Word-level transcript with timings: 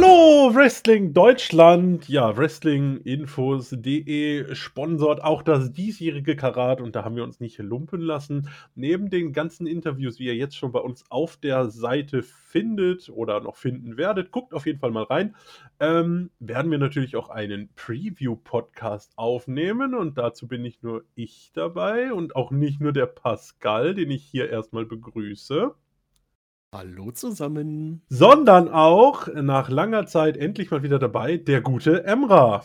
Hallo 0.00 0.54
Wrestling 0.54 1.12
Deutschland! 1.12 2.08
Ja, 2.08 2.36
Wrestlinginfos.de 2.36 4.54
sponsort 4.54 5.24
auch 5.24 5.42
das 5.42 5.72
diesjährige 5.72 6.36
Karat 6.36 6.80
und 6.80 6.94
da 6.94 7.04
haben 7.04 7.16
wir 7.16 7.24
uns 7.24 7.40
nicht 7.40 7.58
lumpen 7.58 8.00
lassen. 8.00 8.48
Neben 8.76 9.10
den 9.10 9.32
ganzen 9.32 9.66
Interviews, 9.66 10.18
die 10.18 10.26
ihr 10.26 10.36
jetzt 10.36 10.56
schon 10.56 10.70
bei 10.70 10.78
uns 10.78 11.02
auf 11.10 11.36
der 11.36 11.68
Seite 11.70 12.22
findet 12.22 13.08
oder 13.08 13.40
noch 13.40 13.56
finden 13.56 13.96
werdet, 13.96 14.30
guckt 14.30 14.54
auf 14.54 14.66
jeden 14.66 14.78
Fall 14.78 14.92
mal 14.92 15.02
rein, 15.02 15.34
ähm, 15.80 16.30
werden 16.38 16.70
wir 16.70 16.78
natürlich 16.78 17.16
auch 17.16 17.30
einen 17.30 17.68
Preview-Podcast 17.74 19.14
aufnehmen 19.16 19.96
und 19.96 20.16
dazu 20.16 20.46
bin 20.46 20.62
nicht 20.62 20.84
nur 20.84 21.02
ich 21.16 21.50
dabei 21.54 22.12
und 22.12 22.36
auch 22.36 22.52
nicht 22.52 22.80
nur 22.80 22.92
der 22.92 23.06
Pascal, 23.06 23.96
den 23.96 24.12
ich 24.12 24.22
hier 24.22 24.48
erstmal 24.48 24.86
begrüße. 24.86 25.74
Hallo 26.70 27.10
zusammen. 27.12 28.02
Sondern 28.10 28.68
auch 28.68 29.26
nach 29.34 29.70
langer 29.70 30.04
Zeit 30.04 30.36
endlich 30.36 30.70
mal 30.70 30.82
wieder 30.82 30.98
dabei 30.98 31.38
der 31.38 31.62
gute 31.62 32.04
Emra. 32.04 32.62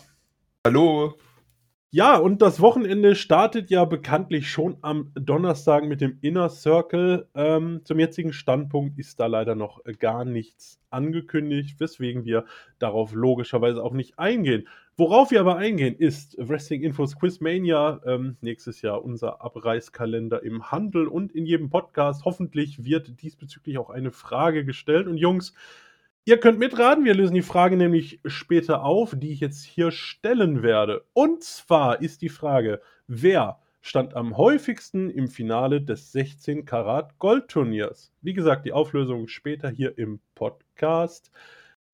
Hallo. 0.68 1.16
Ja, 1.96 2.18
und 2.18 2.42
das 2.42 2.60
Wochenende 2.60 3.14
startet 3.14 3.70
ja 3.70 3.86
bekanntlich 3.86 4.50
schon 4.50 4.78
am 4.82 5.12
Donnerstag 5.14 5.84
mit 5.84 6.02
dem 6.02 6.18
Inner 6.22 6.50
Circle. 6.50 7.28
Ähm, 7.36 7.82
zum 7.84 8.00
jetzigen 8.00 8.34
Standpunkt 8.34 8.98
ist 8.98 9.20
da 9.20 9.28
leider 9.28 9.54
noch 9.54 9.80
gar 10.00 10.26
nichts 10.26 10.82
angekündigt, 10.90 11.80
weswegen 11.80 12.26
wir 12.26 12.46
darauf 12.80 13.14
logischerweise 13.14 13.84
auch 13.84 13.94
nicht 13.94 14.18
eingehen. 14.18 14.68
Worauf 14.98 15.30
wir 15.30 15.40
aber 15.40 15.58
eingehen, 15.58 15.96
ist 15.96 16.36
Wrestling 16.40 16.82
Infos 16.82 17.16
Quizmania. 17.16 18.02
Ähm, 18.08 18.38
nächstes 18.42 18.82
Jahr 18.82 19.06
unser 19.06 19.44
Abreißkalender 19.44 20.42
im 20.42 20.72
Handel 20.72 21.08
und 21.08 21.32
in 21.32 21.46
jedem 21.46 21.70
Podcast. 21.70 22.26
Hoffentlich 22.26 22.84
wird 22.84 23.22
diesbezüglich 23.22 23.78
auch 23.78 23.92
eine 23.92 24.10
Frage 24.10 24.66
gestellt. 24.66 25.06
Und 25.06 25.18
Jungs, 25.18 25.54
Ihr 26.26 26.40
könnt 26.40 26.58
mitraten, 26.58 27.04
wir 27.04 27.16
lösen 27.16 27.34
die 27.34 27.42
Frage 27.42 27.76
nämlich 27.76 28.22
später 28.24 28.86
auf, 28.86 29.14
die 29.14 29.34
ich 29.34 29.42
jetzt 29.42 29.62
hier 29.62 29.92
stellen 29.92 30.64
werde. 30.64 31.04
Und 31.12 31.44
zwar 31.44 32.02
ist 32.02 32.22
die 32.22 32.30
Frage, 32.30 32.82
wer 33.08 33.60
stand 33.82 34.16
am 34.16 34.38
häufigsten 34.38 35.10
im 35.10 35.28
Finale 35.28 35.82
des 35.82 36.14
16 36.14 36.64
Karat 36.64 37.20
Goldturniers? 37.20 38.14
Wie 38.22 38.34
gesagt, 38.34 38.66
die 38.66 38.72
Auflösung 38.72 39.28
später 39.28 39.70
hier 39.70 39.98
im 39.98 40.22
Podcast. 40.34 41.30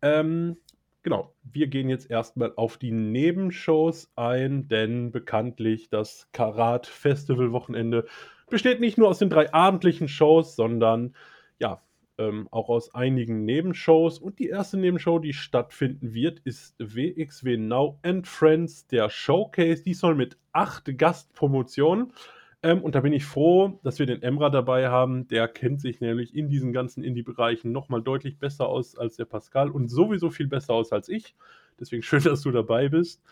Ähm, 0.03 0.57
genau, 1.01 1.33
wir 1.41 1.65
gehen 1.65 1.89
jetzt 1.89 2.11
erstmal 2.11 2.53
auf 2.55 2.77
die 2.77 2.91
Nebenshows 2.91 4.11
ein, 4.15 4.67
denn 4.67 5.11
bekanntlich 5.11 5.89
das 5.89 6.27
Karat 6.33 6.85
Festival 6.85 7.51
Wochenende 7.51 8.05
besteht 8.47 8.79
nicht 8.79 8.99
nur 8.99 9.07
aus 9.07 9.17
den 9.17 9.31
drei 9.31 9.51
abendlichen 9.51 10.07
Shows, 10.07 10.55
sondern 10.55 11.15
ja, 11.57 11.81
ähm, 12.19 12.47
auch 12.51 12.69
aus 12.69 12.93
einigen 12.93 13.45
Nebenshows. 13.45 14.19
Und 14.19 14.37
die 14.37 14.49
erste 14.49 14.77
Nebenshow, 14.77 15.17
die 15.17 15.33
stattfinden 15.33 16.13
wird, 16.13 16.39
ist 16.39 16.75
WXW 16.77 17.57
Now 17.57 17.97
and 18.03 18.27
Friends, 18.27 18.85
der 18.87 19.09
Showcase. 19.09 19.83
Die 19.83 19.93
soll 19.93 20.15
mit 20.15 20.37
acht 20.51 20.95
Gastpromotionen. 20.97 22.13
Ähm, 22.61 22.81
und 22.83 22.95
da 22.95 22.99
bin 22.99 23.13
ich 23.13 23.25
froh, 23.25 23.79
dass 23.83 23.99
wir 23.99 24.05
den 24.05 24.21
Emra 24.21 24.49
dabei 24.49 24.89
haben. 24.89 25.27
Der 25.29 25.47
kennt 25.47 25.81
sich 25.81 26.01
nämlich 26.01 26.35
in 26.35 26.49
diesen 26.49 26.73
ganzen 26.73 27.03
Indie-Bereichen 27.03 27.71
nochmal 27.71 28.03
deutlich 28.03 28.37
besser 28.37 28.67
aus 28.67 28.97
als 28.97 29.15
der 29.15 29.25
Pascal 29.25 29.71
und 29.71 29.87
sowieso 29.87 30.29
viel 30.29 30.47
besser 30.47 30.73
aus 30.73 30.91
als 30.91 31.07
ich. 31.07 31.35
Deswegen 31.79 32.03
schön, 32.03 32.21
dass 32.23 32.41
du 32.41 32.51
dabei 32.51 32.89
bist. 32.89 33.23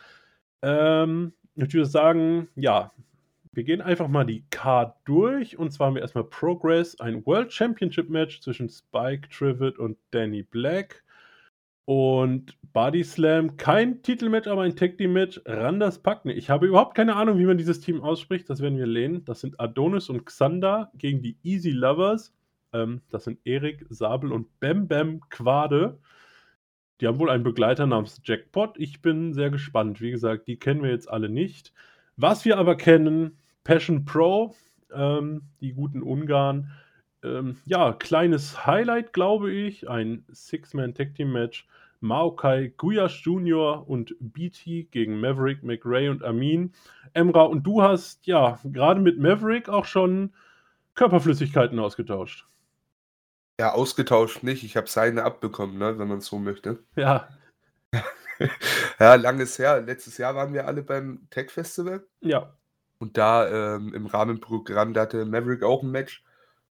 Ähm, 0.62 1.34
ich 1.56 1.74
würde 1.74 1.86
sagen, 1.86 2.48
ja, 2.56 2.92
wir 3.58 3.64
gehen 3.64 3.82
einfach 3.82 4.08
mal 4.08 4.24
die 4.24 4.46
Card 4.52 4.96
durch. 5.06 5.58
Und 5.58 5.72
zwar 5.72 5.88
haben 5.88 5.96
wir 5.96 6.04
erstmal 6.04 6.26
Progress, 6.26 7.00
ein 7.00 7.26
World 7.26 7.52
Championship 7.52 8.08
Match 8.08 8.40
zwischen 8.40 8.70
Spike 8.70 9.28
Trivet 9.30 9.80
und 9.80 9.98
Danny 10.12 10.44
Black. 10.44 11.04
Und 11.86 12.56
Body 12.72 13.04
Slam, 13.04 13.58
kein 13.58 14.04
Titelmatch, 14.04 14.48
aber 14.48 14.62
ein 14.62 14.76
Tag 14.76 15.00
Team 15.00 15.14
Match. 15.14 15.42
Randers 15.46 15.98
Packne. 16.04 16.34
Ich 16.34 16.52
habe 16.52 16.68
überhaupt 16.68 16.94
keine 16.94 17.16
Ahnung, 17.16 17.40
wie 17.40 17.48
man 17.48 17.58
dieses 17.58 17.80
Team 17.80 18.02
ausspricht. 18.02 18.48
Das 18.48 18.62
werden 18.62 18.78
wir 18.78 18.86
lehnen. 18.86 19.26
Das 19.26 19.42
sind 19.42 19.60
Adonis 19.60 20.08
und 20.10 20.26
Xander 20.26 20.92
gegen 20.94 21.24
die 21.24 21.38
Easy 21.42 21.72
Lovers. 21.72 22.36
Ähm, 22.74 23.02
das 23.10 23.24
sind 23.24 23.40
Erik, 23.44 23.88
Sabel 23.90 24.34
und 24.34 24.60
Bam 24.60 24.88
Bam 24.88 25.22
Quade. 25.32 25.98
Die 27.02 27.08
haben 27.08 27.18
wohl 27.18 27.32
einen 27.32 27.44
Begleiter 27.44 27.88
namens 27.88 28.22
Jackpot. 28.24 28.78
Ich 28.78 29.02
bin 29.02 29.34
sehr 29.34 29.50
gespannt. 29.50 30.00
Wie 30.00 30.12
gesagt, 30.12 30.48
die 30.48 30.58
kennen 30.60 30.84
wir 30.84 30.92
jetzt 30.92 31.10
alle 31.10 31.30
nicht. 31.30 31.74
Was 32.18 32.46
wir 32.46 32.60
aber 32.60 32.76
kennen, 32.76 33.40
Passion 33.68 34.06
Pro, 34.06 34.56
ähm, 34.94 35.42
die 35.60 35.74
guten 35.74 36.02
Ungarn. 36.02 36.72
Ähm, 37.22 37.58
ja, 37.66 37.92
kleines 37.92 38.66
Highlight, 38.66 39.12
glaube 39.12 39.52
ich. 39.52 39.90
Ein 39.90 40.24
Six-Man-Tag-Team-Match. 40.32 41.68
Maokai 42.00 42.72
Guyash 42.78 43.26
Jr. 43.26 43.86
und 43.90 44.16
BT 44.22 44.90
gegen 44.92 45.20
Maverick, 45.20 45.64
McRae 45.64 46.08
und 46.08 46.24
Amin. 46.24 46.72
Emra, 47.12 47.42
und 47.42 47.64
du 47.64 47.82
hast 47.82 48.26
ja 48.26 48.58
gerade 48.64 49.02
mit 49.02 49.20
Maverick 49.20 49.68
auch 49.68 49.84
schon 49.84 50.34
Körperflüssigkeiten 50.96 51.78
ausgetauscht. 51.78 52.48
Ja, 53.60 53.74
ausgetauscht 53.74 54.44
nicht. 54.44 54.64
Ich 54.64 54.78
habe 54.78 54.88
seine 54.88 55.24
abbekommen, 55.26 55.78
ne, 55.78 56.00
wenn 56.00 56.08
man 56.08 56.20
es 56.20 56.28
so 56.28 56.40
möchte. 56.40 56.86
Ja. 56.96 57.28
ja, 59.00 59.16
langes 59.16 59.60
her. 59.60 59.82
Letztes 59.82 60.18
Jahr 60.18 60.36
waren 60.36 60.54
wir 60.54 60.68
alle 60.68 60.84
beim 60.84 61.28
Tech 61.32 61.50
Festival. 61.52 62.08
Ja. 62.22 62.54
Und 63.00 63.18
da 63.18 63.76
ähm, 63.76 63.94
im 63.94 64.06
Rahmenprogramm, 64.06 64.94
da 64.94 65.02
hatte 65.02 65.26
Maverick 65.26 65.64
auch 65.64 65.84
ein 65.84 65.92
Match. 65.92 66.24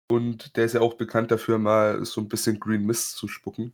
Und 0.08 0.56
der 0.56 0.64
ist 0.64 0.74
ja 0.74 0.80
auch 0.80 0.94
bekannt 0.94 1.30
dafür, 1.30 1.58
mal 1.58 2.04
so 2.04 2.20
ein 2.20 2.28
bisschen 2.28 2.60
Green 2.60 2.84
Mist 2.84 3.16
zu 3.16 3.28
spucken. 3.28 3.72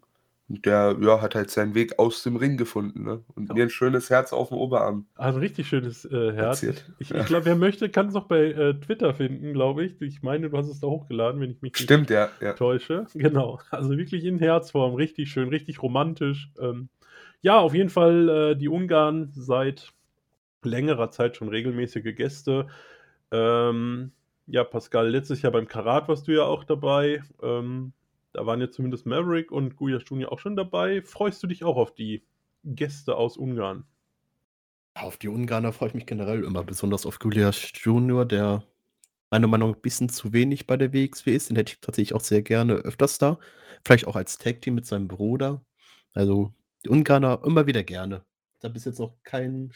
Und 0.48 0.66
der 0.66 0.96
ja, 1.00 1.22
hat 1.22 1.34
halt 1.34 1.50
seinen 1.50 1.74
Weg 1.74 1.98
aus 1.98 2.22
dem 2.24 2.36
Ring 2.36 2.56
gefunden. 2.56 3.04
Ne? 3.04 3.22
Und 3.34 3.48
ja. 3.48 3.54
mir 3.54 3.62
ein 3.62 3.70
schönes 3.70 4.10
Herz 4.10 4.32
auf 4.32 4.48
dem 4.48 4.58
Oberarm. 4.58 5.06
Ein 5.14 5.36
richtig 5.36 5.68
schönes 5.68 6.04
äh, 6.04 6.32
Herz. 6.32 6.62
Ich, 6.62 7.10
ich 7.10 7.26
glaube, 7.26 7.46
wer 7.46 7.56
möchte, 7.56 7.88
kann 7.88 8.08
es 8.08 8.14
auch 8.14 8.26
bei 8.26 8.52
äh, 8.52 8.74
Twitter 8.74 9.14
finden, 9.14 9.52
glaube 9.52 9.84
ich. 9.84 10.00
Ich 10.02 10.22
meine, 10.22 10.50
du 10.50 10.56
hast 10.58 10.68
es 10.68 10.80
da 10.80 10.88
hochgeladen, 10.88 11.40
wenn 11.40 11.52
ich 11.52 11.62
mich 11.62 11.76
Stimmt, 11.76 12.10
ja, 12.10 12.28
ja. 12.40 12.52
täusche. 12.52 13.06
Genau. 13.14 13.60
Also 13.70 13.96
wirklich 13.96 14.24
in 14.24 14.38
Herzform. 14.38 14.94
Richtig 14.94 15.30
schön, 15.30 15.48
richtig 15.48 15.82
romantisch. 15.82 16.50
Ähm, 16.60 16.88
ja, 17.40 17.58
auf 17.58 17.74
jeden 17.74 17.90
Fall 17.90 18.28
äh, 18.28 18.56
die 18.56 18.68
Ungarn 18.68 19.30
seit 19.34 19.92
längerer 20.64 21.10
Zeit 21.10 21.36
schon 21.36 21.48
regelmäßige 21.48 22.14
Gäste. 22.14 22.68
Ähm, 23.30 24.12
ja, 24.46 24.64
Pascal, 24.64 25.08
letztes 25.08 25.42
Jahr 25.42 25.52
beim 25.52 25.68
Karat 25.68 26.08
warst 26.08 26.28
du 26.28 26.32
ja 26.32 26.44
auch 26.44 26.64
dabei. 26.64 27.22
Ähm, 27.42 27.92
da 28.32 28.46
waren 28.46 28.60
ja 28.60 28.70
zumindest 28.70 29.06
Maverick 29.06 29.52
und 29.52 29.76
Guyash 29.76 30.04
Junior 30.06 30.32
auch 30.32 30.38
schon 30.38 30.56
dabei. 30.56 31.02
Freust 31.02 31.42
du 31.42 31.46
dich 31.46 31.64
auch 31.64 31.76
auf 31.76 31.94
die 31.94 32.24
Gäste 32.64 33.16
aus 33.16 33.36
Ungarn? 33.36 33.84
Auf 34.94 35.16
die 35.16 35.28
Ungarner 35.28 35.72
freue 35.72 35.88
ich 35.88 35.94
mich 35.94 36.06
generell 36.06 36.44
immer, 36.44 36.64
besonders 36.64 37.06
auf 37.06 37.18
Guyash 37.18 37.72
Junior, 37.82 38.26
der 38.26 38.62
meiner 39.30 39.46
Meinung 39.46 39.70
nach 39.70 39.76
ein 39.76 39.82
bisschen 39.82 40.10
zu 40.10 40.32
wenig 40.34 40.66
bei 40.66 40.76
der 40.76 40.92
WXW 40.92 41.34
ist. 41.34 41.48
Den 41.48 41.56
hätte 41.56 41.72
ich 41.72 41.80
tatsächlich 41.80 42.14
auch 42.14 42.20
sehr 42.20 42.42
gerne 42.42 42.74
öfters 42.74 43.16
da. 43.18 43.38
Vielleicht 43.84 44.06
auch 44.06 44.16
als 44.16 44.36
Tag-Team 44.36 44.74
mit 44.74 44.86
seinem 44.86 45.08
Bruder. 45.08 45.64
Also 46.12 46.52
die 46.84 46.90
Ungarner 46.90 47.40
immer 47.44 47.66
wieder 47.66 47.82
gerne. 47.82 48.24
Da 48.60 48.68
bis 48.68 48.84
jetzt 48.84 48.98
noch 48.98 49.16
kein 49.24 49.72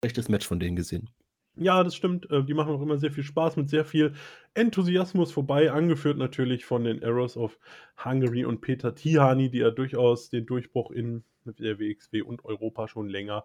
schlechtes 0.00 0.28
Match 0.28 0.46
von 0.46 0.60
denen 0.60 0.76
gesehen. 0.76 1.10
Ja, 1.56 1.82
das 1.84 1.94
stimmt. 1.94 2.30
Äh, 2.30 2.44
die 2.44 2.54
machen 2.54 2.74
auch 2.74 2.80
immer 2.80 2.96
sehr 2.96 3.10
viel 3.10 3.24
Spaß 3.24 3.56
mit 3.56 3.68
sehr 3.68 3.84
viel 3.84 4.14
Enthusiasmus 4.54 5.32
vorbei, 5.32 5.70
angeführt 5.70 6.16
natürlich 6.16 6.64
von 6.64 6.84
den 6.84 7.04
Arrows 7.04 7.36
of 7.36 7.58
Hungary 8.02 8.44
und 8.44 8.60
Peter 8.60 8.94
Tihani, 8.94 9.50
die 9.50 9.58
ja 9.58 9.70
durchaus 9.70 10.30
den 10.30 10.46
Durchbruch 10.46 10.90
in 10.90 11.24
der 11.44 11.78
WXW 11.78 12.22
und 12.22 12.44
Europa 12.44 12.88
schon 12.88 13.08
länger 13.08 13.44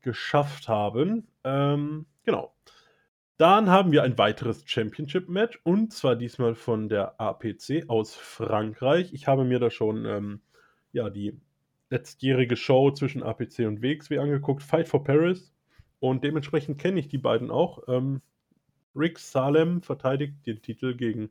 geschafft 0.00 0.68
haben. 0.68 1.26
Ähm, 1.44 2.06
genau. 2.24 2.54
Dann 3.38 3.68
haben 3.68 3.92
wir 3.92 4.02
ein 4.02 4.16
weiteres 4.16 4.62
Championship-Match 4.64 5.60
und 5.64 5.92
zwar 5.92 6.16
diesmal 6.16 6.54
von 6.54 6.88
der 6.88 7.20
APC 7.20 7.88
aus 7.88 8.14
Frankreich. 8.14 9.12
Ich 9.12 9.26
habe 9.26 9.44
mir 9.44 9.58
da 9.58 9.70
schon 9.70 10.06
ähm, 10.06 10.40
ja, 10.92 11.10
die 11.10 11.38
letztjährige 11.90 12.56
Show 12.56 12.92
zwischen 12.92 13.22
APC 13.22 13.60
und 13.66 13.82
WXW 13.82 14.18
angeguckt. 14.18 14.62
Fight 14.62 14.88
for 14.88 15.04
Paris 15.04 15.52
und 16.00 16.24
dementsprechend 16.24 16.78
kenne 16.78 17.00
ich 17.00 17.08
die 17.08 17.18
beiden 17.18 17.50
auch. 17.50 17.82
Ähm, 17.88 18.20
Rick 18.94 19.18
Salem 19.18 19.82
verteidigt 19.82 20.46
den 20.46 20.62
Titel 20.62 20.94
gegen 20.94 21.30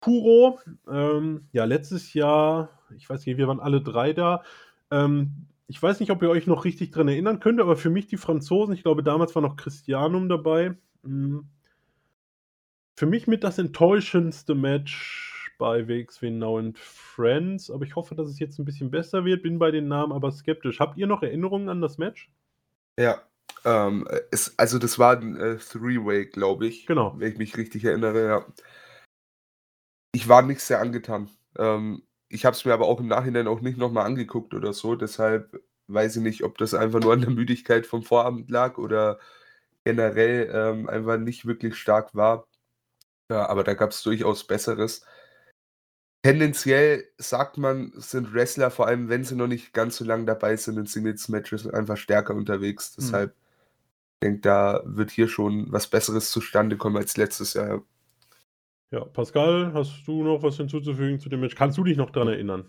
Kuro. 0.00 0.58
Ähm, 0.90 1.48
ja, 1.52 1.64
letztes 1.64 2.14
Jahr, 2.14 2.70
ich 2.96 3.08
weiß 3.08 3.26
nicht, 3.26 3.36
wir 3.36 3.48
waren 3.48 3.60
alle 3.60 3.80
drei 3.80 4.12
da. 4.12 4.42
Ähm, 4.90 5.46
ich 5.66 5.82
weiß 5.82 6.00
nicht, 6.00 6.10
ob 6.10 6.22
ihr 6.22 6.30
euch 6.30 6.46
noch 6.46 6.64
richtig 6.64 6.90
dran 6.90 7.08
erinnern 7.08 7.40
könnt, 7.40 7.60
aber 7.60 7.76
für 7.76 7.90
mich 7.90 8.06
die 8.06 8.16
Franzosen, 8.16 8.74
ich 8.74 8.82
glaube, 8.82 9.02
damals 9.02 9.34
war 9.34 9.42
noch 9.42 9.56
Christianum 9.56 10.28
dabei. 10.28 10.76
Mhm. 11.02 11.48
Für 12.96 13.06
mich 13.06 13.26
mit 13.26 13.44
das 13.44 13.58
enttäuschendste 13.58 14.54
Match 14.54 15.54
bei 15.58 15.86
WXW 15.86 16.30
Now 16.30 16.58
and 16.58 16.78
Friends, 16.78 17.70
aber 17.70 17.84
ich 17.84 17.96
hoffe, 17.96 18.14
dass 18.14 18.28
es 18.28 18.38
jetzt 18.38 18.58
ein 18.58 18.64
bisschen 18.64 18.90
besser 18.90 19.24
wird. 19.24 19.42
Bin 19.42 19.58
bei 19.58 19.70
den 19.70 19.88
Namen 19.88 20.12
aber 20.12 20.30
skeptisch. 20.32 20.80
Habt 20.80 20.96
ihr 20.96 21.06
noch 21.06 21.22
Erinnerungen 21.22 21.68
an 21.68 21.80
das 21.80 21.98
Match? 21.98 22.30
Ja, 22.98 23.22
ähm, 23.64 24.06
es, 24.30 24.58
also 24.58 24.78
das 24.78 24.98
war 24.98 25.16
ein 25.16 25.36
äh, 25.36 25.56
Three-Way, 25.56 26.26
glaube 26.26 26.66
ich. 26.66 26.86
Genau. 26.86 27.14
Wenn 27.18 27.32
ich 27.32 27.38
mich 27.38 27.56
richtig 27.56 27.84
erinnere, 27.84 28.26
ja. 28.26 28.46
Ich 30.12 30.28
war 30.28 30.42
nicht 30.42 30.60
sehr 30.60 30.80
angetan. 30.80 31.30
Ähm, 31.56 32.02
ich 32.28 32.44
habe 32.44 32.54
es 32.54 32.64
mir 32.64 32.72
aber 32.72 32.86
auch 32.86 33.00
im 33.00 33.08
Nachhinein 33.08 33.46
auch 33.48 33.60
nicht 33.60 33.78
nochmal 33.78 34.06
angeguckt 34.06 34.54
oder 34.54 34.72
so, 34.72 34.94
deshalb 34.94 35.62
weiß 35.88 36.16
ich 36.16 36.22
nicht, 36.22 36.44
ob 36.44 36.58
das 36.58 36.74
einfach 36.74 37.00
nur 37.00 37.12
an 37.14 37.20
der 37.20 37.30
Müdigkeit 37.30 37.86
vom 37.86 38.02
Vorabend 38.02 38.50
lag 38.50 38.78
oder 38.78 39.18
generell 39.84 40.50
ähm, 40.52 40.88
einfach 40.88 41.16
nicht 41.16 41.46
wirklich 41.46 41.76
stark 41.76 42.14
war. 42.14 42.46
Ja, 43.30 43.48
aber 43.48 43.64
da 43.64 43.74
gab 43.74 43.90
es 43.90 44.02
durchaus 44.02 44.46
Besseres. 44.46 45.04
Tendenziell 46.22 47.08
sagt 47.16 47.56
man, 47.58 47.92
sind 47.94 48.34
Wrestler, 48.34 48.70
vor 48.70 48.86
allem 48.86 49.08
wenn 49.08 49.24
sie 49.24 49.36
noch 49.36 49.46
nicht 49.46 49.72
ganz 49.72 49.96
so 49.96 50.04
lange 50.04 50.24
dabei 50.24 50.56
sind 50.56 50.76
in 50.76 50.86
Singles-Matches, 50.86 51.68
einfach 51.68 51.96
stärker 51.96 52.34
unterwegs. 52.34 52.96
Mhm. 52.98 53.30
Deshalb 54.20 54.20
denke 54.20 54.40
da 54.40 54.82
wird 54.84 55.10
hier 55.10 55.28
schon 55.28 55.70
was 55.70 55.86
Besseres 55.86 56.30
zustande 56.30 56.76
kommen 56.76 56.96
als 56.96 57.16
letztes 57.16 57.54
Jahr. 57.54 57.82
Ja, 58.90 59.04
Pascal, 59.04 59.72
hast 59.74 60.06
du 60.06 60.22
noch 60.24 60.42
was 60.42 60.56
hinzuzufügen 60.56 61.20
zu 61.20 61.28
dem 61.28 61.40
Match? 61.40 61.54
Kannst 61.54 61.78
du 61.78 61.84
dich 61.84 61.96
noch 61.96 62.10
daran 62.10 62.28
erinnern? 62.28 62.64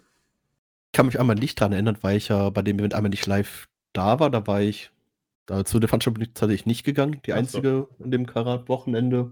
Ich 0.88 0.98
kann 0.98 1.06
mich 1.06 1.20
einmal 1.20 1.36
nicht 1.36 1.60
dran 1.60 1.72
erinnern, 1.72 1.98
weil 2.02 2.18
ich 2.18 2.28
ja 2.28 2.50
bei 2.50 2.62
dem 2.62 2.78
Event 2.80 2.94
einmal 2.94 3.10
nicht 3.10 3.26
live 3.26 3.68
da 3.94 4.20
war. 4.20 4.30
Da 4.30 4.46
war 4.46 4.62
ich, 4.62 4.92
da 5.46 5.64
zu 5.64 5.80
der 5.80 5.88
Veranstaltung 5.88 6.20
bin 6.20 6.30
ich 6.30 6.34
tatsächlich 6.34 6.66
nicht 6.66 6.84
gegangen. 6.84 7.22
Die 7.26 7.32
Ach 7.32 7.38
so. 7.38 7.40
einzige 7.40 7.88
an 8.04 8.12
dem 8.12 8.26
Karat-Wochenende. 8.26 9.32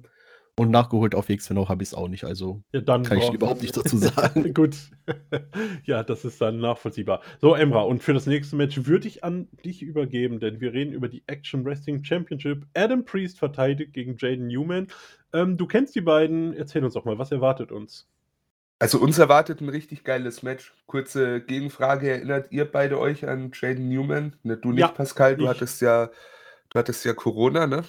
Und 0.59 0.71
nachgeholt 0.71 1.13
auf 1.13 1.29
WXW 1.29 1.67
habe 1.67 1.83
ich 1.83 1.89
es 1.89 1.93
auch 1.93 2.07
nicht. 2.07 2.23
Also 2.23 2.63
Ja, 2.73 2.81
dann 2.81 3.03
kann 3.03 3.17
ich 3.19 3.25
brauchen- 3.25 3.35
überhaupt 3.35 3.61
nichts 3.61 3.77
dazu 3.77 3.97
sagen. 3.97 4.53
Gut. 4.55 4.75
ja, 5.85 6.01
das 6.03 6.25
ist 6.25 6.41
dann 6.41 6.59
nachvollziehbar. 6.59 7.21
So, 7.39 7.53
Emra, 7.53 7.81
und 7.81 8.01
für 8.01 8.13
das 8.15 8.25
nächste 8.25 8.55
Match 8.55 8.85
würde 8.87 9.07
ich 9.07 9.23
an 9.23 9.47
dich 9.63 9.83
übergeben, 9.83 10.39
denn 10.39 10.59
wir 10.59 10.73
reden 10.73 10.93
über 10.93 11.09
die 11.09 11.23
Action 11.27 11.63
Wrestling 11.63 12.03
Championship. 12.03 12.65
Adam 12.75 13.05
Priest 13.05 13.37
verteidigt 13.37 13.93
gegen 13.93 14.17
Jaden 14.17 14.47
Newman. 14.47 14.87
Ähm, 15.31 15.57
du 15.57 15.67
kennst 15.67 15.93
die 15.95 16.01
beiden. 16.01 16.53
Erzähl 16.53 16.83
uns 16.83 16.95
doch 16.95 17.05
mal, 17.05 17.19
was 17.19 17.31
erwartet 17.31 17.71
uns? 17.71 18.07
Also 18.79 18.99
uns 18.99 19.19
erwartet 19.19 19.61
ein 19.61 19.69
richtig 19.69 20.03
geiles 20.03 20.41
Match. 20.41 20.73
Kurze 20.87 21.41
Gegenfrage, 21.41 22.09
erinnert 22.09 22.51
ihr 22.51 22.65
beide 22.65 22.99
euch 22.99 23.27
an 23.27 23.51
Jaden 23.53 23.89
Newman? 23.89 24.35
Ne, 24.43 24.57
du 24.57 24.69
nicht, 24.71 24.79
Ja, 24.81 24.87
Pascal, 24.87 25.35
du 25.35 25.43
ich. 25.43 25.49
hattest 25.49 25.81
ja, 25.81 26.07
du 26.69 26.79
hattest 26.79 27.05
ja 27.05 27.13
Corona, 27.13 27.67
ne? 27.67 27.83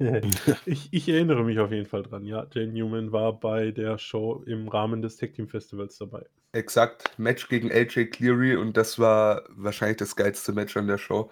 ich, 0.66 0.88
ich 0.92 1.08
erinnere 1.08 1.44
mich 1.44 1.58
auf 1.58 1.70
jeden 1.72 1.86
Fall 1.86 2.02
dran. 2.02 2.24
Ja, 2.24 2.46
Jaden 2.52 2.72
Newman 2.72 3.12
war 3.12 3.38
bei 3.38 3.70
der 3.70 3.98
Show 3.98 4.42
im 4.46 4.68
Rahmen 4.68 5.02
des 5.02 5.16
Tag 5.16 5.34
Team 5.34 5.48
Festivals 5.48 5.98
dabei. 5.98 6.26
Exakt, 6.52 7.16
Match 7.18 7.48
gegen 7.48 7.70
AJ 7.70 8.06
Cleary 8.06 8.56
und 8.56 8.76
das 8.76 8.98
war 8.98 9.44
wahrscheinlich 9.50 9.98
das 9.98 10.16
geilste 10.16 10.52
Match 10.52 10.76
an 10.76 10.88
der 10.88 10.98
Show. 10.98 11.30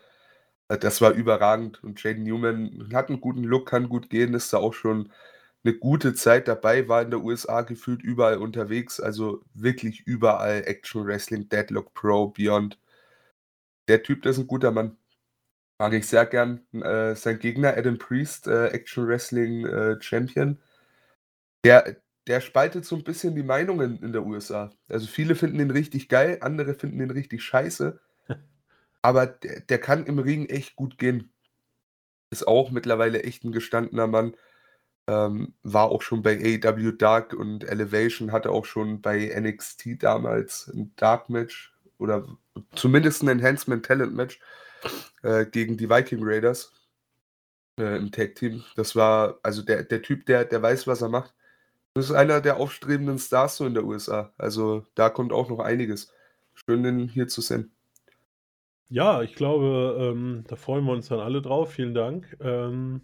Äh, 0.68 0.78
Das 0.78 1.00
war 1.00 1.12
überragend 1.12 1.82
und 1.84 2.02
Jaden 2.02 2.24
Newman 2.24 2.90
hat 2.94 3.08
einen 3.10 3.20
guten 3.20 3.44
Look, 3.44 3.68
kann 3.68 3.88
gut 3.88 4.10
gehen, 4.10 4.34
ist 4.34 4.52
da 4.52 4.58
auch 4.58 4.74
schon 4.74 5.12
eine 5.64 5.74
gute 5.74 6.14
Zeit 6.14 6.48
dabei, 6.48 6.88
war 6.88 7.02
in 7.02 7.10
der 7.10 7.22
USA 7.24 7.62
gefühlt 7.62 8.02
überall 8.02 8.38
unterwegs, 8.38 9.00
also 9.00 9.44
wirklich 9.54 10.02
überall 10.06 10.62
Action 10.66 11.06
Wrestling, 11.06 11.48
Deadlock 11.48 11.94
Pro, 11.94 12.28
Beyond. 12.28 12.78
Der 13.88 14.02
Typ, 14.04 14.22
das 14.22 14.36
ist 14.36 14.44
ein 14.44 14.46
guter 14.46 14.70
Mann. 14.70 14.96
Mag 15.78 15.92
ich 15.92 16.08
sehr 16.08 16.26
gern. 16.26 16.60
Äh, 16.72 17.14
sein 17.14 17.38
Gegner, 17.38 17.76
Adam 17.76 17.98
Priest, 17.98 18.48
äh, 18.48 18.68
Action 18.68 19.06
Wrestling 19.06 19.64
äh, 19.64 20.00
Champion, 20.00 20.58
der, 21.64 21.96
der 22.26 22.40
spaltet 22.40 22.84
so 22.84 22.96
ein 22.96 23.04
bisschen 23.04 23.36
die 23.36 23.44
Meinungen 23.44 24.02
in 24.02 24.12
der 24.12 24.26
USA. 24.26 24.70
Also 24.88 25.06
viele 25.06 25.36
finden 25.36 25.60
ihn 25.60 25.70
richtig 25.70 26.08
geil, 26.08 26.38
andere 26.40 26.74
finden 26.74 27.00
ihn 27.00 27.10
richtig 27.10 27.42
scheiße. 27.42 28.00
Aber 29.02 29.26
der, 29.26 29.60
der 29.60 29.78
kann 29.78 30.04
im 30.06 30.18
Ring 30.18 30.46
echt 30.46 30.74
gut 30.74 30.98
gehen. 30.98 31.30
Ist 32.30 32.46
auch 32.46 32.70
mittlerweile 32.70 33.22
echt 33.22 33.44
ein 33.44 33.52
gestandener 33.52 34.08
Mann. 34.08 34.34
Ähm, 35.06 35.54
war 35.62 35.90
auch 35.90 36.02
schon 36.02 36.22
bei 36.22 36.36
AEW 36.36 36.92
Dark 36.92 37.32
und 37.32 37.64
Elevation, 37.64 38.32
hatte 38.32 38.50
auch 38.50 38.66
schon 38.66 39.00
bei 39.00 39.32
NXT 39.40 40.02
damals 40.02 40.68
ein 40.74 40.92
Dark 40.96 41.30
Match 41.30 41.72
oder 41.98 42.26
zumindest 42.74 43.22
ein 43.22 43.28
Enhancement 43.28 43.86
Talent 43.86 44.14
Match 44.14 44.40
äh, 45.22 45.46
gegen 45.46 45.76
die 45.76 45.88
Viking 45.88 46.20
Raiders 46.22 46.72
äh, 47.78 47.96
im 47.96 48.10
Tag 48.12 48.34
Team. 48.34 48.64
Das 48.76 48.96
war 48.96 49.38
also 49.42 49.62
der, 49.62 49.84
der 49.84 50.02
Typ, 50.02 50.26
der, 50.26 50.44
der 50.44 50.62
weiß, 50.62 50.86
was 50.86 51.02
er 51.02 51.08
macht. 51.08 51.34
Das 51.94 52.06
ist 52.06 52.12
einer 52.12 52.40
der 52.40 52.58
aufstrebenden 52.58 53.18
Stars 53.18 53.56
so 53.56 53.66
in 53.66 53.74
der 53.74 53.84
USA. 53.84 54.32
Also 54.38 54.86
da 54.94 55.10
kommt 55.10 55.32
auch 55.32 55.48
noch 55.48 55.58
einiges. 55.58 56.12
Schön, 56.54 56.82
den 56.82 57.08
hier 57.08 57.28
zu 57.28 57.40
sehen. 57.40 57.72
Ja, 58.88 59.22
ich 59.22 59.34
glaube, 59.34 59.98
ähm, 60.00 60.44
da 60.48 60.56
freuen 60.56 60.84
wir 60.84 60.92
uns 60.92 61.08
dann 61.08 61.20
alle 61.20 61.42
drauf. 61.42 61.72
Vielen 61.72 61.94
Dank. 61.94 62.36
Ähm, 62.40 63.02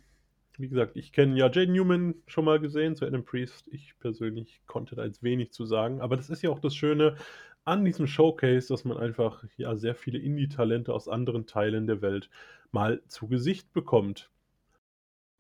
wie 0.57 0.69
gesagt, 0.69 0.97
ich 0.97 1.13
kenne 1.13 1.37
ja 1.37 1.47
Jaden 1.47 1.73
Newman 1.73 2.15
schon 2.27 2.45
mal 2.45 2.61
gesehen 2.61 2.97
zu 2.97 3.05
Adam 3.05 3.25
Priest. 3.25 3.69
Ich 3.69 3.99
persönlich 3.99 4.63
konnte 4.67 4.95
da 4.95 5.05
jetzt 5.05 5.23
wenig 5.23 5.53
zu 5.53 5.67
sagen. 5.67 6.01
Aber 6.01 6.17
das 6.17 6.31
ist 6.31 6.43
ja 6.43 6.51
auch 6.51 6.61
das 6.61 6.75
Schöne 6.75 7.17
an 7.65 7.85
diesem 7.85 8.07
Showcase, 8.07 8.69
dass 8.69 8.85
man 8.85 8.99
einfach 8.99 9.45
ja 9.57 9.75
sehr 9.77 9.95
viele 9.95 10.19
Indie-Talente 10.19 10.93
aus 10.93 11.09
anderen 11.09 11.47
Teilen 11.47 11.87
der 11.87 12.03
Welt 12.03 12.31
mal 12.73 13.03
zu 13.09 13.29
Gesicht 13.29 13.73
bekommt. 13.73 14.31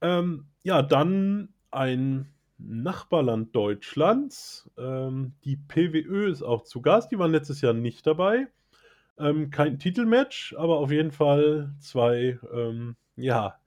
Ähm, 0.01 0.47
ja, 0.63 0.83
dann 0.83 1.49
ein 1.71 2.29
Nachbarland 2.59 3.55
Deutschlands. 3.55 4.71
Ähm, 4.79 5.35
die 5.45 5.57
PWÖ 5.57 6.31
ist 6.31 6.43
auch 6.43 6.63
zu 6.63 6.81
Gast. 6.83 7.11
Die 7.11 7.19
waren 7.19 7.33
letztes 7.33 7.61
Jahr 7.61 7.73
nicht 7.73 8.07
dabei. 8.07 8.49
Ähm, 9.19 9.51
kein 9.51 9.79
Titelmatch, 9.79 10.55
aber 10.57 10.79
auf 10.79 10.91
jeden 10.91 11.13
Fall 11.13 11.73
zwei, 11.81 12.39
ähm, 12.53 12.97
ja, 13.17 13.59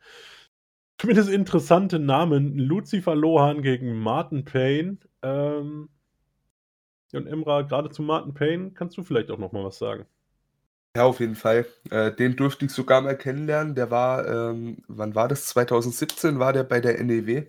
zumindest 0.97 1.29
interessante 1.29 1.99
Namen. 1.99 2.57
Lucifer 2.57 3.15
Lohan 3.15 3.61
gegen 3.61 3.97
Martin 3.99 4.43
Payne. 4.43 4.97
Ähm, 5.21 5.89
und 7.13 7.27
Emra, 7.27 7.61
gerade 7.61 7.89
zu 7.89 8.01
Martin 8.01 8.33
Payne, 8.33 8.71
kannst 8.71 8.97
du 8.97 9.03
vielleicht 9.03 9.31
auch 9.31 9.37
noch 9.37 9.51
mal 9.51 9.63
was 9.63 9.77
sagen? 9.77 10.05
Ja, 10.95 11.03
auf 11.03 11.19
jeden 11.19 11.35
Fall. 11.35 11.65
Äh, 11.91 12.11
den 12.13 12.35
durfte 12.35 12.65
ich 12.65 12.71
sogar 12.71 13.01
mal 13.01 13.17
kennenlernen. 13.17 13.75
Der 13.75 13.91
war, 13.91 14.27
ähm, 14.27 14.77
wann 14.87 15.15
war 15.15 15.27
das? 15.27 15.45
2017 15.47 16.39
war 16.39 16.53
der 16.53 16.63
bei 16.63 16.79
der 16.81 16.99
NEW. 17.03 17.45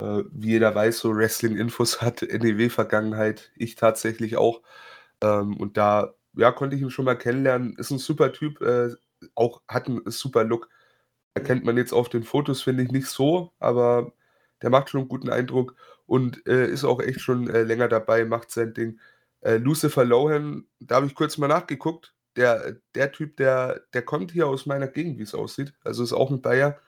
Äh, 0.00 0.24
wie 0.30 0.50
jeder 0.50 0.74
weiß, 0.74 0.98
so 0.98 1.16
Wrestling-Infos 1.16 2.00
hat 2.02 2.22
NEW-Vergangenheit. 2.22 3.50
Ich 3.56 3.76
tatsächlich 3.76 4.36
auch. 4.36 4.62
Ähm, 5.22 5.56
und 5.56 5.76
da 5.76 6.14
ja, 6.36 6.52
konnte 6.52 6.76
ich 6.76 6.82
ihn 6.82 6.90
schon 6.90 7.04
mal 7.06 7.16
kennenlernen. 7.16 7.76
Ist 7.78 7.90
ein 7.90 7.98
super 7.98 8.32
Typ, 8.32 8.60
äh, 8.60 8.90
auch 9.34 9.62
hat 9.68 9.88
einen 9.88 10.02
super 10.10 10.44
Look. 10.44 10.68
Erkennt 11.34 11.64
man 11.64 11.76
jetzt 11.76 11.92
auf 11.92 12.08
den 12.08 12.24
Fotos, 12.24 12.62
finde 12.62 12.84
ich, 12.84 12.92
nicht 12.92 13.06
so, 13.08 13.52
aber 13.58 14.12
der 14.62 14.70
macht 14.70 14.90
schon 14.90 15.00
einen 15.00 15.08
guten 15.08 15.30
Eindruck 15.30 15.74
und 16.06 16.46
äh, 16.46 16.66
ist 16.68 16.84
auch 16.84 17.00
echt 17.00 17.20
schon 17.20 17.48
äh, 17.48 17.62
länger 17.62 17.88
dabei, 17.88 18.24
macht 18.24 18.50
sein 18.50 18.74
Ding. 18.74 19.00
Äh, 19.40 19.56
Lucifer 19.56 20.04
Lohan, 20.04 20.66
da 20.80 20.96
habe 20.96 21.06
ich 21.06 21.14
kurz 21.14 21.38
mal 21.38 21.48
nachgeguckt. 21.48 22.14
Der, 22.36 22.76
der 22.94 23.12
Typ, 23.12 23.36
der, 23.36 23.82
der 23.92 24.02
kommt 24.02 24.32
hier 24.32 24.48
aus 24.48 24.66
meiner 24.66 24.88
Gegend, 24.88 25.18
wie 25.18 25.22
es 25.22 25.34
aussieht. 25.34 25.72
Also 25.84 26.02
ist 26.02 26.12
auch 26.12 26.30
ein 26.30 26.42
Bayer. 26.42 26.80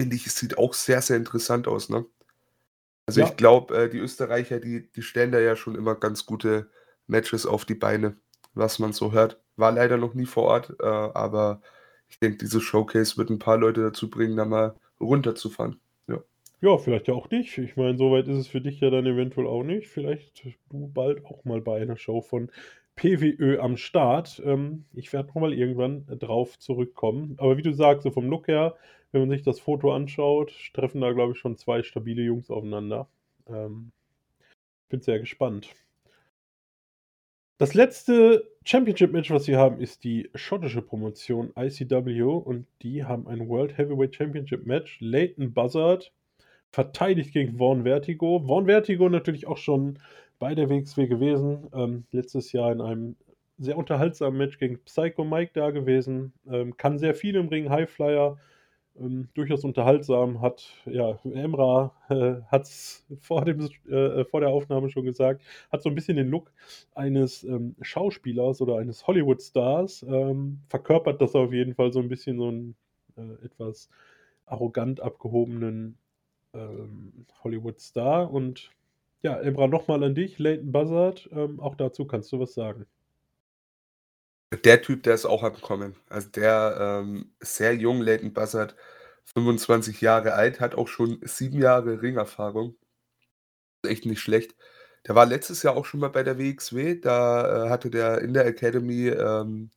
Finde 0.00 0.14
ich, 0.16 0.26
es 0.26 0.36
sieht 0.36 0.56
auch 0.58 0.74
sehr, 0.74 1.02
sehr 1.02 1.16
interessant 1.16 1.66
aus, 1.66 1.88
ne? 1.88 2.06
Also 3.06 3.20
Ja. 3.20 3.26
ich 3.26 3.36
glaube, 3.36 3.76
äh, 3.76 3.88
die 3.88 3.98
Österreicher, 3.98 4.60
die, 4.60 4.90
die 4.92 5.02
stellen 5.02 5.32
da 5.32 5.40
ja 5.40 5.56
schon 5.56 5.74
immer 5.74 5.94
ganz 5.94 6.26
gute 6.26 6.70
Matches 7.06 7.46
auf 7.46 7.64
die 7.64 7.74
Beine, 7.74 8.16
was 8.54 8.78
man 8.78 8.92
so 8.92 9.12
hört. 9.12 9.40
War 9.56 9.72
leider 9.72 9.96
noch 9.96 10.14
nie 10.14 10.26
vor 10.26 10.44
Ort, 10.44 10.76
äh, 10.80 10.86
aber 10.86 11.62
ich 12.08 12.20
denke, 12.20 12.38
dieses 12.38 12.62
Showcase 12.62 13.16
wird 13.16 13.30
ein 13.30 13.38
paar 13.38 13.56
Leute 13.56 13.82
dazu 13.82 14.10
bringen, 14.10 14.36
da 14.36 14.44
mal 14.44 14.76
runterzufahren. 15.00 15.80
Ja, 16.60 16.76
vielleicht 16.78 17.06
ja 17.08 17.14
auch 17.14 17.28
dich. 17.28 17.56
Ich 17.58 17.76
meine, 17.76 17.96
soweit 17.96 18.26
ist 18.26 18.36
es 18.36 18.48
für 18.48 18.60
dich 18.60 18.80
ja 18.80 18.90
dann 18.90 19.06
eventuell 19.06 19.46
auch 19.46 19.62
nicht. 19.62 19.88
Vielleicht 19.88 20.44
du 20.70 20.88
bald 20.88 21.24
auch 21.24 21.44
mal 21.44 21.60
bei 21.60 21.80
einer 21.80 21.96
Show 21.96 22.20
von 22.20 22.50
PWÖ 22.96 23.60
am 23.60 23.76
Start. 23.76 24.42
Ähm, 24.44 24.84
ich 24.92 25.12
werde 25.12 25.28
nochmal 25.28 25.52
irgendwann 25.52 26.04
drauf 26.18 26.58
zurückkommen. 26.58 27.36
Aber 27.38 27.56
wie 27.56 27.62
du 27.62 27.72
sagst, 27.72 28.02
so 28.02 28.10
vom 28.10 28.28
Look 28.28 28.48
her, 28.48 28.74
wenn 29.12 29.22
man 29.22 29.30
sich 29.30 29.42
das 29.42 29.60
Foto 29.60 29.92
anschaut, 29.94 30.52
treffen 30.74 31.00
da, 31.00 31.12
glaube 31.12 31.32
ich, 31.32 31.38
schon 31.38 31.56
zwei 31.56 31.82
stabile 31.84 32.22
Jungs 32.22 32.50
aufeinander. 32.50 33.08
Ähm, 33.46 33.92
bin 34.88 35.00
sehr 35.00 35.20
gespannt. 35.20 35.70
Das 37.58 37.74
letzte 37.74 38.50
Championship-Match, 38.64 39.30
was 39.30 39.46
wir 39.46 39.58
haben, 39.58 39.80
ist 39.80 40.04
die 40.04 40.30
schottische 40.34 40.82
Promotion 40.82 41.52
ICW 41.56 42.22
und 42.22 42.66
die 42.82 43.04
haben 43.04 43.28
ein 43.28 43.48
World 43.48 43.78
Heavyweight 43.78 44.14
Championship-Match. 44.14 44.98
Leighton 45.00 45.52
Buzzard 45.52 46.12
verteidigt 46.72 47.32
gegen 47.32 47.58
Vaughn 47.58 47.84
Vertigo. 47.84 48.40
Vaughn 48.46 48.66
Vertigo 48.66 49.08
natürlich 49.08 49.46
auch 49.46 49.56
schon 49.56 49.98
bei 50.38 50.54
der 50.54 50.68
WXW 50.70 51.06
gewesen. 51.06 51.68
Ähm, 51.74 52.04
letztes 52.12 52.52
Jahr 52.52 52.72
in 52.72 52.80
einem 52.80 53.16
sehr 53.58 53.76
unterhaltsamen 53.76 54.38
Match 54.38 54.58
gegen 54.58 54.78
Psycho 54.84 55.24
Mike 55.24 55.52
da 55.54 55.70
gewesen. 55.70 56.32
Ähm, 56.50 56.76
kann 56.76 56.98
sehr 56.98 57.14
viel 57.14 57.36
im 57.36 57.48
Ring, 57.48 57.70
Highflyer. 57.70 58.38
Ähm, 59.00 59.28
durchaus 59.34 59.64
unterhaltsam, 59.64 60.40
hat, 60.40 60.72
ja, 60.86 61.18
Emra 61.24 61.92
äh, 62.08 62.42
hat 62.48 62.62
es 62.62 63.06
vor, 63.20 63.46
äh, 63.46 64.24
vor 64.24 64.40
der 64.40 64.50
Aufnahme 64.50 64.90
schon 64.90 65.04
gesagt, 65.04 65.42
hat 65.70 65.82
so 65.82 65.88
ein 65.88 65.94
bisschen 65.94 66.16
den 66.16 66.28
Look 66.28 66.52
eines 66.94 67.44
ähm, 67.44 67.76
Schauspielers 67.80 68.60
oder 68.60 68.76
eines 68.78 69.06
Hollywood-Stars, 69.06 70.02
ähm, 70.02 70.60
verkörpert 70.68 71.20
das 71.20 71.34
auf 71.34 71.52
jeden 71.52 71.74
Fall 71.74 71.92
so 71.92 72.00
ein 72.00 72.08
bisschen 72.08 72.38
so 72.38 72.48
einen 72.48 72.76
äh, 73.16 73.44
etwas 73.44 73.88
arrogant 74.46 75.00
abgehobenen 75.00 75.96
ähm, 76.58 77.26
Hollywood-Star 77.44 78.30
und 78.30 78.70
Ja, 79.22 79.38
Emra, 79.40 79.66
nochmal 79.66 80.02
an 80.04 80.14
dich, 80.14 80.38
Leighton 80.38 80.72
Buzzard. 80.72 81.28
Ähm, 81.32 81.60
auch 81.60 81.74
dazu 81.74 82.06
kannst 82.06 82.32
du 82.32 82.40
was 82.40 82.54
sagen. 82.54 82.86
Der 84.64 84.80
Typ, 84.82 85.02
der 85.02 85.14
ist 85.14 85.26
auch 85.26 85.42
am 85.42 85.60
Kommen. 85.60 85.96
Also 86.08 86.28
der 86.30 87.02
ähm, 87.02 87.32
sehr 87.40 87.74
jung, 87.74 88.00
Leighton 88.00 88.32
Buzzard, 88.32 88.76
25 89.34 90.00
Jahre 90.00 90.34
alt, 90.34 90.60
hat 90.60 90.74
auch 90.74 90.88
schon 90.88 91.20
sieben 91.22 91.60
Jahre 91.60 92.00
Ringerfahrung. 92.00 92.76
Echt 93.82 94.06
nicht 94.06 94.20
schlecht. 94.20 94.56
Der 95.06 95.14
war 95.14 95.26
letztes 95.26 95.62
Jahr 95.62 95.76
auch 95.76 95.84
schon 95.84 96.00
mal 96.00 96.08
bei 96.08 96.22
der 96.22 96.38
WXW. 96.38 97.00
Da 97.00 97.66
äh, 97.66 97.70
hatte 97.70 97.90
der 97.90 98.20
in 98.22 98.34
der 98.34 98.46
Academy 98.46 99.08
ähm, 99.08 99.70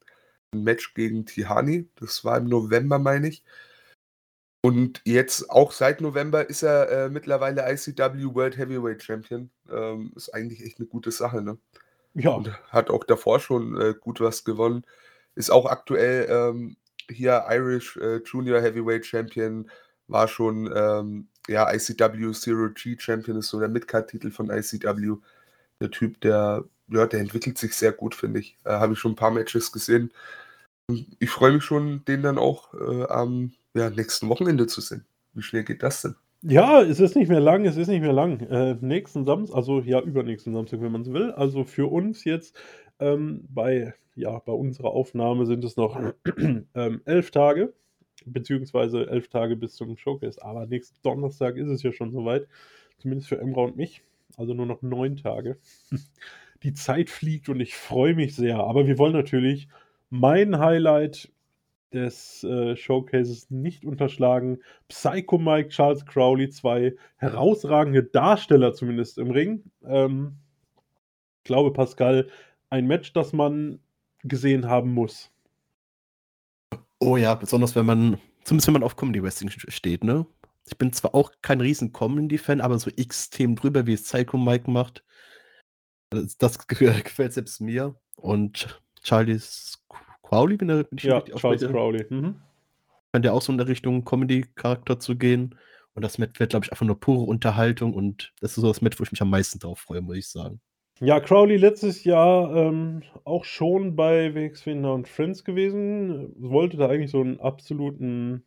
ein 0.54 0.64
Match 0.64 0.94
gegen 0.94 1.26
Tihani. 1.26 1.90
Das 1.96 2.24
war 2.26 2.38
im 2.38 2.46
November, 2.50 3.00
meine 3.00 3.30
ich. 3.30 3.44
Und 4.62 5.02
jetzt 5.06 5.50
auch 5.50 5.72
seit 5.72 6.02
November 6.02 6.48
ist 6.48 6.62
er 6.62 6.90
äh, 6.90 7.10
mittlerweile 7.10 7.72
ICW 7.72 8.36
World 8.36 8.58
Heavyweight 8.58 9.02
Champion. 9.02 9.50
Ähm, 9.72 10.14
ist 10.16 10.30
eigentlich 10.30 10.64
echt 10.64 10.78
eine 10.80 10.88
gute 10.88 11.12
Sache, 11.12 11.42
ne? 11.42 11.58
Ja. 12.14 12.32
Und 12.32 12.52
hat 12.70 12.90
auch 12.90 13.04
davor 13.04 13.40
schon 13.40 13.80
äh, 13.80 13.96
gut 14.00 14.20
was 14.20 14.44
gewonnen. 14.44 14.86
Ist 15.34 15.50
auch 15.50 15.66
aktuell 15.66 16.28
ähm, 16.30 16.76
hier 17.10 17.46
Irish 17.50 17.98
äh, 17.98 18.22
Junior 18.24 18.62
Heavyweight 18.62 19.06
Champion, 19.06 19.70
war 20.08 20.28
schon 20.28 20.72
ähm, 20.76 21.28
ja, 21.48 21.72
ICW 21.74 22.32
Zero 22.34 22.70
G 22.70 22.98
Champion, 23.00 23.38
ist 23.38 23.50
so 23.50 23.60
der 23.60 23.70
Midcard-Titel 23.70 24.30
von 24.32 24.50
ICW. 24.50 25.16
Der 25.80 25.90
Typ, 25.90 26.22
der, 26.22 26.66
ja, 26.90 27.08
der 27.08 27.22
entwickelt 27.22 27.58
sich 27.58 27.76
sehr 27.76 27.92
gut, 27.92 28.14
finde 28.14 28.42
ich. 28.42 28.58
Äh, 28.66 28.72
Habe 28.72 28.94
ich 28.94 29.00
schon 29.00 29.14
ein 29.14 29.16
paar 29.16 29.32
Matches 29.32 29.72
gesehen. 29.72 30.12
Ich 31.20 31.30
freue 31.30 31.54
mich 31.54 31.64
schon, 31.64 32.04
den 32.06 32.22
dann 32.22 32.38
auch 32.38 32.74
äh, 32.74 33.06
am 33.06 33.54
ja, 33.74 33.90
nächsten 33.90 34.30
Wochenende 34.30 34.68
zu 34.68 34.82
sehen. 34.82 35.06
Wie 35.34 35.42
schnell 35.42 35.64
geht 35.64 35.84
das 35.84 36.02
denn? 36.02 36.16
Ja, 36.44 36.82
es 36.82 37.00
ist 37.00 37.16
nicht 37.16 37.30
mehr 37.30 37.40
lang, 37.40 37.66
es 37.66 37.78
ist 37.78 37.88
nicht 37.88 38.02
mehr 38.02 38.14
lang. 38.14 38.40
Äh, 38.42 38.76
nächsten 38.82 39.26
Samstag, 39.26 39.56
also 39.56 39.80
ja, 39.82 40.02
übernächsten 40.02 40.54
Samstag, 40.54 40.82
wenn 40.82 40.92
man 40.92 41.02
es 41.02 41.14
will. 41.14 41.32
Also 41.32 41.64
für 41.64 41.92
uns 41.92 42.24
jetzt 42.24 42.60
ähm, 43.00 43.46
bei, 43.50 43.94
ja, 44.16 44.40
bei 44.40 44.52
unserer 44.52 44.90
Aufnahme 44.90 45.46
sind 45.46 45.64
es 45.64 45.78
noch 45.78 46.00
ähm, 46.74 47.02
elf 47.06 47.30
Tage, 47.30 47.74
beziehungsweise 48.26 49.08
elf 49.08 49.28
Tage 49.28 49.56
bis 49.56 49.76
zum 49.76 49.96
Showcase. 49.98 50.44
Aber 50.44 50.66
nächsten 50.66 50.98
Donnerstag 51.04 51.58
ist 51.58 51.70
es 51.70 51.84
ja 51.84 51.94
schon 51.94 52.12
soweit, 52.12 52.48
zumindest 52.98 53.30
für 53.30 53.40
Emra 53.40 53.62
und 53.62 53.78
mich. 53.78 54.02
Also 54.36 54.56
nur 54.56 54.66
noch 54.66 54.82
neun 54.82 55.18
Tage. 55.18 55.58
Die 56.64 56.74
Zeit 56.74 57.12
fliegt 57.12 57.50
und 57.50 57.60
ich 57.60 57.76
freue 57.76 58.16
mich 58.16 58.36
sehr. 58.36 58.58
Aber 58.58 58.88
wir 58.88 58.98
wollen 58.98 59.14
natürlich 59.14 59.68
mein 60.10 60.58
Highlight 60.58 61.32
des 61.94 62.44
äh, 62.44 62.76
Showcases 62.76 63.50
nicht 63.50 63.86
unterschlagen. 63.86 64.60
Psycho 64.88 65.38
Mike, 65.38 65.70
Charles 65.70 66.06
Crowley, 66.06 66.50
zwei 66.50 66.96
herausragende 67.18 68.04
Darsteller 68.04 68.74
zumindest 68.74 69.18
im 69.18 69.32
Ring. 69.32 69.64
Ähm, 69.84 70.38
ich 71.40 71.46
glaube, 71.46 71.72
Pascal, 71.74 72.30
ein 72.70 72.88
Match, 72.88 73.14
das 73.14 73.34
man 73.34 73.80
gesehen 74.24 74.68
haben 74.68 74.94
muss. 74.94 75.32
Oh 77.00 77.18
ja, 77.18 77.34
besonders 77.36 77.76
wenn 77.76 77.86
man, 77.86 78.18
zumindest 78.44 78.68
wenn 78.68 78.74
man 78.74 78.84
auf 78.84 78.96
Comedy 78.96 79.22
Wrestling 79.22 79.50
steht, 79.50 80.04
ne? 80.04 80.26
Ich 80.68 80.78
bin 80.78 80.94
zwar 80.94 81.16
auch 81.16 81.32
kein 81.42 81.60
riesen 81.60 81.92
Comedy-Fan, 81.92 82.62
aber 82.62 82.78
so 82.78 82.92
X-Themen 82.96 83.56
drüber, 83.56 83.88
wie 83.88 83.94
es 83.94 84.04
Psycho 84.04 84.38
Mike 84.38 84.70
macht, 84.70 85.04
das, 86.12 86.38
das 86.38 86.68
gefällt 86.68 87.34
selbst 87.34 87.60
mir. 87.60 87.96
Und 88.16 88.80
Charlie's 89.04 89.84
Crowley, 90.32 90.56
bin, 90.56 90.70
er, 90.70 90.86
bin 90.86 90.98
ich 90.98 91.04
ja, 91.04 91.22
Charles 91.22 91.62
Crowley. 91.62 92.06
Mhm. 92.10 92.36
Scheint 93.14 93.26
ja 93.26 93.34
auch 93.34 93.42
so 93.42 93.52
in 93.52 93.58
der 93.58 93.68
Richtung 93.68 94.06
Comedy-Charakter 94.06 94.98
zu 94.98 95.18
gehen. 95.18 95.56
Und 95.94 96.04
das 96.04 96.18
Met 96.18 96.40
wird, 96.40 96.52
glaube 96.52 96.66
ich, 96.66 96.72
einfach 96.72 96.86
nur 96.86 96.98
pure 96.98 97.26
Unterhaltung. 97.26 97.94
Und 97.94 98.34
das 98.40 98.52
ist 98.52 98.62
so 98.62 98.68
das 98.70 98.82
Met, 98.82 98.98
wo 98.98 99.04
ich 99.04 99.12
mich 99.12 99.22
am 99.22 99.30
meisten 99.30 99.60
drauf 99.60 99.80
freue, 99.80 100.00
muss 100.00 100.16
ich 100.16 100.30
sagen. 100.30 100.62
Ja, 101.02 101.20
Crowley 101.20 101.58
letztes 101.58 102.06
Jahr 102.06 102.56
ähm, 102.56 103.04
auch 103.26 103.44
schon 103.44 103.98
bei 103.98 104.34
WXW 104.34 104.86
und 104.86 105.10
Friends 105.10 105.44
gewesen. 105.44 106.32
Wollte 106.38 106.78
da 106.78 106.88
eigentlich 106.88 107.12
so 107.12 107.20
einen 107.20 107.42
absoluten, 107.42 108.46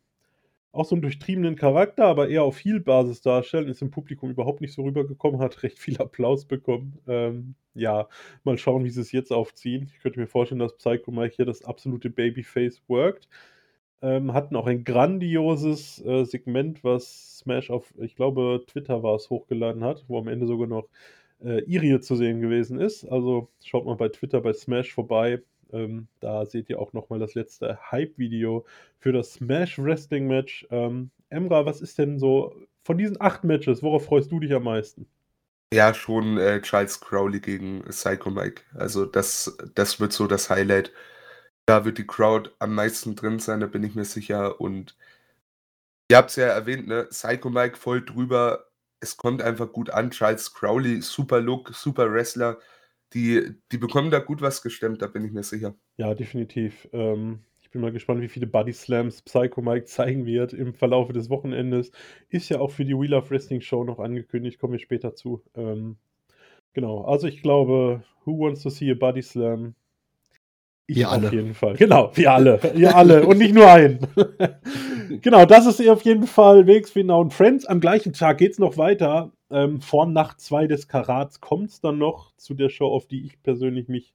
auch 0.75 0.85
so 0.85 0.95
einen 0.95 1.01
durchtriebenen 1.01 1.55
Charakter, 1.55 2.05
aber 2.05 2.29
eher 2.29 2.43
auf 2.43 2.59
Heel-Basis 2.59 3.21
darstellen. 3.21 3.67
Ist 3.67 3.81
im 3.81 3.91
Publikum 3.91 4.29
überhaupt 4.29 4.61
nicht 4.61 4.73
so 4.73 4.83
rübergekommen, 4.83 5.39
hat 5.39 5.63
recht 5.63 5.79
viel 5.79 5.97
Applaus 6.01 6.45
bekommen. 6.45 6.99
Ähm, 7.07 7.55
ja, 7.73 8.07
mal 8.43 8.57
schauen, 8.57 8.83
wie 8.83 8.89
sie 8.89 9.01
es 9.01 9.11
jetzt 9.11 9.31
aufziehen. 9.31 9.89
Ich 9.93 10.01
könnte 10.01 10.19
mir 10.19 10.27
vorstellen, 10.27 10.59
dass 10.59 10.77
Psycho 10.77 11.11
Mike 11.11 11.35
hier 11.35 11.45
das 11.45 11.63
absolute 11.63 12.09
Babyface 12.09 12.81
worked. 12.87 13.27
Ähm, 14.01 14.33
hatten 14.33 14.55
auch 14.55 14.67
ein 14.67 14.83
grandioses 14.83 16.03
äh, 16.05 16.25
Segment, 16.25 16.83
was 16.83 17.39
Smash 17.39 17.69
auf, 17.71 17.93
ich 17.97 18.15
glaube, 18.15 18.63
Twitter 18.67 19.03
war 19.03 19.15
es, 19.15 19.29
hochgeladen 19.29 19.83
hat, 19.83 20.05
wo 20.07 20.19
am 20.19 20.27
Ende 20.27 20.47
sogar 20.47 20.67
noch 20.67 20.89
äh, 21.43 21.61
Irie 21.63 21.99
zu 22.01 22.15
sehen 22.15 22.41
gewesen 22.41 22.79
ist. 22.79 23.05
Also 23.05 23.49
schaut 23.63 23.85
mal 23.85 23.95
bei 23.95 24.09
Twitter 24.09 24.41
bei 24.41 24.53
Smash 24.53 24.93
vorbei. 24.93 25.41
Ähm, 25.73 26.07
da 26.19 26.45
seht 26.45 26.69
ihr 26.69 26.79
auch 26.79 26.93
nochmal 26.93 27.19
das 27.19 27.35
letzte 27.35 27.79
Hype-Video 27.91 28.65
für 28.99 29.11
das 29.11 29.33
Smash 29.33 29.77
Wrestling 29.79 30.27
Match. 30.27 30.67
Ähm, 30.71 31.11
Emra, 31.29 31.65
was 31.65 31.81
ist 31.81 31.97
denn 31.97 32.19
so 32.19 32.55
von 32.83 32.97
diesen 32.97 33.19
acht 33.19 33.43
Matches, 33.43 33.81
worauf 33.81 34.05
freust 34.05 34.31
du 34.31 34.39
dich 34.39 34.53
am 34.53 34.63
meisten? 34.63 35.07
Ja, 35.73 35.93
schon 35.93 36.37
äh, 36.37 36.61
Charles 36.61 37.01
Crowley 37.01 37.39
gegen 37.39 37.83
Psycho 37.85 38.29
Mike. 38.29 38.61
Also 38.75 39.05
das, 39.05 39.57
das 39.73 39.99
wird 39.99 40.13
so 40.13 40.27
das 40.27 40.49
Highlight. 40.49 40.91
Da 41.65 41.83
wird 41.83 41.97
die 41.97 42.07
Crowd 42.07 42.51
am 42.59 42.75
meisten 42.75 43.15
drin 43.15 43.39
sein, 43.39 43.59
da 43.59 43.65
bin 43.67 43.83
ich 43.83 43.95
mir 43.95 44.05
sicher. 44.05 44.61
Und 44.61 44.95
ihr 46.09 46.17
habt 46.17 46.29
es 46.29 46.35
ja 46.35 46.45
erwähnt, 46.47 46.87
ne? 46.87 47.05
Psycho 47.05 47.49
Mike 47.49 47.77
voll 47.77 48.05
drüber. 48.05 48.67
Es 48.99 49.17
kommt 49.17 49.41
einfach 49.41 49.71
gut 49.71 49.89
an. 49.89 50.11
Charles 50.11 50.53
Crowley, 50.53 51.01
super 51.01 51.41
Look, 51.41 51.73
super 51.73 52.11
Wrestler. 52.13 52.59
Die, 53.15 53.55
die 53.71 53.77
bekommen 53.77 54.11
da 54.11 54.19
gut 54.19 54.41
was 54.41 54.61
gestemmt, 54.61 55.01
da 55.01 55.07
bin 55.07 55.25
ich 55.25 55.31
mir 55.31 55.43
sicher. 55.43 55.75
Ja, 55.97 56.13
definitiv. 56.13 56.87
Ähm, 56.93 57.39
bin 57.75 57.81
mal 57.81 57.91
gespannt, 57.91 58.21
wie 58.21 58.29
viele 58.29 58.47
Body 58.47 58.71
Slams 58.71 59.21
Psycho 59.21 59.61
Mike 59.61 59.83
zeigen 59.83 60.25
wird 60.25 60.53
im 60.53 60.73
Verlauf 60.73 61.11
des 61.11 61.29
Wochenendes. 61.29 61.91
Ist 62.29 62.47
ja 62.47 62.61
auch 62.61 62.71
für 62.71 62.85
die 62.85 62.97
Wheel 62.97 63.13
of 63.13 63.29
Wrestling 63.29 63.59
Show 63.59 63.83
noch 63.83 63.99
angekündigt, 63.99 64.59
kommen 64.59 64.71
wir 64.71 64.79
später 64.79 65.13
zu. 65.13 65.43
Ähm, 65.55 65.97
genau, 66.71 67.03
also 67.03 67.27
ich 67.27 67.41
glaube, 67.41 68.01
Who 68.23 68.39
Wants 68.39 68.63
to 68.63 68.69
See 68.69 68.89
a 68.89 68.93
Body 68.93 69.21
Slam? 69.21 69.75
Ich 70.87 70.95
wir 70.95 71.09
auf 71.09 71.15
alle. 71.15 71.31
jeden 71.31 71.53
Fall. 71.53 71.75
Genau, 71.75 72.11
wir 72.13 72.31
alle. 72.31 72.63
Wir 72.75 72.95
alle 72.95 73.25
und 73.25 73.39
nicht 73.39 73.53
nur 73.53 73.69
ein. 73.69 73.99
genau, 75.21 75.45
das 75.45 75.65
ist 75.65 75.85
auf 75.89 76.03
jeden 76.03 76.27
Fall 76.27 76.63
Now 76.63 77.19
und 77.19 77.33
Friends. 77.33 77.65
Am 77.65 77.81
gleichen 77.81 78.13
Tag 78.13 78.37
geht 78.37 78.53
es 78.53 78.59
noch 78.59 78.77
weiter. 78.77 79.33
Ähm, 79.55 79.79
vor 79.79 80.05
Nacht 80.05 80.41
2 80.41 80.67
des 80.67 80.89
Karats 80.89 81.39
kommt 81.39 81.69
es 81.69 81.79
dann 81.79 81.97
noch 81.97 82.35
zu 82.35 82.55
der 82.55 82.67
Show, 82.67 82.87
auf 82.87 83.07
die 83.07 83.25
ich 83.25 83.41
persönlich 83.41 83.87
mich 83.87 84.13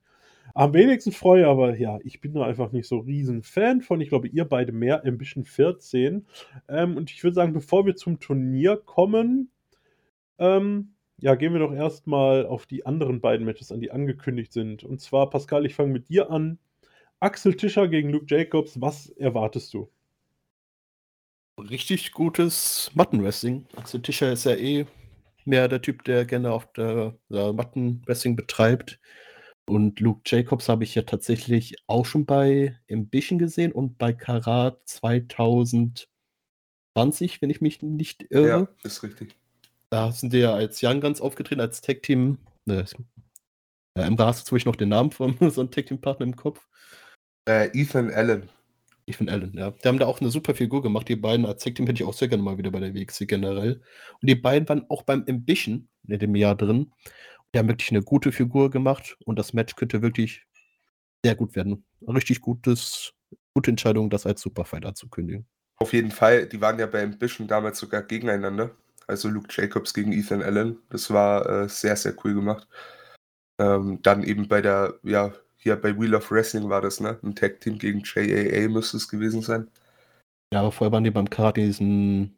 am 0.54 0.74
wenigsten 0.74 1.12
freue, 1.12 1.48
aber 1.48 1.78
ja, 1.78 1.98
ich 2.04 2.20
bin 2.20 2.34
da 2.34 2.44
einfach 2.44 2.72
nicht 2.72 2.86
so 2.86 2.98
riesen 2.98 3.42
Fan 3.42 3.80
von. 3.80 4.02
Ich 4.02 4.10
glaube, 4.10 4.28
ihr 4.28 4.44
beide 4.44 4.72
mehr, 4.72 5.02
Ambition 5.06 5.46
14. 5.46 6.26
Ähm, 6.68 6.96
und 6.98 7.10
ich 7.10 7.24
würde 7.24 7.36
sagen, 7.36 7.54
bevor 7.54 7.86
wir 7.86 7.96
zum 7.96 8.20
Turnier 8.20 8.76
kommen, 8.76 9.50
ähm, 10.38 10.92
ja, 11.16 11.36
gehen 11.36 11.54
wir 11.54 11.60
doch 11.60 11.72
erstmal 11.72 12.44
auf 12.44 12.66
die 12.66 12.84
anderen 12.84 13.22
beiden 13.22 13.46
Matches 13.46 13.72
an, 13.72 13.80
die 13.80 13.92
angekündigt 13.92 14.52
sind. 14.52 14.84
Und 14.84 15.00
zwar, 15.00 15.30
Pascal, 15.30 15.64
ich 15.64 15.74
fange 15.74 15.92
mit 15.92 16.10
dir 16.10 16.30
an. 16.30 16.58
Axel 17.18 17.54
Tischer 17.54 17.88
gegen 17.88 18.10
Luke 18.10 18.26
Jacobs, 18.28 18.78
was 18.78 19.08
erwartest 19.08 19.72
du? 19.72 19.88
Richtig 21.58 22.12
gutes 22.12 22.90
Mattenwrestling. 22.92 23.64
Axel 23.76 24.02
Tischer 24.02 24.32
ist 24.32 24.44
ja 24.44 24.54
eh 24.54 24.84
mehr 25.46 25.68
der 25.68 25.82
Typ, 25.82 26.04
der 26.04 26.24
gerne 26.24 26.52
auf 26.52 26.72
der, 26.72 27.16
der 27.28 27.52
Mattenwrestling 27.52 28.36
betreibt. 28.36 29.00
Und 29.68 30.00
Luke 30.00 30.22
Jacobs 30.26 30.68
habe 30.68 30.84
ich 30.84 30.94
ja 30.94 31.02
tatsächlich 31.02 31.76
auch 31.86 32.04
schon 32.04 32.26
bei 32.26 32.78
Ambition 32.90 33.38
gesehen 33.38 33.72
und 33.72 33.98
bei 33.98 34.12
Karat 34.12 34.80
2020, 34.88 36.08
wenn 37.40 37.50
ich 37.50 37.60
mich 37.60 37.82
nicht 37.82 38.26
irre. 38.30 38.48
Ja, 38.48 38.68
ist 38.82 39.02
richtig. 39.02 39.36
Da 39.90 40.12
sind 40.12 40.32
die 40.32 40.38
ja 40.38 40.54
als 40.54 40.82
Young 40.82 41.00
Guns 41.00 41.20
aufgetreten, 41.20 41.60
als 41.60 41.80
Tag-Team. 41.80 42.38
Ne, 42.66 42.84
ja, 43.96 44.04
Emra 44.04 44.26
hast 44.26 44.50
du 44.50 44.56
noch 44.56 44.76
den 44.76 44.88
Namen 44.88 45.10
von 45.10 45.36
so 45.50 45.60
einem 45.60 45.70
Tag-Team-Partner 45.70 46.26
im 46.26 46.36
Kopf. 46.36 46.66
Äh, 47.48 47.70
Ethan 47.78 48.10
Allen. 48.10 48.48
Ethan 49.06 49.28
Allen, 49.28 49.52
ja. 49.56 49.70
Die 49.70 49.88
haben 49.88 49.98
da 49.98 50.06
auch 50.06 50.20
eine 50.20 50.30
super 50.30 50.54
Figur 50.54 50.82
gemacht. 50.82 51.08
Die 51.08 51.16
beiden 51.16 51.46
als 51.46 51.62
Tag-Team 51.62 51.86
hätte 51.86 52.02
ich 52.02 52.08
auch 52.08 52.14
sehr 52.14 52.28
gerne 52.28 52.42
mal 52.42 52.58
wieder 52.58 52.70
bei 52.70 52.80
der 52.80 52.94
WXC 52.94 53.26
generell. 53.26 53.82
Und 54.20 54.28
die 54.28 54.34
beiden 54.34 54.68
waren 54.68 54.86
auch 54.88 55.02
beim 55.02 55.24
Ambition 55.28 55.88
in 56.06 56.18
dem 56.18 56.34
Jahr 56.34 56.54
drin. 56.54 56.92
Die 57.54 57.58
haben 57.58 57.68
wirklich 57.68 57.90
eine 57.90 58.02
gute 58.02 58.32
Figur 58.32 58.70
gemacht 58.70 59.16
und 59.24 59.38
das 59.38 59.52
Match 59.52 59.74
könnte 59.76 60.02
wirklich 60.02 60.44
sehr 61.24 61.34
gut 61.34 61.56
werden. 61.56 61.84
Richtig 62.06 62.40
gutes, 62.40 63.12
gute 63.54 63.70
Entscheidung, 63.70 64.10
das 64.10 64.26
als 64.26 64.40
Superfight 64.40 64.86
anzukündigen. 64.86 65.46
Auf 65.76 65.92
jeden 65.92 66.10
Fall, 66.10 66.46
die 66.46 66.60
waren 66.60 66.78
ja 66.78 66.86
bei 66.86 67.02
Ambition 67.02 67.48
damals 67.48 67.78
sogar 67.78 68.02
gegeneinander. 68.02 68.70
Also 69.06 69.28
Luke 69.28 69.48
Jacobs 69.50 69.92
gegen 69.92 70.12
Ethan 70.12 70.42
Allen. 70.42 70.78
Das 70.90 71.10
war 71.10 71.64
äh, 71.64 71.68
sehr, 71.68 71.96
sehr 71.96 72.14
cool 72.22 72.34
gemacht. 72.34 72.68
Ähm, 73.58 73.98
dann 74.02 74.22
eben 74.22 74.46
bei 74.46 74.62
der, 74.62 74.94
ja, 75.02 75.32
hier 75.62 75.76
bei 75.76 75.96
Wheel 75.98 76.14
of 76.14 76.30
Wrestling 76.30 76.70
war 76.70 76.80
das, 76.80 77.00
ne? 77.00 77.18
Ein 77.22 77.34
Tag-Team 77.34 77.78
gegen 77.78 78.02
JAA 78.02 78.68
müsste 78.68 78.96
es 78.96 79.08
gewesen 79.08 79.42
sein. 79.42 79.70
Ja, 80.52 80.60
aber 80.60 80.72
vorher 80.72 80.90
waren 80.90 81.04
die 81.04 81.10
beim 81.10 81.28
Karate 81.28 81.60
diesen 81.60 82.34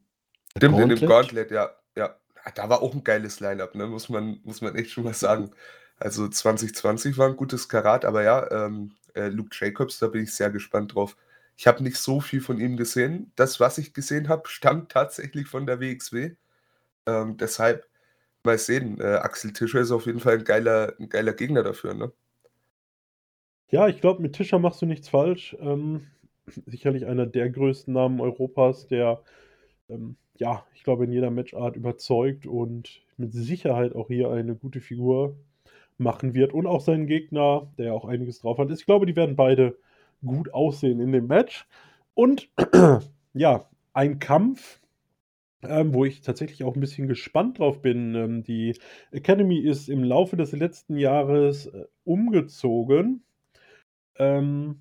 Stimmt, 0.56 0.78
in 0.78 0.88
dem 0.88 1.08
Gauntlet, 1.08 1.50
ja. 1.52 1.70
Ja, 1.96 2.16
da 2.54 2.68
war 2.68 2.82
auch 2.82 2.94
ein 2.94 3.04
geiles 3.04 3.38
Line-up, 3.38 3.76
ne? 3.76 3.86
Muss 3.86 4.08
man, 4.08 4.40
muss 4.42 4.60
man 4.60 4.74
echt 4.74 4.90
schon 4.90 5.04
mal 5.04 5.14
sagen. 5.14 5.52
Also 5.98 6.28
2020 6.28 7.16
war 7.16 7.28
ein 7.28 7.36
gutes 7.36 7.68
Karat, 7.68 8.04
aber 8.04 8.24
ja, 8.24 8.50
ähm, 8.50 8.96
äh, 9.14 9.28
Luke 9.28 9.50
Jacobs, 9.52 10.00
da 10.00 10.08
bin 10.08 10.24
ich 10.24 10.34
sehr 10.34 10.50
gespannt 10.50 10.94
drauf. 10.94 11.16
Ich 11.56 11.68
habe 11.68 11.82
nicht 11.84 11.98
so 11.98 12.20
viel 12.20 12.40
von 12.40 12.58
ihm 12.58 12.76
gesehen. 12.76 13.30
Das, 13.36 13.60
was 13.60 13.78
ich 13.78 13.94
gesehen 13.94 14.28
habe, 14.28 14.48
stammt 14.48 14.90
tatsächlich 14.90 15.46
von 15.46 15.64
der 15.64 15.80
WXW. 15.80 16.34
Ähm, 17.06 17.36
deshalb 17.36 17.86
mal 18.42 18.58
sehen. 18.58 19.00
Äh, 19.00 19.16
Axel 19.16 19.52
Tischer 19.52 19.80
ist 19.80 19.92
auf 19.92 20.06
jeden 20.06 20.20
Fall 20.20 20.38
ein 20.38 20.44
geiler, 20.44 20.94
ein 20.98 21.08
geiler 21.08 21.34
Gegner 21.34 21.62
dafür, 21.62 21.94
ne? 21.94 22.12
Ja, 23.72 23.88
ich 23.88 24.02
glaube, 24.02 24.20
mit 24.20 24.34
Tischer 24.34 24.58
machst 24.58 24.82
du 24.82 24.86
nichts 24.86 25.08
falsch. 25.08 25.56
Ähm, 25.58 26.02
sicherlich 26.66 27.06
einer 27.06 27.24
der 27.26 27.48
größten 27.48 27.94
Namen 27.94 28.20
Europas, 28.20 28.86
der, 28.86 29.22
ähm, 29.88 30.16
ja, 30.38 30.66
ich 30.74 30.84
glaube, 30.84 31.04
in 31.04 31.12
jeder 31.12 31.30
Matchart 31.30 31.76
überzeugt 31.76 32.46
und 32.46 33.02
mit 33.16 33.32
Sicherheit 33.32 33.94
auch 33.94 34.08
hier 34.08 34.30
eine 34.30 34.56
gute 34.56 34.80
Figur 34.82 35.36
machen 35.98 36.34
wird. 36.34 36.52
Und 36.52 36.66
auch 36.66 36.82
seinen 36.82 37.06
Gegner, 37.06 37.72
der 37.78 37.86
ja 37.86 37.92
auch 37.94 38.04
einiges 38.04 38.40
drauf 38.40 38.58
hat. 38.58 38.70
Ich 38.70 38.84
glaube, 38.86 39.06
die 39.06 39.16
werden 39.16 39.36
beide 39.36 39.78
gut 40.24 40.52
aussehen 40.54 41.00
in 41.00 41.12
dem 41.12 41.26
Match. 41.26 41.66
Und 42.14 42.50
ja, 43.34 43.66
ein 43.94 44.18
Kampf, 44.18 44.80
ähm, 45.62 45.94
wo 45.94 46.04
ich 46.04 46.22
tatsächlich 46.22 46.64
auch 46.64 46.74
ein 46.76 46.80
bisschen 46.80 47.08
gespannt 47.08 47.58
drauf 47.58 47.82
bin. 47.82 48.14
Ähm, 48.16 48.42
die 48.44 48.74
Academy 49.12 49.60
ist 49.60 49.88
im 49.88 50.04
Laufe 50.04 50.36
des 50.36 50.52
letzten 50.52 50.96
Jahres 50.98 51.66
äh, 51.66 51.86
umgezogen 52.04 53.22
ähm, 54.16 54.80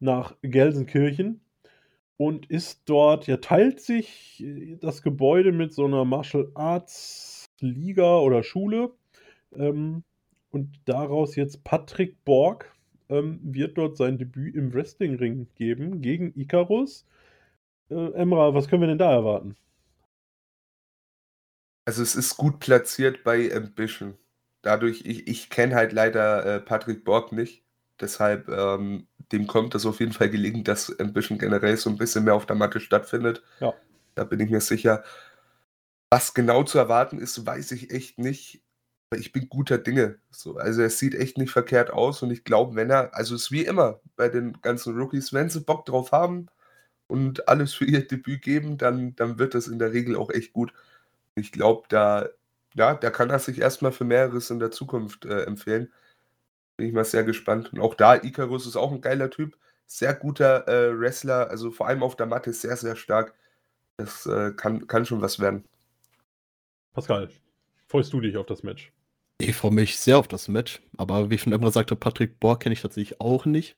nach 0.00 0.34
Gelsenkirchen 0.42 1.40
und 2.16 2.50
ist 2.50 2.82
dort, 2.86 3.26
ja, 3.26 3.38
teilt 3.38 3.80
sich 3.80 4.42
äh, 4.42 4.76
das 4.76 5.02
Gebäude 5.02 5.52
mit 5.52 5.72
so 5.72 5.84
einer 5.84 6.04
Martial 6.04 6.50
Arts 6.54 7.46
Liga 7.60 8.18
oder 8.18 8.42
Schule. 8.42 8.92
Ähm, 9.54 10.04
und 10.50 10.80
daraus 10.84 11.34
jetzt 11.36 11.64
Patrick 11.64 12.24
Borg 12.24 12.72
ähm, 13.08 13.40
wird 13.42 13.76
dort 13.76 13.96
sein 13.96 14.18
Debüt 14.18 14.54
im 14.54 14.72
Wrestlingring 14.72 15.48
geben 15.56 16.00
gegen 16.00 16.32
Icarus. 16.38 17.06
Äh, 17.90 18.12
Emra, 18.12 18.54
was 18.54 18.68
können 18.68 18.82
wir 18.82 18.88
denn 18.88 18.98
da 18.98 19.12
erwarten? 19.12 19.56
Also 21.86 22.02
es 22.02 22.14
ist 22.14 22.36
gut 22.36 22.60
platziert 22.60 23.24
bei 23.24 23.54
Ambition. 23.54 24.14
Dadurch, 24.62 25.02
ich, 25.04 25.26
ich 25.28 25.50
kenne 25.50 25.74
halt 25.74 25.92
leider 25.92 26.46
äh, 26.46 26.60
Patrick 26.60 27.04
Borg 27.04 27.32
nicht. 27.32 27.63
Deshalb, 28.04 28.50
ähm, 28.50 29.06
dem 29.32 29.46
kommt 29.46 29.74
das 29.74 29.86
auf 29.86 29.98
jeden 29.98 30.12
Fall 30.12 30.28
gelegen, 30.28 30.62
dass 30.62 30.94
Ambition 31.00 31.38
generell 31.38 31.78
so 31.78 31.88
ein 31.88 31.96
bisschen 31.96 32.24
mehr 32.24 32.34
auf 32.34 32.44
der 32.44 32.54
Matte 32.54 32.78
stattfindet. 32.78 33.42
Ja. 33.60 33.72
Da 34.14 34.24
bin 34.24 34.40
ich 34.40 34.50
mir 34.50 34.60
sicher. 34.60 35.02
Was 36.10 36.34
genau 36.34 36.64
zu 36.64 36.76
erwarten 36.76 37.18
ist, 37.18 37.46
weiß 37.46 37.72
ich 37.72 37.90
echt 37.90 38.18
nicht. 38.18 38.62
Ich 39.16 39.32
bin 39.32 39.48
guter 39.48 39.78
Dinge. 39.78 40.18
So, 40.30 40.58
also 40.58 40.82
es 40.82 40.98
sieht 40.98 41.14
echt 41.14 41.38
nicht 41.38 41.50
verkehrt 41.50 41.90
aus 41.94 42.22
und 42.22 42.30
ich 42.30 42.44
glaube, 42.44 42.76
wenn 42.76 42.90
er, 42.90 43.14
also 43.14 43.34
es 43.36 43.44
ist 43.44 43.52
wie 43.52 43.64
immer 43.64 44.00
bei 44.16 44.28
den 44.28 44.60
ganzen 44.60 44.94
Rookies, 44.98 45.32
wenn 45.32 45.48
sie 45.48 45.60
Bock 45.60 45.86
drauf 45.86 46.12
haben 46.12 46.48
und 47.06 47.48
alles 47.48 47.72
für 47.72 47.86
ihr 47.86 48.06
Debüt 48.06 48.42
geben, 48.42 48.76
dann, 48.76 49.16
dann 49.16 49.38
wird 49.38 49.54
das 49.54 49.66
in 49.66 49.78
der 49.78 49.94
Regel 49.94 50.14
auch 50.16 50.30
echt 50.30 50.52
gut. 50.52 50.74
Ich 51.36 51.52
glaube, 51.52 51.86
da, 51.88 52.28
ja, 52.74 52.92
da 52.92 53.08
kann 53.08 53.30
er 53.30 53.38
sich 53.38 53.62
erstmal 53.62 53.92
für 53.92 54.04
mehreres 54.04 54.50
in 54.50 54.58
der 54.58 54.72
Zukunft 54.72 55.24
äh, 55.24 55.44
empfehlen. 55.44 55.90
Bin 56.76 56.88
ich 56.88 56.92
mal 56.92 57.04
sehr 57.04 57.24
gespannt. 57.24 57.72
Und 57.72 57.80
auch 57.80 57.94
da, 57.94 58.16
Icarus 58.16 58.66
ist 58.66 58.76
auch 58.76 58.92
ein 58.92 59.00
geiler 59.00 59.30
Typ. 59.30 59.56
Sehr 59.86 60.14
guter 60.14 60.66
äh, 60.66 60.98
Wrestler, 60.98 61.50
also 61.50 61.70
vor 61.70 61.86
allem 61.86 62.02
auf 62.02 62.16
der 62.16 62.26
Matte 62.26 62.52
sehr, 62.52 62.76
sehr 62.76 62.96
stark. 62.96 63.34
Das 63.96 64.26
äh, 64.26 64.52
kann, 64.52 64.86
kann 64.86 65.06
schon 65.06 65.20
was 65.20 65.38
werden. 65.38 65.64
Pascal, 66.92 67.28
freust 67.86 68.12
du 68.12 68.20
dich 68.20 68.36
auf 68.36 68.46
das 68.46 68.62
Match? 68.62 68.92
Ich 69.38 69.54
freue 69.56 69.72
mich 69.72 69.98
sehr 69.98 70.18
auf 70.18 70.28
das 70.28 70.48
Match, 70.48 70.80
aber 70.96 71.28
wie 71.28 71.34
ich 71.34 71.42
schon 71.42 71.52
immer 71.52 71.70
sagte, 71.70 71.96
Patrick 71.96 72.40
Borg 72.40 72.60
kenne 72.60 72.72
ich 72.72 72.82
tatsächlich 72.82 73.20
auch 73.20 73.44
nicht. 73.46 73.76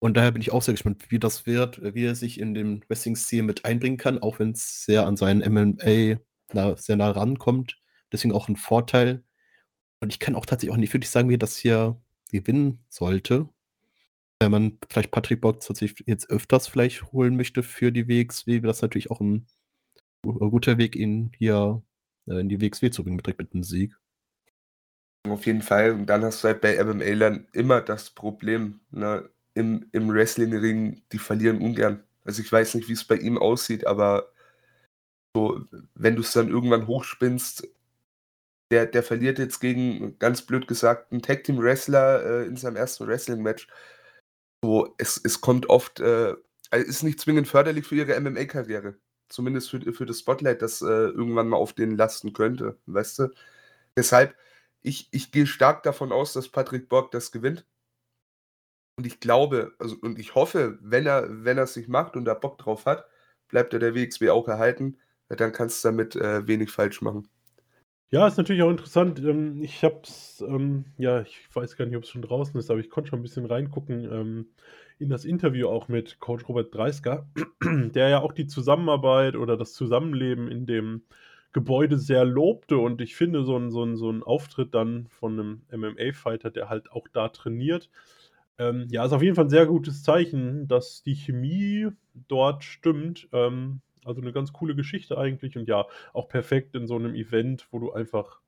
Und 0.00 0.16
daher 0.16 0.32
bin 0.32 0.42
ich 0.42 0.52
auch 0.52 0.62
sehr 0.62 0.74
gespannt, 0.74 1.10
wie 1.10 1.18
das 1.18 1.46
wird, 1.46 1.82
wie 1.94 2.04
er 2.04 2.14
sich 2.14 2.40
in 2.40 2.54
den 2.54 2.84
Wrestling-Stil 2.88 3.42
mit 3.42 3.64
einbringen 3.64 3.96
kann, 3.96 4.18
auch 4.18 4.38
wenn 4.38 4.52
es 4.52 4.84
sehr 4.84 5.06
an 5.06 5.16
seinen 5.16 5.40
MMA 5.40 6.20
nah, 6.52 6.76
sehr 6.76 6.96
nah 6.96 7.10
rankommt. 7.10 7.78
Deswegen 8.12 8.32
auch 8.32 8.48
ein 8.48 8.56
Vorteil. 8.56 9.24
Und 10.00 10.12
ich 10.12 10.20
kann 10.20 10.36
auch 10.36 10.46
tatsächlich 10.46 10.72
auch 10.72 10.78
nicht 10.78 10.94
wirklich 10.94 11.10
sagen, 11.10 11.28
wie 11.28 11.38
das 11.38 11.56
hier 11.56 12.00
gewinnen 12.30 12.80
sollte. 12.88 13.48
Wenn 14.40 14.52
man 14.52 14.78
vielleicht 14.88 15.10
Patrick 15.10 15.42
tatsächlich 15.42 16.06
jetzt 16.06 16.30
öfters 16.30 16.68
vielleicht 16.68 17.12
holen 17.12 17.36
möchte 17.36 17.62
für 17.62 17.90
die 17.90 18.08
WXW, 18.08 18.62
wäre 18.62 18.68
das 18.68 18.82
natürlich 18.82 19.10
auch 19.10 19.20
ein 19.20 19.46
guter 20.22 20.78
Weg, 20.78 20.94
ihn 20.96 21.32
hier 21.36 21.82
äh, 22.26 22.40
in 22.40 22.48
die 22.48 22.60
WXW 22.60 22.90
zu 22.90 23.02
bringen, 23.02 23.20
mit 23.24 23.54
einem 23.54 23.64
Sieg. 23.64 23.96
Auf 25.28 25.46
jeden 25.46 25.62
Fall. 25.62 25.92
Und 25.92 26.06
dann 26.06 26.24
hast 26.24 26.42
du 26.42 26.48
halt 26.48 26.60
bei 26.60 26.82
MMA-Lern 26.82 27.48
immer 27.52 27.80
das 27.80 28.10
Problem, 28.10 28.80
ne? 28.90 29.28
Im, 29.54 29.88
im 29.90 30.08
Wrestling-Ring, 30.08 31.02
die 31.10 31.18
verlieren 31.18 31.60
ungern. 31.60 32.04
Also 32.24 32.42
ich 32.42 32.52
weiß 32.52 32.76
nicht, 32.76 32.88
wie 32.88 32.92
es 32.92 33.04
bei 33.04 33.16
ihm 33.16 33.38
aussieht, 33.38 33.88
aber 33.88 34.30
so, 35.34 35.64
wenn 35.94 36.14
du 36.14 36.22
es 36.22 36.32
dann 36.32 36.48
irgendwann 36.48 36.86
hochspinnst, 36.86 37.66
der, 38.70 38.86
der 38.86 39.02
verliert 39.02 39.38
jetzt 39.38 39.60
gegen, 39.60 40.18
ganz 40.18 40.42
blöd 40.42 40.68
gesagt, 40.68 41.12
einen 41.12 41.22
Tag 41.22 41.44
Team 41.44 41.58
Wrestler 41.58 42.24
äh, 42.24 42.46
in 42.46 42.56
seinem 42.56 42.76
ersten 42.76 43.06
Wrestling-Match. 43.06 43.68
So, 44.62 44.94
es, 44.98 45.20
es 45.24 45.40
kommt 45.40 45.68
oft, 45.70 46.00
äh, 46.00 46.34
also 46.70 46.86
ist 46.86 47.02
nicht 47.02 47.20
zwingend 47.20 47.48
förderlich 47.48 47.86
für 47.86 47.96
ihre 47.96 48.20
MMA-Karriere. 48.20 48.96
Zumindest 49.28 49.70
für, 49.70 49.92
für 49.92 50.06
das 50.06 50.20
Spotlight, 50.20 50.62
das 50.62 50.82
äh, 50.82 50.86
irgendwann 50.86 51.48
mal 51.48 51.56
auf 51.58 51.72
denen 51.74 51.96
lasten 51.96 52.32
könnte, 52.32 52.78
weißt 52.86 53.20
du? 53.20 53.28
Deshalb, 53.96 54.34
ich, 54.82 55.08
ich 55.12 55.32
gehe 55.32 55.46
stark 55.46 55.82
davon 55.82 56.12
aus, 56.12 56.32
dass 56.32 56.48
Patrick 56.48 56.88
Borg 56.88 57.10
das 57.12 57.32
gewinnt. 57.32 57.66
Und 58.96 59.06
ich 59.06 59.20
glaube, 59.20 59.74
also 59.78 59.96
und 60.02 60.18
ich 60.18 60.34
hoffe, 60.34 60.78
wenn 60.82 61.06
er, 61.06 61.44
wenn 61.44 61.56
er 61.58 61.64
es 61.64 61.74
sich 61.74 61.88
macht 61.88 62.16
und 62.16 62.24
da 62.24 62.34
Bock 62.34 62.58
drauf 62.58 62.84
hat, 62.86 63.06
bleibt 63.48 63.72
er 63.72 63.78
der 63.78 63.94
WXW 63.94 64.30
auch 64.30 64.48
erhalten. 64.48 64.98
Dann 65.28 65.52
kannst 65.52 65.84
du 65.84 65.88
damit 65.88 66.16
äh, 66.16 66.46
wenig 66.46 66.70
falsch 66.70 67.00
machen. 67.02 67.28
Ja, 68.10 68.26
ist 68.26 68.38
natürlich 68.38 68.62
auch 68.62 68.70
interessant. 68.70 69.18
Ähm, 69.20 69.62
ich 69.62 69.84
hab's, 69.84 70.42
ähm, 70.46 70.86
ja, 70.96 71.20
ich 71.20 71.38
weiß 71.54 71.76
gar 71.76 71.84
nicht, 71.84 71.96
ob 71.96 72.04
es 72.04 72.08
schon 72.10 72.22
draußen 72.22 72.58
ist, 72.58 72.70
aber 72.70 72.80
ich 72.80 72.88
konnte 72.88 73.10
schon 73.10 73.18
ein 73.18 73.22
bisschen 73.22 73.44
reingucken 73.44 74.04
ähm, 74.10 74.46
in 74.98 75.10
das 75.10 75.24
Interview 75.26 75.68
auch 75.68 75.88
mit 75.88 76.18
Coach 76.18 76.48
Robert 76.48 76.74
Dreisker, 76.74 77.28
der 77.62 78.08
ja 78.08 78.20
auch 78.22 78.32
die 78.32 78.46
Zusammenarbeit 78.46 79.36
oder 79.36 79.56
das 79.58 79.74
Zusammenleben 79.74 80.50
in 80.50 80.64
dem 80.64 81.02
Gebäude 81.52 81.98
sehr 81.98 82.24
lobte. 82.24 82.78
Und 82.78 83.02
ich 83.02 83.14
finde, 83.14 83.44
so 83.44 83.56
ein, 83.58 83.70
so 83.70 83.84
ein, 83.84 83.96
so 83.96 84.10
ein 84.10 84.22
Auftritt 84.22 84.74
dann 84.74 85.06
von 85.08 85.32
einem 85.38 85.62
MMA-Fighter, 85.70 86.50
der 86.50 86.70
halt 86.70 86.90
auch 86.92 87.08
da 87.12 87.28
trainiert, 87.28 87.90
ähm, 88.58 88.86
ja, 88.90 89.04
ist 89.04 89.12
auf 89.12 89.22
jeden 89.22 89.36
Fall 89.36 89.44
ein 89.46 89.50
sehr 89.50 89.66
gutes 89.66 90.02
Zeichen, 90.02 90.66
dass 90.66 91.02
die 91.02 91.14
Chemie 91.14 91.88
dort 92.28 92.64
stimmt. 92.64 93.28
Ähm, 93.32 93.80
also 94.08 94.20
eine 94.20 94.32
ganz 94.32 94.52
coole 94.52 94.74
Geschichte 94.74 95.18
eigentlich 95.18 95.56
und 95.56 95.68
ja, 95.68 95.86
auch 96.12 96.28
perfekt 96.28 96.74
in 96.74 96.86
so 96.86 96.96
einem 96.96 97.14
Event, 97.14 97.68
wo 97.70 97.78
du 97.78 97.92
einfach, 97.92 98.40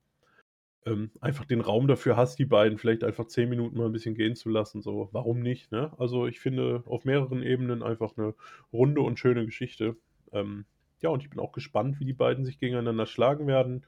ähm, 0.86 1.10
einfach 1.20 1.44
den 1.44 1.60
Raum 1.60 1.86
dafür 1.86 2.16
hast, 2.16 2.38
die 2.38 2.46
beiden 2.46 2.78
vielleicht 2.78 3.04
einfach 3.04 3.26
zehn 3.26 3.48
Minuten 3.48 3.76
mal 3.78 3.86
ein 3.86 3.92
bisschen 3.92 4.14
gehen 4.14 4.34
zu 4.34 4.48
lassen. 4.48 4.82
So, 4.82 5.08
warum 5.12 5.40
nicht? 5.40 5.70
Ne? 5.72 5.92
Also 5.98 6.26
ich 6.26 6.40
finde 6.40 6.82
auf 6.86 7.04
mehreren 7.04 7.42
Ebenen 7.42 7.82
einfach 7.82 8.16
eine 8.16 8.34
runde 8.72 9.02
und 9.02 9.18
schöne 9.18 9.44
Geschichte. 9.46 9.96
Ähm, 10.32 10.64
ja, 11.00 11.10
und 11.10 11.22
ich 11.22 11.30
bin 11.30 11.40
auch 11.40 11.52
gespannt, 11.52 12.00
wie 12.00 12.04
die 12.04 12.12
beiden 12.12 12.44
sich 12.44 12.58
gegeneinander 12.58 13.06
schlagen 13.06 13.46
werden. 13.46 13.86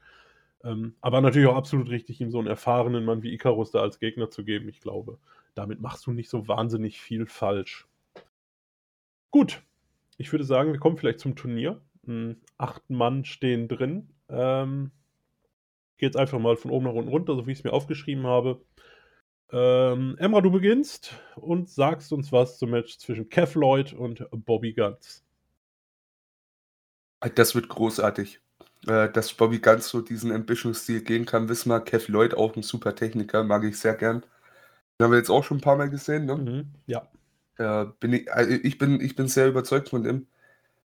Ähm, 0.63 0.95
aber 1.01 1.21
natürlich 1.21 1.47
auch 1.47 1.55
absolut 1.55 1.89
richtig, 1.89 2.21
ihm 2.21 2.31
so 2.31 2.39
einen 2.39 2.47
erfahrenen 2.47 3.05
Mann 3.05 3.21
wie 3.21 3.33
Icarus 3.33 3.71
da 3.71 3.81
als 3.81 3.99
Gegner 3.99 4.29
zu 4.29 4.45
geben. 4.45 4.69
Ich 4.69 4.79
glaube, 4.79 5.19
damit 5.55 5.81
machst 5.81 6.05
du 6.07 6.11
nicht 6.11 6.29
so 6.29 6.47
wahnsinnig 6.47 7.01
viel 7.01 7.25
falsch. 7.25 7.87
Gut, 9.31 9.63
ich 10.17 10.31
würde 10.31 10.45
sagen, 10.45 10.71
wir 10.71 10.79
kommen 10.79 10.97
vielleicht 10.97 11.19
zum 11.19 11.35
Turnier. 11.35 11.81
Hm, 12.05 12.37
acht 12.57 12.89
Mann 12.89 13.25
stehen 13.25 13.67
drin. 13.67 14.09
Ähm, 14.29 14.91
gehe 15.97 16.07
jetzt 16.07 16.17
einfach 16.17 16.39
mal 16.39 16.57
von 16.57 16.71
oben 16.71 16.85
nach 16.85 16.93
unten 16.93 17.09
runter, 17.09 17.35
so 17.35 17.47
wie 17.47 17.51
ich 17.51 17.59
es 17.59 17.63
mir 17.63 17.73
aufgeschrieben 17.73 18.25
habe. 18.27 18.61
Ähm, 19.51 20.15
Emra, 20.17 20.41
du 20.41 20.51
beginnst 20.51 21.13
und 21.35 21.69
sagst 21.69 22.11
uns 22.11 22.31
was 22.31 22.57
zum 22.57 22.71
Match 22.71 22.97
zwischen 22.97 23.29
Kev 23.29 23.57
Lloyd 23.57 23.93
und 23.93 24.27
Bobby 24.31 24.73
Guns. 24.73 25.23
Das 27.35 27.55
wird 27.55 27.69
großartig. 27.69 28.41
Äh, 28.87 29.09
dass 29.11 29.33
Bobby 29.33 29.59
Guns 29.59 29.87
so 29.87 30.01
diesen 30.01 30.31
Ambition-Stil 30.31 31.03
gehen 31.03 31.25
kann, 31.25 31.47
wissen 31.47 31.69
wir. 31.69 31.79
Kev 31.79 32.11
Lloyd 32.11 32.33
auch 32.33 32.55
ein 32.55 32.63
super 32.63 32.95
Techniker, 32.95 33.43
mag 33.43 33.63
ich 33.63 33.79
sehr 33.79 33.95
gern. 33.95 34.25
Den 34.99 35.05
haben 35.05 35.11
wir 35.11 35.19
jetzt 35.19 35.29
auch 35.29 35.43
schon 35.43 35.57
ein 35.57 35.61
paar 35.61 35.77
Mal 35.77 35.89
gesehen, 35.89 36.25
ne? 36.25 36.35
Mhm, 36.35 36.65
ja. 36.85 37.07
Äh, 37.57 37.85
bin 37.99 38.13
ich, 38.13 38.31
also 38.31 38.51
ich, 38.51 38.77
bin, 38.77 38.99
ich 39.01 39.15
bin 39.15 39.27
sehr 39.27 39.47
überzeugt 39.47 39.89
von 39.89 40.05
ihm. 40.05 40.27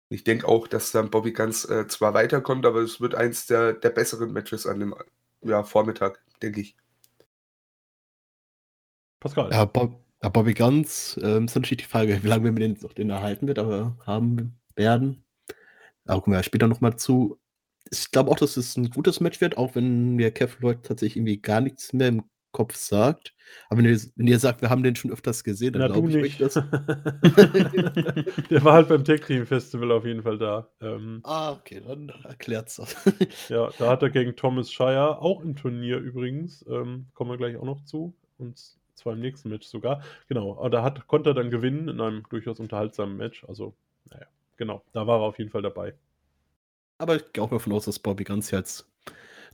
Ich 0.09 0.25
denke 0.25 0.47
auch, 0.47 0.69
dass 0.69 0.93
dann 0.93 1.11
Bobby 1.11 1.33
ganz 1.33 1.69
äh, 1.69 1.89
zwar 1.89 2.15
weiterkommt, 2.15 2.67
aber 2.67 2.81
es 2.81 3.01
wird 3.01 3.15
eins 3.15 3.47
der, 3.47 3.73
der 3.73 3.91
besseren 3.91 4.33
Matches 4.33 4.67
an 4.67 4.81
dem 4.81 4.95
ja, 5.43 5.63
Vormittag, 5.63 6.23
denke 6.43 6.61
ich. 6.61 6.77
Pascal. 9.21 9.51
Ja, 9.51 9.65
Bob, 9.65 10.05
ja, 10.23 10.29
Bobby 10.29 10.55
Ganz 10.55 11.19
ähm, 11.23 11.47
ist 11.47 11.55
natürlich 11.55 11.83
die 11.83 11.89
Frage, 11.89 12.23
wie 12.23 12.29
lange 12.29 12.45
wir 12.45 12.53
mit 12.53 12.63
den, 12.63 12.89
den 12.97 13.11
erhalten 13.11 13.47
wird, 13.47 13.59
aber 13.59 13.97
haben 14.07 14.59
werden. 14.77 15.25
Da 16.05 16.15
kommen 16.21 16.35
wir 16.35 16.39
ja 16.39 16.43
später 16.43 16.69
nochmal 16.69 16.97
zu. 16.97 17.39
Ich 17.91 18.11
glaube 18.11 18.31
auch, 18.31 18.37
dass 18.37 18.57
es 18.57 18.77
ein 18.77 18.91
gutes 18.91 19.21
Match 19.21 19.41
wird, 19.41 19.57
auch 19.57 19.75
wenn 19.75 20.15
mir 20.17 20.31
Kev 20.31 20.57
Lloyd 20.61 20.83
tatsächlich 20.83 21.17
irgendwie 21.17 21.41
gar 21.41 21.61
nichts 21.61 21.93
mehr 21.93 22.09
im 22.09 22.25
Kopf 22.55 22.75
sagt. 22.77 23.35
Aber 23.69 23.79
wenn 23.79 23.87
ihr, 23.91 24.01
wenn 24.17 24.27
ihr 24.27 24.39
sagt, 24.39 24.63
wir 24.63 24.71
haben 24.71 24.83
den 24.83 24.97
schon 24.97 25.11
öfters 25.11 25.45
gesehen, 25.45 25.75
dann 25.75 25.93
glaube 25.93 26.09
ich 26.09 26.17
euch 26.17 26.23
nicht. 26.23 26.41
das. 26.41 26.55
Der 28.51 28.65
war 28.65 28.75
halt 28.75 28.89
beim 28.89 29.05
Tech 29.05 29.21
Team 29.23 29.45
Festival 29.45 29.93
auf 29.93 30.07
jeden 30.07 30.23
Fall 30.23 30.39
da. 30.39 30.69
Ähm, 30.81 31.21
Ah, 31.25 31.53
okay, 31.53 31.83
dann 31.87 32.09
erklärt's 32.25 32.77
das. 32.77 32.97
ja, 33.51 33.69
da 33.79 33.91
hat 33.91 34.03
er 34.03 34.11
gegen 34.11 34.35
Thomas 34.37 34.73
Shire, 34.73 35.21
auch 35.21 35.43
im 35.43 35.57
Turnier 35.57 35.99
übrigens, 35.99 36.65
ähm, 36.69 37.07
kommen 37.13 37.31
wir 37.31 37.37
gleich 37.37 37.57
auch 37.57 37.65
noch 37.65 37.85
zu, 37.85 38.15
und 38.39 38.59
zwar 38.95 39.13
im 39.13 39.21
nächsten 39.21 39.51
Match 39.51 39.67
sogar. 39.67 40.03
Genau, 40.29 40.57
aber 40.59 40.71
da 40.71 40.83
hat, 40.83 41.07
konnte 41.09 41.31
er 41.31 41.35
dann 41.35 41.51
gewinnen 41.51 41.89
in 41.89 42.01
einem 42.01 42.23
durchaus 42.31 42.61
unterhaltsamen 42.61 43.17
Match. 43.17 43.45
Also, 43.45 43.75
naja, 44.11 44.27
genau, 44.57 44.83
da 44.93 45.07
war 45.07 45.19
er 45.21 45.25
auf 45.25 45.39
jeden 45.39 45.51
Fall 45.51 45.63
dabei. 45.63 45.95
Aber 46.99 47.17
ich 47.17 47.33
gehe 47.33 47.43
auch 47.43 47.51
davon 47.51 47.73
aus, 47.73 47.85
dass 47.87 47.99
Bobby 47.99 48.25
Ganz 48.25 48.55
als, 48.55 48.89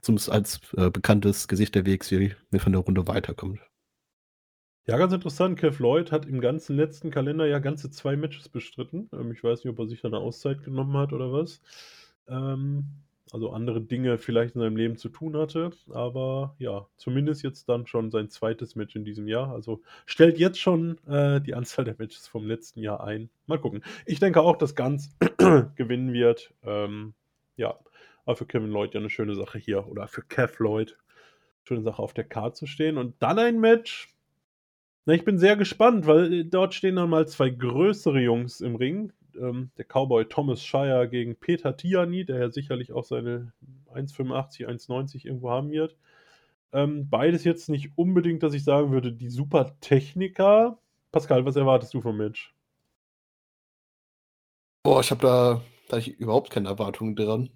zumindest 0.01 0.31
als 0.31 0.61
äh, 0.77 0.91
bekanntes 0.91 1.49
Gesicht 1.49 1.75
der 1.75 1.87
WXW 1.87 2.33
von 2.59 2.73
der 2.73 2.83
Runde 2.83 3.07
weiterkommt. 3.07 3.61
Ja, 4.87 4.97
ganz 4.97 5.13
interessant. 5.13 5.59
Kev 5.59 5.81
Lloyd 5.81 6.11
hat 6.11 6.27
im 6.27 6.41
ganzen 6.41 6.77
letzten 6.77 7.11
Kalenderjahr 7.11 7.61
ganze 7.61 7.91
zwei 7.91 8.17
Matches 8.17 8.49
bestritten. 8.49 9.09
Ähm, 9.13 9.31
ich 9.33 9.45
weiß 9.45 9.65
nicht, 9.65 9.73
ob 9.73 9.79
er 9.79 9.87
sich 9.87 10.01
da 10.01 10.09
eine 10.09 10.19
Auszeit 10.19 10.65
genommen 10.65 10.97
hat 10.97 11.13
oder 11.13 11.33
was. 11.33 11.61
Ähm, 12.27 12.87
also 13.33 13.51
andere 13.51 13.81
Dinge 13.81 14.19
vielleicht 14.19 14.57
in 14.57 14.61
seinem 14.61 14.77
Leben 14.77 14.97
zu 14.97 15.09
tun 15.09 15.37
hatte. 15.37 15.71
Aber 15.93 16.57
ja, 16.59 16.89
zumindest 16.97 17.43
jetzt 17.43 17.69
dann 17.69 17.87
schon 17.87 18.11
sein 18.11 18.31
zweites 18.31 18.75
Match 18.75 18.97
in 18.97 19.05
diesem 19.05 19.29
Jahr. 19.29 19.53
Also 19.53 19.83
stellt 20.07 20.39
jetzt 20.39 20.59
schon 20.59 20.99
äh, 21.07 21.41
die 21.41 21.55
Anzahl 21.55 21.85
der 21.85 21.95
Matches 21.99 22.27
vom 22.27 22.47
letzten 22.47 22.81
Jahr 22.81 23.05
ein. 23.05 23.31
Mal 23.47 23.61
gucken. 23.61 23.85
Ich 24.07 24.19
denke 24.19 24.41
auch, 24.41 24.57
dass 24.57 24.75
Ganz 24.75 25.17
gewinnen 25.77 26.13
wird. 26.13 26.53
Ähm, 26.65 27.15
ja, 27.57 27.79
aber 28.25 28.37
für 28.37 28.47
Kevin 28.47 28.71
Lloyd 28.71 28.95
ja 28.95 29.01
eine 29.01 29.11
schöne 29.11 29.35
Sache 29.35 29.59
hier. 29.59 29.87
Oder 29.89 30.09
für 30.09 30.23
Kev 30.23 30.63
Lloyd. 30.63 30.97
Schöne 31.65 31.83
Sache 31.83 32.03
auf 32.03 32.15
der 32.15 32.25
Karte 32.25 32.55
zu 32.55 32.67
stehen. 32.67 32.99
Und 32.99 33.15
dann 33.23 33.39
ein 33.39 33.61
Match. 33.61 34.15
Na, 35.07 35.15
ich 35.15 35.25
bin 35.25 35.39
sehr 35.39 35.57
gespannt, 35.57 36.07
weil 36.07 36.33
äh, 36.33 36.45
dort 36.45 36.75
stehen 36.75 36.97
dann 36.97 37.11
mal 37.11 37.27
zwei 37.27 37.51
größere 37.51 38.21
Jungs 38.21 38.61
im 38.61 38.77
Ring. 38.77 39.13
Ähm, 39.37 39.71
der 39.79 39.85
Cowboy 39.85 40.27
Thomas 40.27 40.63
Shire 40.63 41.09
gegen 41.09 41.37
Peter 41.37 41.77
Tiani, 41.77 42.25
der 42.25 42.39
ja 42.39 42.51
sicherlich 42.51 42.93
auch 42.93 43.05
seine 43.05 43.53
1,85, 43.95 44.67
1,90 44.67 45.27
irgendwo 45.27 45.51
haben 45.51 45.71
wird. 45.71 45.97
Ähm, 46.73 47.09
beides 47.09 47.45
jetzt 47.45 47.69
nicht 47.69 47.91
unbedingt, 47.97 48.43
dass 48.43 48.55
ich 48.55 48.65
sagen 48.65 48.93
würde, 48.93 49.13
die 49.13 49.29
super 49.29 49.77
Techniker. 49.81 50.79
Pascal, 51.11 51.45
was 51.45 51.57
erwartest 51.57 51.95
du 51.95 52.01
vom 52.01 52.17
Match? 52.17 52.55
Boah, 54.85 55.01
ich 55.01 55.11
habe 55.11 55.21
da, 55.21 55.63
da 55.89 55.97
hab 55.97 56.07
ich 56.07 56.19
überhaupt 56.19 56.51
keine 56.51 56.69
Erwartungen 56.69 57.17
dran. 57.17 57.51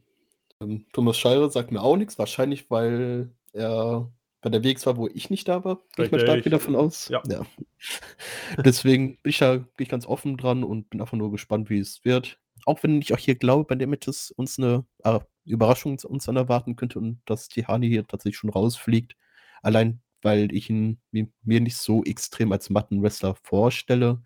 Ähm, 0.60 0.86
Thomas 0.92 1.16
Scheire 1.18 1.50
sagt 1.50 1.72
mir 1.72 1.82
auch 1.82 1.96
nichts, 1.96 2.18
wahrscheinlich, 2.18 2.70
weil 2.70 3.30
er 3.52 4.10
bei 4.40 4.50
der 4.50 4.62
WX 4.62 4.84
war, 4.86 4.96
wo 4.96 5.08
ich 5.08 5.30
nicht 5.30 5.48
da 5.48 5.64
war. 5.64 5.76
Gehe 5.96 6.04
ich 6.06 6.12
mal 6.12 6.18
stark 6.20 6.44
wieder 6.44 6.58
davon 6.58 6.76
aus. 6.76 7.08
Ja. 7.28 7.46
Deswegen 8.64 9.16
bin 9.22 9.30
ich 9.30 9.38
da 9.38 9.56
bin 9.56 9.68
ich 9.78 9.88
ganz 9.88 10.06
offen 10.06 10.36
dran 10.36 10.64
und 10.64 10.90
bin 10.90 11.00
einfach 11.00 11.16
nur 11.16 11.30
gespannt, 11.30 11.70
wie 11.70 11.78
es 11.78 12.04
wird. 12.04 12.38
Auch 12.66 12.82
wenn 12.82 13.00
ich 13.00 13.12
auch 13.12 13.18
hier 13.18 13.34
glaube, 13.34 13.64
bei 13.64 13.74
den 13.74 13.90
Matches 13.90 14.30
uns 14.30 14.58
eine 14.58 14.84
äh, 15.02 15.20
Überraschung 15.44 15.98
zu- 15.98 16.08
uns 16.08 16.24
dann 16.24 16.36
erwarten 16.36 16.76
könnte 16.76 16.98
und 16.98 17.20
dass 17.26 17.48
Tihani 17.48 17.88
hier 17.88 18.06
tatsächlich 18.06 18.36
schon 18.38 18.50
rausfliegt. 18.50 19.16
Allein, 19.62 20.00
weil 20.22 20.54
ich 20.54 20.70
ihn 20.70 21.00
mir, 21.10 21.28
mir 21.42 21.60
nicht 21.60 21.76
so 21.76 22.04
extrem 22.04 22.52
als 22.52 22.70
Mattenwrestler 22.70 23.34
vorstelle 23.42 24.22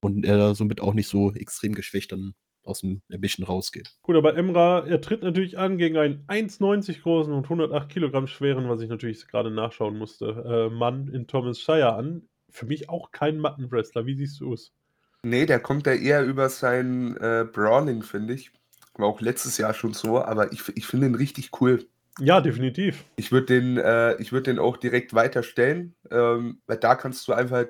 und 0.00 0.24
er 0.24 0.54
somit 0.54 0.80
auch 0.80 0.94
nicht 0.94 1.08
so 1.08 1.32
extrem 1.34 1.74
geschwächt 1.74 2.12
dann 2.12 2.34
aus 2.66 2.80
dem 2.80 3.02
Ambition 3.12 3.46
rausgeht. 3.46 3.94
Gut, 4.02 4.16
aber 4.16 4.36
Emra, 4.36 4.86
er 4.86 5.00
tritt 5.00 5.22
natürlich 5.22 5.58
an 5.58 5.78
gegen 5.78 5.96
einen 5.96 6.24
1,90 6.26 7.02
großen 7.02 7.32
und 7.32 7.44
108 7.44 7.88
Kilogramm 7.88 8.26
schweren, 8.26 8.68
was 8.68 8.80
ich 8.80 8.88
natürlich 8.88 9.26
gerade 9.28 9.50
nachschauen 9.50 9.98
musste, 9.98 10.68
äh, 10.70 10.74
Mann 10.74 11.08
in 11.08 11.26
Thomas 11.26 11.60
Shire 11.60 11.94
an. 11.94 12.22
Für 12.50 12.66
mich 12.66 12.88
auch 12.88 13.12
kein 13.12 13.38
Mattenwrestler. 13.38 14.06
Wie 14.06 14.14
siehst 14.14 14.40
du 14.40 14.54
es? 14.54 14.72
Nee, 15.22 15.46
der 15.46 15.60
kommt 15.60 15.86
da 15.86 15.92
eher 15.92 16.24
über 16.24 16.48
sein 16.48 17.16
äh, 17.16 17.44
Brawling, 17.50 18.02
finde 18.02 18.34
ich. 18.34 18.52
War 18.94 19.08
auch 19.08 19.20
letztes 19.20 19.58
Jahr 19.58 19.74
schon 19.74 19.92
so, 19.92 20.22
aber 20.22 20.52
ich, 20.52 20.62
ich 20.74 20.86
finde 20.86 21.06
ihn 21.06 21.14
richtig 21.14 21.60
cool. 21.60 21.86
Ja, 22.18 22.40
definitiv. 22.40 23.04
Ich 23.16 23.30
würde 23.30 23.46
den, 23.46 23.76
äh, 23.76 24.14
ich 24.20 24.32
würd 24.32 24.46
den 24.46 24.58
auch 24.58 24.76
direkt 24.78 25.12
weiterstellen, 25.14 25.94
ähm, 26.10 26.60
weil 26.66 26.78
da 26.78 26.94
kannst 26.94 27.28
du 27.28 27.34
einfach, 27.34 27.66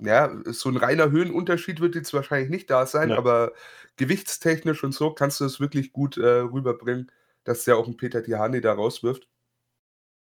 ja, 0.00 0.30
so 0.46 0.68
ein 0.68 0.76
reiner 0.76 1.10
Höhenunterschied 1.10 1.80
wird 1.80 1.94
jetzt 1.94 2.12
wahrscheinlich 2.12 2.50
nicht 2.50 2.70
da 2.70 2.86
sein, 2.86 3.10
Nein. 3.10 3.18
aber 3.18 3.52
gewichtstechnisch 3.96 4.82
und 4.84 4.92
so 4.92 5.12
kannst 5.12 5.40
du 5.40 5.44
es 5.44 5.60
wirklich 5.60 5.92
gut 5.92 6.16
äh, 6.16 6.26
rüberbringen, 6.26 7.10
dass 7.44 7.64
der 7.64 7.76
auch 7.76 7.86
einen 7.86 7.96
Peter 7.96 8.22
Tihani 8.22 8.60
da 8.60 8.72
rauswirft. 8.72 9.28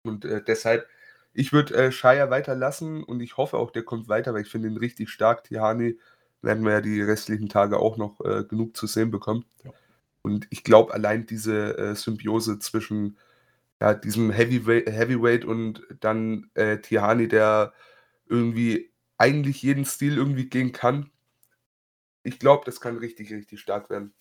Und 0.03 0.25
äh, 0.25 0.43
deshalb, 0.43 0.87
ich 1.33 1.51
würde 1.51 1.73
äh, 1.75 1.91
Shire 1.91 2.29
weiterlassen 2.29 3.03
und 3.03 3.21
ich 3.21 3.37
hoffe 3.37 3.57
auch, 3.57 3.71
der 3.71 3.83
kommt 3.83 4.07
weiter, 4.07 4.33
weil 4.33 4.43
ich 4.43 4.49
finde 4.49 4.69
ihn 4.69 4.77
richtig 4.77 5.09
stark. 5.09 5.43
Tihani 5.43 5.99
werden 6.41 6.63
wir 6.63 6.73
ja 6.73 6.81
die 6.81 7.01
restlichen 7.01 7.49
Tage 7.49 7.79
auch 7.79 7.97
noch 7.97 8.21
äh, 8.21 8.43
genug 8.43 8.77
zu 8.77 8.87
sehen 8.87 9.11
bekommen. 9.11 9.45
Ja. 9.63 9.71
Und 10.21 10.47
ich 10.49 10.63
glaube, 10.63 10.93
allein 10.93 11.25
diese 11.25 11.77
äh, 11.77 11.95
Symbiose 11.95 12.59
zwischen 12.59 13.17
ja, 13.81 13.93
diesem 13.93 14.31
Heavyweight, 14.31 14.87
Heavyweight 14.87 15.45
und 15.45 15.83
dann 15.99 16.49
äh, 16.53 16.77
Tihani, 16.77 17.27
der 17.27 17.73
irgendwie 18.27 18.91
eigentlich 19.17 19.61
jeden 19.61 19.85
Stil 19.85 20.17
irgendwie 20.17 20.49
gehen 20.49 20.71
kann. 20.71 21.09
Ich 22.23 22.39
glaube, 22.39 22.63
das 22.65 22.81
kann 22.81 22.97
richtig, 22.97 23.31
richtig 23.31 23.59
stark 23.59 23.89
werden. 23.89 24.13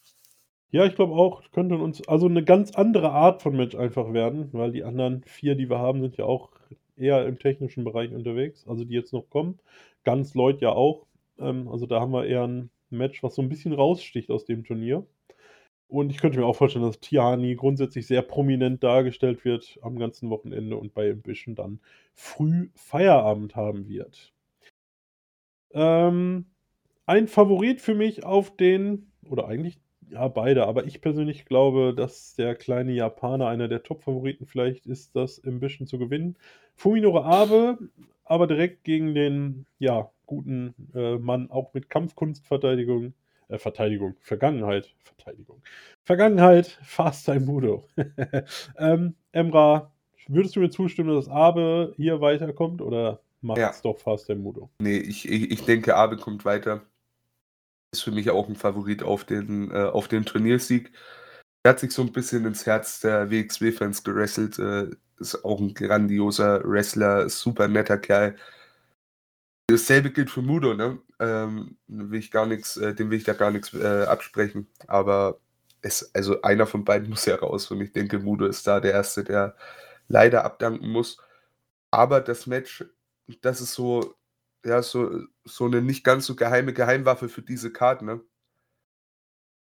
Ja, 0.70 0.84
ich 0.84 0.96
glaube 0.96 1.14
auch, 1.14 1.42
könnte 1.52 1.76
uns 1.76 2.06
also 2.08 2.26
eine 2.26 2.44
ganz 2.44 2.72
andere 2.72 3.12
Art 3.12 3.42
von 3.42 3.56
Match 3.56 3.76
einfach 3.76 4.12
werden, 4.12 4.48
weil 4.52 4.72
die 4.72 4.84
anderen 4.84 5.22
vier, 5.24 5.54
die 5.54 5.70
wir 5.70 5.78
haben, 5.78 6.00
sind 6.02 6.16
ja 6.16 6.24
auch 6.24 6.50
eher 6.96 7.26
im 7.26 7.38
technischen 7.38 7.84
Bereich 7.84 8.12
unterwegs, 8.12 8.66
also 8.66 8.84
die 8.84 8.94
jetzt 8.94 9.12
noch 9.12 9.30
kommen. 9.30 9.58
Ganz 10.04 10.34
Lloyd 10.34 10.60
ja 10.60 10.70
auch. 10.70 11.06
Ähm, 11.38 11.68
also 11.68 11.86
da 11.86 12.00
haben 12.00 12.12
wir 12.12 12.26
eher 12.26 12.46
ein 12.46 12.70
Match, 12.90 13.22
was 13.22 13.36
so 13.36 13.42
ein 13.42 13.48
bisschen 13.48 13.72
raussticht 13.72 14.30
aus 14.30 14.44
dem 14.44 14.64
Turnier. 14.64 15.06
Und 15.88 16.10
ich 16.10 16.18
könnte 16.18 16.40
mir 16.40 16.46
auch 16.46 16.56
vorstellen, 16.56 16.84
dass 16.84 17.00
Tiani 17.00 17.54
grundsätzlich 17.54 18.06
sehr 18.06 18.22
prominent 18.22 18.82
dargestellt 18.82 19.44
wird 19.44 19.78
am 19.82 19.98
ganzen 19.98 20.28
Wochenende 20.30 20.76
und 20.76 20.92
bei 20.94 21.10
Ambition 21.10 21.54
dann 21.54 21.80
früh 22.14 22.70
Feierabend 22.74 23.54
haben 23.56 23.88
wird. 23.88 24.33
Ähm, 25.74 26.46
ein 27.06 27.28
Favorit 27.28 27.80
für 27.80 27.94
mich 27.94 28.24
auf 28.24 28.56
den, 28.56 29.10
oder 29.28 29.46
eigentlich 29.48 29.78
ja 30.10 30.28
beide, 30.28 30.66
aber 30.66 30.84
ich 30.84 31.00
persönlich 31.00 31.44
glaube, 31.44 31.94
dass 31.94 32.34
der 32.34 32.54
kleine 32.54 32.92
Japaner 32.92 33.48
einer 33.48 33.68
der 33.68 33.82
Top-Favoriten 33.82 34.46
vielleicht 34.46 34.86
ist, 34.86 35.16
das 35.16 35.42
Ambition 35.44 35.86
zu 35.86 35.98
gewinnen. 35.98 36.36
Fuminore 36.74 37.24
Abe, 37.24 37.78
aber 38.24 38.46
direkt 38.46 38.84
gegen 38.84 39.14
den, 39.14 39.66
ja, 39.78 40.10
guten 40.26 40.74
äh, 40.94 41.16
Mann, 41.16 41.50
auch 41.50 41.74
mit 41.74 41.90
Kampfkunstverteidigung, 41.90 43.12
äh, 43.48 43.58
Verteidigung, 43.58 44.14
Vergangenheit, 44.20 44.94
Verteidigung. 45.02 45.62
Vergangenheit, 46.02 46.78
Fast 46.82 47.26
Time 47.26 47.40
Mudo. 47.40 47.88
ähm, 48.78 49.14
Emra, 49.32 49.92
würdest 50.28 50.56
du 50.56 50.60
mir 50.60 50.70
zustimmen, 50.70 51.14
dass 51.14 51.28
Abe 51.28 51.92
hier 51.96 52.20
weiterkommt 52.20 52.80
oder 52.80 53.20
macht 53.44 53.58
Ja. 53.58 53.70
es 53.70 53.82
doch 53.82 53.98
Fast 53.98 54.26
Time 54.26 54.40
Mudo? 54.40 54.70
Nee, 54.80 54.98
ich, 54.98 55.28
ich, 55.28 55.50
ich 55.50 55.64
denke, 55.64 55.94
Abe 55.96 56.16
kommt 56.16 56.44
weiter. 56.44 56.82
Ist 57.92 58.02
für 58.02 58.10
mich 58.10 58.30
auch 58.30 58.48
ein 58.48 58.56
Favorit 58.56 59.02
auf 59.02 59.24
den, 59.24 59.70
äh, 59.70 59.84
auf 59.84 60.08
den 60.08 60.24
Turniersieg. 60.24 60.90
Er 61.62 61.70
hat 61.70 61.80
sich 61.80 61.92
so 61.92 62.02
ein 62.02 62.12
bisschen 62.12 62.44
ins 62.44 62.66
Herz 62.66 63.00
der 63.00 63.30
WXW-Fans 63.30 64.02
gerasselt. 64.02 64.58
Äh, 64.58 64.90
ist 65.20 65.44
auch 65.44 65.60
ein 65.60 65.74
grandioser 65.74 66.62
Wrestler, 66.64 67.28
super 67.28 67.68
netter 67.68 67.98
Kerl. 67.98 68.36
Dasselbe 69.68 70.10
gilt 70.10 70.30
für 70.30 70.42
Mudo, 70.42 70.74
ne? 70.74 70.98
Ähm, 71.20 71.78
will 71.86 72.18
ich 72.18 72.30
gar 72.30 72.46
nichts, 72.46 72.76
äh, 72.76 72.94
dem 72.94 73.10
will 73.10 73.18
ich 73.18 73.24
da 73.24 73.32
gar 73.32 73.50
nichts 73.50 73.72
äh, 73.72 74.04
absprechen. 74.06 74.66
Aber 74.88 75.40
es, 75.80 76.14
also 76.14 76.42
einer 76.42 76.66
von 76.66 76.84
beiden 76.84 77.08
muss 77.10 77.24
ja 77.26 77.36
raus 77.36 77.70
und 77.70 77.80
ich 77.80 77.92
denke, 77.92 78.18
Mudo 78.18 78.46
ist 78.46 78.66
da 78.66 78.80
der 78.80 78.92
Erste, 78.92 79.24
der 79.24 79.56
leider 80.08 80.44
abdanken 80.44 80.90
muss. 80.90 81.18
Aber 81.90 82.20
das 82.20 82.46
Match, 82.46 82.84
das 83.42 83.60
ist 83.60 83.74
so, 83.74 84.14
ja, 84.64 84.82
so, 84.82 85.22
so 85.44 85.66
eine 85.66 85.82
nicht 85.82 86.04
ganz 86.04 86.26
so 86.26 86.36
geheime 86.36 86.72
Geheimwaffe 86.72 87.28
für 87.28 87.42
diese 87.42 87.72
Karte, 87.72 88.04
ne? 88.04 88.20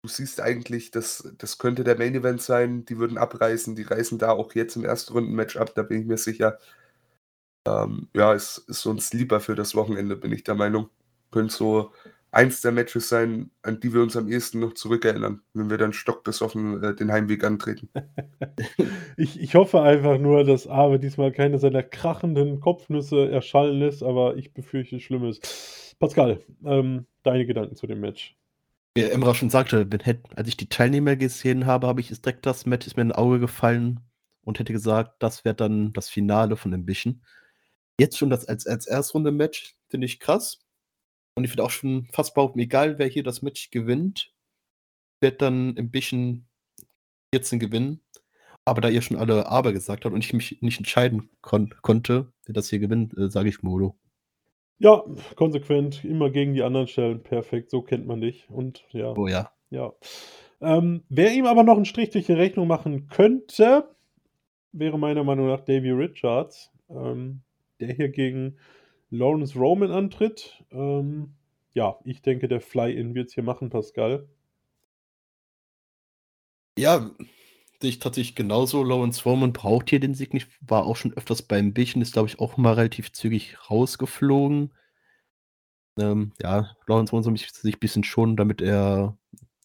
Du 0.02 0.08
siehst 0.08 0.40
eigentlich, 0.40 0.90
das, 0.92 1.32
das 1.38 1.58
könnte 1.58 1.82
der 1.84 1.98
Main 1.98 2.14
Event 2.14 2.40
sein, 2.40 2.84
die 2.84 2.98
würden 2.98 3.18
abreißen, 3.18 3.74
die 3.74 3.82
reißen 3.82 4.18
da 4.18 4.30
auch 4.30 4.54
jetzt 4.54 4.76
im 4.76 4.84
ersten 4.84 5.12
Runden-Match 5.12 5.56
ab, 5.56 5.74
da 5.74 5.82
bin 5.82 6.00
ich 6.00 6.06
mir 6.06 6.18
sicher. 6.18 6.58
Ähm, 7.66 8.08
ja, 8.14 8.34
es 8.34 8.58
ist 8.58 8.82
so 8.82 8.90
ein 8.90 9.00
Sleeper 9.00 9.40
für 9.40 9.54
das 9.54 9.74
Wochenende, 9.74 10.16
bin 10.16 10.32
ich 10.32 10.44
der 10.44 10.54
Meinung. 10.54 10.90
Könnte 11.30 11.54
so 11.54 11.92
eins 12.30 12.60
der 12.60 12.72
Matches 12.72 13.08
sein, 13.08 13.50
an 13.62 13.80
die 13.80 13.92
wir 13.92 14.02
uns 14.02 14.16
am 14.16 14.28
ehesten 14.28 14.60
noch 14.60 14.74
zurückerinnern, 14.74 15.42
wenn 15.54 15.70
wir 15.70 15.78
dann 15.78 15.92
stockbesoffen 15.92 16.82
äh, 16.82 16.94
den 16.94 17.12
Heimweg 17.12 17.44
antreten. 17.44 17.88
Ich, 19.16 19.40
ich 19.40 19.56
hoffe 19.56 19.82
einfach 19.82 20.16
nur, 20.18 20.44
dass 20.44 20.68
Abe 20.68 21.00
diesmal 21.00 21.32
keine 21.32 21.58
seiner 21.58 21.82
krachenden 21.82 22.60
Kopfnüsse 22.60 23.28
erschallen 23.28 23.80
lässt, 23.80 24.04
aber 24.04 24.36
ich 24.36 24.54
befürchte 24.54 25.00
Schlimmes. 25.00 25.40
Pascal, 25.98 26.40
ähm, 26.64 27.06
deine 27.24 27.44
Gedanken 27.44 27.74
zu 27.74 27.88
dem 27.88 27.98
Match. 27.98 28.36
Wie 28.94 29.02
Emra 29.02 29.34
schon 29.34 29.50
sagte, 29.50 29.90
wenn 29.90 30.20
als 30.36 30.48
ich 30.48 30.56
die 30.56 30.68
Teilnehmer 30.68 31.16
gesehen 31.16 31.66
habe, 31.66 31.88
habe 31.88 32.00
ich 32.00 32.08
direkt 32.08 32.46
das 32.46 32.64
Match 32.64 32.86
ist 32.86 32.96
mir 32.96 33.02
in 33.02 33.12
Auge 33.12 33.40
gefallen 33.40 34.00
und 34.42 34.60
hätte 34.60 34.72
gesagt, 34.72 35.20
das 35.20 35.44
wäre 35.44 35.56
dann 35.56 35.92
das 35.92 36.08
Finale 36.08 36.56
von 36.56 36.72
Ambition. 36.72 37.22
Jetzt 37.98 38.18
schon 38.18 38.30
das 38.30 38.46
als, 38.46 38.66
als 38.66 38.86
Erstrunde-Match 38.86 39.74
finde 39.88 40.06
ich 40.06 40.20
krass. 40.20 40.60
Und 41.38 41.44
ich 41.44 41.50
finde 41.50 41.62
auch 41.62 41.70
schon 41.70 42.08
fast 42.12 42.34
behaupten, 42.34 42.58
egal 42.58 42.98
wer 42.98 43.06
hier 43.06 43.22
das 43.22 43.42
Match 43.42 43.70
gewinnt, 43.70 44.34
wird 45.20 45.40
dann 45.40 45.76
Ambition 45.78 46.46
14 47.32 47.60
gewinnen. 47.60 48.00
Aber 48.64 48.80
da 48.80 48.88
ihr 48.88 49.02
schon 49.02 49.16
alle 49.16 49.46
Aber 49.46 49.72
gesagt 49.72 50.04
habt 50.04 50.14
und 50.14 50.24
ich 50.24 50.32
mich 50.32 50.60
nicht 50.62 50.78
entscheiden 50.78 51.30
kon 51.40 51.72
konnte, 51.80 52.32
wer 52.44 52.54
das 52.54 52.68
hier 52.68 52.80
gewinnt, 52.80 53.16
äh, 53.16 53.30
sage 53.30 53.48
ich 53.48 53.62
Modo. 53.62 53.96
Ja, 54.80 55.04
konsequent, 55.36 56.04
immer 56.04 56.28
gegen 56.30 56.54
die 56.54 56.62
anderen 56.64 56.88
stellen. 56.88 57.22
Perfekt, 57.22 57.70
so 57.70 57.82
kennt 57.82 58.08
man 58.08 58.20
dich. 58.20 58.50
Und 58.50 58.84
ja. 58.90 59.12
Oh 59.16 59.28
ja. 59.28 59.52
Ja. 59.70 59.92
Ähm, 60.60 61.04
wer 61.08 61.32
ihm 61.32 61.46
aber 61.46 61.62
noch 61.62 61.76
einen 61.76 61.84
Strich 61.84 62.10
durch 62.10 62.26
die 62.26 62.32
Rechnung 62.32 62.66
machen 62.66 63.06
könnte, 63.06 63.88
wäre 64.72 64.98
meiner 64.98 65.22
Meinung 65.22 65.46
nach 65.46 65.60
Davy 65.60 65.92
Richards, 65.92 66.72
ähm, 66.90 67.42
der 67.80 67.92
hier 67.92 68.08
gegen 68.08 68.58
Lawrence 69.10 69.58
Roman 69.58 69.90
antritt. 69.90 70.62
Ähm, 70.70 71.34
ja, 71.72 71.98
ich 72.04 72.22
denke, 72.22 72.48
der 72.48 72.60
Fly-In 72.60 73.14
wird 73.14 73.28
es 73.28 73.34
hier 73.34 73.42
machen, 73.42 73.70
Pascal. 73.70 74.28
Ja, 76.78 77.10
sehe 77.80 77.90
ich 77.90 77.98
tatsächlich 77.98 78.34
genauso. 78.34 78.82
Lawrence 78.82 79.22
Roman 79.24 79.52
braucht 79.52 79.90
hier 79.90 80.00
den 80.00 80.14
Sieg 80.14 80.34
nicht. 80.34 80.48
War 80.60 80.86
auch 80.86 80.96
schon 80.96 81.12
öfters 81.14 81.42
beim 81.42 81.72
Bächen, 81.72 82.02
ist, 82.02 82.12
glaube 82.12 82.28
ich, 82.28 82.40
auch 82.40 82.56
mal 82.56 82.74
relativ 82.74 83.12
zügig 83.12 83.56
rausgeflogen. 83.70 84.72
Ähm, 85.98 86.32
ja, 86.40 86.76
Lawrence 86.86 87.10
Roman 87.12 87.24
soll 87.24 87.36
sich 87.36 87.74
ein 87.74 87.80
bisschen 87.80 88.04
schonen, 88.04 88.36
damit 88.36 88.60
er 88.60 89.16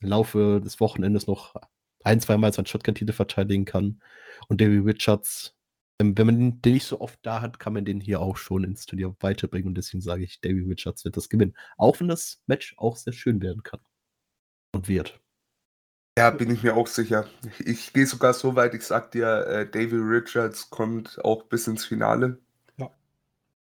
im 0.01 0.10
Laufe 0.10 0.62
des 0.63 0.79
Wochenendes 0.79 1.27
noch 1.27 1.56
ein, 2.03 2.19
zwei 2.19 2.38
Mal 2.38 2.53
seinen 2.53 2.65
Shotgun-Titel 2.65 3.13
verteidigen 3.13 3.65
kann. 3.65 4.01
Und 4.47 4.60
Davy 4.62 4.79
Richards, 4.79 5.56
ähm, 6.03 6.17
wenn 6.17 6.25
man 6.25 6.61
den 6.61 6.73
nicht 6.73 6.85
so 6.85 7.01
oft 7.01 7.19
da 7.23 7.41
hat, 7.41 7.59
kann 7.59 7.73
man 7.73 7.85
den 7.85 7.99
hier 7.99 8.19
auch 8.19 8.37
schon 8.37 8.63
ins 8.63 8.85
Turnier 8.85 9.15
weiterbringen. 9.19 9.69
Und 9.69 9.75
deswegen 9.75 10.01
sage 10.01 10.23
ich, 10.23 10.41
Davy 10.41 10.61
Richards 10.61 11.05
wird 11.05 11.17
das 11.17 11.29
gewinnen. 11.29 11.55
Auch 11.77 11.99
wenn 11.99 12.07
das 12.07 12.41
Match 12.47 12.75
auch 12.77 12.97
sehr 12.97 13.13
schön 13.13 13.41
werden 13.41 13.63
kann. 13.63 13.79
Und 14.73 14.87
wird. 14.87 15.19
Ja, 16.17 16.29
bin 16.29 16.51
ich 16.51 16.61
mir 16.61 16.75
auch 16.75 16.87
sicher. 16.87 17.27
Ich 17.59 17.93
gehe 17.93 18.05
sogar 18.05 18.33
so 18.33 18.55
weit, 18.55 18.73
ich 18.75 18.83
sag 18.83 19.11
dir, 19.11 19.47
äh, 19.47 19.69
David 19.69 20.01
Richards 20.01 20.69
kommt 20.69 21.23
auch 21.23 21.43
bis 21.43 21.67
ins 21.67 21.85
Finale. 21.85 22.39
Ja. 22.77 22.91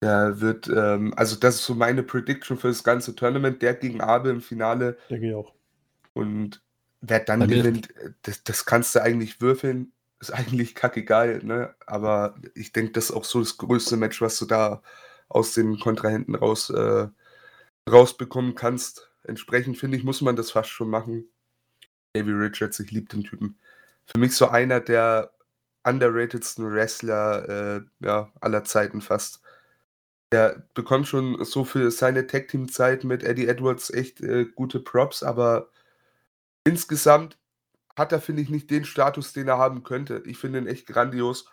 Der 0.01 0.39
wird, 0.39 0.67
ähm, 0.67 1.13
also 1.15 1.35
das 1.35 1.55
ist 1.55 1.65
so 1.65 1.73
meine 1.73 2.03
Prediction 2.03 2.57
für 2.57 2.67
das 2.67 2.83
ganze 2.83 3.15
Tournament, 3.15 3.61
der 3.61 3.73
gegen 3.73 4.01
Abe 4.01 4.29
im 4.29 4.41
Finale. 4.41 4.97
Denke 5.09 5.29
ich 5.29 5.35
auch. 5.35 5.53
Und 6.13 6.61
wer 7.01 7.21
dann 7.21 7.47
gewinnt, 7.47 7.89
das, 8.21 8.43
das 8.43 8.65
kannst 8.65 8.93
du 8.93 9.01
eigentlich 9.01 9.41
würfeln. 9.41 9.91
Ist 10.23 10.31
eigentlich 10.31 10.73
kackegal, 10.73 11.43
ne? 11.43 11.75
Aber 11.85 12.35
ich 12.55 12.71
denke, 12.71 12.93
das 12.93 13.09
ist 13.09 13.11
auch 13.11 13.25
so 13.25 13.39
das 13.39 13.57
größte 13.57 13.97
Match, 13.97 14.21
was 14.21 14.39
du 14.39 14.45
da 14.45 14.81
aus 15.27 15.53
den 15.53 15.77
Kontrahenten 15.81 16.33
raus, 16.35 16.69
äh, 16.69 17.09
rausbekommen 17.89 18.55
kannst. 18.55 19.11
Entsprechend 19.23 19.77
finde 19.77 19.97
ich, 19.97 20.05
muss 20.05 20.21
man 20.21 20.37
das 20.37 20.51
fast 20.51 20.69
schon 20.69 20.89
machen. 20.89 21.25
Davy 22.13 22.31
Richards, 22.31 22.79
ich 22.79 22.91
liebe 22.91 23.07
den 23.07 23.25
Typen. 23.25 23.59
Für 24.05 24.17
mich 24.17 24.33
so 24.33 24.47
einer 24.47 24.79
der 24.79 25.33
underratedsten 25.83 26.71
Wrestler 26.73 27.49
äh, 27.49 27.81
ja, 27.99 28.31
aller 28.39 28.63
Zeiten 28.63 29.01
fast. 29.01 29.41
Der 30.31 30.65
bekommt 30.73 31.09
schon 31.09 31.43
so 31.43 31.65
für 31.65 31.91
seine 31.91 32.27
Tag-Team-Zeit 32.27 33.03
mit 33.03 33.23
Eddie 33.23 33.47
Edwards 33.47 33.89
echt 33.89 34.21
äh, 34.21 34.45
gute 34.45 34.79
Props, 34.79 35.21
aber 35.21 35.69
insgesamt 36.63 37.37
hat 37.97 38.11
er, 38.11 38.21
finde 38.21 38.41
ich, 38.41 38.49
nicht 38.49 38.69
den 38.71 38.85
Status, 38.85 39.33
den 39.33 39.47
er 39.47 39.57
haben 39.57 39.83
könnte. 39.83 40.23
Ich 40.25 40.37
finde 40.37 40.59
ihn 40.59 40.67
echt 40.67 40.87
grandios. 40.87 41.47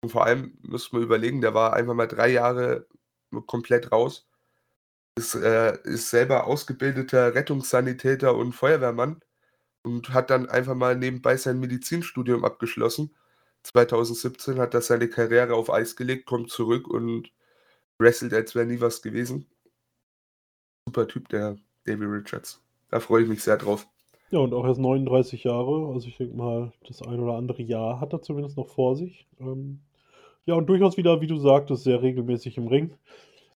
Und 0.00 0.10
vor 0.10 0.24
allem 0.24 0.58
müsste 0.62 0.96
man 0.96 1.04
überlegen, 1.04 1.40
der 1.40 1.54
war 1.54 1.72
einfach 1.72 1.94
mal 1.94 2.06
drei 2.06 2.28
Jahre 2.28 2.86
komplett 3.46 3.92
raus. 3.92 4.28
Ist, 5.16 5.34
äh, 5.34 5.78
ist 5.84 6.10
selber 6.10 6.46
ausgebildeter 6.46 7.34
Rettungssanitäter 7.34 8.36
und 8.36 8.52
Feuerwehrmann 8.52 9.20
und 9.82 10.10
hat 10.10 10.30
dann 10.30 10.48
einfach 10.48 10.74
mal 10.74 10.96
nebenbei 10.96 11.36
sein 11.36 11.60
Medizinstudium 11.60 12.44
abgeschlossen. 12.44 13.14
2017 13.64 14.58
hat 14.58 14.74
er 14.74 14.82
seine 14.82 15.08
Karriere 15.08 15.54
auf 15.54 15.70
Eis 15.70 15.96
gelegt, 15.96 16.26
kommt 16.26 16.50
zurück 16.50 16.88
und 16.88 17.32
wrestelt, 17.98 18.34
als 18.34 18.54
wäre 18.54 18.66
nie 18.66 18.80
was 18.80 19.02
gewesen. 19.02 19.46
Super 20.86 21.08
Typ, 21.08 21.28
der 21.28 21.56
Davy 21.84 22.04
Richards. 22.04 22.62
Da 22.90 23.00
freue 23.00 23.22
ich 23.22 23.28
mich 23.28 23.42
sehr 23.42 23.56
drauf. 23.56 23.86
Ja, 24.30 24.40
und 24.40 24.52
auch 24.52 24.66
erst 24.66 24.80
39 24.80 25.44
Jahre. 25.44 25.92
Also 25.92 26.08
ich 26.08 26.16
denke 26.16 26.36
mal, 26.36 26.72
das 26.86 27.02
ein 27.02 27.18
oder 27.20 27.34
andere 27.34 27.62
Jahr 27.62 28.00
hat 28.00 28.12
er 28.12 28.22
zumindest 28.22 28.56
noch 28.56 28.68
vor 28.68 28.94
sich. 28.96 29.26
Ähm, 29.40 29.80
ja, 30.44 30.54
und 30.54 30.66
durchaus 30.66 30.96
wieder, 30.96 31.20
wie 31.20 31.26
du 31.26 31.38
sagtest, 31.38 31.84
sehr 31.84 32.02
regelmäßig 32.02 32.56
im 32.58 32.68
Ring. 32.68 32.92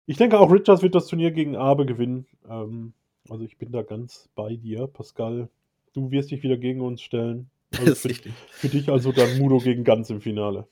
Ich 0.06 0.16
denke 0.16 0.38
auch 0.38 0.50
Richards 0.50 0.82
wird 0.82 0.94
das 0.94 1.06
Turnier 1.06 1.30
gegen 1.30 1.56
Abe 1.56 1.86
gewinnen. 1.86 2.26
Ähm, 2.48 2.92
also 3.28 3.44
ich 3.44 3.58
bin 3.58 3.72
da 3.72 3.82
ganz 3.82 4.28
bei 4.34 4.56
dir, 4.56 4.86
Pascal. 4.86 5.48
Du 5.94 6.10
wirst 6.10 6.30
dich 6.30 6.42
wieder 6.42 6.56
gegen 6.56 6.80
uns 6.80 7.02
stellen. 7.02 7.50
Also 7.70 7.84
Das 7.84 7.98
ist 7.98 8.02
für, 8.02 8.08
richtig. 8.08 8.32
für 8.48 8.68
dich 8.68 8.88
also 8.88 9.12
dann 9.12 9.36
Mudo 9.36 9.58
gegen 9.58 9.84
Ganz 9.84 10.08
im 10.08 10.22
Finale. 10.22 10.66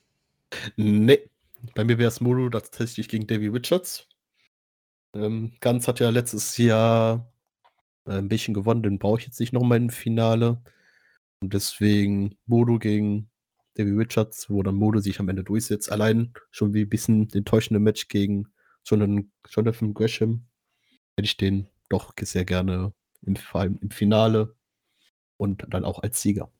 Nee, 0.77 1.29
bei 1.75 1.83
mir 1.83 1.99
wäre 1.99 2.07
es 2.07 2.21
Modo 2.21 2.49
tatsächlich 2.49 3.07
gegen 3.07 3.27
Davy 3.27 3.47
Richards. 3.49 4.07
Ähm, 5.13 5.53
Ganz 5.59 5.87
hat 5.87 5.99
ja 5.99 6.09
letztes 6.09 6.57
Jahr 6.57 7.31
ein 8.07 8.27
bisschen 8.27 8.53
gewonnen, 8.53 8.83
den 8.83 8.99
brauche 8.99 9.19
ich 9.19 9.25
jetzt 9.25 9.39
nicht 9.39 9.53
nochmal 9.53 9.77
im 9.77 9.89
Finale. 9.89 10.61
Und 11.39 11.53
deswegen 11.53 12.35
Modo 12.45 12.79
gegen 12.79 13.29
Davy 13.75 13.91
Richards, 13.91 14.49
wo 14.49 14.63
dann 14.63 14.75
Modo 14.75 14.99
sich 14.99 15.19
am 15.19 15.29
Ende 15.29 15.43
durchsetzt. 15.43 15.91
Allein 15.91 16.33
schon 16.49 16.73
wie 16.73 16.81
ein 16.81 16.89
bisschen 16.89 17.29
enttäuschende 17.31 17.79
Match 17.79 18.07
gegen 18.07 18.47
Jonathan, 18.85 19.93
Gresham. 19.93 20.45
Hätte 21.15 21.25
ich 21.25 21.37
den 21.37 21.67
doch 21.89 22.13
sehr 22.19 22.45
gerne 22.45 22.93
im, 23.21 23.37
im 23.81 23.89
Finale 23.91 24.55
und 25.37 25.65
dann 25.69 25.85
auch 25.85 25.99
als 25.99 26.21
Sieger. 26.21 26.51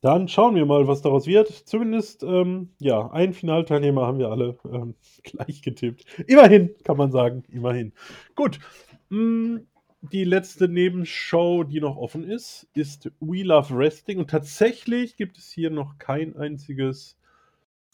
Dann 0.00 0.28
schauen 0.28 0.54
wir 0.54 0.64
mal, 0.64 0.86
was 0.86 1.02
daraus 1.02 1.26
wird. 1.26 1.48
Zumindest, 1.48 2.22
ähm, 2.22 2.70
ja, 2.78 3.10
einen 3.10 3.32
Finalteilnehmer 3.32 4.06
haben 4.06 4.18
wir 4.18 4.28
alle 4.28 4.56
ähm, 4.70 4.94
gleich 5.24 5.62
getippt. 5.62 6.04
Immerhin, 6.26 6.74
kann 6.84 6.96
man 6.96 7.10
sagen, 7.10 7.42
immerhin. 7.48 7.92
Gut. 8.36 8.60
mh, 9.08 9.62
die 10.00 10.24
letzte 10.24 10.68
Nebenshow, 10.68 11.64
die 11.64 11.80
noch 11.80 11.96
offen 11.96 12.24
ist, 12.24 12.68
ist 12.74 13.10
We 13.20 13.42
Love 13.42 13.76
Wrestling. 13.76 14.18
Und 14.18 14.30
tatsächlich 14.30 15.16
gibt 15.16 15.38
es 15.38 15.50
hier 15.50 15.70
noch 15.70 15.98
kein 15.98 16.36
einziges 16.36 17.18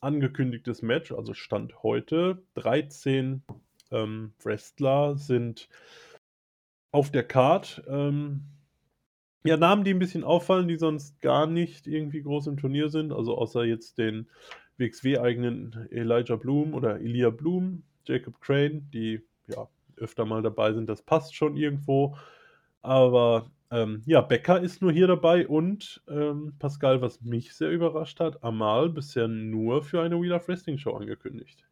angekündigtes 0.00 0.82
Match. 0.82 1.12
Also 1.12 1.34
Stand 1.34 1.82
heute. 1.82 2.42
13 2.54 3.42
ähm, 3.90 4.32
Wrestler 4.42 5.16
sind 5.16 5.68
auf 6.92 7.10
der 7.10 7.24
Card. 7.24 7.82
Ähm, 7.88 8.44
ja, 9.46 9.56
Namen, 9.56 9.84
die 9.84 9.92
ein 9.92 9.98
bisschen 9.98 10.24
auffallen, 10.24 10.68
die 10.68 10.76
sonst 10.76 11.20
gar 11.20 11.46
nicht 11.46 11.86
irgendwie 11.86 12.22
groß 12.22 12.46
im 12.46 12.56
Turnier 12.56 12.88
sind, 12.88 13.12
also 13.12 13.36
außer 13.36 13.64
jetzt 13.64 13.98
den 13.98 14.26
WXW-eigenen 14.78 15.88
Elijah 15.90 16.36
Bloom 16.36 16.72
oder 16.72 16.98
Elia 17.00 17.30
Bloom, 17.30 17.82
Jacob 18.06 18.40
Crane, 18.40 18.88
die 18.92 19.20
ja 19.48 19.68
öfter 19.98 20.24
mal 20.24 20.42
dabei 20.42 20.72
sind, 20.72 20.88
das 20.88 21.02
passt 21.02 21.34
schon 21.34 21.56
irgendwo. 21.56 22.16
Aber 22.82 23.50
ähm, 23.70 24.02
ja, 24.06 24.20
Becker 24.20 24.60
ist 24.60 24.82
nur 24.82 24.92
hier 24.92 25.06
dabei 25.06 25.48
und 25.48 26.02
ähm, 26.08 26.54
Pascal, 26.58 27.00
was 27.02 27.20
mich 27.22 27.54
sehr 27.54 27.70
überrascht 27.70 28.20
hat, 28.20 28.42
Amal 28.44 28.90
bisher 28.90 29.28
nur 29.28 29.82
für 29.82 30.02
eine 30.02 30.20
Wheel 30.20 30.32
of 30.32 30.48
Wrestling 30.48 30.78
Show 30.78 30.94
angekündigt. 30.94 31.64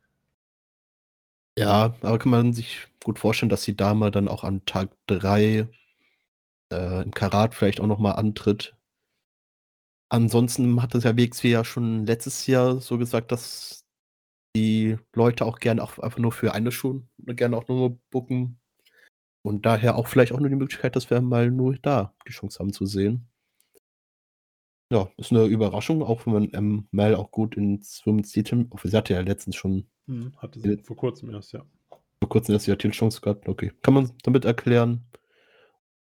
Ja, 1.58 1.94
aber 2.00 2.18
kann 2.18 2.30
man 2.30 2.52
sich 2.54 2.88
gut 3.04 3.18
vorstellen, 3.18 3.50
dass 3.50 3.64
die 3.64 3.76
Dame 3.76 4.10
dann 4.10 4.28
auch 4.28 4.42
an 4.42 4.64
Tag 4.64 4.90
3 5.06 5.68
äh, 6.72 7.02
im 7.02 7.10
Karat 7.12 7.54
vielleicht 7.54 7.80
auch 7.80 7.86
nochmal 7.86 8.14
antritt. 8.16 8.74
Ansonsten 10.08 10.82
hat 10.82 10.94
das 10.94 11.04
ja 11.04 11.16
WXW 11.16 11.50
ja 11.50 11.64
schon 11.64 12.06
letztes 12.06 12.46
Jahr 12.46 12.80
so 12.80 12.98
gesagt, 12.98 13.32
dass 13.32 13.81
die 14.56 14.96
Leute 15.14 15.46
auch 15.46 15.58
gerne 15.58 15.82
auch 15.82 15.98
einfach 15.98 16.18
nur 16.18 16.32
für 16.32 16.52
eine 16.52 16.72
Show 16.72 17.02
gerne 17.18 17.56
auch 17.56 17.68
nur 17.68 17.98
booken. 18.10 18.58
Und 19.44 19.66
daher 19.66 19.96
auch 19.96 20.06
vielleicht 20.06 20.32
auch 20.32 20.38
nur 20.38 20.50
die 20.50 20.56
Möglichkeit, 20.56 20.94
dass 20.94 21.10
wir 21.10 21.20
mal 21.20 21.50
nur 21.50 21.76
da 21.78 22.14
die 22.28 22.32
Chance 22.32 22.58
haben 22.60 22.72
zu 22.72 22.86
sehen. 22.86 23.26
Ja, 24.92 25.10
ist 25.16 25.32
eine 25.32 25.46
Überraschung, 25.46 26.02
auch 26.02 26.26
wenn 26.26 26.32
man 26.34 26.50
ähm, 26.52 26.86
Mel 26.90 27.14
auch 27.14 27.30
gut 27.30 27.56
ins 27.56 28.02
Women's 28.04 28.30
Team, 28.30 28.70
sie 28.84 28.96
hatte 28.96 29.14
ja 29.14 29.20
letztens 29.20 29.56
schon 29.56 29.86
Hm, 30.06 30.32
hatte 30.36 30.60
sie 30.60 30.76
vor 30.78 30.96
kurzem 30.96 31.30
erst, 31.30 31.52
ja. 31.52 31.64
vor 32.20 32.28
kurzem 32.28 32.54
erst 32.54 32.66
die 32.66 32.72
Titelchance 32.72 33.20
gehabt. 33.20 33.48
Okay, 33.48 33.72
kann 33.82 33.94
man 33.94 34.12
damit 34.22 34.44
erklären. 34.44 35.04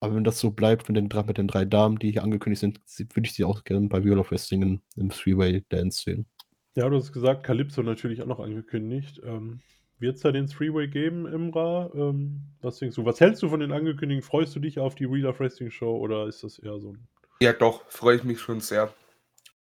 Aber 0.01 0.15
wenn 0.15 0.25
das 0.25 0.41
so 0.41 0.51
bleibt 0.51 0.89
mit 0.89 0.97
den, 0.97 1.11
drei- 1.11 1.25
mit 1.25 1.37
den 1.37 1.47
drei 1.47 1.67
Damen, 1.67 1.99
die 1.99 2.11
hier 2.13 2.25
angekündigt 2.25 2.61
sind, 2.61 2.81
würde 3.15 3.27
ich 3.27 3.35
sie 3.35 3.45
auch 3.45 3.65
gerne 3.65 3.87
bei 3.89 4.03
Wheel 4.03 4.19
of 4.19 4.31
Wrestling 4.31 4.63
in- 4.63 4.83
im 4.97 5.11
Three-Way 5.11 5.67
Dance 5.69 6.03
sehen. 6.03 6.27
Ja, 6.75 6.89
du 6.89 6.97
hast 6.97 7.13
gesagt, 7.13 7.45
Calypso 7.45 7.83
natürlich 7.83 8.23
auch 8.23 8.27
noch 8.27 8.41
angekündigt. 8.41 9.21
Ähm, 9.25 9.61
Wird 9.99 10.17
es 10.17 10.23
da 10.23 10.33
den 10.33 10.47
Three-Way 10.47 10.89
geben, 10.89 11.27
Imra? 11.27 11.91
Ähm, 11.95 12.41
was 12.63 12.79
denkst 12.79 12.97
du? 12.97 13.05
Was 13.05 13.21
hältst 13.21 13.43
du 13.43 13.49
von 13.49 13.61
den 13.61 13.73
Angekündigungen? 13.73 14.23
Freust 14.23 14.55
du 14.55 14.61
dich 14.61 14.79
auf 14.79 14.95
die 14.95 15.05
Real 15.05 15.27
of 15.27 15.41
Wrestling 15.41 15.71
Show 15.71 15.97
oder 15.97 16.27
ist 16.27 16.43
das 16.45 16.59
eher 16.59 16.79
so 16.79 16.93
ein. 16.93 17.09
Ja, 17.43 17.53
doch, 17.53 17.91
freue 17.91 18.17
ich 18.17 18.25
mich 18.25 18.41
schon 18.41 18.61
sehr. 18.61 18.95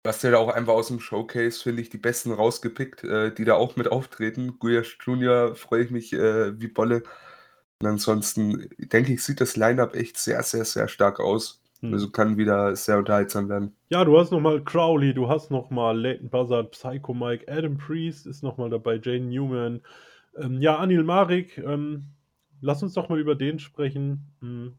Hast 0.06 0.24
ja 0.24 0.36
auch 0.38 0.48
einfach 0.48 0.72
aus 0.72 0.88
dem 0.88 1.00
Showcase, 1.00 1.62
finde 1.62 1.82
ich, 1.82 1.90
die 1.90 1.98
Besten 1.98 2.32
rausgepickt, 2.32 3.04
äh, 3.04 3.34
die 3.34 3.44
da 3.44 3.54
auch 3.54 3.76
mit 3.76 3.88
auftreten. 3.88 4.58
Guyash 4.58 4.98
Jr. 5.04 5.54
freue 5.54 5.84
ich 5.84 5.90
mich 5.90 6.12
äh, 6.12 6.58
wie 6.58 6.68
Bolle. 6.68 7.02
Und 7.80 7.88
ansonsten 7.88 8.68
denke 8.78 9.12
ich, 9.12 9.22
sieht 9.22 9.40
das 9.40 9.56
Line-Up 9.56 9.94
echt 9.94 10.16
sehr, 10.16 10.42
sehr, 10.42 10.64
sehr 10.64 10.88
stark 10.88 11.20
aus. 11.20 11.62
Hm. 11.80 11.92
Also 11.92 12.10
kann 12.10 12.36
wieder 12.36 12.74
sehr 12.74 12.98
unterhaltsam 12.98 13.48
werden. 13.48 13.72
Ja, 13.88 14.04
du 14.04 14.18
hast 14.18 14.32
nochmal 14.32 14.62
Crowley, 14.62 15.14
du 15.14 15.28
hast 15.28 15.50
nochmal 15.50 16.00
Leighton 16.00 16.28
Buzzard, 16.28 16.72
Psycho 16.72 17.14
Mike, 17.14 17.46
Adam 17.48 17.78
Priest 17.78 18.26
ist 18.26 18.42
nochmal 18.42 18.70
dabei, 18.70 19.00
Jane 19.02 19.26
Newman. 19.26 19.80
Ähm, 20.36 20.60
ja, 20.60 20.76
Anil 20.76 21.04
Marik, 21.04 21.58
ähm, 21.58 22.06
lass 22.60 22.82
uns 22.82 22.94
doch 22.94 23.08
mal 23.08 23.18
über 23.18 23.34
den 23.34 23.58
sprechen. 23.58 24.26
Hm. 24.40 24.74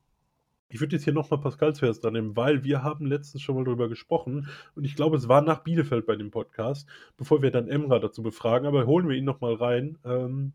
Ich 0.72 0.80
würde 0.80 0.96
jetzt 0.96 1.04
hier 1.04 1.14
nochmal 1.14 1.40
Pascals 1.40 1.80
Vers 1.80 2.00
dran 2.00 2.14
nehmen, 2.14 2.36
weil 2.36 2.64
wir 2.64 2.84
haben 2.84 3.08
letztens 3.08 3.42
schon 3.42 3.56
mal 3.56 3.64
drüber 3.64 3.90
gesprochen 3.90 4.48
und 4.76 4.84
ich 4.84 4.96
glaube, 4.96 5.18
es 5.18 5.28
war 5.28 5.42
nach 5.42 5.64
Bielefeld 5.64 6.06
bei 6.06 6.16
dem 6.16 6.30
Podcast, 6.30 6.88
bevor 7.18 7.42
wir 7.42 7.50
dann 7.50 7.68
Emra 7.68 7.98
dazu 7.98 8.22
befragen, 8.22 8.68
aber 8.68 8.86
holen 8.86 9.10
wir 9.10 9.16
ihn 9.16 9.26
nochmal 9.26 9.56
rein. 9.56 9.98
Ähm, 10.06 10.54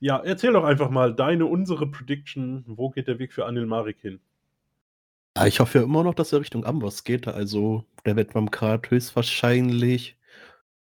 ja, 0.00 0.18
erzähl 0.18 0.52
doch 0.52 0.64
einfach 0.64 0.88
mal 0.88 1.14
deine, 1.14 1.46
unsere 1.46 1.86
Prediction. 1.86 2.64
Wo 2.66 2.90
geht 2.90 3.06
der 3.06 3.18
Weg 3.18 3.32
für 3.32 3.46
Anil 3.46 3.66
Marik 3.66 3.98
hin? 4.00 4.20
Ja, 5.36 5.46
ich 5.46 5.58
hoffe 5.58 5.78
ja 5.78 5.84
immer 5.84 6.04
noch, 6.04 6.14
dass 6.14 6.32
er 6.32 6.40
Richtung 6.40 6.64
Amboss 6.64 7.02
geht. 7.02 7.26
Also, 7.26 7.84
der 8.06 8.14
wird 8.16 8.32
beim 8.34 8.50
Kart 8.50 8.90
höchstwahrscheinlich 8.90 10.16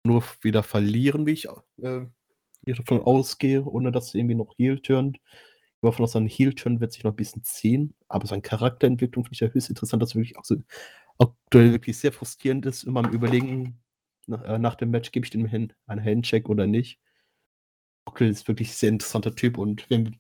nur 0.06 0.24
wieder 0.42 0.64
verlieren, 0.64 1.26
wie 1.26 1.32
ich 1.34 1.48
äh, 1.82 2.08
davon 2.66 3.02
ausgehe, 3.02 3.66
ohne 3.66 3.92
dass 3.92 4.14
er 4.14 4.20
irgendwie 4.22 4.36
noch 4.36 4.54
Heel 4.58 4.80
turnt. 4.82 5.20
Ich 5.82 5.84
hoffe 5.88 6.02
noch, 6.02 6.10
sein 6.10 6.28
Heel 6.28 6.56
turn 6.56 6.82
wird 6.82 6.94
sich 6.94 7.04
noch 7.04 7.14
ein 7.14 7.16
bisschen 7.18 7.44
ziehen, 7.44 7.96
aber 8.10 8.28
seine 8.28 8.42
Charakterentwicklung 8.42 9.26
finde 9.26 9.36
ich 9.36 9.40
ja 9.42 9.48
höchst 9.50 9.70
interessant, 9.70 10.04
dass 10.04 10.16
wirklich 10.16 10.38
auch 10.38 10.46
so 10.46 10.58
aktuell 11.20 11.72
wirklich 11.74 11.98
sehr 12.00 12.14
frustrierend 12.14 12.66
ist, 12.66 12.84
immer 12.84 13.06
am 13.06 13.12
Überlegen, 13.14 13.82
nach, 14.28 14.44
äh, 14.44 14.60
nach 14.60 14.76
dem 14.76 14.92
Match 14.92 15.12
gebe 15.12 15.26
ich 15.26 15.32
dem 15.32 15.46
hin 15.48 15.74
einen 15.88 16.04
Handcheck 16.06 16.50
oder 16.50 16.68
nicht. 16.68 17.00
Ockel 18.06 18.30
ist 18.30 18.48
wirklich 18.48 18.70
ein 18.70 18.74
sehr 18.76 18.90
interessanter 18.90 19.36
Typ 19.36 19.58
und 19.58 19.90
wenn, 19.90 20.18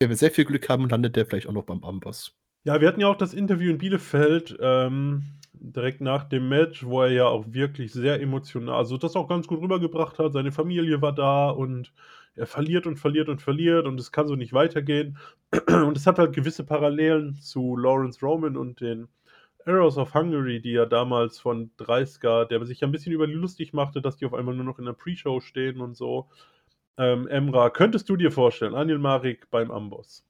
wenn 0.00 0.10
wir 0.10 0.16
sehr 0.16 0.30
viel 0.32 0.44
Glück 0.46 0.68
haben, 0.68 0.88
landet 0.88 1.16
der 1.16 1.26
vielleicht 1.26 1.46
auch 1.48 1.52
noch 1.52 1.64
beim 1.66 1.84
Amboss. 1.84 2.36
Ja, 2.64 2.80
wir 2.80 2.88
hatten 2.88 3.00
ja 3.00 3.08
auch 3.08 3.16
das 3.16 3.32
Interview 3.34 3.70
in 3.70 3.78
Bielefeld 3.78 4.56
ähm, 4.60 5.22
direkt 5.54 6.00
nach 6.00 6.24
dem 6.24 6.48
Match, 6.48 6.84
wo 6.84 7.02
er 7.02 7.10
ja 7.10 7.26
auch 7.26 7.46
wirklich 7.52 7.92
sehr 7.92 8.20
emotional, 8.20 8.74
also 8.76 8.98
das 8.98 9.16
auch 9.16 9.28
ganz 9.28 9.46
gut 9.46 9.60
rübergebracht 9.62 10.18
hat. 10.18 10.32
Seine 10.32 10.52
Familie 10.52 11.00
war 11.00 11.14
da 11.14 11.48
und 11.50 11.92
er 12.36 12.46
verliert 12.46 12.86
und 12.86 12.98
verliert 12.98 13.28
und 13.28 13.40
verliert 13.40 13.86
und 13.86 13.98
es 13.98 14.12
kann 14.12 14.26
so 14.28 14.36
nicht 14.36 14.52
weitergehen. 14.52 15.18
Und 15.68 15.96
es 15.96 16.06
hat 16.06 16.18
halt 16.20 16.32
gewisse 16.32 16.62
Parallelen 16.64 17.34
zu 17.34 17.76
Lawrence 17.76 18.20
Roman 18.24 18.56
und 18.56 18.80
den 18.80 19.08
Arrows 19.66 19.98
of 19.98 20.14
Hungary, 20.14 20.60
die 20.62 20.72
ja 20.72 20.86
damals 20.86 21.40
von 21.40 21.70
Dreisker, 21.76 22.46
der 22.46 22.64
sich 22.66 22.80
ja 22.80 22.88
ein 22.88 22.92
bisschen 22.92 23.12
über 23.12 23.26
die 23.26 23.32
lustig 23.34 23.72
machte, 23.72 24.00
dass 24.00 24.16
die 24.16 24.26
auf 24.26 24.34
einmal 24.34 24.54
nur 24.54 24.64
noch 24.64 24.78
in 24.78 24.84
der 24.86 24.92
Pre-Show 24.92 25.40
stehen 25.40 25.80
und 25.80 25.96
so. 25.96 26.28
Ähm, 26.98 27.26
Emra, 27.28 27.70
könntest 27.70 28.08
du 28.10 28.16
dir 28.16 28.32
vorstellen, 28.32 28.74
Anil 28.76 28.98
Marik 28.98 29.50
beim 29.50 29.70
Amboss? 29.72 30.24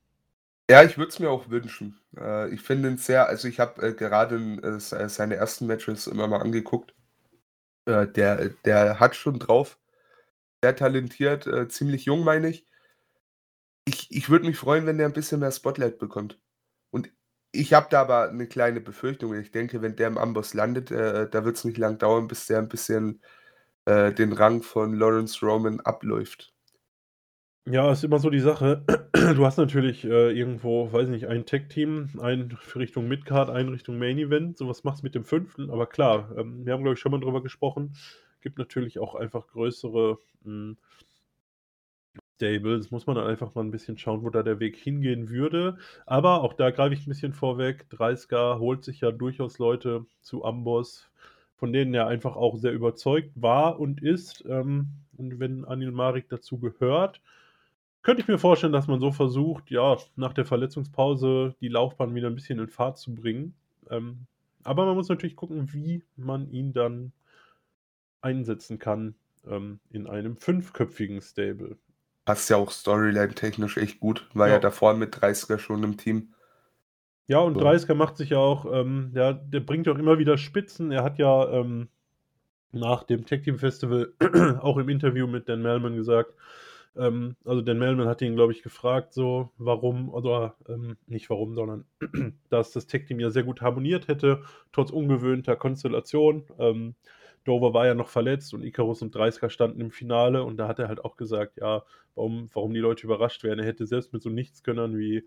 Ja, 0.71 0.83
ich 0.85 0.97
würde 0.99 1.09
es 1.11 1.19
mir 1.19 1.31
auch 1.31 1.49
wünschen. 1.51 2.01
Äh, 2.17 2.55
ich 2.55 2.63
finde 2.63 2.89
ihn 2.91 2.97
sehr, 2.97 3.27
also 3.29 3.49
ich 3.49 3.59
habe 3.61 3.83
äh, 3.89 3.93
gerade 3.95 4.37
äh, 4.63 5.09
seine 5.09 5.35
ersten 5.37 5.67
Matches 5.67 6.07
immer 6.07 6.29
mal 6.29 6.41
angeguckt. 6.41 6.95
Äh, 7.87 8.09
der, 8.09 8.51
der 8.65 9.01
hat 9.01 9.17
schon 9.17 9.39
drauf 9.41 9.79
sehr 10.65 10.77
talentiert, 10.77 11.47
äh, 11.47 11.69
ziemlich 11.69 12.07
jung, 12.07 12.25
meine 12.25 12.51
ich. 12.51 12.67
Ich, 13.85 14.11
ich 14.11 14.31
würde 14.31 14.47
mich 14.47 14.57
freuen, 14.57 14.87
wenn 14.87 14.97
der 14.99 15.07
ein 15.07 15.13
bisschen 15.13 15.41
mehr 15.41 15.53
Spotlight 15.53 15.99
bekommt. 15.99 16.39
Und 16.91 17.11
ich 17.53 17.73
habe 17.75 17.89
da 17.91 18.03
aber 18.03 18.29
eine 18.31 18.47
kleine 18.49 18.81
Befürchtung. 18.81 19.35
Ich 19.39 19.51
denke, 19.53 19.83
wenn 19.83 19.97
der 19.97 20.09
im 20.09 20.19
Amboss 20.19 20.55
landet, 20.55 20.91
äh, 20.91 21.29
da 21.31 21.45
wird 21.45 21.57
es 21.57 21.65
nicht 21.65 21.79
lang 21.79 21.99
dauern, 21.99 22.29
bis 22.29 22.47
der 22.47 22.59
ein 22.59 22.69
bisschen 22.69 23.23
den 23.87 24.33
Rang 24.35 24.63
von 24.63 24.95
Lawrence 24.95 25.45
Roman 25.45 25.81
abläuft. 25.81 26.55
Ja, 27.67 27.93
ist 27.93 28.05
immer 28.05 28.19
so 28.19 28.31
die 28.31 28.41
Sache. 28.41 28.85
Du 29.35 29.45
hast 29.45 29.59
natürlich 29.59 30.05
äh, 30.05 30.33
irgendwo, 30.33 30.91
weiß 30.93 31.09
nicht, 31.09 31.27
ein 31.27 31.45
Tech-Team, 31.45 32.11
ein 32.21 32.57
Richtung 32.75 33.07
Midcard, 33.07 33.51
ein 33.51 33.69
Richtung 33.69 33.99
Main-Event. 33.99 34.57
So 34.57 34.67
was 34.67 34.83
machst 34.83 35.03
du 35.03 35.07
mit 35.07 35.15
dem 35.15 35.25
fünften. 35.25 35.71
Aber 35.71 35.87
klar, 35.87 36.31
ähm, 36.39 36.65
wir 36.65 36.73
haben, 36.73 36.83
glaube 36.83 36.95
ich, 36.95 37.01
schon 37.01 37.13
mal 37.13 37.21
drüber 37.21 37.43
gesprochen 37.43 37.93
gibt 38.41 38.59
natürlich 38.59 38.99
auch 38.99 39.15
einfach 39.15 39.47
größere 39.49 40.19
hm, 40.45 40.77
Stables. 42.37 42.91
Muss 42.91 43.07
man 43.07 43.17
dann 43.17 43.27
einfach 43.27 43.55
mal 43.55 43.63
ein 43.63 43.71
bisschen 43.71 43.99
schauen, 43.99 44.23
wo 44.23 44.31
da 44.31 44.43
der 44.43 44.61
Weg 44.61 44.77
hingehen 44.77 45.29
würde. 45.29 45.77
Aber 46.07 46.43
auch 46.43 46.55
da 46.55 46.71
greife 46.71 46.95
ich 46.95 47.07
ein 47.07 47.11
bisschen 47.11 47.33
vorweg. 47.33 47.89
30 47.91 48.31
holt 48.59 48.85
sich 48.85 49.01
ja 49.01 49.13
durchaus 49.13 49.59
Leute 49.59 50.07
zu 50.21 50.45
Amboss, 50.45 51.11
von 51.57 51.73
denen 51.73 51.95
er 51.95 52.07
einfach 52.07 52.37
auch 52.37 52.57
sehr 52.57 52.73
überzeugt 52.73 53.31
war 53.35 53.79
und 53.79 54.03
ist. 54.03 54.45
Ähm, 54.49 54.89
und 55.17 55.39
wenn 55.39 55.65
Anil 55.67 55.93
Marik 55.93 56.29
dazu 56.31 56.59
gehört, 56.59 57.21
könnte 58.03 58.23
ich 58.23 58.29
mir 58.29 58.39
vorstellen, 58.39 58.73
dass 58.73 58.87
man 58.87 59.01
so 59.01 59.13
versucht, 59.13 59.71
ja, 59.71 59.97
nach 60.17 60.33
der 60.33 60.47
Verletzungspause 60.47 61.55
die 61.61 61.69
Laufbahn 61.69 62.15
wieder 62.15 62.29
ein 62.29 62.35
bisschen 62.35 62.59
in 62.59 62.69
Fahrt 62.69 62.99
zu 62.99 63.15
bringen. 63.15 63.55
Ähm, 63.91 64.27
aber 64.65 64.87
man 64.87 64.95
muss 64.95 65.09
natürlich 65.09 65.37
gucken, 65.37 65.73
wie 65.73 66.03
man 66.17 66.51
ihn 66.51 66.73
dann 66.73 67.13
einsetzen 68.23 68.79
kann 68.79 69.15
ähm, 69.47 69.81
in 69.91 70.07
einem 70.07 70.37
fünfköpfigen 70.37 71.21
Stable. 71.21 71.77
Passt 72.25 72.51
ja 72.51 72.57
auch 72.57 72.71
Storyline-technisch 72.71 73.77
echt 73.77 74.01
gut. 74.01 74.29
War 74.35 74.49
ja. 74.49 74.55
ja 74.55 74.61
davor 74.61 74.95
mit 74.95 75.15
30er 75.15 75.59
schon 75.59 75.83
im 75.83 75.97
Team. 75.97 76.35
Ja, 77.27 77.39
und 77.39 77.55
so. 77.55 77.61
30er 77.61 77.95
macht 77.95 78.17
sich 78.17 78.31
ja 78.31 78.39
auch, 78.39 78.67
ähm, 78.73 79.13
ja, 79.15 79.33
der 79.33 79.61
bringt 79.61 79.87
ja 79.87 79.93
auch 79.93 79.99
immer 79.99 80.19
wieder 80.19 80.37
Spitzen. 80.37 80.91
Er 80.91 81.05
hat 81.05 81.19
ja 81.19 81.49
ähm, 81.51 81.89
nach 82.73 83.05
dem 83.05 83.25
Tech 83.25 83.43
Team 83.43 83.59
Festival 83.59 84.13
auch 84.61 84.77
im 84.77 84.89
Interview 84.89 85.27
mit 85.27 85.49
Dan 85.49 85.63
Melman 85.63 85.97
gesagt, 85.97 86.35
ähm, 86.97 87.37
also 87.45 87.63
Dan 87.63 87.79
Melman 87.79 88.09
hat 88.09 88.23
ihn, 88.23 88.35
glaube 88.35 88.53
ich, 88.53 88.63
gefragt, 88.63 89.13
so 89.13 89.51
warum, 89.59 90.09
oder 90.09 90.57
ähm, 90.69 90.97
nicht 91.07 91.31
warum, 91.31 91.55
sondern 91.55 91.85
dass 92.51 92.73
das 92.73 92.87
Tech 92.87 93.07
Team 93.07 93.21
ja 93.21 93.31
sehr 93.31 93.45
gut 93.45 93.61
harmoniert 93.61 94.09
hätte, 94.09 94.43
trotz 94.73 94.91
ungewöhnter 94.91 95.57
Konstellation. 95.57 96.45
Ähm, 96.59 96.95
Dover 97.51 97.75
war 97.75 97.85
ja 97.85 97.95
noch 97.95 98.09
verletzt 98.09 98.55
und 98.55 98.63
Icarus 98.63 99.03
und 99.03 99.13
Dreisker 99.13 99.51
standen 99.51 99.81
im 99.81 99.91
Finale 99.91 100.45
und 100.45 100.57
da 100.57 100.69
hat 100.69 100.79
er 100.79 100.87
halt 100.87 101.05
auch 101.05 101.17
gesagt, 101.17 101.57
ja, 101.57 101.83
warum, 102.15 102.49
warum 102.53 102.73
die 102.73 102.79
Leute 102.79 103.05
überrascht 103.05 103.43
werden. 103.43 103.59
Er 103.59 103.67
hätte 103.67 103.87
selbst 103.87 104.13
mit 104.13 104.23
so 104.23 104.31
Nichtskönnern 104.31 104.97
wie 104.97 105.25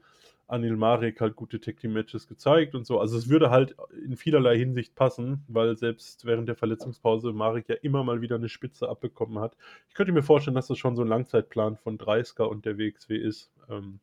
Anil 0.48 0.78
Marek 0.78 1.20
halt 1.20 1.36
gute 1.36 1.60
Tag 1.60 1.78
Team 1.78 1.92
Matches 1.92 2.30
gezeigt 2.30 2.76
und 2.76 2.86
so. 2.86 2.98
Also 2.98 3.18
es 3.18 3.28
würde 3.28 3.50
halt 3.50 3.76
in 4.06 4.16
vielerlei 4.16 4.58
Hinsicht 4.58 4.96
passen, 4.96 5.44
weil 5.50 5.76
selbst 5.76 6.26
während 6.26 6.48
der 6.48 6.56
Verletzungspause 6.56 7.34
Marek 7.34 7.68
ja 7.68 7.76
immer 7.82 8.06
mal 8.06 8.22
wieder 8.22 8.38
eine 8.38 8.48
Spitze 8.48 8.88
abbekommen 8.88 9.40
hat. 9.40 9.58
Ich 9.90 9.94
könnte 9.94 10.14
mir 10.14 10.24
vorstellen, 10.24 10.56
dass 10.56 10.68
das 10.68 10.78
schon 10.78 10.96
so 10.96 11.02
ein 11.02 11.10
Langzeitplan 11.10 11.76
von 11.76 11.98
Dreisker 11.98 12.50
und 12.50 12.66
der 12.66 12.78
WXW 12.78 13.18
ist. 13.18 13.52
Ähm, 13.70 14.00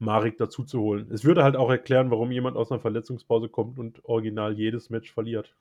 Marek 0.00 0.36
dazu 0.38 0.64
zu 0.64 0.80
holen. 0.80 1.08
Es 1.12 1.24
würde 1.24 1.44
halt 1.44 1.56
auch 1.56 1.70
erklären, 1.70 2.10
warum 2.10 2.32
jemand 2.32 2.56
aus 2.56 2.72
einer 2.72 2.80
Verletzungspause 2.80 3.48
kommt 3.48 3.78
und 3.78 4.04
original 4.04 4.54
jedes 4.54 4.90
Match 4.90 5.12
verliert. 5.12 5.54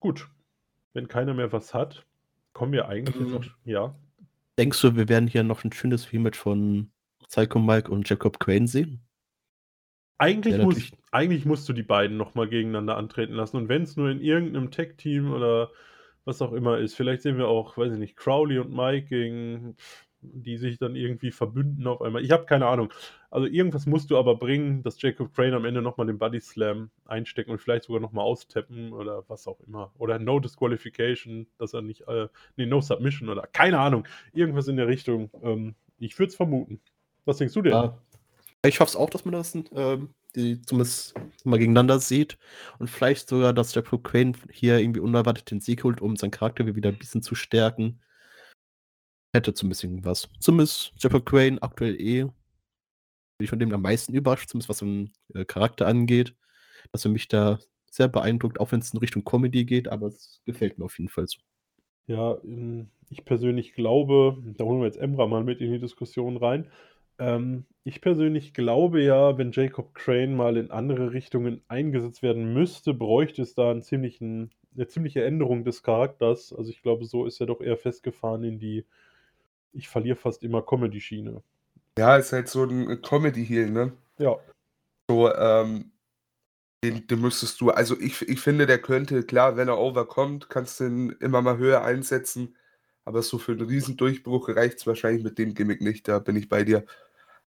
Gut, 0.00 0.28
wenn 0.92 1.08
keiner 1.08 1.34
mehr 1.34 1.52
was 1.52 1.74
hat, 1.74 2.06
kommen 2.52 2.72
wir 2.72 2.88
eigentlich 2.88 3.26
ähm, 3.26 3.32
noch. 3.32 3.44
Ja. 3.64 3.94
Denkst 4.58 4.80
du, 4.80 4.96
wir 4.96 5.08
werden 5.08 5.28
hier 5.28 5.42
noch 5.42 5.64
ein 5.64 5.72
schönes 5.72 6.12
Rematch 6.12 6.38
von 6.38 6.90
Psycho 7.28 7.58
Mike 7.58 7.90
und 7.90 8.08
Jacob 8.08 8.38
Crane 8.40 8.66
sehen? 8.66 9.00
Eigentlich, 10.18 10.56
ja, 10.56 10.64
muss, 10.64 10.90
eigentlich 11.12 11.44
musst 11.44 11.68
du 11.68 11.74
die 11.74 11.82
beiden 11.82 12.16
nochmal 12.16 12.48
gegeneinander 12.48 12.96
antreten 12.96 13.34
lassen. 13.34 13.58
Und 13.58 13.68
wenn 13.68 13.82
es 13.82 13.96
nur 13.96 14.10
in 14.10 14.22
irgendeinem 14.22 14.70
Tech-Team 14.70 15.30
oder 15.32 15.70
was 16.24 16.40
auch 16.40 16.52
immer 16.52 16.78
ist, 16.78 16.94
vielleicht 16.94 17.22
sehen 17.22 17.36
wir 17.36 17.48
auch, 17.48 17.76
weiß 17.76 17.92
ich 17.92 17.98
nicht, 17.98 18.16
Crowley 18.16 18.58
und 18.58 18.74
Mike 18.74 19.08
gegen 19.08 19.76
die 20.32 20.58
sich 20.58 20.78
dann 20.78 20.96
irgendwie 20.96 21.30
verbünden 21.30 21.86
auf 21.86 22.02
einmal. 22.02 22.22
Ich 22.22 22.30
habe 22.30 22.44
keine 22.46 22.66
Ahnung. 22.66 22.92
Also 23.30 23.46
irgendwas 23.46 23.86
musst 23.86 24.10
du 24.10 24.18
aber 24.18 24.36
bringen, 24.36 24.82
dass 24.82 25.00
Jacob 25.00 25.34
Crane 25.34 25.54
am 25.54 25.64
Ende 25.64 25.82
nochmal 25.82 26.06
den 26.06 26.18
Body 26.18 26.40
Slam 26.40 26.90
einstecken 27.04 27.50
und 27.50 27.60
vielleicht 27.60 27.84
sogar 27.84 28.00
nochmal 28.00 28.24
austappen 28.24 28.92
oder 28.92 29.24
was 29.28 29.46
auch 29.46 29.60
immer. 29.66 29.92
Oder 29.98 30.18
No 30.18 30.40
Disqualification, 30.40 31.46
dass 31.58 31.74
er 31.74 31.82
nicht, 31.82 32.06
äh, 32.08 32.28
nee, 32.56 32.66
No 32.66 32.80
Submission 32.80 33.28
oder 33.28 33.46
keine 33.46 33.78
Ahnung. 33.78 34.06
Irgendwas 34.32 34.68
in 34.68 34.76
der 34.76 34.86
Richtung. 34.86 35.30
Ähm, 35.42 35.74
ich 35.98 36.18
würde 36.18 36.30
es 36.30 36.36
vermuten. 36.36 36.80
Was 37.24 37.38
denkst 37.38 37.54
du 37.54 37.62
denn? 37.62 37.72
Ja. 37.72 37.98
Ich 38.64 38.80
hoffe 38.80 38.90
es 38.90 38.96
auch, 38.96 39.10
dass 39.10 39.24
man 39.24 39.32
das 39.32 39.54
ähm, 39.54 40.10
die 40.34 40.60
zumindest 40.62 41.14
mal 41.44 41.58
gegeneinander 41.58 41.98
sieht 41.98 42.36
und 42.78 42.90
vielleicht 42.90 43.28
sogar, 43.28 43.52
dass 43.52 43.74
Jacob 43.74 44.04
Crane 44.04 44.34
hier 44.50 44.78
irgendwie 44.78 45.00
unerwartet 45.00 45.50
den 45.50 45.60
Sieg 45.60 45.82
holt, 45.84 46.00
um 46.00 46.16
seinen 46.16 46.30
Charakter 46.30 46.66
wieder 46.66 46.90
ein 46.90 46.98
bisschen 46.98 47.22
zu 47.22 47.34
stärken 47.34 48.00
hätte 49.32 49.54
zumindest 49.54 49.84
irgendwas. 49.84 50.28
Zumindest 50.40 50.92
Jeff 50.98 51.24
Crane 51.24 51.62
aktuell 51.62 52.00
eh. 52.00 52.22
Bin 52.22 53.44
ich 53.44 53.50
von 53.50 53.58
dem 53.58 53.72
am 53.72 53.82
meisten 53.82 54.14
überrascht, 54.14 54.48
zumindest 54.48 54.68
was 54.68 54.78
den 54.78 55.12
äh, 55.34 55.44
Charakter 55.44 55.86
angeht. 55.86 56.34
Dass 56.92 57.04
er 57.04 57.10
mich 57.10 57.28
da 57.28 57.58
sehr 57.90 58.08
beeindruckt, 58.08 58.60
auch 58.60 58.72
wenn 58.72 58.80
es 58.80 58.92
in 58.92 58.98
Richtung 58.98 59.24
Comedy 59.24 59.64
geht, 59.64 59.88
aber 59.88 60.08
es 60.08 60.42
gefällt 60.44 60.78
mir 60.78 60.84
auf 60.84 60.98
jeden 60.98 61.08
Fall 61.08 61.26
so. 61.26 61.38
Ja, 62.06 62.38
ähm, 62.44 62.90
ich 63.08 63.24
persönlich 63.24 63.74
glaube, 63.74 64.38
da 64.56 64.64
holen 64.64 64.80
wir 64.80 64.86
jetzt 64.86 64.98
Emra 64.98 65.26
mal 65.26 65.44
mit 65.44 65.60
in 65.60 65.72
die 65.72 65.80
Diskussion 65.80 66.36
rein. 66.36 66.70
Ähm, 67.18 67.66
ich 67.84 68.00
persönlich 68.00 68.52
glaube 68.52 69.02
ja, 69.02 69.38
wenn 69.38 69.52
Jacob 69.52 69.94
Crane 69.94 70.34
mal 70.34 70.56
in 70.56 70.70
andere 70.70 71.12
Richtungen 71.12 71.62
eingesetzt 71.68 72.22
werden 72.22 72.52
müsste, 72.52 72.94
bräuchte 72.94 73.42
es 73.42 73.54
da 73.54 73.70
einen 73.70 73.82
ziemlichen, 73.82 74.50
eine 74.74 74.86
ziemliche 74.86 75.24
Änderung 75.24 75.64
des 75.64 75.82
Charakters. 75.82 76.52
Also 76.52 76.70
ich 76.70 76.82
glaube, 76.82 77.06
so 77.06 77.24
ist 77.26 77.40
er 77.40 77.46
doch 77.46 77.60
eher 77.60 77.76
festgefahren 77.76 78.44
in 78.44 78.58
die, 78.58 78.84
ich 79.72 79.88
verliere 79.88 80.16
fast 80.16 80.42
immer 80.42 80.62
Comedy-Schiene. 80.62 81.42
Ja, 81.98 82.16
ist 82.16 82.32
halt 82.32 82.48
so 82.48 82.64
ein 82.64 83.00
Comedy-Heal, 83.02 83.70
ne? 83.70 83.92
Ja. 84.18 84.36
So, 85.08 85.32
ähm, 85.34 85.92
den, 86.84 87.06
den 87.06 87.20
müsstest 87.20 87.60
du, 87.60 87.70
also 87.70 87.98
ich, 87.98 88.22
ich 88.28 88.40
finde, 88.40 88.66
der 88.66 88.78
könnte, 88.78 89.22
klar, 89.22 89.56
wenn 89.56 89.68
er 89.68 89.78
overkommt, 89.78 90.50
kannst 90.50 90.80
du 90.80 90.84
ihn 90.84 91.10
immer 91.20 91.42
mal 91.42 91.58
höher 91.58 91.82
einsetzen. 91.82 92.56
Aber 93.04 93.22
so 93.22 93.38
für 93.38 93.52
einen 93.52 93.66
Riesendurchbruch 93.66 94.48
reicht 94.48 94.78
es 94.78 94.86
wahrscheinlich 94.86 95.22
mit 95.22 95.38
dem 95.38 95.54
Gimmick 95.54 95.80
nicht, 95.80 96.08
da 96.08 96.18
bin 96.18 96.36
ich 96.36 96.48
bei 96.48 96.64
dir. 96.64 96.84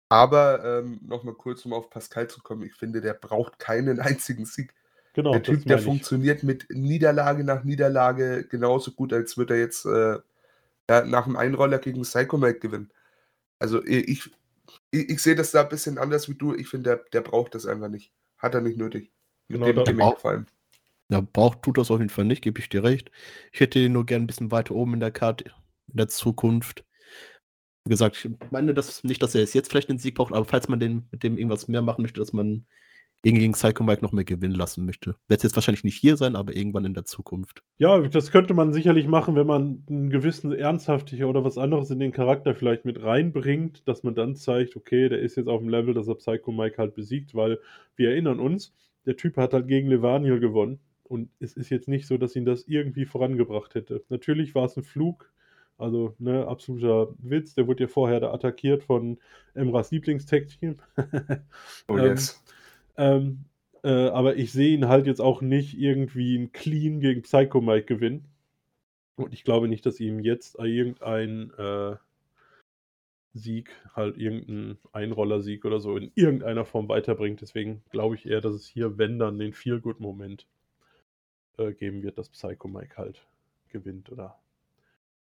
Aber 0.08 0.64
ähm, 0.64 1.00
nochmal 1.02 1.34
kurz, 1.34 1.64
um 1.64 1.72
auf 1.72 1.88
Pascal 1.90 2.28
zu 2.28 2.40
kommen, 2.42 2.62
ich 2.62 2.74
finde, 2.74 3.00
der 3.00 3.14
braucht 3.14 3.58
keinen 3.58 4.00
einzigen 4.00 4.44
Sieg. 4.44 4.74
Genau, 5.14 5.32
der 5.32 5.42
Typ, 5.42 5.64
der 5.64 5.78
ich. 5.78 5.84
funktioniert 5.84 6.42
mit 6.42 6.66
Niederlage 6.68 7.42
nach 7.42 7.64
Niederlage 7.64 8.46
genauso 8.46 8.90
gut, 8.92 9.12
als 9.12 9.38
würde 9.38 9.54
er 9.54 9.60
jetzt 9.60 9.86
äh, 9.86 10.18
ja, 10.90 11.04
nach 11.04 11.24
dem 11.24 11.36
Einroller 11.36 11.78
gegen 11.78 12.02
Psycho 12.02 12.38
Mike 12.38 12.60
gewinnen. 12.60 12.90
Also 13.58 13.82
ich, 13.84 14.08
ich, 14.08 14.30
ich 14.90 15.20
sehe 15.22 15.34
das 15.34 15.50
da 15.50 15.62
ein 15.62 15.68
bisschen 15.68 15.98
anders 15.98 16.28
wie 16.28 16.34
du. 16.34 16.54
Ich 16.54 16.68
finde, 16.68 16.90
der, 16.90 17.04
der 17.12 17.20
braucht 17.22 17.54
das 17.54 17.66
einfach 17.66 17.88
nicht. 17.88 18.12
Hat 18.38 18.54
er 18.54 18.60
nicht 18.60 18.76
nötig. 18.76 19.12
Mit 19.48 19.62
Genau, 19.62 19.84
dem 19.84 20.00
Auch- 20.00 20.18
vor 20.18 20.32
allem. 20.32 20.46
Ja, 21.08 21.20
braucht 21.20 21.62
tut 21.62 21.78
das 21.78 21.90
auf 21.92 22.00
jeden 22.00 22.10
Fall 22.10 22.24
nicht, 22.24 22.42
gebe 22.42 22.58
ich 22.58 22.68
dir 22.68 22.82
recht. 22.82 23.12
Ich 23.52 23.60
hätte 23.60 23.78
ihn 23.78 23.92
nur 23.92 24.04
gern 24.06 24.22
ein 24.22 24.26
bisschen 24.26 24.50
weiter 24.50 24.74
oben 24.74 24.94
in 24.94 25.00
der 25.00 25.12
Karte 25.12 25.44
in 25.88 25.96
der 25.96 26.08
Zukunft. 26.08 26.84
Wie 27.84 27.90
gesagt, 27.90 28.16
ich 28.24 28.50
meine 28.50 28.74
das 28.74 29.04
nicht, 29.04 29.22
dass 29.22 29.36
er 29.36 29.44
es 29.44 29.54
jetzt 29.54 29.70
vielleicht 29.70 29.88
den 29.88 30.00
Sieg 30.00 30.16
braucht, 30.16 30.34
aber 30.34 30.44
falls 30.44 30.66
man 30.68 30.80
den 30.80 31.06
mit 31.12 31.22
dem 31.22 31.38
irgendwas 31.38 31.68
mehr 31.68 31.80
machen 31.82 32.02
möchte, 32.02 32.18
dass 32.18 32.32
man 32.32 32.66
ihn 33.26 33.34
gegen 33.34 33.52
Psycho 33.52 33.82
Mike 33.82 34.02
noch 34.02 34.12
mehr 34.12 34.24
gewinnen 34.24 34.54
lassen 34.54 34.86
möchte. 34.86 35.16
Wird 35.26 35.42
jetzt 35.42 35.56
wahrscheinlich 35.56 35.82
nicht 35.82 35.96
hier 35.96 36.16
sein, 36.16 36.36
aber 36.36 36.54
irgendwann 36.54 36.84
in 36.84 36.94
der 36.94 37.04
Zukunft. 37.04 37.62
Ja, 37.78 37.98
das 38.00 38.30
könnte 38.30 38.54
man 38.54 38.72
sicherlich 38.72 39.08
machen, 39.08 39.34
wenn 39.34 39.46
man 39.46 39.84
einen 39.88 40.10
gewissen 40.10 40.52
Ernsthaftigkeit 40.52 41.26
oder 41.26 41.44
was 41.44 41.58
anderes 41.58 41.90
in 41.90 41.98
den 41.98 42.12
Charakter 42.12 42.54
vielleicht 42.54 42.84
mit 42.84 43.02
reinbringt, 43.02 43.86
dass 43.88 44.04
man 44.04 44.14
dann 44.14 44.36
zeigt, 44.36 44.76
okay, 44.76 45.08
der 45.08 45.18
ist 45.18 45.36
jetzt 45.36 45.48
auf 45.48 45.60
dem 45.60 45.68
Level, 45.68 45.92
dass 45.92 46.06
er 46.06 46.14
Psycho 46.14 46.52
Mike 46.52 46.78
halt 46.78 46.94
besiegt, 46.94 47.34
weil 47.34 47.58
wir 47.96 48.10
erinnern 48.10 48.38
uns, 48.38 48.74
der 49.06 49.16
Typ 49.16 49.36
hat 49.36 49.52
halt 49.52 49.66
gegen 49.66 49.88
Levaniel 49.88 50.38
gewonnen 50.38 50.78
und 51.02 51.30
es 51.40 51.54
ist 51.54 51.70
jetzt 51.70 51.88
nicht 51.88 52.06
so, 52.06 52.18
dass 52.18 52.36
ihn 52.36 52.44
das 52.44 52.68
irgendwie 52.68 53.06
vorangebracht 53.06 53.74
hätte. 53.74 54.04
Natürlich 54.08 54.54
war 54.54 54.66
es 54.66 54.76
ein 54.76 54.84
Flug, 54.84 55.32
also 55.78 56.14
ne, 56.18 56.46
absoluter 56.46 57.08
Witz, 57.18 57.54
der 57.54 57.66
wurde 57.66 57.84
ja 57.84 57.88
vorher 57.88 58.20
da 58.20 58.32
attackiert 58.32 58.84
von 58.84 59.18
Emras 59.54 59.90
Lieblingstag-Team. 59.90 60.76
Oh 61.88 61.96
Ähm, 61.98 62.04
yes. 62.04 62.42
Ähm, 62.46 62.55
äh, 62.96 64.08
aber 64.08 64.36
ich 64.36 64.52
sehe 64.52 64.74
ihn 64.74 64.88
halt 64.88 65.06
jetzt 65.06 65.20
auch 65.20 65.42
nicht 65.42 65.78
irgendwie 65.78 66.36
ein 66.36 66.52
Clean 66.52 67.00
gegen 67.00 67.22
Psycho 67.22 67.60
Mike 67.60 67.86
gewinnen. 67.86 68.24
Und 69.16 69.32
ich 69.32 69.44
glaube 69.44 69.68
nicht, 69.68 69.86
dass 69.86 70.00
ihm 70.00 70.20
jetzt 70.20 70.58
irgendein 70.58 71.50
äh, 71.58 71.96
Sieg, 73.32 73.70
halt 73.94 74.18
irgendein 74.18 74.78
Einrollersieg 74.92 75.64
oder 75.64 75.80
so 75.80 75.96
in 75.96 76.10
irgendeiner 76.14 76.64
Form 76.64 76.88
weiterbringt. 76.88 77.40
Deswegen 77.40 77.82
glaube 77.90 78.14
ich 78.14 78.26
eher, 78.26 78.40
dass 78.40 78.54
es 78.54 78.66
hier, 78.66 78.98
wenn 78.98 79.18
dann, 79.18 79.38
den 79.38 79.52
Feel-Good-Moment 79.52 80.46
äh, 81.58 81.72
geben 81.72 82.02
wird, 82.02 82.18
dass 82.18 82.30
Psycho 82.30 82.68
Mike 82.68 82.96
halt 82.96 83.26
gewinnt 83.68 84.10
oder 84.10 84.38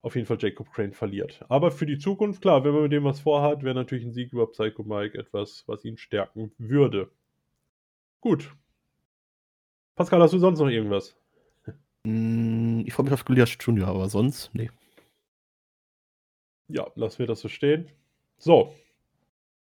auf 0.01 0.15
jeden 0.15 0.27
Fall 0.27 0.37
Jacob 0.39 0.71
Crane 0.71 0.93
verliert. 0.93 1.45
Aber 1.49 1.71
für 1.71 1.85
die 1.85 1.97
Zukunft, 1.97 2.41
klar, 2.41 2.63
wenn 2.63 2.73
man 2.73 2.83
mit 2.83 2.93
dem 2.93 3.03
was 3.03 3.19
vorhat, 3.19 3.63
wäre 3.63 3.75
natürlich 3.75 4.05
ein 4.05 4.13
Sieg 4.13 4.31
über 4.31 4.49
Psycho 4.49 4.83
Mike 4.83 5.17
etwas, 5.17 5.63
was 5.67 5.83
ihn 5.83 5.97
stärken 5.97 6.51
würde. 6.57 7.11
Gut. 8.21 8.51
Pascal, 9.95 10.21
hast 10.21 10.33
du 10.33 10.39
sonst 10.39 10.59
noch 10.59 10.67
irgendwas? 10.69 11.15
Mm, 12.03 12.81
Ich 12.85 12.93
freue 12.93 13.05
mich 13.05 13.13
auf 13.13 13.25
Goliath 13.25 13.57
Junior, 13.61 13.87
aber 13.89 14.09
sonst, 14.09 14.53
nee. 14.53 14.69
Ja, 16.67 16.87
lassen 16.95 17.19
wir 17.19 17.27
das 17.27 17.39
so 17.41 17.47
stehen. 17.49 17.89
So. 18.37 18.73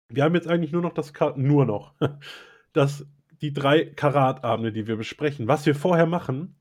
Wir 0.08 0.24
haben 0.24 0.34
jetzt 0.34 0.48
eigentlich 0.48 0.72
nur 0.72 0.82
noch 0.82 0.92
das 0.92 1.12
Ka 1.14 1.34
nur 1.36 1.64
noch 1.64 1.94
das 2.72 3.06
die 3.40 3.52
drei 3.52 3.84
Karatabende, 3.86 4.72
die 4.72 4.86
wir 4.86 4.96
besprechen. 4.96 5.48
Was 5.48 5.64
wir 5.66 5.74
vorher 5.74 6.06
machen, 6.06 6.56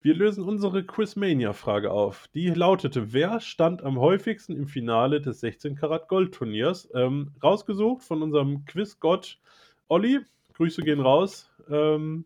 wir 0.00 0.14
lösen 0.14 0.44
unsere 0.44 0.84
Quizmania-Frage 0.84 1.90
auf. 1.90 2.28
Die 2.34 2.48
lautete: 2.50 3.12
Wer 3.12 3.40
stand 3.40 3.82
am 3.82 3.98
häufigsten 3.98 4.56
im 4.56 4.68
Finale 4.68 5.20
des 5.20 5.40
16 5.40 5.76
Karat 5.76 6.08
Gold 6.08 6.34
Turniers? 6.34 6.88
Ähm, 6.94 7.32
rausgesucht 7.42 8.02
von 8.04 8.22
unserem 8.22 8.64
Quizgott 8.66 9.40
Olli. 9.88 10.20
Grüße 10.54 10.82
gehen 10.82 11.00
raus. 11.00 11.50
Ähm, 11.68 12.24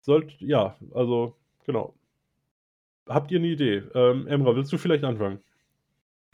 sollt, 0.00 0.32
ja, 0.40 0.76
also 0.94 1.34
genau. 1.64 1.94
Habt 3.08 3.30
ihr 3.30 3.38
eine 3.38 3.48
Idee? 3.48 3.82
Ähm, 3.94 4.26
Emra, 4.26 4.56
willst 4.56 4.72
du 4.72 4.78
vielleicht 4.78 5.04
anfangen? 5.04 5.40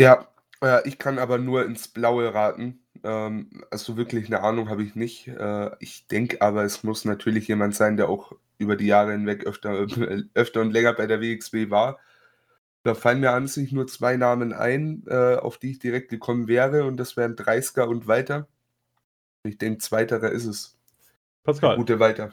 Ja, 0.01 0.29
äh, 0.63 0.87
ich 0.89 0.99
kann 0.99 1.19
aber 1.19 1.39
nur 1.39 1.65
ins 1.67 1.89
Blaue 1.89 2.33
raten. 2.33 2.81
Ähm, 3.05 3.65
also 3.71 3.97
wirklich 3.97 4.27
eine 4.27 4.41
Ahnung 4.41 4.69
habe 4.71 4.83
ich 4.83 4.95
nicht. 4.95 5.29
Äh, 5.29 5.71
ich 5.81 6.07
denke 6.07 6.41
aber, 6.41 6.65
es 6.65 6.85
muss 6.85 7.05
natürlich 7.05 7.49
jemand 7.49 7.75
sein, 7.75 7.97
der 7.97 8.09
auch 8.09 8.35
über 8.59 8.77
die 8.77 8.87
Jahre 8.87 9.13
hinweg 9.13 9.45
öfter, 9.47 9.87
öfter 10.35 10.61
und 10.61 10.73
länger 10.73 10.95
bei 10.95 11.07
der 11.07 11.21
WXW 11.21 11.71
war. 11.71 11.99
Da 12.85 12.95
fallen 12.95 13.21
mir 13.21 13.31
an 13.33 13.47
sich 13.49 13.73
nur 13.73 13.87
zwei 13.87 14.17
Namen 14.17 14.53
ein, 14.53 15.05
äh, 15.07 15.37
auf 15.37 15.59
die 15.59 15.73
ich 15.73 15.79
direkt 15.79 16.11
gekommen 16.11 16.49
wäre, 16.49 16.85
und 16.85 16.97
das 16.97 17.17
wären 17.17 17.37
Dreisker 17.37 17.89
und 17.89 18.09
Walter. 18.09 18.49
Ich 19.45 19.59
denke, 19.59 19.79
zweiterer 19.79 20.31
ist 20.31 20.47
es. 20.47 20.79
Der 21.45 21.53
Pascal. 21.53 21.77
gute 21.77 21.99
Walter. 21.99 22.33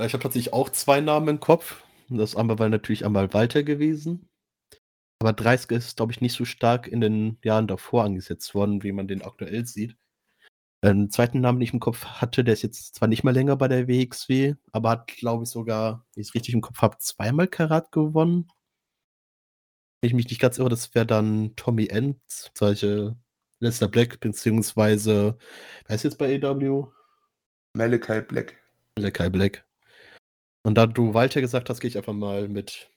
Ich 0.00 0.12
habe 0.12 0.22
tatsächlich 0.22 0.52
auch 0.52 0.70
zwei 0.70 1.00
Namen 1.00 1.28
im 1.28 1.40
Kopf. 1.40 1.84
Das 2.08 2.34
einmal 2.34 2.58
war 2.58 2.68
natürlich 2.68 3.04
einmal 3.04 3.32
Walter 3.34 3.62
gewesen. 3.62 4.28
Aber 5.20 5.32
30 5.32 5.70
ist, 5.70 5.96
glaube 5.96 6.12
ich, 6.12 6.20
nicht 6.20 6.34
so 6.34 6.44
stark 6.44 6.86
in 6.88 7.00
den 7.00 7.38
Jahren 7.42 7.66
davor 7.66 8.04
angesetzt 8.04 8.54
worden, 8.54 8.82
wie 8.82 8.92
man 8.92 9.06
den 9.06 9.22
aktuell 9.22 9.66
sieht. 9.66 9.96
Einen 10.82 11.10
zweiten 11.10 11.40
Namen, 11.40 11.60
den 11.60 11.64
ich 11.64 11.72
im 11.72 11.80
Kopf 11.80 12.04
hatte, 12.04 12.44
der 12.44 12.54
ist 12.54 12.62
jetzt 12.62 12.94
zwar 12.94 13.08
nicht 13.08 13.24
mehr 13.24 13.32
länger 13.32 13.56
bei 13.56 13.68
der 13.68 13.88
WXW, 13.88 14.54
aber 14.72 14.90
hat, 14.90 15.06
glaube 15.06 15.44
ich, 15.44 15.50
sogar, 15.50 16.04
wenn 16.14 16.20
ich 16.20 16.28
es 16.28 16.34
richtig 16.34 16.54
im 16.54 16.60
Kopf 16.60 16.82
habe, 16.82 16.98
zweimal 16.98 17.48
Karat 17.48 17.90
gewonnen. 17.92 18.48
Wenn 20.00 20.08
ich 20.08 20.14
mich 20.14 20.28
nicht 20.28 20.40
ganz 20.40 20.58
irre, 20.58 20.68
das 20.68 20.94
wäre 20.94 21.06
dann 21.06 21.54
Tommy 21.56 21.86
Ends, 21.86 22.50
solche 22.54 23.16
Lester 23.60 23.88
Black, 23.88 24.20
beziehungsweise, 24.20 25.38
wer 25.86 25.96
ist 25.96 26.02
jetzt 26.02 26.18
bei 26.18 26.42
AW? 26.42 26.88
Malachi 27.74 28.20
Black. 28.22 28.54
Kai 29.12 29.28
Black. 29.28 29.64
Und 30.64 30.76
da 30.76 30.86
du 30.86 31.12
Walter 31.12 31.40
gesagt 31.40 31.68
hast, 31.68 31.80
gehe 31.80 31.88
ich 31.88 31.96
einfach 31.96 32.12
mal 32.12 32.48
mit 32.48 32.88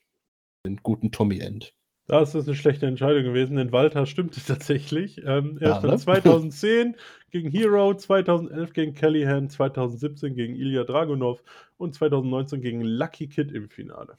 dem 0.64 0.76
guten 0.82 1.10
Tommy 1.10 1.40
End. 1.40 1.74
Das 2.06 2.34
ist 2.34 2.46
eine 2.46 2.56
schlechte 2.56 2.86
Entscheidung 2.86 3.22
gewesen, 3.24 3.56
denn 3.56 3.72
Walter 3.72 4.06
stimmte 4.06 4.40
tatsächlich. 4.46 5.18
Ähm, 5.26 5.58
er 5.60 5.70
Ja, 5.70 5.78
stand 5.78 5.92
ne? 5.92 5.98
2010 5.98 6.96
gegen 7.30 7.50
Hero, 7.50 7.94
2011 7.94 8.72
gegen 8.72 8.94
Kellyhan, 8.94 9.50
2017 9.50 10.34
gegen 10.34 10.54
Ilya 10.54 10.84
Dragunov 10.84 11.42
und 11.76 11.94
2019 11.94 12.62
gegen 12.62 12.80
Lucky 12.82 13.28
Kid 13.28 13.52
im 13.52 13.68
Finale. 13.68 14.16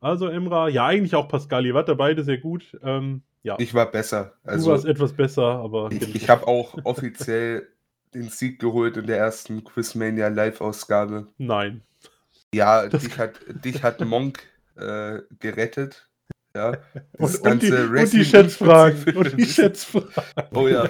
Also 0.00 0.28
Emra, 0.28 0.68
ja 0.68 0.86
eigentlich 0.86 1.14
auch 1.14 1.28
Pascal, 1.28 1.66
ihr 1.66 1.74
wart 1.74 1.88
da 1.88 1.94
beide 1.94 2.22
sehr 2.22 2.38
gut. 2.38 2.78
Ähm, 2.82 3.22
ja, 3.42 3.56
Ich 3.58 3.74
war 3.74 3.90
besser. 3.90 4.34
du 4.44 4.50
Also, 4.50 4.70
warst 4.70 4.84
etwas 4.84 5.12
besser, 5.14 5.42
aber 5.42 5.90
Ich, 5.90 6.14
ich 6.14 6.28
habe 6.28 6.46
auch 6.46 6.84
offiziell 6.84 7.66
den 8.14 8.28
Sieg 8.28 8.58
geholt 8.60 8.96
in 8.96 9.06
der 9.06 9.18
ersten 9.18 9.64
Quizmania 9.64 10.28
Live-Ausgabe. 10.28 11.28
nein. 11.38 11.82
Ja, 12.54 12.86
Das- 12.88 13.02
dich 13.02 13.18
hat, 13.18 13.40
dich 13.64 13.82
hat 13.82 14.00
Monk 14.04 14.42
äh, 14.76 15.18
gerettet. 15.40 16.08
Ja, 16.54 16.70
Und, 16.70 16.78
das 17.18 17.36
und, 17.40 17.62
die, 17.62 17.68
ganze 17.70 17.88
und 17.90 18.12
die 18.14 18.24
Schätzfragen. 18.24 19.16
Und 19.16 19.36
die 19.38 19.44
Schätzfragen. 19.44 20.08
Oh 20.54 20.68
ja. 20.68 20.88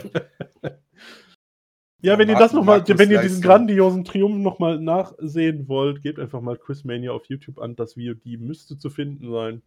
Ja, 2.02 2.18
wenn 2.18 2.28
ihr 2.28 2.36
das 2.36 2.52
noch 2.52 2.62
mal, 2.62 2.78
Markus 2.78 2.98
wenn 2.98 3.10
ihr 3.10 3.20
diesen 3.20 3.36
Leistung. 3.38 3.50
grandiosen 3.50 4.04
Triumph 4.04 4.36
nochmal 4.36 4.78
nachsehen 4.78 5.66
wollt, 5.66 6.02
gebt 6.02 6.20
einfach 6.20 6.40
mal 6.40 6.56
Quizmania 6.56 7.10
auf 7.10 7.24
YouTube 7.26 7.58
an. 7.58 7.74
Das 7.74 7.96
Video, 7.96 8.14
die 8.14 8.36
müsste 8.36 8.78
zu 8.78 8.90
finden 8.90 9.30
sein. 9.32 9.62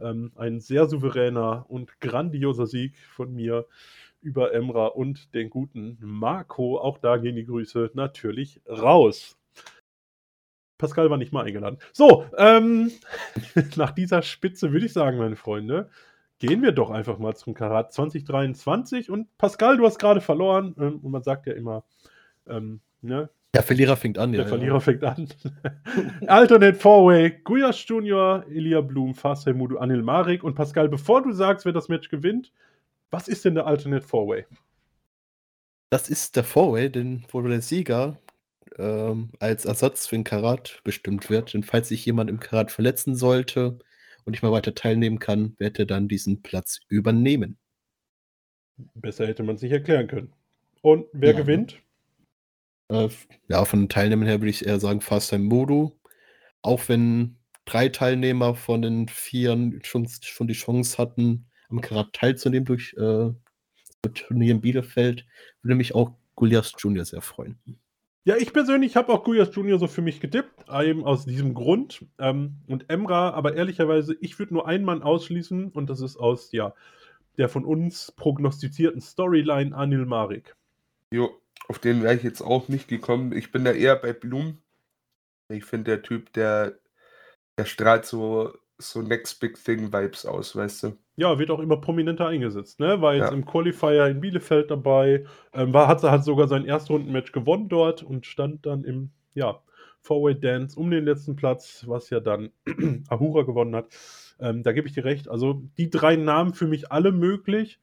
Ähm, 0.00 0.32
ein 0.36 0.60
sehr 0.60 0.86
souveräner 0.86 1.66
und 1.68 2.00
grandioser 2.00 2.66
Sieg 2.66 2.96
von 3.14 3.34
mir 3.34 3.66
über 4.20 4.52
Emra 4.52 4.86
und 4.86 5.34
den 5.34 5.50
guten 5.50 5.98
Marco. 6.00 6.78
Auch 6.78 6.98
da 6.98 7.16
gehen 7.16 7.36
die 7.36 7.46
Grüße 7.46 7.90
natürlich 7.94 8.60
raus. 8.68 9.36
Pascal 10.78 11.10
war 11.10 11.16
nicht 11.16 11.32
mal 11.32 11.44
eingeladen. 11.44 11.78
So, 11.92 12.24
ähm, 12.36 12.90
nach 13.76 13.90
dieser 13.90 14.22
Spitze 14.22 14.72
würde 14.72 14.86
ich 14.86 14.92
sagen, 14.92 15.18
meine 15.18 15.36
Freunde, 15.36 15.90
gehen 16.38 16.62
wir 16.62 16.72
doch 16.72 16.90
einfach 16.90 17.18
mal 17.18 17.34
zum 17.34 17.52
Karat 17.54 17.92
2023. 17.92 19.10
Und 19.10 19.36
Pascal, 19.38 19.76
du 19.76 19.84
hast 19.84 19.98
gerade 19.98 20.20
verloren. 20.20 20.74
Ähm, 20.78 21.00
und 21.00 21.10
man 21.10 21.22
sagt 21.22 21.46
ja 21.46 21.54
immer, 21.54 21.84
ähm, 22.46 22.80
ne, 23.02 23.28
Der 23.54 23.64
Verlierer 23.64 23.96
fängt 23.96 24.18
an, 24.18 24.32
Der 24.32 24.42
ja. 24.42 24.48
Verlierer 24.48 24.74
ja. 24.74 24.80
fängt 24.80 25.04
an. 25.04 25.28
Alternate 26.28 26.78
Four-Way, 26.78 27.40
Guyash 27.42 27.86
Junior, 27.86 28.44
Elia 28.48 28.80
Blum, 28.80 29.14
Fasel 29.14 29.54
Mudu, 29.54 29.78
Anil 29.78 30.02
Marik 30.02 30.44
und 30.44 30.54
Pascal, 30.54 30.88
bevor 30.88 31.22
du 31.22 31.32
sagst, 31.32 31.66
wer 31.66 31.72
das 31.72 31.88
Match 31.88 32.08
gewinnt, 32.08 32.52
was 33.10 33.28
ist 33.28 33.44
denn 33.44 33.54
der 33.54 33.66
Alternate 33.66 34.06
Four-Way? 34.06 34.46
Das 35.90 36.08
ist 36.10 36.36
der 36.36 36.44
Four-Way, 36.44 36.90
den, 36.90 37.24
wo 37.30 37.40
der 37.42 37.62
Sieger 37.62 38.18
ähm, 38.78 39.30
als 39.40 39.64
Ersatz 39.64 40.06
für 40.06 40.16
den 40.16 40.24
Karat 40.24 40.80
bestimmt 40.84 41.30
wird. 41.30 41.54
Denn 41.54 41.62
falls 41.62 41.88
sich 41.88 42.04
jemand 42.04 42.30
im 42.30 42.40
Karat 42.40 42.70
verletzen 42.70 43.14
sollte 43.14 43.78
und 44.24 44.32
nicht 44.32 44.42
mehr 44.42 44.52
weiter 44.52 44.74
teilnehmen 44.74 45.18
kann, 45.18 45.54
wird 45.58 45.78
er 45.78 45.86
dann 45.86 46.08
diesen 46.08 46.42
Platz 46.42 46.80
übernehmen. 46.88 47.58
Besser 48.94 49.26
hätte 49.26 49.42
man 49.42 49.56
es 49.56 49.62
nicht 49.62 49.72
erklären 49.72 50.06
können. 50.08 50.32
Und 50.82 51.06
wer 51.12 51.32
Ja. 51.32 51.36
gewinnt? 51.36 51.80
Äh, 52.90 53.08
ja, 53.48 53.64
von 53.64 53.80
den 53.80 53.88
Teilnehmern 53.88 54.26
her 54.28 54.40
würde 54.40 54.50
ich 54.50 54.66
eher 54.66 54.80
sagen 54.80 55.00
Fast 55.00 55.30
Time 55.30 55.44
Modu. 55.44 55.98
Auch 56.62 56.88
wenn 56.88 57.38
drei 57.64 57.88
Teilnehmer 57.88 58.54
von 58.54 58.82
den 58.82 59.08
Vieren 59.08 59.80
schon, 59.84 60.08
schon 60.08 60.48
die 60.48 60.54
Chance 60.54 60.98
hatten, 60.98 61.47
am 61.70 61.80
Karat 61.80 62.12
teilzunehmen 62.12 62.64
durch 62.64 62.94
äh, 62.98 63.30
das 64.02 64.12
Turnier 64.14 64.52
in 64.52 64.60
Bielefeld, 64.60 65.26
würde 65.62 65.74
mich 65.74 65.94
auch 65.94 66.12
Goliath 66.36 66.74
Junior 66.78 67.04
sehr 67.04 67.20
freuen. 67.20 67.58
Ja, 68.28 68.36
ich 68.36 68.52
persönlich 68.52 68.94
habe 68.94 69.10
auch 69.10 69.24
Guyash 69.24 69.56
Junior 69.56 69.78
so 69.78 69.86
für 69.86 70.02
mich 70.02 70.20
getippt, 70.20 70.68
eben 70.70 71.02
aus 71.02 71.24
diesem 71.24 71.54
Grund. 71.54 72.04
Ähm, 72.18 72.56
und 72.66 72.90
Emra, 72.90 73.30
aber 73.30 73.54
ehrlicherweise, 73.54 74.14
ich 74.20 74.38
würde 74.38 74.52
nur 74.52 74.68
einen 74.68 74.84
Mann 74.84 75.02
ausschließen 75.02 75.70
und 75.70 75.88
das 75.88 76.02
ist 76.02 76.18
aus, 76.18 76.52
ja, 76.52 76.74
der 77.38 77.48
von 77.48 77.64
uns 77.64 78.12
prognostizierten 78.12 79.00
Storyline 79.00 79.74
Anil 79.74 80.04
Marik. 80.04 80.54
Jo, 81.10 81.40
auf 81.68 81.78
den 81.78 82.02
wäre 82.02 82.16
ich 82.16 82.22
jetzt 82.22 82.42
auch 82.42 82.68
nicht 82.68 82.86
gekommen. 82.86 83.32
Ich 83.32 83.50
bin 83.50 83.64
da 83.64 83.72
eher 83.72 83.96
bei 83.96 84.12
Blum. 84.12 84.58
Ich 85.48 85.64
finde, 85.64 85.92
der 85.92 86.02
Typ, 86.02 86.30
der, 86.34 86.78
der 87.56 87.64
strahlt 87.64 88.04
so, 88.04 88.52
so 88.76 89.00
Next 89.00 89.40
Big 89.40 89.64
Thing 89.64 89.90
Vibes 89.90 90.26
aus, 90.26 90.54
weißt 90.54 90.82
du? 90.82 90.98
Ja, 91.18 91.36
wird 91.40 91.50
auch 91.50 91.58
immer 91.58 91.78
prominenter 91.78 92.28
eingesetzt, 92.28 92.78
ne? 92.78 93.00
War 93.00 93.14
jetzt 93.16 93.30
Ja. 93.30 93.34
im 93.36 93.44
Qualifier 93.44 94.06
in 94.06 94.20
Bielefeld 94.20 94.70
dabei, 94.70 95.24
ähm, 95.52 95.72
war, 95.74 95.88
hat, 95.88 96.04
hat 96.04 96.22
sogar 96.24 96.46
sein 96.46 96.64
Erstrundenmatch 96.64 97.32
gewonnen 97.32 97.68
dort 97.68 98.04
und 98.04 98.24
stand 98.24 98.64
dann 98.66 98.84
im, 98.84 99.10
ja, 99.34 99.60
Four-Way 100.00 100.38
Dance 100.38 100.78
um 100.78 100.92
den 100.92 101.04
letzten 101.04 101.34
Platz, 101.34 101.84
was 101.88 102.08
ja 102.10 102.20
dann 102.20 102.50
Ahura 103.08 103.42
gewonnen 103.42 103.74
hat. 103.74 103.88
Ähm, 104.38 104.62
da 104.62 104.70
gebe 104.70 104.86
ich 104.86 104.94
dir 104.94 105.04
recht. 105.04 105.28
Also 105.28 105.60
die 105.76 105.90
drei 105.90 106.14
Namen 106.14 106.54
für 106.54 106.68
mich 106.68 106.92
alle 106.92 107.10
möglich. 107.10 107.80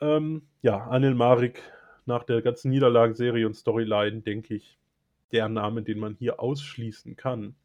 Ähm, 0.00 0.42
ja, 0.62 0.78
Anil 0.86 1.14
Marik 1.16 1.60
nach 2.06 2.22
der 2.22 2.40
ganzen 2.40 2.70
Niederlagenserie 2.70 3.46
und 3.46 3.54
Storyline, 3.54 4.20
denke 4.20 4.54
ich, 4.54 4.78
der 5.32 5.48
Name, 5.48 5.82
den 5.82 5.98
man 5.98 6.14
hier 6.14 6.38
ausschließen 6.38 7.16
kann. 7.16 7.56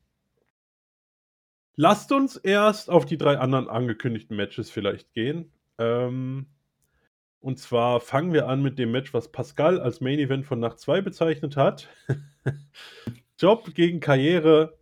Lasst 1.81 2.11
uns 2.11 2.35
erst 2.35 2.89
auf 2.89 3.05
die 3.05 3.17
drei 3.17 3.37
anderen 3.37 3.69
angekündigten 3.69 4.35
Matches 4.35 4.69
vielleicht 4.69 5.13
gehen. 5.13 5.49
Ähm, 5.77 6.47
und 7.39 7.57
zwar 7.57 8.01
fangen 8.01 8.33
wir 8.33 8.49
an 8.49 8.61
mit 8.61 8.77
dem 8.77 8.91
Match, 8.91 9.13
was 9.13 9.31
Pascal 9.31 9.79
als 9.79 10.01
Main 10.01 10.19
Event 10.19 10.45
von 10.45 10.59
Nacht 10.59 10.81
2 10.81 10.99
bezeichnet 10.99 11.55
hat. 11.55 11.87
Job 13.39 13.73
gegen 13.75 14.01
Karriere. 14.01 14.77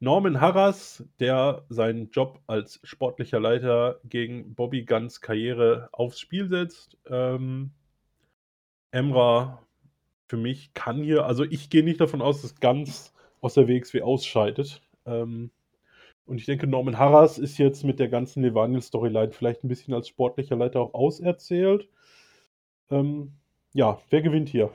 Norman 0.00 0.38
Harras, 0.38 1.02
der 1.18 1.64
seinen 1.70 2.10
Job 2.10 2.42
als 2.46 2.78
sportlicher 2.82 3.40
Leiter 3.40 3.98
gegen 4.04 4.54
Bobby 4.54 4.84
Guns 4.84 5.22
Karriere 5.22 5.88
aufs 5.92 6.20
Spiel 6.20 6.50
setzt. 6.50 6.98
Ähm, 7.06 7.70
Emra 8.90 9.62
für 10.28 10.36
mich 10.36 10.74
kann 10.74 11.02
hier, 11.02 11.24
also 11.24 11.42
ich 11.42 11.70
gehe 11.70 11.84
nicht 11.84 12.02
davon 12.02 12.20
aus, 12.20 12.42
dass 12.42 12.60
Guns 12.60 13.14
aus 13.40 13.54
der 13.54 13.66
WXW 13.66 14.02
ausscheidet. 14.02 14.82
Ähm, 15.06 15.50
und 16.26 16.38
ich 16.38 16.46
denke, 16.46 16.66
Norman 16.66 16.98
Harras 16.98 17.38
ist 17.38 17.58
jetzt 17.58 17.84
mit 17.84 17.98
der 17.98 18.08
ganzen 18.08 18.42
Levaniel-Storyline 18.42 19.32
vielleicht 19.32 19.64
ein 19.64 19.68
bisschen 19.68 19.94
als 19.94 20.08
sportlicher 20.08 20.56
Leiter 20.56 20.80
auch 20.80 20.94
auserzählt. 20.94 21.88
Ähm, 22.90 23.32
ja, 23.72 24.00
wer 24.10 24.22
gewinnt 24.22 24.48
hier? 24.48 24.70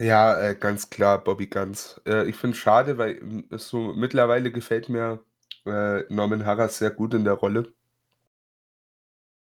Ja, 0.00 0.40
äh, 0.40 0.54
ganz 0.56 0.88
klar, 0.90 1.22
Bobby 1.22 1.46
Guns. 1.46 2.00
Äh, 2.06 2.28
ich 2.28 2.36
finde 2.36 2.56
es 2.56 2.60
schade, 2.62 2.96
weil 2.98 3.18
ähm, 3.18 3.44
so 3.50 3.92
mittlerweile 3.94 4.50
gefällt 4.50 4.88
mir 4.88 5.22
äh, 5.66 6.02
Norman 6.12 6.46
Harras 6.46 6.78
sehr 6.78 6.90
gut 6.90 7.14
in 7.14 7.24
der 7.24 7.34
Rolle. 7.34 7.72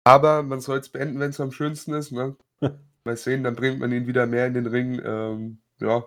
Aber 0.04 0.42
man 0.42 0.60
soll 0.60 0.78
es 0.78 0.88
beenden, 0.88 1.20
wenn 1.20 1.30
es 1.30 1.40
am 1.40 1.52
schönsten 1.52 1.92
ist. 1.94 2.12
Ne? 2.12 2.36
Mal 3.04 3.16
sehen, 3.16 3.44
dann 3.44 3.56
bringt 3.56 3.78
man 3.80 3.92
ihn 3.92 4.06
wieder 4.06 4.26
mehr 4.26 4.46
in 4.46 4.54
den 4.54 4.66
Ring. 4.66 5.00
Ähm, 5.04 5.62
ja, 5.80 6.04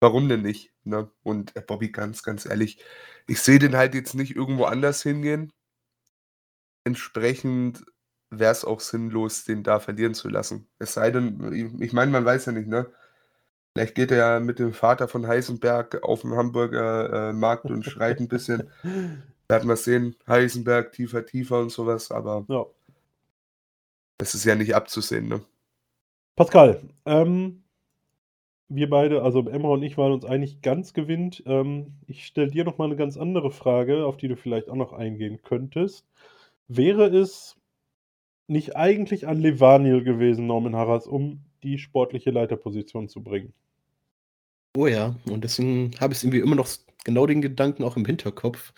warum 0.00 0.28
denn 0.28 0.42
nicht? 0.42 0.69
Ne? 0.84 1.10
Und 1.22 1.54
äh, 1.56 1.60
Bobby 1.60 1.90
Guns, 1.90 2.22
ganz 2.22 2.46
ehrlich, 2.46 2.82
ich 3.26 3.40
sehe 3.40 3.58
den 3.58 3.76
halt 3.76 3.94
jetzt 3.94 4.14
nicht 4.14 4.34
irgendwo 4.34 4.64
anders 4.64 5.02
hingehen. 5.02 5.52
Entsprechend 6.84 7.84
wäre 8.30 8.52
es 8.52 8.64
auch 8.64 8.80
sinnlos, 8.80 9.44
den 9.44 9.62
da 9.62 9.80
verlieren 9.80 10.14
zu 10.14 10.28
lassen. 10.28 10.68
Es 10.78 10.94
sei 10.94 11.10
denn, 11.10 11.80
ich, 11.80 11.92
meine, 11.92 12.10
man 12.10 12.24
weiß 12.24 12.46
ja 12.46 12.52
nicht, 12.52 12.68
ne? 12.68 12.90
Vielleicht 13.72 13.94
geht 13.94 14.10
er 14.10 14.16
ja 14.16 14.40
mit 14.40 14.58
dem 14.58 14.72
Vater 14.72 15.06
von 15.06 15.26
Heisenberg 15.26 16.02
auf 16.02 16.22
dem 16.22 16.34
Hamburger 16.34 17.30
äh, 17.30 17.32
Markt 17.32 17.66
und 17.66 17.84
schreit 17.84 18.18
ein 18.20 18.28
bisschen. 18.28 18.70
Werden 19.48 19.68
wir 19.68 19.76
sehen, 19.76 20.16
Heisenberg 20.28 20.92
tiefer, 20.92 21.26
tiefer 21.26 21.60
und 21.60 21.70
sowas, 21.70 22.10
aber 22.10 22.44
Ja. 22.48 22.66
das 24.18 24.34
ist 24.34 24.44
ja 24.44 24.54
nicht 24.54 24.74
abzusehen, 24.74 25.28
ne? 25.28 25.40
Pascal, 26.36 26.80
ähm, 27.04 27.62
wir 28.70 28.88
beide, 28.88 29.22
also 29.22 29.46
Emma 29.48 29.68
und 29.68 29.82
ich, 29.82 29.98
waren 29.98 30.12
uns 30.12 30.24
einig, 30.24 30.62
ganz 30.62 30.94
gewinnt. 30.94 31.42
Ähm, 31.44 31.94
ich 32.06 32.24
stelle 32.24 32.50
dir 32.50 32.64
noch 32.64 32.78
mal 32.78 32.86
eine 32.86 32.96
ganz 32.96 33.16
andere 33.16 33.50
Frage, 33.50 34.06
auf 34.06 34.16
die 34.16 34.28
du 34.28 34.36
vielleicht 34.36 34.70
auch 34.70 34.76
noch 34.76 34.92
eingehen 34.92 35.40
könntest. 35.42 36.06
Wäre 36.68 37.06
es 37.08 37.56
nicht 38.46 38.76
eigentlich 38.76 39.28
an 39.28 39.40
Levaniel 39.40 40.02
gewesen, 40.02 40.46
Norman 40.46 40.74
Harras, 40.74 41.06
um 41.06 41.40
die 41.62 41.78
sportliche 41.78 42.30
Leiterposition 42.30 43.08
zu 43.08 43.22
bringen? 43.22 43.52
Oh 44.76 44.86
ja, 44.86 45.16
und 45.28 45.44
deswegen 45.44 45.90
habe 46.00 46.14
ich 46.14 46.22
irgendwie 46.22 46.40
immer 46.40 46.56
noch 46.56 46.68
genau 47.04 47.26
den 47.26 47.42
Gedanken 47.42 47.82
auch 47.84 47.96
im 47.96 48.06
Hinterkopf, 48.06 48.72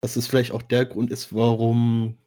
dass 0.00 0.16
es 0.16 0.28
vielleicht 0.28 0.52
auch 0.52 0.62
der 0.62 0.84
Grund 0.84 1.10
ist, 1.10 1.34
warum 1.34 2.18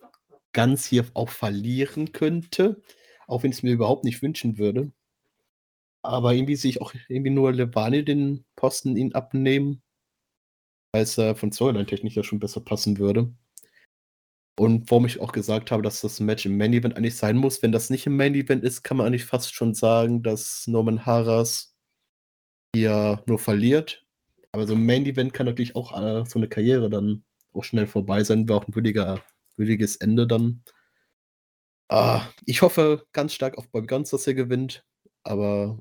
Ganz 0.55 0.85
hier 0.85 1.03
auch 1.15 1.27
verlieren 1.27 2.13
könnte, 2.13 2.81
auch 3.27 3.43
wenn 3.43 3.51
ich 3.51 3.57
es 3.57 3.63
mir 3.63 3.73
überhaupt 3.73 4.05
nicht 4.05 4.21
wünschen 4.21 4.57
würde. 4.57 4.93
Aber 6.05 6.33
irgendwie 6.33 6.55
sehe 6.55 6.69
ich 6.71 6.81
auch 6.81 6.93
irgendwie 7.09 7.31
nur 7.31 7.51
Levani 7.53 8.05
den 8.05 8.45
Posten 8.55 8.95
ihn 8.97 9.13
abnehmen, 9.13 9.81
weil 10.93 11.03
es 11.03 11.17
äh, 11.17 11.35
von 11.35 11.51
Storyline-Technik 11.51 12.15
ja 12.15 12.23
schon 12.23 12.39
besser 12.39 12.61
passen 12.61 12.97
würde. 12.97 13.33
Und 14.57 14.89
warum 14.89 15.05
ich 15.05 15.19
auch 15.19 15.33
gesagt 15.33 15.71
habe, 15.71 15.83
dass 15.83 16.01
das 16.01 16.19
Match 16.21 16.45
im 16.45 16.57
Main 16.57 16.73
Event 16.73 16.95
eigentlich 16.95 17.17
sein 17.17 17.35
muss. 17.35 17.61
Wenn 17.61 17.73
das 17.73 17.89
nicht 17.89 18.05
im 18.07 18.15
Main 18.15 18.35
Event 18.35 18.63
ist, 18.63 18.83
kann 18.83 18.97
man 18.97 19.07
eigentlich 19.07 19.25
fast 19.25 19.53
schon 19.53 19.73
sagen, 19.73 20.23
dass 20.23 20.65
Norman 20.67 21.05
Harras 21.05 21.75
hier 22.73 23.21
nur 23.25 23.39
verliert. 23.39 24.05
Aber 24.53 24.65
so 24.65 24.73
ein 24.73 24.85
Main 24.85 25.05
Event 25.05 25.33
kann 25.33 25.45
natürlich 25.45 25.75
auch 25.75 25.91
äh, 25.91 26.25
so 26.25 26.39
eine 26.39 26.47
Karriere 26.47 26.89
dann 26.89 27.25
auch 27.53 27.63
schnell 27.65 27.87
vorbei 27.87 28.23
sein, 28.23 28.47
wäre 28.47 28.59
auch 28.59 28.67
ein 28.67 28.75
würdiger, 28.75 29.21
würdiges 29.57 29.97
Ende 29.97 30.27
dann. 30.27 30.63
Ah, 31.89 32.27
ich 32.45 32.61
hoffe 32.61 33.05
ganz 33.11 33.33
stark 33.33 33.57
auf 33.57 33.69
Bobby 33.69 33.87
Guns, 33.87 34.09
dass 34.09 34.27
er 34.27 34.33
gewinnt. 34.33 34.85
Aber 35.23 35.79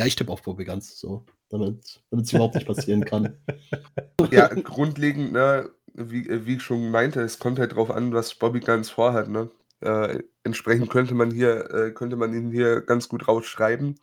ja, 0.00 0.06
ich 0.06 0.16
tippe 0.16 0.32
auf 0.32 0.40
Bobby 0.40 0.64
Guns, 0.64 0.98
so, 0.98 1.26
damit 1.50 2.00
es 2.10 2.32
überhaupt 2.32 2.54
nicht 2.54 2.66
passieren 2.66 3.04
kann. 3.04 3.36
Ja, 4.30 4.46
grundlegend, 4.48 5.32
ne, 5.32 5.70
wie, 5.92 6.46
wie 6.46 6.56
ich 6.56 6.62
schon 6.62 6.90
meinte, 6.90 7.20
es 7.20 7.38
kommt 7.38 7.58
halt 7.58 7.74
drauf 7.74 7.90
an, 7.90 8.14
was 8.14 8.34
Bobby 8.34 8.60
Guns 8.60 8.88
vorhat, 8.88 9.28
ne? 9.28 9.50
Äh, 9.80 10.20
entsprechend 10.44 10.88
könnte 10.88 11.14
man 11.14 11.30
hier, 11.30 11.70
äh, 11.70 11.90
könnte 11.90 12.16
man 12.16 12.32
ihn 12.32 12.50
hier 12.50 12.80
ganz 12.82 13.08
gut 13.08 13.28
rausschreiben. 13.28 13.98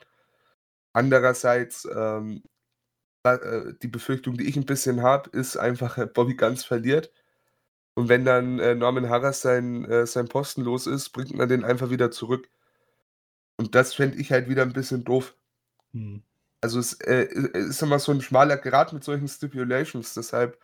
Andererseits, 0.93 1.87
ähm, 1.95 2.43
äh, 3.23 3.73
die 3.81 3.87
Befürchtung, 3.87 4.37
die 4.37 4.47
ich 4.47 4.57
ein 4.57 4.65
bisschen 4.65 5.01
habe, 5.01 5.29
ist 5.31 5.57
einfach, 5.57 5.97
äh, 5.97 6.05
Bobby 6.07 6.35
Guns 6.35 6.63
verliert. 6.63 7.11
Und 7.95 8.09
wenn 8.09 8.25
dann 8.25 8.59
äh, 8.59 8.75
Norman 8.75 9.09
Harras 9.09 9.41
sein, 9.41 10.05
sein 10.05 10.27
Posten 10.27 10.61
los 10.61 10.85
ist, 10.85 11.09
bringt 11.09 11.35
man 11.35 11.49
den 11.49 11.63
einfach 11.63 11.89
wieder 11.89 12.11
zurück. 12.11 12.49
Und 13.57 13.73
das 13.73 13.93
fände 13.95 14.17
ich 14.17 14.31
halt 14.31 14.49
wieder 14.49 14.63
ein 14.63 14.73
bisschen 14.73 15.03
doof. 15.03 15.35
Hm. 15.97 16.23
Also 16.61 16.79
es 16.79 16.93
äh, 17.01 17.27
ist 17.53 17.81
immer 17.83 17.99
so 17.99 18.11
ein 18.11 18.21
schmaler 18.21 18.57
Grat 18.57 18.93
mit 18.93 19.03
solchen 19.03 19.27
Stipulations, 19.27 20.13
deshalb 20.13 20.57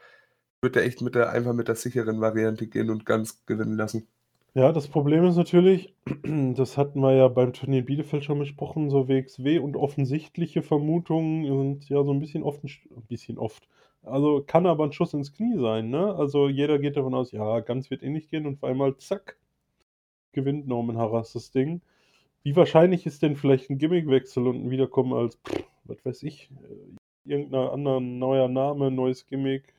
wird 0.62 0.76
er 0.76 0.84
echt 0.84 1.02
mit 1.02 1.14
der, 1.16 1.30
einfach 1.30 1.54
mit 1.54 1.68
der 1.68 1.76
sicheren 1.76 2.20
Variante 2.22 2.68
gehen 2.68 2.90
und 2.90 3.06
ganz 3.06 3.46
gewinnen 3.46 3.78
lassen. 3.78 4.08
Ja, 4.56 4.72
das 4.72 4.88
Problem 4.88 5.26
ist 5.26 5.36
natürlich, 5.36 5.96
das 6.56 6.78
hatten 6.78 7.00
wir 7.02 7.14
ja 7.14 7.28
beim 7.28 7.54
Turnier 7.54 7.80
in 7.80 7.86
Bielefeld 7.86 8.24
schon 8.24 8.40
besprochen, 8.40 8.90
so 8.90 9.08
WXW 9.08 9.60
und 9.60 9.76
offensichtliche 9.76 10.62
Vermutungen 10.62 11.46
sind 11.46 11.90
ja 11.90 12.04
so 12.04 12.12
ein 12.12 12.20
bisschen 12.20 12.44
oft, 12.44 12.64
ein 12.64 13.04
bisschen 13.08 13.38
oft. 13.38 13.68
Also 14.04 14.44
kann 14.46 14.68
aber 14.68 14.84
ein 14.84 14.92
Schuss 14.92 15.14
ins 15.14 15.34
Knie 15.34 15.58
sein, 15.60 15.90
ne? 15.90 16.14
Also 16.16 16.50
jeder 16.50 16.78
geht 16.78 16.98
davon 16.98 17.14
aus, 17.14 17.32
ja, 17.32 17.62
ganz 17.62 17.90
wird 17.90 18.04
eh 18.04 18.10
nicht 18.10 18.30
gehen 18.30 18.46
und 18.46 18.56
auf 18.56 18.64
einmal 18.70 18.98
zack, 18.98 19.38
gewinnt 20.34 20.68
Norman 20.68 20.98
Harras 20.98 21.34
das 21.34 21.52
Ding. 21.52 21.82
Wie 22.44 22.56
wahrscheinlich 22.56 23.06
ist 23.06 23.22
denn 23.22 23.38
vielleicht 23.38 23.70
ein 23.70 23.78
Gimmickwechsel 23.78 24.46
und 24.48 24.66
ein 24.66 24.70
Wiederkommen 24.70 25.14
als, 25.14 25.38
pff, 25.38 25.64
was 25.86 26.04
weiß 26.06 26.24
ich, 26.24 26.52
äh, 26.52 27.32
irgendein 27.32 27.70
anderer 27.70 28.00
neuer 28.02 28.50
Name, 28.50 28.92
neues 28.92 29.26
Gimmick? 29.26 29.74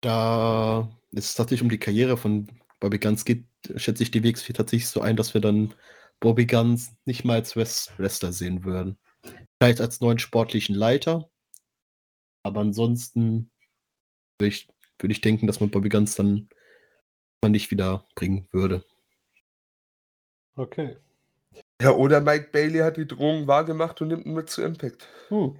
Da 0.00 0.88
es 1.12 1.34
tatsächlich 1.34 1.62
um 1.62 1.70
die 1.70 1.78
Karriere 1.78 2.16
von 2.16 2.48
Bobby 2.78 2.98
Guns 2.98 3.24
geht, 3.24 3.44
schätze 3.76 4.02
ich 4.02 4.10
die 4.10 4.22
WXW 4.22 4.52
tatsächlich 4.52 4.88
so 4.88 5.00
ein, 5.00 5.16
dass 5.16 5.34
wir 5.34 5.40
dann 5.40 5.74
Bobby 6.20 6.46
Guns 6.46 6.94
nicht 7.04 7.24
mal 7.24 7.34
als 7.34 7.56
Wrestler 7.56 8.32
sehen 8.32 8.64
würden. 8.64 8.98
Vielleicht 9.58 9.80
als 9.80 10.00
neuen 10.00 10.18
sportlichen 10.18 10.74
Leiter, 10.74 11.30
aber 12.42 12.60
ansonsten 12.60 13.50
würde 14.38 14.48
ich, 14.48 14.68
würde 14.98 15.12
ich 15.12 15.20
denken, 15.20 15.46
dass 15.46 15.60
man 15.60 15.70
Bobby 15.70 15.88
Guns 15.88 16.14
dann 16.14 16.48
nicht 17.46 17.70
wieder 17.70 18.06
bringen 18.14 18.48
würde. 18.52 18.84
Okay. 20.56 20.96
Ja, 21.80 21.92
oder 21.92 22.20
Mike 22.20 22.48
Bailey 22.52 22.78
hat 22.80 22.96
die 22.96 23.06
Drohung 23.06 23.46
wahrgemacht 23.46 24.00
und 24.00 24.08
nimmt 24.08 24.26
ihn 24.26 24.34
mit 24.34 24.48
zu 24.48 24.62
Impact. 24.62 25.08
Hm. 25.28 25.56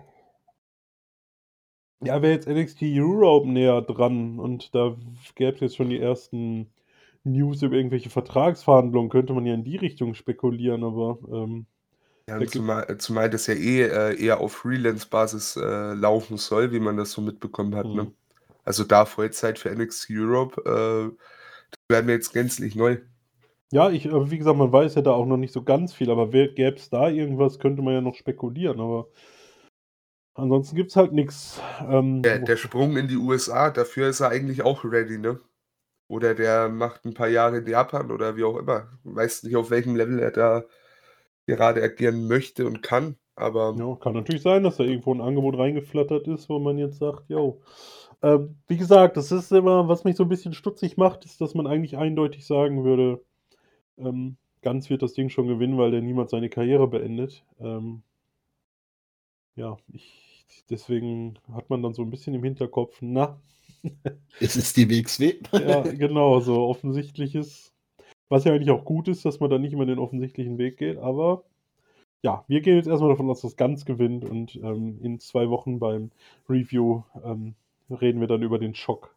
Ja, 2.03 2.21
wäre 2.23 2.35
jetzt 2.35 2.49
NXT 2.49 2.83
Europe 2.83 3.49
näher 3.49 3.81
dran 3.83 4.39
und 4.39 4.75
da 4.75 4.97
gäbe 5.35 5.55
es 5.55 5.61
jetzt 5.61 5.77
schon 5.77 5.89
die 5.89 6.01
ersten 6.01 6.71
News 7.25 7.63
über 7.63 7.77
irgendwelche 7.77 8.11
Vertragsverhandlungen, 8.11 9.11
könnte 9.11 9.33
man 9.33 9.47
ja 9.47 9.55
in 9.55 9.65
die 9.65 9.77
Richtung 9.77 10.15
spekulieren, 10.15 10.85
aber. 10.85 11.19
Ähm, 11.33 11.67
ja, 12.29 12.45
zumal, 12.47 12.99
zumal 12.99 13.31
das 13.31 13.47
ja 13.47 13.55
eh 13.55 13.83
äh, 13.83 14.23
eher 14.23 14.41
auf 14.41 14.53
Freelance-Basis 14.53 15.57
äh, 15.57 15.95
laufen 15.95 16.37
soll, 16.37 16.73
wie 16.73 16.81
man 16.81 16.97
das 16.97 17.13
so 17.13 17.21
mitbekommen 17.21 17.75
hat. 17.75 17.87
Mhm. 17.87 17.95
Ne? 17.95 18.13
Also 18.65 18.85
da 18.85 19.05
Vollzeit 19.05 19.59
für 19.59 19.71
NXT 19.71 20.09
Europe, 20.11 20.61
äh, 20.65 21.17
das 21.71 21.79
wäre 21.89 22.03
mir 22.03 22.13
jetzt 22.13 22.33
gänzlich 22.33 22.77
neu. 22.77 22.99
Ja, 23.73 23.91
ich, 23.91 24.07
äh, 24.07 24.31
wie 24.31 24.39
gesagt, 24.39 24.59
man 24.59 24.73
weiß 24.73 24.95
ja 24.95 25.03
da 25.03 25.13
auch 25.13 25.27
noch 25.27 25.37
nicht 25.37 25.53
so 25.53 25.63
ganz 25.63 25.93
viel, 25.93 26.11
aber 26.11 26.29
gäbe 26.29 26.77
es 26.77 26.91
da 26.91 27.09
irgendwas, 27.09 27.59
könnte 27.59 27.83
man 27.83 27.95
ja 27.95 28.01
noch 28.01 28.15
spekulieren, 28.15 28.81
aber 28.81 29.09
ansonsten 30.35 30.77
gibt 30.77 30.91
es 30.91 30.97
halt 30.97 31.13
nichts. 31.13 31.61
Ähm, 31.89 32.23
der, 32.23 32.41
der 32.41 32.57
Sprung 32.57 32.97
in 32.97 33.09
die 33.09 33.17
USA, 33.17 33.71
dafür 33.71 34.09
ist 34.09 34.21
er 34.21 34.31
eigentlich 34.31 34.63
auch 34.63 34.85
ready, 34.85 35.19
ne? 35.19 35.41
Oder 36.09 36.35
der 36.35 36.69
macht 36.69 37.05
ein 37.05 37.15
paar 37.15 37.29
Jahre 37.29 37.59
in 37.59 37.67
Japan 37.67 38.11
oder 38.11 38.37
wie 38.37 38.45
auch 38.45 38.59
immer. 38.59 38.89
Weiß 39.05 39.43
nicht, 39.43 39.57
auf 39.57 39.71
welchem 39.71 39.97
Level 39.97 40.19
er 40.19 40.31
da 40.31 40.65
gerade 41.47 41.83
agieren 41.83 42.29
möchte 42.29 42.67
und 42.67 42.83
kann, 42.83 43.17
aber. 43.35 43.75
Ja, 43.79 43.97
kann 43.97 44.15
natürlich 44.15 44.43
sein, 44.43 44.63
dass 44.63 44.77
da 44.77 44.85
irgendwo 44.85 45.15
ein 45.15 45.21
Angebot 45.21 45.59
reingeflattert 45.59 46.29
ist, 46.29 46.49
wo 46.49 46.59
man 46.59 46.79
jetzt 46.79 46.99
sagt, 46.99 47.29
yo. 47.29 47.63
Ähm, 48.23 48.57
wie 48.69 48.77
gesagt, 48.77 49.17
das 49.17 49.33
ist 49.33 49.53
immer, 49.53 49.89
was 49.89 50.05
mich 50.05 50.17
so 50.17 50.23
ein 50.23 50.29
bisschen 50.29 50.55
stutzig 50.55 50.97
macht, 50.97 51.25
ist, 51.25 51.41
dass 51.41 51.55
man 51.55 51.67
eigentlich 51.67 51.97
eindeutig 51.97 52.47
sagen 52.47 52.85
würde, 52.85 53.23
ähm, 53.99 54.37
Ganz 54.63 54.89
wird 54.89 55.03
das 55.03 55.13
Ding 55.13 55.29
schon 55.29 55.47
gewinnen, 55.47 55.77
weil 55.77 55.91
der 55.91 56.01
niemals 56.01 56.31
seine 56.31 56.49
Karriere 56.49 56.89
beendet. 56.89 57.45
Ähm, 57.61 58.03
ja, 59.57 59.77
ich, 59.93 60.47
deswegen 60.71 61.39
hat 61.53 61.69
man 61.69 61.83
dann 61.83 61.93
so 61.93 62.01
ein 62.01 62.11
bisschen 62.11 62.35
im 62.35 62.43
Hinterkopf, 62.43 62.97
na. 63.03 63.39
es 64.41 64.57
ist 64.57 64.77
die 64.79 64.89
WXW. 64.89 65.35
ja, 65.53 65.83
genau, 65.83 66.41
so 66.41 66.67
offensichtliches. 66.67 67.73
Was 68.31 68.45
ja 68.45 68.55
eigentlich 68.55 68.71
auch 68.71 68.87
gut 68.87 69.07
ist, 69.09 69.27
dass 69.27 69.39
man 69.39 69.51
da 69.51 69.59
nicht 69.59 69.75
immer 69.75 69.85
den 69.85 69.99
offensichtlichen 69.99 70.57
Weg 70.57 70.79
geht, 70.79 70.97
aber 70.97 71.45
ja, 72.23 72.43
wir 72.49 72.63
gehen 72.63 72.77
jetzt 72.77 72.89
erstmal 72.89 73.11
davon 73.11 73.29
aus, 73.29 73.43
dass 73.43 73.57
Ganz 73.57 73.85
gewinnt 73.85 74.25
und 74.25 74.57
ähm, 74.57 74.99
in 75.03 75.21
zwei 75.21 75.51
Wochen 75.51 75.79
beim 75.79 76.11
Review 76.49 77.03
ähm, 77.23 77.55
reden 77.91 78.21
wir 78.21 78.29
dann 78.29 78.43
über 78.43 78.59
den 78.59 78.75
Schock, 78.75 79.15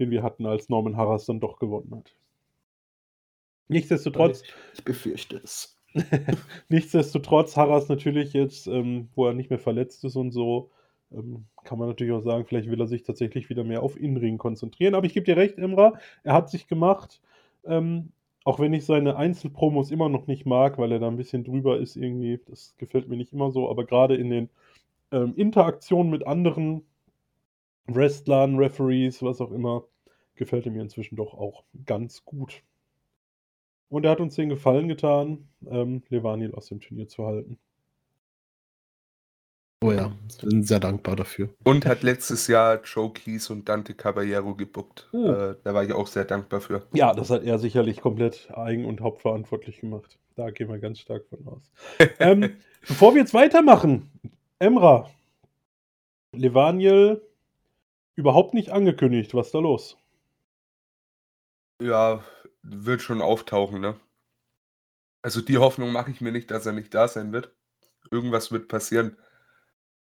den 0.00 0.10
wir 0.10 0.24
hatten, 0.24 0.44
als 0.44 0.68
Norman 0.68 0.96
Harras 0.96 1.26
dann 1.26 1.38
doch 1.38 1.60
gewonnen 1.60 1.94
hat. 1.94 2.12
Nichtsdestotrotz. 3.70 4.42
Ich 4.74 4.84
befürchte 4.84 5.40
es. 5.42 5.76
Nichtsdestotrotz, 6.68 7.56
Harras 7.56 7.88
natürlich 7.88 8.32
jetzt, 8.32 8.66
ähm, 8.66 9.08
wo 9.14 9.26
er 9.26 9.34
nicht 9.34 9.50
mehr 9.50 9.58
verletzt 9.58 10.04
ist 10.04 10.16
und 10.16 10.30
so, 10.30 10.70
ähm, 11.12 11.46
kann 11.64 11.78
man 11.78 11.88
natürlich 11.88 12.12
auch 12.12 12.22
sagen, 12.22 12.44
vielleicht 12.46 12.70
will 12.70 12.80
er 12.80 12.86
sich 12.86 13.02
tatsächlich 13.02 13.48
wieder 13.48 13.64
mehr 13.64 13.82
auf 13.82 13.98
Innenring 13.98 14.38
konzentrieren. 14.38 14.94
Aber 14.94 15.06
ich 15.06 15.14
gebe 15.14 15.26
dir 15.26 15.36
recht, 15.36 15.58
Emra, 15.58 15.94
er 16.22 16.34
hat 16.34 16.50
sich 16.50 16.66
gemacht. 16.68 17.20
Ähm, 17.64 18.12
auch 18.44 18.58
wenn 18.58 18.72
ich 18.72 18.84
seine 18.86 19.16
Einzelpromos 19.16 19.90
immer 19.90 20.08
noch 20.08 20.26
nicht 20.26 20.46
mag, 20.46 20.78
weil 20.78 20.92
er 20.92 20.98
da 20.98 21.08
ein 21.08 21.16
bisschen 21.16 21.44
drüber 21.44 21.78
ist 21.78 21.96
irgendwie, 21.96 22.40
das 22.46 22.74
gefällt 22.78 23.08
mir 23.08 23.16
nicht 23.16 23.32
immer 23.32 23.50
so, 23.50 23.68
aber 23.68 23.84
gerade 23.84 24.16
in 24.16 24.30
den 24.30 24.48
ähm, 25.12 25.34
Interaktionen 25.36 26.10
mit 26.10 26.26
anderen 26.26 26.82
Wrestlern, 27.86 28.56
Referees, 28.56 29.22
was 29.22 29.40
auch 29.40 29.50
immer, 29.50 29.84
gefällt 30.36 30.66
er 30.66 30.72
mir 30.72 30.82
inzwischen 30.82 31.16
doch 31.16 31.34
auch 31.34 31.64
ganz 31.84 32.24
gut. 32.24 32.62
Und 33.90 34.04
er 34.04 34.12
hat 34.12 34.20
uns 34.20 34.36
den 34.36 34.48
Gefallen 34.48 34.88
getan, 34.88 35.48
ähm, 35.68 36.02
Levanil 36.08 36.54
aus 36.54 36.66
dem 36.66 36.80
Turnier 36.80 37.08
zu 37.08 37.26
halten. 37.26 37.58
Oh 39.82 39.92
ja, 39.92 40.12
bin 40.42 40.62
sehr 40.62 40.78
dankbar 40.78 41.16
dafür. 41.16 41.48
Und 41.64 41.86
hat 41.86 42.02
letztes 42.02 42.46
Jahr 42.46 42.82
Joe 42.84 43.10
Keys 43.12 43.48
und 43.48 43.68
Dante 43.68 43.94
Caballero 43.94 44.54
gebuckt. 44.54 45.08
Oh. 45.12 45.30
Äh, 45.30 45.56
da 45.64 45.74
war 45.74 45.82
ich 45.82 45.92
auch 45.92 46.06
sehr 46.06 46.26
dankbar 46.26 46.60
für. 46.60 46.86
Ja, 46.92 47.14
das 47.14 47.30
hat 47.30 47.44
er 47.44 47.58
sicherlich 47.58 48.00
komplett 48.00 48.50
eigen- 48.52 48.84
und 48.84 49.00
hauptverantwortlich 49.00 49.80
gemacht. 49.80 50.18
Da 50.36 50.50
gehen 50.50 50.68
wir 50.68 50.78
ganz 50.78 51.00
stark 51.00 51.24
von 51.28 51.46
aus. 51.46 51.72
ähm, 52.18 52.56
bevor 52.86 53.14
wir 53.14 53.22
jetzt 53.22 53.34
weitermachen, 53.34 54.10
Emra, 54.58 55.10
Levaniel 56.32 57.22
überhaupt 58.16 58.52
nicht 58.52 58.70
angekündigt. 58.70 59.34
Was 59.34 59.46
ist 59.46 59.54
da 59.54 59.60
los? 59.60 59.96
Ja, 61.80 62.22
wird 62.62 63.02
schon 63.02 63.20
auftauchen, 63.20 63.80
ne? 63.80 63.96
Also 65.22 65.40
die 65.40 65.58
Hoffnung 65.58 65.92
mache 65.92 66.10
ich 66.10 66.20
mir 66.20 66.32
nicht, 66.32 66.50
dass 66.50 66.66
er 66.66 66.72
nicht 66.72 66.94
da 66.94 67.08
sein 67.08 67.32
wird. 67.32 67.52
Irgendwas 68.10 68.52
wird 68.52 68.68
passieren. 68.68 69.16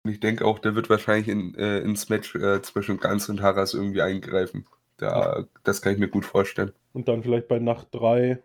Und 0.04 0.12
ich 0.12 0.20
denke 0.22 0.46
auch, 0.46 0.60
der 0.60 0.76
wird 0.76 0.90
wahrscheinlich 0.90 1.28
in, 1.28 1.56
äh, 1.56 1.80
ins 1.80 2.10
Match 2.10 2.36
äh, 2.36 2.62
zwischen 2.62 3.00
Ganz 3.00 3.28
und 3.28 3.42
Harras 3.42 3.74
irgendwie 3.74 4.02
eingreifen. 4.02 4.66
Da, 4.98 5.46
das 5.64 5.82
kann 5.82 5.94
ich 5.94 6.00
mir 6.00 6.08
gut 6.08 6.26
vorstellen. 6.26 6.72
Und 6.94 7.08
dann 7.08 7.22
vielleicht 7.22 7.48
bei 7.48 7.60
Nacht 7.60 7.88
3. 7.92 8.42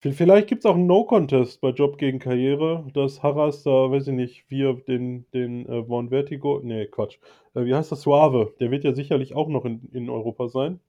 Vielleicht 0.00 0.48
gibt 0.48 0.64
es 0.64 0.66
auch 0.66 0.74
einen 0.74 0.88
No-Contest 0.88 1.60
bei 1.60 1.68
Job 1.68 1.96
gegen 1.96 2.18
Karriere, 2.18 2.84
dass 2.92 3.22
Harras 3.22 3.62
da, 3.62 3.70
weiß 3.70 4.08
ich 4.08 4.14
nicht, 4.14 4.50
wir 4.50 4.74
den, 4.74 5.26
den 5.32 5.64
äh, 5.66 5.84
Von 5.84 6.08
Vertigo, 6.08 6.60
nee, 6.60 6.86
Quatsch, 6.86 7.18
äh, 7.54 7.64
wie 7.64 7.74
heißt 7.74 7.92
das, 7.92 8.02
Suave, 8.02 8.52
der 8.58 8.72
wird 8.72 8.82
ja 8.82 8.94
sicherlich 8.94 9.36
auch 9.36 9.46
noch 9.46 9.64
in, 9.64 9.88
in 9.92 10.10
Europa 10.10 10.48
sein. 10.48 10.80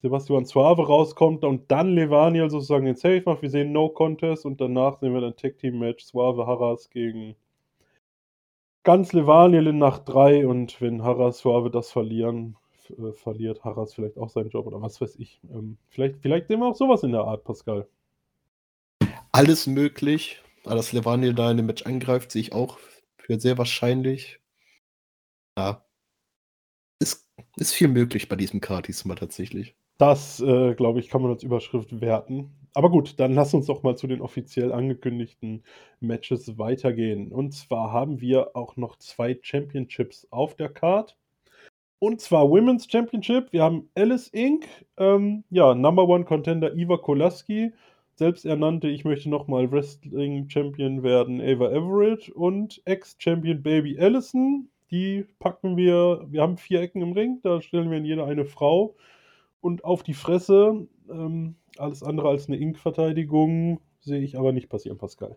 Sebastian 0.00 0.44
Suave 0.44 0.86
rauskommt 0.86 1.44
und 1.44 1.70
dann 1.70 1.94
Levaniel 1.94 2.50
sozusagen 2.50 2.84
den 2.84 2.94
Safe 2.96 3.22
macht. 3.26 3.42
Wir 3.42 3.50
sehen 3.50 3.72
No 3.72 3.88
Contest 3.88 4.46
und 4.46 4.60
danach 4.60 4.98
sehen 5.00 5.12
wir 5.12 5.20
dann 5.20 5.36
Tag 5.36 5.58
Team 5.58 5.78
Match 5.80 6.04
Suave 6.04 6.46
Harras 6.46 6.88
gegen 6.90 7.34
ganz 8.84 9.12
Levaniel 9.12 9.66
in 9.66 9.78
Nacht 9.78 10.02
3 10.06 10.46
und 10.46 10.80
wenn 10.80 11.02
Harras 11.02 11.38
Suave 11.38 11.70
das 11.70 11.90
verlieren, 11.90 12.56
äh, 12.90 13.12
verliert 13.12 13.64
Harras 13.64 13.92
vielleicht 13.94 14.18
auch 14.18 14.30
seinen 14.30 14.50
Job 14.50 14.66
oder 14.66 14.80
was 14.80 15.00
weiß 15.00 15.16
ich. 15.16 15.40
Ähm, 15.52 15.78
vielleicht, 15.88 16.20
vielleicht 16.22 16.48
sehen 16.48 16.60
wir 16.60 16.66
auch 16.68 16.76
sowas 16.76 17.02
in 17.02 17.12
der 17.12 17.22
Art, 17.22 17.44
Pascal. 17.44 17.88
Alles 19.32 19.66
möglich. 19.66 20.42
Dass 20.64 20.92
Levaniel 20.92 21.34
da 21.34 21.50
in 21.50 21.56
dem 21.56 21.66
Match 21.66 21.84
angreift, 21.86 22.30
sehe 22.30 22.42
ich 22.42 22.52
auch 22.52 22.78
für 23.16 23.40
sehr 23.40 23.56
wahrscheinlich. 23.56 24.38
Ja. 25.56 25.84
Ist, 27.00 27.26
ist 27.56 27.72
viel 27.72 27.88
möglich 27.88 28.28
bei 28.28 28.36
diesem 28.36 28.60
Card 28.60 28.88
diesmal 28.88 29.16
tatsächlich. 29.16 29.76
Das, 29.98 30.40
äh, 30.40 30.74
glaube 30.74 31.00
ich, 31.00 31.08
kann 31.08 31.22
man 31.22 31.32
als 31.32 31.42
Überschrift 31.42 32.00
werten. 32.00 32.52
Aber 32.74 32.90
gut, 32.90 33.18
dann 33.18 33.34
lass 33.34 33.54
uns 33.54 33.66
doch 33.66 33.82
mal 33.82 33.96
zu 33.96 34.06
den 34.06 34.20
offiziell 34.20 34.72
angekündigten 34.72 35.64
Matches 36.00 36.58
weitergehen. 36.58 37.32
Und 37.32 37.52
zwar 37.52 37.92
haben 37.92 38.20
wir 38.20 38.54
auch 38.56 38.76
noch 38.76 38.96
zwei 38.98 39.36
Championships 39.42 40.28
auf 40.30 40.54
der 40.54 40.68
Card. 40.68 41.16
Und 41.98 42.20
zwar 42.20 42.48
Women's 42.48 42.86
Championship. 42.88 43.52
Wir 43.52 43.64
haben 43.64 43.88
Alice 43.96 44.28
Inc., 44.28 44.66
ähm, 44.98 45.42
ja, 45.50 45.74
Number 45.74 46.08
One 46.08 46.24
Contender 46.24 46.72
Iva 46.74 46.98
Kolaski, 46.98 47.72
selbsternannte, 48.14 48.88
ich 48.88 49.04
möchte 49.04 49.28
nochmal 49.30 49.70
Wrestling 49.72 50.48
Champion 50.48 51.02
werden, 51.02 51.40
Ava 51.40 51.70
Everett 51.70 52.28
und 52.30 52.80
Ex-Champion 52.84 53.62
Baby 53.62 53.98
Allison. 53.98 54.68
Die 54.92 55.24
packen 55.40 55.76
wir, 55.76 56.24
wir 56.28 56.42
haben 56.42 56.56
vier 56.56 56.82
Ecken 56.82 57.02
im 57.02 57.12
Ring, 57.12 57.40
da 57.42 57.60
stellen 57.60 57.90
wir 57.90 57.98
in 57.98 58.04
jeder 58.04 58.26
eine 58.26 58.44
Frau 58.44 58.94
und 59.60 59.84
auf 59.84 60.02
die 60.02 60.14
Fresse. 60.14 60.88
Ähm, 61.10 61.56
alles 61.76 62.02
andere 62.02 62.28
als 62.28 62.48
eine 62.48 62.58
Ink-Verteidigung 62.58 63.80
sehe 64.00 64.20
ich 64.20 64.38
aber 64.38 64.52
nicht 64.52 64.68
passieren, 64.68 64.98
Pascal. 64.98 65.36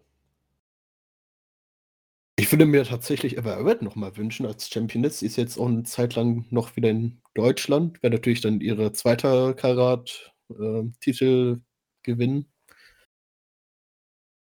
Ich 2.38 2.51
würde 2.51 2.65
mir 2.65 2.84
tatsächlich 2.84 3.38
Eva 3.38 3.59
Everett 3.59 3.82
nochmal 3.82 4.17
wünschen 4.17 4.45
als 4.45 4.67
Championess. 4.67 5.19
Sie 5.19 5.28
ist 5.28 5.36
jetzt 5.36 5.59
auch 5.59 5.67
eine 5.67 5.84
Zeit 5.84 6.15
lang 6.15 6.45
noch 6.49 6.76
wieder 6.76 6.89
in 6.89 7.22
Deutschland. 7.36 8.01
Wäre 8.01 8.13
natürlich 8.13 8.41
dann 8.41 8.61
ihre 8.61 8.91
zweite 8.93 9.53
Karat-Titel 9.55 11.57
äh, 11.57 11.61
gewinnen. 12.03 12.51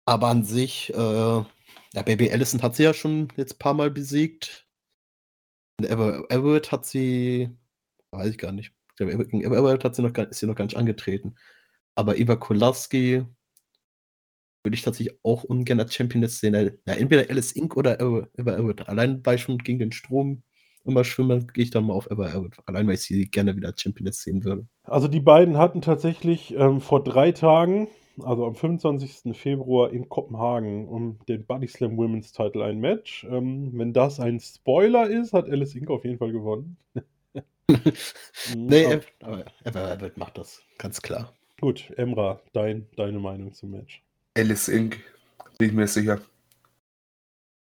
Aber 0.04 0.28
an 0.28 0.44
sich, 0.44 0.92
äh, 0.94 0.96
ja, 0.96 1.46
Baby 2.04 2.30
Allison 2.30 2.62
hat 2.62 2.76
sie 2.76 2.84
ja 2.84 2.94
schon 2.94 3.28
jetzt 3.36 3.54
ein 3.54 3.58
paar 3.58 3.74
Mal 3.74 3.90
besiegt. 3.90 4.66
Ever 5.80 6.24
Everett 6.30 6.72
hat 6.72 6.86
sie, 6.86 7.50
weiß 8.10 8.30
ich 8.30 8.38
gar 8.38 8.52
nicht, 8.52 8.72
gegen 8.96 9.42
Everett 9.42 9.84
hat 9.84 9.94
sie 9.94 10.02
noch 10.02 10.12
gar, 10.12 10.28
ist 10.30 10.40
sie 10.40 10.46
noch 10.46 10.54
gar 10.54 10.64
nicht 10.64 10.76
angetreten. 10.76 11.34
Aber 11.94 12.18
Eva 12.18 12.36
Kolaski 12.36 13.24
würde 14.66 14.74
ich 14.74 14.82
tatsächlich 14.82 15.18
auch 15.22 15.44
ungern 15.44 15.80
als 15.80 15.94
Champion 15.94 16.22
jetzt 16.22 16.40
sehen. 16.40 16.54
Ja, 16.86 16.94
entweder 16.94 17.30
Alice 17.30 17.52
Inc. 17.52 17.76
oder 17.76 18.00
Ever 18.00 18.28
Everett. 18.36 18.88
Allein 18.88 19.24
weil 19.24 19.36
ich 19.36 19.42
schon 19.42 19.58
gegen 19.58 19.78
den 19.78 19.92
Strom 19.92 20.42
immer 20.84 21.04
schwimme, 21.04 21.46
gehe 21.52 21.64
ich 21.64 21.70
dann 21.70 21.84
mal 21.84 21.94
auf 21.94 22.10
Ever 22.10 22.28
Everett. 22.28 22.58
Allein 22.66 22.86
weil 22.86 22.94
ich 22.94 23.02
sie 23.02 23.30
gerne 23.30 23.56
wieder 23.56 23.68
als 23.68 23.80
Champion 23.80 24.06
jetzt 24.06 24.22
sehen 24.22 24.44
würde. 24.44 24.66
Also 24.84 25.08
die 25.08 25.20
beiden 25.20 25.56
hatten 25.56 25.82
tatsächlich 25.82 26.54
ähm, 26.56 26.80
vor 26.80 27.02
drei 27.02 27.32
Tagen, 27.32 27.88
also 28.22 28.46
am 28.46 28.54
25. 28.54 29.36
Februar 29.36 29.92
in 29.92 30.08
Kopenhagen, 30.08 30.88
um 30.88 31.18
den 31.28 31.46
Body 31.46 31.68
Slam 31.68 31.96
Women's 31.96 32.32
Title 32.32 32.64
ein 32.64 32.78
Match. 32.78 33.24
Ähm, 33.30 33.70
wenn 33.74 33.92
das 33.92 34.20
ein 34.20 34.40
Spoiler 34.40 35.08
ist, 35.08 35.32
hat 35.32 35.48
Alice 35.48 35.74
Inc. 35.74 35.90
auf 35.90 36.04
jeden 36.04 36.18
Fall 36.18 36.32
gewonnen. 36.32 36.76
Nee, 38.56 39.00
aber 39.20 39.44
Ever 39.64 39.92
Everett 39.92 40.16
macht 40.16 40.38
das, 40.38 40.62
ganz 40.78 41.02
klar. 41.02 41.32
Gut, 41.60 41.90
Emra, 41.96 42.40
dein, 42.52 42.86
deine 42.96 43.18
Meinung 43.18 43.52
zum 43.52 43.70
Match. 43.70 44.02
Alice 44.36 44.68
Inc. 44.68 45.00
Bin 45.58 45.70
ich 45.70 45.74
mir 45.74 45.86
sicher. 45.86 46.20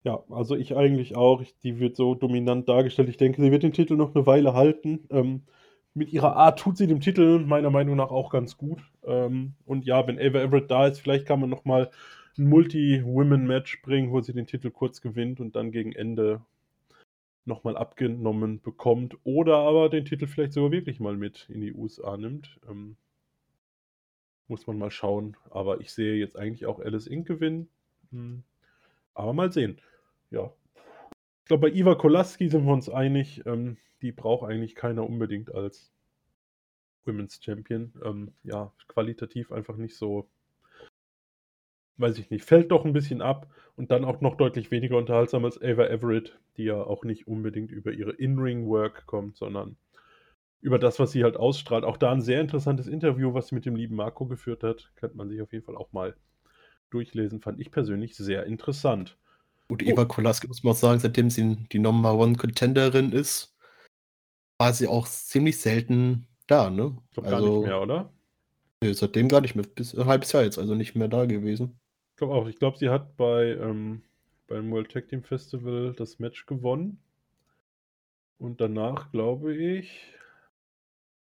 Ja, 0.03 0.23
also 0.31 0.57
ich 0.57 0.77
eigentlich 0.77 1.17
auch. 1.17 1.41
Ich, 1.43 1.59
die 1.59 1.79
wird 1.79 1.97
so 1.97 2.15
dominant 2.15 2.69
dargestellt. 2.69 3.09
Ich 3.09 3.17
denke, 3.17 3.43
sie 3.43 3.51
wird 3.51 3.65
den 3.65 3.73
Titel 3.73 3.97
noch 3.97 4.15
eine 4.15 4.25
Weile 4.25 4.55
halten. 4.55 5.07
Ähm, 5.11 5.43
mit 5.95 6.13
ihrer 6.13 6.37
Art 6.37 6.59
tut 6.59 6.77
sie 6.77 6.87
dem 6.87 7.01
Titel 7.01 7.41
meiner 7.41 7.71
Meinung 7.71 7.97
nach 7.97 8.11
auch 8.11 8.31
ganz 8.31 8.57
gut. 8.57 8.81
Ähm, 9.05 9.55
und 9.65 9.85
ja, 9.85 10.07
wenn 10.07 10.19
Ava 10.19 10.39
Everett 10.39 10.71
da 10.71 10.87
ist, 10.87 11.01
vielleicht 11.01 11.27
kann 11.27 11.41
man 11.41 11.51
noch 11.51 11.65
mal 11.65 11.91
ein 12.39 12.49
Multi-Women-Match 12.49 13.83
bringen, 13.83 14.11
wo 14.13 14.21
sie 14.21 14.33
den 14.33 14.47
Titel 14.47 14.71
kurz 14.71 15.01
gewinnt 15.01 15.41
und 15.41 15.57
dann 15.57 15.71
gegen 15.71 15.93
Ende 15.93 16.41
noch 17.47 17.65
mal 17.65 17.77
abgenommen 17.77 18.61
bekommt. 18.61 19.17
Oder 19.25 19.57
aber 19.57 19.89
den 19.89 20.05
Titel 20.05 20.27
vielleicht 20.27 20.53
sogar 20.53 20.73
wirklich 20.73 21.01
mal 21.01 21.17
mit 21.17 21.49
in 21.49 21.61
die 21.61 21.73
USA 21.73 22.17
nimmt. 22.17 22.61
Ähm, 22.69 22.97
muss 24.49 24.67
man 24.67 24.79
mal 24.79 24.91
schauen. 24.91 25.37
Aber 25.51 25.81
ich 25.81 25.93
sehe 25.93 26.17
jetzt 26.17 26.37
eigentlich 26.37 26.67
auch 26.67 26.81
Alice 26.81 27.07
Inc. 27.07 27.27
gewinnen. 27.27 27.69
Hm. 28.11 28.43
Aber 29.15 29.33
mal 29.33 29.53
sehen. 29.53 29.81
Ja. 30.31 30.53
Ich 31.43 31.49
glaube, 31.49 31.69
bei 31.71 31.75
Iva 31.75 31.95
Kolaski 31.95 32.49
sind 32.49 32.67
wir 32.67 32.73
uns 32.73 32.89
einig. 32.89 33.47
Ähm, 33.47 33.77
die 34.03 34.13
braucht 34.13 34.49
eigentlich 34.49 34.75
keiner 34.75 35.09
unbedingt 35.09 35.55
als 35.55 35.93
Women's 37.05 37.41
Champion. 37.43 37.93
Ähm, 38.05 38.33
ja, 38.43 38.73
qualitativ 38.89 39.53
einfach 39.53 39.77
nicht 39.77 39.97
so. 39.97 40.29
Weiß 41.99 42.19
ich 42.19 42.31
nicht. 42.31 42.45
Fällt 42.45 42.71
doch 42.71 42.85
ein 42.85 42.93
bisschen 42.93 43.23
ab 43.23 43.47
und 43.77 43.91
dann 43.91 44.05
auch 44.05 44.21
noch 44.21 44.37
deutlich 44.37 44.71
weniger 44.71 44.99
unterhaltsam 44.99 45.45
als 45.45 45.61
Ava 45.63 45.87
Everett, 45.87 46.39
die 46.57 46.65
ja 46.65 46.83
auch 46.83 47.05
nicht 47.05 47.27
unbedingt 47.27 47.71
über 47.71 47.93
ihre 47.93 48.13
In-Ring-Work 48.13 49.07
kommt, 49.07 49.37
sondern 49.37 49.77
über 50.61 50.79
das, 50.79 50.99
was 50.99 51.13
sie 51.13 51.25
halt 51.25 51.37
ausstrahlt. 51.37 51.85
Auch 51.85 51.97
da 51.97 52.13
ein 52.13 52.23
sehr 52.23 52.41
interessantes 52.41 52.87
Interview, 52.89 53.35
was 53.35 53.49
sie 53.49 53.55
mit 53.55 53.67
dem 53.67 53.77
lieben 53.77 53.97
Marco 53.97 54.27
geführt 54.27 54.63
hat. 54.63 54.91
Könnte 54.97 55.17
man 55.17 55.29
sich 55.29 55.41
auf 55.41 55.53
jeden 55.53 55.65
Fall 55.65 55.77
auch 55.77 55.93
mal 55.93 56.15
durchlesen. 56.91 57.41
Fand 57.41 57.61
ich 57.61 57.71
persönlich 57.71 58.17
sehr 58.17 58.45
interessant. 58.47 59.17
Gut, 59.69 59.83
Eva 59.83 60.03
oh. 60.03 60.07
Kolaski 60.07 60.49
muss 60.49 60.63
man 60.63 60.73
auch 60.73 60.77
sagen, 60.77 61.01
seitdem 61.01 61.31
sie 61.31 61.57
die 61.73 61.79
Number 61.79 62.15
One 62.15 62.37
Contenderin 62.37 63.13
ist, 63.13 63.57
war 64.59 64.73
sie 64.73 64.87
auch 64.87 65.07
ziemlich 65.07 65.59
selten 65.59 66.27
da, 66.47 66.71
ne? 66.71 66.97
Ich 67.09 67.15
glaube 67.15 67.29
also, 67.29 67.37
gar 67.37 67.41
nicht 67.41 67.49
also 67.49 67.67
mehr, 67.67 67.83
oder? 67.83 68.13
Nee, 68.83 68.93
seitdem 68.93 69.29
gar 69.29 69.41
nicht 69.41 69.55
mehr. 69.57 69.65
Bis 69.75 69.95
ein 69.95 70.07
halbes 70.07 70.33
Jahr 70.33 70.45
jetzt, 70.45 70.59
also 70.59 70.75
nicht 70.75 70.95
mehr 70.95 71.09
da 71.09 71.27
gewesen. 71.27 71.79
Ich 72.17 72.19
glaube 72.19 72.33
auch. 72.33 72.49
Ich 72.49 72.57
glaube, 72.57 72.79
sie 72.79 72.89
hat 72.89 73.19
bei 73.19 73.59
ähm, 73.61 74.01
beim 74.47 74.71
World 74.71 74.91
Tag 74.91 75.07
Team 75.09 75.23
Festival 75.23 75.93
das 75.99 76.19
Match 76.19 76.47
gewonnen. 76.47 76.99
Und 78.39 78.63
danach, 78.63 79.13
glaube 79.13 79.55
ich, 79.55 80.15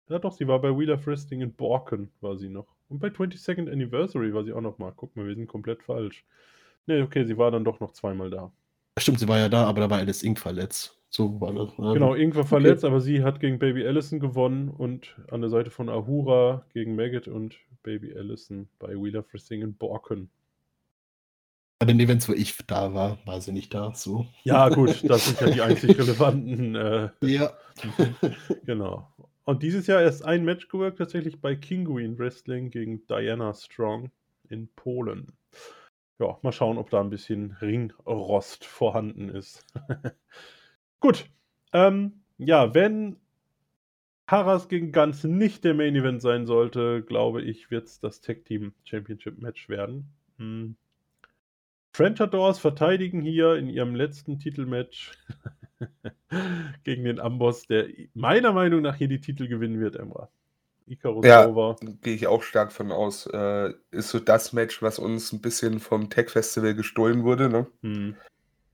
ja, 0.09 0.19
doch, 0.19 0.33
sie 0.33 0.49
war 0.49 0.59
bei 0.59 0.77
Wheeler 0.77 0.99
Fristing 0.99 1.39
in 1.39 1.53
Borken, 1.53 2.11
war 2.19 2.35
sie 2.35 2.49
noch. 2.49 2.67
Und 2.89 2.99
bei 2.99 3.07
22nd 3.07 3.71
Anniversary 3.71 4.33
war 4.33 4.43
sie 4.43 4.51
auch 4.51 4.59
noch 4.59 4.79
mal. 4.79 4.91
Guck 4.93 5.15
mal, 5.15 5.25
wir 5.25 5.33
sind 5.33 5.47
komplett 5.47 5.81
falsch. 5.81 6.25
Ne, 6.87 7.01
okay, 7.03 7.23
sie 7.23 7.37
war 7.37 7.51
dann 7.51 7.63
doch 7.63 7.79
noch 7.79 7.93
zweimal 7.93 8.29
da. 8.29 8.51
Stimmt, 8.99 9.19
sie 9.19 9.29
war 9.29 9.39
ja 9.39 9.47
da, 9.47 9.67
aber 9.67 9.79
da 9.79 9.89
war 9.89 9.99
Alice 9.99 10.23
Inc. 10.23 10.39
verletzt. 10.39 11.01
So 11.09 11.39
war 11.39 11.53
das. 11.53 11.77
Ne? 11.77 11.93
Genau, 11.93 12.15
Inc. 12.15 12.35
war 12.35 12.43
verletzt, 12.43 12.83
okay. 12.83 12.91
aber 12.91 12.99
sie 12.99 13.23
hat 13.23 13.39
gegen 13.39 13.59
Baby 13.59 13.87
Allison 13.87 14.19
gewonnen 14.19 14.67
und 14.67 15.15
an 15.29 15.39
der 15.39 15.49
Seite 15.49 15.69
von 15.69 15.87
Ahura 15.87 16.65
gegen 16.73 16.97
Maggot 16.97 17.29
und 17.29 17.55
Baby 17.81 18.13
Allison 18.13 18.67
bei 18.77 18.89
Wheeler 18.89 19.23
Fristing 19.23 19.61
in 19.61 19.73
Borken. 19.73 20.29
Bei 21.81 21.87
den 21.87 21.99
Events, 21.99 22.29
wo 22.29 22.33
ich 22.33 22.55
da 22.67 22.93
war, 22.93 23.17
war 23.25 23.41
sie 23.41 23.51
nicht 23.51 23.73
da. 23.73 23.91
So. 23.95 24.27
Ja, 24.43 24.69
gut, 24.69 25.03
das 25.09 25.25
sind 25.25 25.41
ja 25.41 25.49
die 25.49 25.61
einzig 25.61 25.97
relevanten. 25.97 26.75
Äh, 26.75 27.09
ja. 27.23 27.53
genau. 28.67 29.11
Und 29.45 29.63
dieses 29.63 29.87
Jahr 29.87 29.99
erst 29.99 30.23
ein 30.23 30.45
Match 30.45 30.67
gewirkt, 30.67 30.99
tatsächlich 30.99 31.41
bei 31.41 31.55
Kinguin 31.55 32.19
Wrestling 32.19 32.69
gegen 32.69 33.07
Diana 33.07 33.55
Strong 33.55 34.11
in 34.47 34.67
Polen. 34.75 35.25
Ja, 36.19 36.37
mal 36.43 36.51
schauen, 36.51 36.77
ob 36.77 36.91
da 36.91 37.01
ein 37.01 37.09
bisschen 37.09 37.57
Ringrost 37.59 38.63
vorhanden 38.63 39.29
ist. 39.29 39.65
Gut. 40.99 41.25
Ähm, 41.73 42.21
ja, 42.37 42.75
wenn 42.75 43.15
Haras 44.27 44.69
gegen 44.69 44.91
Ganz 44.91 45.23
nicht 45.23 45.63
der 45.63 45.73
Main 45.73 45.95
Event 45.95 46.21
sein 46.21 46.45
sollte, 46.45 47.01
glaube 47.01 47.41
ich, 47.41 47.71
wird 47.71 47.87
es 47.87 47.99
das 47.99 48.21
Tag 48.21 48.45
Team 48.45 48.75
Championship 48.83 49.41
Match 49.41 49.67
werden. 49.67 50.13
Hm. 50.37 50.75
French 52.01 52.19
Adors 52.19 52.57
verteidigen 52.57 53.21
hier 53.21 53.57
in 53.57 53.69
ihrem 53.69 53.93
letzten 53.93 54.39
Titelmatch 54.39 55.11
gegen 56.83 57.03
den 57.03 57.19
Amboss, 57.19 57.67
der 57.67 57.89
meiner 58.15 58.53
Meinung 58.53 58.81
nach 58.81 58.95
hier 58.95 59.07
die 59.07 59.21
Titel 59.21 59.47
gewinnen 59.47 59.79
wird, 59.79 59.97
Emra. 59.97 60.29
Icarus 60.87 61.23
ja, 61.23 61.45
gehe 62.01 62.15
ich 62.15 62.25
auch 62.25 62.41
stark 62.41 62.71
von 62.71 62.91
aus. 62.91 63.27
Äh, 63.27 63.73
ist 63.91 64.09
so 64.09 64.19
das 64.19 64.51
Match, 64.51 64.81
was 64.81 64.97
uns 64.97 65.31
ein 65.31 65.41
bisschen 65.41 65.79
vom 65.79 66.09
Tech 66.09 66.31
Festival 66.31 66.73
gestohlen 66.73 67.23
wurde. 67.23 67.49
Ne? 67.49 67.67
Hm. 67.83 68.15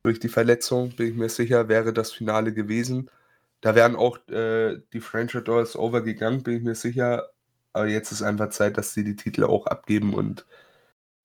Durch 0.04 0.22
die 0.22 0.30
Verletzung, 0.30 0.96
bin 0.96 1.10
ich 1.10 1.16
mir 1.16 1.28
sicher, 1.28 1.68
wäre 1.68 1.92
das 1.92 2.14
Finale 2.14 2.54
gewesen. 2.54 3.12
Da 3.60 3.76
wären 3.76 3.98
auch 3.98 4.26
äh, 4.30 4.80
die 4.94 5.02
French 5.02 5.36
Adors 5.36 5.76
overgegangen, 5.76 6.44
bin 6.44 6.56
ich 6.56 6.64
mir 6.64 6.76
sicher. 6.76 7.28
Aber 7.74 7.90
jetzt 7.90 8.14
ist 8.14 8.22
einfach 8.22 8.52
Zeit, 8.52 8.78
dass 8.78 8.94
sie 8.94 9.04
die 9.04 9.18
Titel 9.18 9.44
auch 9.44 9.66
abgeben 9.66 10.14
und 10.14 10.46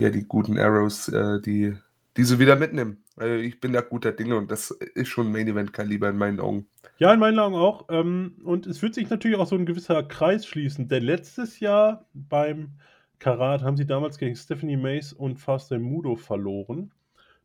ja, 0.00 0.10
die 0.10 0.26
guten 0.26 0.58
Arrows, 0.58 1.08
äh, 1.08 1.40
die 1.40 1.76
diese 2.16 2.38
wieder 2.38 2.56
mitnehmen. 2.56 3.02
Also 3.16 3.34
ich 3.36 3.60
bin 3.60 3.72
da 3.72 3.80
guter 3.80 4.12
Dinge 4.12 4.36
und 4.36 4.50
das 4.50 4.70
ist 4.70 5.08
schon 5.08 5.32
Main 5.32 5.48
Event 5.48 5.72
Kaliber 5.72 6.08
in 6.10 6.18
meinen 6.18 6.40
Augen. 6.40 6.66
Ja, 6.98 7.12
in 7.12 7.20
meinen 7.20 7.38
Augen 7.38 7.54
auch. 7.54 7.86
Ähm, 7.90 8.36
und 8.44 8.66
es 8.66 8.82
wird 8.82 8.94
sich 8.94 9.08
natürlich 9.10 9.38
auch 9.38 9.46
so 9.46 9.56
ein 9.56 9.66
gewisser 9.66 10.02
Kreis 10.02 10.46
schließen, 10.46 10.88
denn 10.88 11.02
letztes 11.02 11.60
Jahr 11.60 12.06
beim 12.12 12.72
Karat 13.18 13.62
haben 13.62 13.76
sie 13.76 13.86
damals 13.86 14.18
gegen 14.18 14.34
Stephanie 14.34 14.76
Mace 14.76 15.12
und 15.12 15.38
Faster 15.38 15.78
Mudo 15.78 16.16
verloren, 16.16 16.92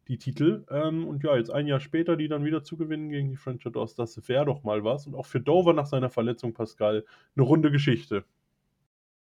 die 0.07 0.17
Titel. 0.17 0.65
Ähm, 0.69 1.07
und 1.07 1.23
ja, 1.23 1.37
jetzt 1.37 1.51
ein 1.51 1.67
Jahr 1.67 1.79
später, 1.79 2.17
die 2.17 2.27
dann 2.27 2.43
wieder 2.43 2.63
zu 2.63 2.77
gewinnen 2.77 3.09
gegen 3.09 3.29
die 3.29 3.35
French 3.35 3.65
Adors, 3.65 3.95
das 3.95 4.27
wäre 4.27 4.45
doch 4.45 4.63
mal 4.63 4.83
was. 4.83 5.07
Und 5.07 5.15
auch 5.15 5.25
für 5.25 5.39
Dover 5.39 5.73
nach 5.73 5.85
seiner 5.85 6.09
Verletzung, 6.09 6.53
Pascal, 6.53 7.05
eine 7.35 7.45
runde 7.45 7.71
Geschichte. 7.71 8.25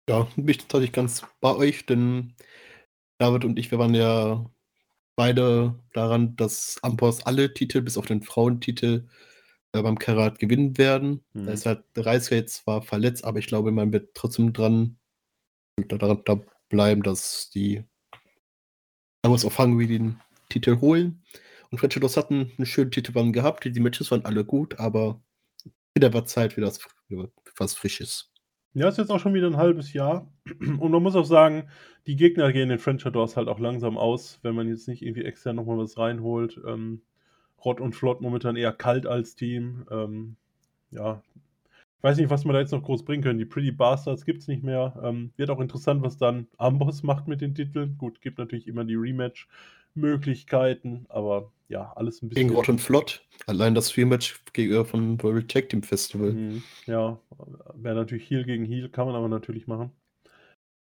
Ja, 0.09 0.27
bin 0.35 0.47
ich 0.47 0.59
tatsächlich 0.59 0.93
ganz 0.93 1.25
bei 1.41 1.55
euch, 1.55 1.85
denn 1.85 2.33
David 3.17 3.45
und 3.45 3.59
ich, 3.59 3.71
wir 3.71 3.79
waren 3.79 3.93
ja 3.93 4.45
beide 5.15 5.75
daran, 5.93 6.35
dass 6.35 6.77
Ampos 6.81 7.25
alle 7.25 7.53
Titel 7.53 7.81
bis 7.81 7.97
auf 7.97 8.05
den 8.05 8.21
Frauentitel 8.21 9.07
äh, 9.73 9.81
beim 9.81 9.99
Karat 9.99 10.39
gewinnen 10.39 10.77
werden. 10.77 11.23
Mhm. 11.33 11.45
Da 11.45 11.51
ist 11.53 11.65
halt 11.65 11.83
der 11.95 12.05
Reisker 12.05 12.35
jetzt 12.35 12.63
zwar 12.63 12.81
verletzt, 12.81 13.23
aber 13.23 13.39
ich 13.39 13.47
glaube, 13.47 13.71
man 13.71 13.91
wird 13.91 14.13
trotzdem 14.15 14.53
dran 14.53 14.97
daran 15.77 16.21
da 16.25 16.39
bleiben, 16.69 17.03
dass 17.03 17.49
die 17.49 17.83
Amos 19.23 19.43
of 19.45 19.57
Hungary 19.57 19.87
den 19.87 20.21
Titel 20.49 20.79
holen. 20.79 21.23
Und 21.69 21.79
French 21.79 21.95
Dos 21.95 22.15
hatten 22.15 22.51
eine 22.57 22.65
schöne 22.65 22.91
Titelbahn 22.91 23.33
gehabt. 23.33 23.65
Die 23.65 23.79
Matches 23.79 24.11
waren 24.11 24.23
alle 24.23 24.45
gut, 24.45 24.79
aber 24.79 25.21
wieder 25.93 26.13
war 26.13 26.25
Zeit 26.25 26.53
für 26.53 26.61
das 26.61 26.79
für 27.07 27.31
was 27.57 27.73
Frisches. 27.73 28.31
Ja, 28.75 28.89
ist 28.89 28.97
jetzt 28.97 29.09
auch 29.09 29.21
schon 29.21 29.33
wieder 29.33 29.47
ein 29.47 29.55
halbes 29.55 29.93
Jahr. 29.93 30.27
Und 30.59 30.91
man 30.91 31.01
muss 31.01 31.15
auch 31.15 31.25
sagen, 31.25 31.69
die 32.07 32.17
Gegner 32.17 32.51
gehen 32.51 32.67
den 32.67 32.77
French 32.77 33.05
Adors 33.05 33.37
halt 33.37 33.47
auch 33.47 33.59
langsam 33.59 33.97
aus, 33.97 34.39
wenn 34.43 34.53
man 34.53 34.67
jetzt 34.67 34.89
nicht 34.89 35.01
irgendwie 35.01 35.23
extern 35.23 35.55
nochmal 35.55 35.77
was 35.77 35.97
reinholt. 35.97 36.59
Ähm, 36.67 37.01
Rott 37.63 37.79
und 37.79 37.95
Flott 37.95 38.19
momentan 38.19 38.57
eher 38.57 38.73
kalt 38.73 39.07
als 39.07 39.35
Team. 39.35 39.85
Ähm, 39.89 40.35
ja, 40.91 41.23
weiß 42.05 42.17
nicht, 42.17 42.29
was 42.29 42.45
wir 42.45 42.53
da 42.53 42.59
jetzt 42.59 42.71
noch 42.71 42.83
groß 42.83 43.03
bringen 43.03 43.23
können. 43.23 43.39
Die 43.39 43.45
Pretty 43.45 43.71
Bastards 43.71 44.25
gibt 44.25 44.43
es 44.43 44.47
nicht 44.47 44.63
mehr. 44.63 44.93
Ähm, 45.03 45.31
wird 45.37 45.49
auch 45.49 45.59
interessant, 45.59 46.03
was 46.03 46.17
dann 46.17 46.47
Amboss 46.57 47.01
macht 47.01 47.27
mit 47.27 47.41
den 47.41 47.55
Titeln. 47.55 47.97
Gut, 47.97 48.21
gibt 48.21 48.37
natürlich 48.37 48.67
immer 48.67 48.85
die 48.85 48.93
Rematch-Möglichkeiten, 48.93 51.07
aber 51.09 51.51
ja, 51.67 51.91
alles 51.95 52.21
ein 52.21 52.29
bisschen. 52.29 52.47
Gegen 52.47 52.55
Rott 52.55 52.69
und 52.69 52.79
Flott. 52.79 53.25
Allein 53.47 53.73
das 53.73 53.97
Rematch 53.97 54.39
äh, 54.55 54.85
von 54.85 55.21
World 55.23 55.49
Tag 55.49 55.69
Team 55.69 55.81
Festival. 55.81 56.33
Mhm, 56.33 56.61
ja, 56.85 57.17
wäre 57.73 57.95
natürlich 57.95 58.29
Heal 58.29 58.43
gegen 58.43 58.65
Heal, 58.65 58.89
kann 58.89 59.07
man 59.07 59.15
aber 59.15 59.27
natürlich 59.27 59.65
machen. 59.65 59.89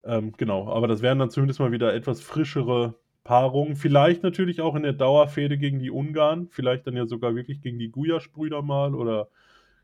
Ähm, 0.05 0.33
genau, 0.37 0.69
aber 0.69 0.89
das 0.89 1.03
wären 1.03 1.21
dann 1.21 1.31
zumindest 1.31 1.61
mal 1.61 1.71
wieder 1.71 1.95
etwas 1.95 2.21
frischere 2.21 2.97
Paarungen. 3.23 3.77
Vielleicht 3.77 4.25
natürlich 4.25 4.61
auch 4.61 4.75
in 4.75 4.83
der 4.83 4.93
Dauerfehde 4.93 5.57
gegen 5.57 5.79
die 5.79 5.93
Ungarn. 5.93 6.49
Vielleicht 6.51 6.89
dann 6.89 6.97
ja 6.97 7.07
sogar 7.07 7.37
wirklich 7.37 7.61
gegen 7.61 7.79
die 7.79 7.93
Guyasch-Brüder 7.93 8.63
mal 8.63 8.97
oder 8.97 9.29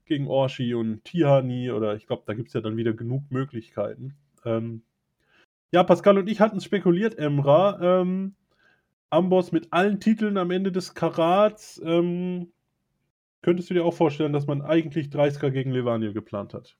gegen 0.09 0.29
Orshi 0.29 0.75
und 0.75 1.05
Tihani 1.05 1.71
oder 1.71 1.97
ich 1.97 2.07
glaube, 2.07 2.25
da 2.27 2.35
gibt 2.35 2.49
es 2.49 2.55
ja 2.55 2.61
dann 2.63 2.77
wieder 2.77 2.93
genug 2.95 3.25
Möglichkeiten. 3.31 4.17
Ähm, 4.45 4.83
Ja, 5.73 5.83
Pascal 5.85 6.19
und 6.19 6.29
ich 6.29 6.41
hatten 6.41 6.61
spekuliert, 6.61 7.19
Emra. 7.19 8.01
Ähm, 8.03 8.35
Amboss 9.11 9.53
mit 9.53 9.73
allen 9.73 10.01
Titeln 10.01 10.39
am 10.39 10.51
Ende 10.53 10.73
des 10.73 10.95
Karats. 10.95 11.81
Ähm, 11.85 12.53
könntest 13.43 13.71
du 13.71 13.75
dir 13.75 13.85
auch 13.85 13.95
vorstellen, 13.95 14.33
dass 14.35 14.47
man 14.47 14.63
eigentlich 14.63 15.11
30er 15.11 15.51
gegen 15.51 15.73
Levaniel 15.73 16.13
geplant 16.15 16.55
hat? 16.55 16.77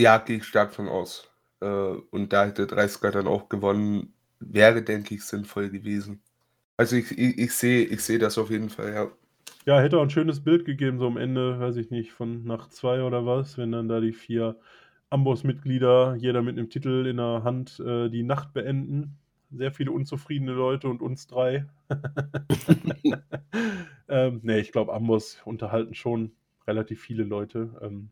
Ja, 0.00 0.18
gehe 0.18 0.38
ich 0.38 0.44
stark 0.44 0.72
von 0.74 0.88
aus. 0.88 1.30
Äh, 1.60 1.66
und 1.66 2.32
da 2.32 2.46
hätte 2.46 2.66
30er 2.66 3.10
dann 3.10 3.26
auch 3.26 3.48
gewonnen, 3.48 4.14
wäre, 4.40 4.82
denke 4.82 5.14
ich, 5.14 5.24
sinnvoll 5.24 5.70
gewesen. 5.70 6.22
Also 6.76 6.96
ich, 6.96 7.12
ich, 7.12 7.38
ich 7.38 7.52
sehe 7.54 7.84
ich 7.86 8.02
seh 8.04 8.18
das 8.18 8.38
auf 8.38 8.50
jeden 8.50 8.70
Fall, 8.70 8.94
ja. 8.94 9.12
Ja, 9.66 9.80
hätte 9.80 9.98
auch 9.98 10.02
ein 10.02 10.10
schönes 10.10 10.44
Bild 10.44 10.66
gegeben, 10.66 10.98
so 10.98 11.06
am 11.06 11.16
Ende, 11.16 11.58
weiß 11.58 11.76
ich 11.76 11.90
nicht, 11.90 12.12
von 12.12 12.44
Nacht 12.44 12.72
2 12.72 13.02
oder 13.02 13.24
was, 13.24 13.56
wenn 13.56 13.72
dann 13.72 13.88
da 13.88 14.00
die 14.00 14.12
vier 14.12 14.56
Amboss-Mitglieder, 15.08 16.16
jeder 16.16 16.42
mit 16.42 16.58
einem 16.58 16.68
Titel 16.68 17.06
in 17.06 17.16
der 17.16 17.44
Hand, 17.44 17.80
äh, 17.80 18.10
die 18.10 18.24
Nacht 18.24 18.52
beenden. 18.52 19.16
Sehr 19.50 19.72
viele 19.72 19.92
unzufriedene 19.92 20.52
Leute 20.52 20.88
und 20.88 21.00
uns 21.00 21.26
drei. 21.26 21.66
ähm, 24.08 24.40
ne, 24.42 24.60
ich 24.60 24.72
glaube, 24.72 24.92
Amboss 24.92 25.40
unterhalten 25.46 25.94
schon 25.94 26.32
relativ 26.66 27.00
viele 27.00 27.24
Leute. 27.24 27.70
Ähm, 27.80 28.10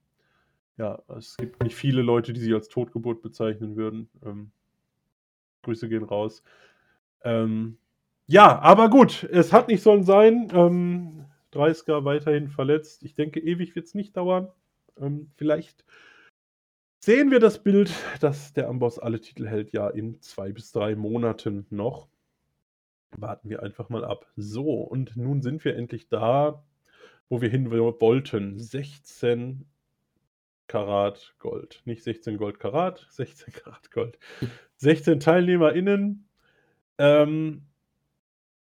ja, 0.78 1.02
es 1.18 1.36
gibt 1.36 1.62
nicht 1.62 1.76
viele 1.76 2.00
Leute, 2.00 2.32
die 2.32 2.40
sie 2.40 2.54
als 2.54 2.68
Totgeburt 2.68 3.20
bezeichnen 3.20 3.76
würden. 3.76 4.08
Ähm, 4.24 4.52
Grüße 5.62 5.88
gehen 5.88 6.04
raus. 6.04 6.42
Ähm, 7.24 7.78
ja, 8.26 8.58
aber 8.60 8.88
gut, 8.88 9.24
es 9.24 9.52
hat 9.52 9.68
nicht 9.68 9.82
sollen 9.82 10.04
sein. 10.04 10.48
Ähm, 10.54 11.26
30er 11.52 12.04
weiterhin 12.04 12.48
verletzt. 12.48 13.02
Ich 13.02 13.14
denke, 13.14 13.40
ewig 13.40 13.74
wird 13.74 13.86
es 13.86 13.94
nicht 13.94 14.16
dauern. 14.16 14.48
Ähm, 15.00 15.30
vielleicht 15.36 15.84
sehen 17.00 17.30
wir 17.30 17.40
das 17.40 17.62
Bild, 17.62 17.92
dass 18.20 18.52
der 18.52 18.68
Amboss 18.68 18.98
alle 18.98 19.20
Titel 19.20 19.46
hält, 19.46 19.72
ja 19.72 19.88
in 19.88 20.20
zwei 20.20 20.52
bis 20.52 20.72
drei 20.72 20.94
Monaten 20.94 21.66
noch. 21.70 22.08
Warten 23.16 23.50
wir 23.50 23.62
einfach 23.62 23.88
mal 23.88 24.04
ab. 24.04 24.26
So, 24.36 24.80
und 24.80 25.16
nun 25.16 25.42
sind 25.42 25.64
wir 25.64 25.76
endlich 25.76 26.08
da, 26.08 26.64
wo 27.28 27.42
wir 27.42 27.50
hin 27.50 27.70
wollten. 27.70 28.58
16 28.58 29.66
Karat 30.66 31.34
Gold. 31.38 31.82
Nicht 31.84 32.02
16 32.02 32.38
Gold 32.38 32.58
Karat, 32.58 33.06
16 33.10 33.52
Karat 33.52 33.90
Gold. 33.90 34.18
16 34.76 35.20
TeilnehmerInnen. 35.20 36.26
Ähm, 36.98 37.66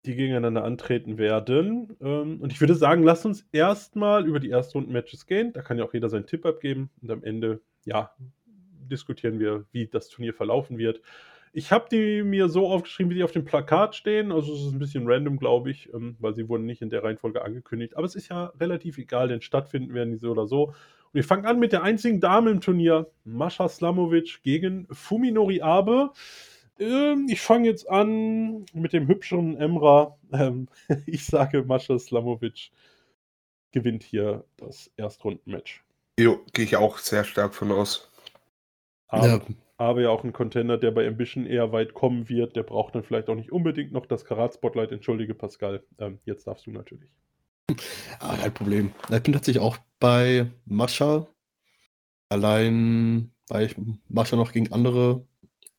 die 0.05 0.15
gegeneinander 0.15 0.63
antreten 0.63 1.17
werden. 1.17 1.95
Ähm, 2.01 2.41
und 2.41 2.51
ich 2.51 2.59
würde 2.59 2.75
sagen, 2.75 3.03
lasst 3.03 3.25
uns 3.25 3.47
erstmal 3.51 4.25
über 4.25 4.39
die 4.39 4.49
Erstrunden-Matches 4.49 5.25
gehen. 5.25 5.53
Da 5.53 5.61
kann 5.61 5.77
ja 5.77 5.85
auch 5.85 5.93
jeder 5.93 6.09
seinen 6.09 6.25
Tipp 6.25 6.45
abgeben. 6.45 6.89
Und 7.01 7.11
am 7.11 7.23
Ende, 7.23 7.61
ja, 7.85 8.11
diskutieren 8.89 9.39
wir, 9.39 9.65
wie 9.71 9.87
das 9.87 10.09
Turnier 10.09 10.33
verlaufen 10.33 10.77
wird. 10.77 11.01
Ich 11.55 11.71
habe 11.71 11.85
die 11.89 12.23
mir 12.23 12.49
so 12.49 12.67
aufgeschrieben, 12.67 13.11
wie 13.11 13.15
die 13.15 13.23
auf 13.23 13.31
dem 13.31 13.45
Plakat 13.45 13.95
stehen. 13.95 14.31
Also 14.31 14.53
es 14.53 14.61
ist 14.61 14.73
ein 14.73 14.79
bisschen 14.79 15.07
random, 15.07 15.37
glaube 15.37 15.69
ich, 15.69 15.93
ähm, 15.93 16.17
weil 16.19 16.33
sie 16.33 16.49
wurden 16.49 16.65
nicht 16.65 16.81
in 16.81 16.89
der 16.89 17.03
Reihenfolge 17.03 17.43
angekündigt. 17.43 17.95
Aber 17.95 18.05
es 18.05 18.15
ist 18.15 18.29
ja 18.29 18.51
relativ 18.59 18.97
egal, 18.97 19.27
denn 19.27 19.41
stattfinden 19.41 19.93
werden 19.93 20.11
die 20.11 20.17
so 20.17 20.31
oder 20.31 20.47
so. 20.47 20.65
Und 20.65 20.73
wir 21.13 21.23
fangen 21.23 21.45
an 21.45 21.59
mit 21.59 21.71
der 21.71 21.83
einzigen 21.83 22.19
Dame 22.19 22.49
im 22.49 22.59
Turnier, 22.59 23.07
Mascha 23.23 23.69
Slamovic 23.69 24.41
gegen 24.41 24.87
Fuminori 24.91 25.61
Abe. 25.61 26.09
Ähm, 26.79 27.27
ich 27.29 27.41
fange 27.41 27.67
jetzt 27.67 27.89
an 27.89 28.65
mit 28.73 28.93
dem 28.93 29.07
hübscheren 29.07 29.57
Emra. 29.57 30.17
Ähm, 30.31 30.67
ich 31.05 31.25
sage, 31.25 31.63
Mascha 31.63 31.97
Slamovic 31.99 32.71
gewinnt 33.71 34.03
hier 34.03 34.43
das 34.57 34.91
Erstrundenmatch. 34.97 35.83
Jo, 36.19 36.39
gehe 36.53 36.65
ich 36.65 36.75
auch 36.75 36.97
sehr 36.99 37.23
stark 37.23 37.55
von 37.55 37.71
aus. 37.71 38.09
Aber, 39.07 39.27
ja. 39.27 39.41
aber 39.77 40.01
ja 40.01 40.09
auch 40.09 40.23
ein 40.23 40.33
Contender, 40.33 40.77
der 40.77 40.91
bei 40.91 41.07
Ambition 41.07 41.45
eher 41.45 41.71
weit 41.71 41.93
kommen 41.93 42.29
wird. 42.29 42.55
Der 42.55 42.63
braucht 42.63 42.95
dann 42.95 43.03
vielleicht 43.03 43.29
auch 43.29 43.35
nicht 43.35 43.51
unbedingt 43.51 43.91
noch 43.91 44.05
das 44.05 44.25
Karat-Spotlight. 44.25 44.91
Entschuldige, 44.91 45.35
Pascal. 45.35 45.83
Ähm, 45.99 46.19
jetzt 46.25 46.47
darfst 46.47 46.65
du 46.65 46.71
natürlich. 46.71 47.09
Ah, 48.19 48.35
kein 48.35 48.53
Problem. 48.53 48.91
Ich 49.11 49.23
bin 49.23 49.33
tatsächlich 49.33 49.63
auch 49.63 49.77
bei 49.99 50.47
Mascha. 50.65 51.27
Allein, 52.29 53.31
weil 53.47 53.65
ich 53.65 53.75
Mascha 54.07 54.35
noch 54.35 54.51
gegen 54.51 54.71
andere 54.71 55.25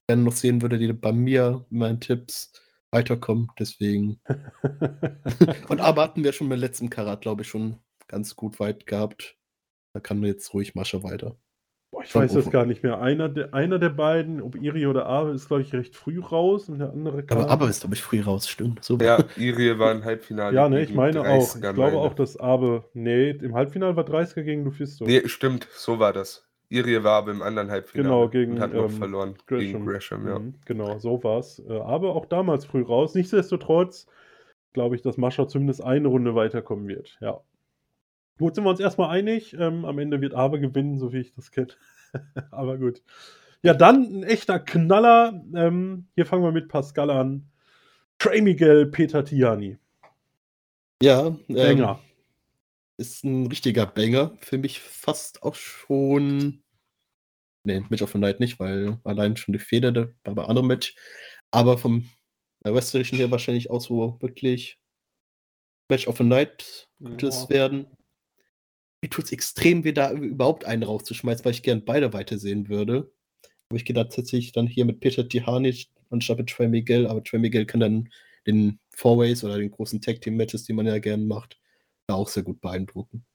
gerne 0.07 0.23
noch 0.23 0.33
sehen 0.33 0.61
würde, 0.61 0.77
die 0.77 0.91
bei 0.93 1.11
mir 1.11 1.65
in 1.69 1.79
meinen 1.79 1.99
Tipps 1.99 2.53
weiterkommen. 2.91 3.49
Deswegen. 3.59 4.19
und 5.69 5.81
aber 5.81 6.03
hatten 6.03 6.23
wir 6.23 6.33
schon 6.33 6.49
beim 6.49 6.59
letzten 6.59 6.89
Karat, 6.89 7.21
glaube 7.21 7.41
ich, 7.41 7.47
schon 7.47 7.77
ganz 8.07 8.35
gut 8.35 8.59
weit 8.59 8.85
gehabt. 8.85 9.37
Da 9.93 9.99
kann 9.99 10.23
jetzt 10.23 10.53
ruhig 10.53 10.75
Mascha 10.75 11.03
weiter. 11.03 11.37
Boah, 11.91 12.03
ich 12.03 12.13
weiß 12.13 12.33
das 12.33 12.51
gar 12.51 12.65
nicht 12.65 12.83
mehr. 12.83 12.99
Einer 12.99 13.29
der, 13.29 13.53
einer 13.53 13.79
der 13.79 13.89
beiden, 13.89 14.41
ob 14.41 14.55
Iri 14.55 14.85
oder 14.85 15.05
Abe, 15.05 15.31
ist, 15.31 15.47
glaube 15.47 15.61
ich, 15.61 15.71
recht 15.71 15.95
früh 15.95 16.19
raus 16.19 16.67
und 16.67 16.79
der 16.79 16.91
andere 16.91 17.23
kam. 17.23 17.37
Aber 17.37 17.49
Abe 17.49 17.65
ist, 17.67 17.79
glaube 17.79 17.95
ich, 17.95 18.01
früh 18.01 18.19
raus, 18.19 18.49
stimmt. 18.49 18.83
So 18.83 18.97
ja, 18.97 19.23
Iri 19.37 19.79
war 19.79 19.93
im 19.93 20.03
Halbfinale. 20.03 20.53
Ja, 20.53 20.67
ne, 20.67 20.83
ich 20.83 20.93
meine 20.93 21.21
auch. 21.21 21.55
Ich 21.55 21.61
glaube 21.61 21.97
auch, 21.97 22.13
dass 22.13 22.37
Abe. 22.37 22.83
Nee, 22.93 23.29
im 23.29 23.55
Halbfinale 23.55 23.95
war 23.95 24.03
30er 24.03 24.43
gegen 24.43 24.65
Lufisto. 24.65 25.05
Nee, 25.05 25.25
stimmt, 25.27 25.69
so 25.73 25.97
war 25.97 26.11
das. 26.11 26.45
Irie 26.69 27.03
war 27.03 27.17
aber 27.17 27.31
im 27.31 27.41
anderen 27.41 27.69
Halbfinale 27.69 28.09
genau, 28.09 28.29
gegen, 28.29 28.53
und 28.53 28.59
hat 28.59 28.73
noch 28.73 28.85
ähm, 28.85 28.89
verloren 28.89 29.35
Gresham. 29.45 29.59
gegen 29.59 29.85
Gresham. 29.85 30.27
Ja. 30.27 30.39
Mhm, 30.39 30.53
genau, 30.65 30.97
so 30.99 31.23
war 31.23 31.39
es. 31.39 31.59
Äh, 31.59 31.79
aber 31.79 32.15
auch 32.15 32.25
damals 32.25 32.65
früh 32.65 32.81
raus. 32.81 33.15
Nichtsdestotrotz 33.15 34.07
glaube 34.73 34.95
ich, 34.95 35.01
dass 35.01 35.17
Mascha 35.17 35.47
zumindest 35.47 35.83
eine 35.83 36.07
Runde 36.07 36.35
weiterkommen 36.35 36.87
wird. 36.87 37.17
Ja. 37.21 37.41
Gut, 38.37 38.55
sind 38.55 38.65
wir 38.65 38.69
uns 38.69 38.79
erstmal 38.79 39.09
einig. 39.09 39.55
Ähm, 39.57 39.85
am 39.85 39.97
Ende 39.97 40.19
wird 40.21 40.33
Abe 40.33 40.59
gewinnen, 40.59 40.97
so 40.97 41.13
wie 41.13 41.19
ich 41.19 41.33
das 41.33 41.51
kenne. 41.51 41.69
aber 42.51 42.77
gut. 42.77 43.01
Ja, 43.63 43.73
dann 43.73 44.03
ein 44.03 44.23
echter 44.23 44.59
Knaller. 44.59 45.41
Ähm, 45.55 46.07
hier 46.15 46.25
fangen 46.25 46.43
wir 46.43 46.51
mit 46.51 46.67
Pascal 46.67 47.09
an. 47.09 47.47
Trey 48.19 48.41
Miguel, 48.41 48.87
Peter 48.87 49.23
Tiani. 49.23 49.77
Ja, 51.01 51.27
ähm, 51.27 51.39
Banger. 51.47 51.99
Ist 52.97 53.23
ein 53.23 53.47
richtiger 53.47 53.85
Banger. 53.85 54.37
Für 54.41 54.57
mich 54.57 54.79
fast 54.79 55.43
auch 55.43 55.55
schon. 55.55 56.63
Ne, 57.65 57.83
Match 57.89 58.01
of 58.01 58.11
the 58.11 58.17
Night 58.19 58.39
nicht, 58.39 58.59
weil 58.59 58.99
allein 59.03 59.35
schon 59.37 59.53
die 59.53 59.59
Feder 59.59 59.91
bei 60.23 60.43
anderem 60.43 60.67
Match. 60.67 60.95
Aber 61.51 61.77
vom 61.77 62.09
Westlichen 62.63 63.17
her 63.17 63.31
wahrscheinlich 63.31 63.69
auch 63.69 63.81
so 63.81 64.17
wirklich 64.21 64.79
Match 65.89 66.07
of 66.07 66.17
the 66.17 66.23
Night 66.23 66.87
könnte 67.03 67.27
es 67.27 67.49
werden. 67.49 67.87
Mir 69.01 69.09
tut 69.09 69.25
es 69.25 69.31
extrem 69.31 69.83
weh, 69.83 69.91
da 69.91 70.11
überhaupt 70.11 70.65
einen 70.65 70.83
rauszuschmeißen, 70.83 71.43
weil 71.45 71.51
ich 71.51 71.63
gern 71.63 71.85
beide 71.85 72.13
weitersehen 72.13 72.69
würde. 72.69 73.11
Aber 73.69 73.77
ich 73.77 73.85
gehe 73.85 73.93
da 73.93 74.05
tatsächlich 74.05 74.51
dann 74.51 74.67
hier 74.67 74.85
mit 74.85 74.99
Peter 74.99 75.27
Tihanic 75.27 75.87
anstatt 76.09 76.37
mit 76.37 76.49
Trey 76.49 76.67
Miguel. 76.67 77.07
Aber 77.07 77.23
Trey 77.23 77.39
Miguel 77.39 77.65
kann 77.65 77.79
dann 77.79 78.09
den 78.47 78.79
Four-Ways 78.91 79.43
oder 79.43 79.57
den 79.57 79.71
großen 79.71 80.01
Tag-Team-Matches, 80.01 80.63
die 80.65 80.73
man 80.73 80.85
ja 80.85 80.99
gern 80.99 81.27
macht, 81.27 81.59
auch 82.13 82.27
sehr 82.27 82.43
gut 82.43 82.61
beeindrucken. 82.61 83.25